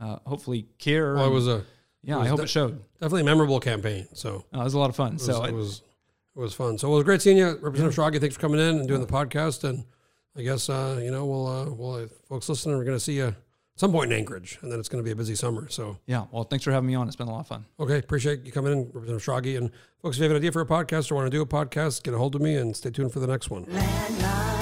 uh, 0.00 0.18
hopefully 0.26 0.68
care. 0.78 1.14
well, 1.16 1.26
it 1.26 1.30
was 1.34 1.48
a 1.48 1.64
yeah, 2.04 2.18
I 2.18 2.26
hope 2.28 2.38
de- 2.38 2.44
it 2.44 2.50
showed. 2.50 2.80
definitely 3.00 3.22
a 3.22 3.24
memorable 3.24 3.58
campaign. 3.58 4.06
So 4.14 4.44
Uh, 4.54 4.60
it 4.60 4.64
was 4.64 4.74
a 4.74 4.78
lot 4.78 4.90
of 4.90 4.96
fun. 4.96 5.08
it 5.08 5.12
was, 5.14 5.24
so 5.24 5.44
it 5.44 5.52
was 5.54 5.82
it 6.34 6.40
was 6.40 6.54
fun. 6.54 6.78
So 6.78 6.92
it 6.92 6.94
was 6.96 7.04
great 7.04 7.22
seeing 7.22 7.36
you, 7.38 7.58
Representative 7.60 7.94
Schrage. 7.94 8.20
Thanks 8.20 8.36
for 8.36 8.40
coming 8.40 8.60
in 8.60 8.78
and 8.78 8.88
doing 8.88 9.00
the 9.00 9.06
podcast. 9.06 9.64
And 9.68 9.84
I 10.36 10.42
guess 10.42 10.68
uh, 10.68 11.00
you 11.02 11.10
know 11.10 11.26
we'll 11.26 11.46
uh, 11.46 11.70
we'll 11.70 11.94
uh, 11.94 12.06
folks 12.28 12.48
listening, 12.48 12.76
we're 12.76 12.84
going 12.84 12.96
to 12.96 13.00
see 13.04 13.14
you 13.14 13.26
at 13.28 13.34
some 13.76 13.92
point 13.92 14.12
in 14.12 14.18
Anchorage, 14.18 14.58
and 14.62 14.70
then 14.72 14.78
it's 14.78 14.88
going 14.88 15.02
to 15.02 15.06
be 15.06 15.12
a 15.12 15.16
busy 15.16 15.34
summer. 15.34 15.68
So 15.68 15.98
yeah, 16.06 16.24
well, 16.30 16.44
thanks 16.44 16.64
for 16.64 16.72
having 16.72 16.86
me 16.86 16.94
on. 16.94 17.06
It's 17.06 17.16
been 17.16 17.28
a 17.28 17.32
lot 17.32 17.40
of 17.40 17.48
fun. 17.48 17.66
Okay, 17.78 17.98
appreciate 17.98 18.44
you 18.44 18.52
coming 18.52 18.72
in, 18.72 18.78
Representative 18.92 19.22
Schrage. 19.22 19.56
And 19.56 19.70
folks, 20.00 20.16
if 20.16 20.20
you 20.20 20.24
have 20.24 20.32
an 20.32 20.36
idea 20.38 20.52
for 20.52 20.62
a 20.62 20.66
podcast 20.66 21.10
or 21.10 21.16
want 21.16 21.26
to 21.26 21.30
do 21.30 21.42
a 21.42 21.46
podcast, 21.46 22.02
get 22.02 22.14
a 22.14 22.18
hold 22.18 22.34
of 22.34 22.40
me 22.40 22.54
and 22.56 22.76
stay 22.76 22.90
tuned 22.90 23.12
for 23.12 23.20
the 23.20 23.26
next 23.26 23.50
one. 23.50 23.64
Landmine. 23.66 24.61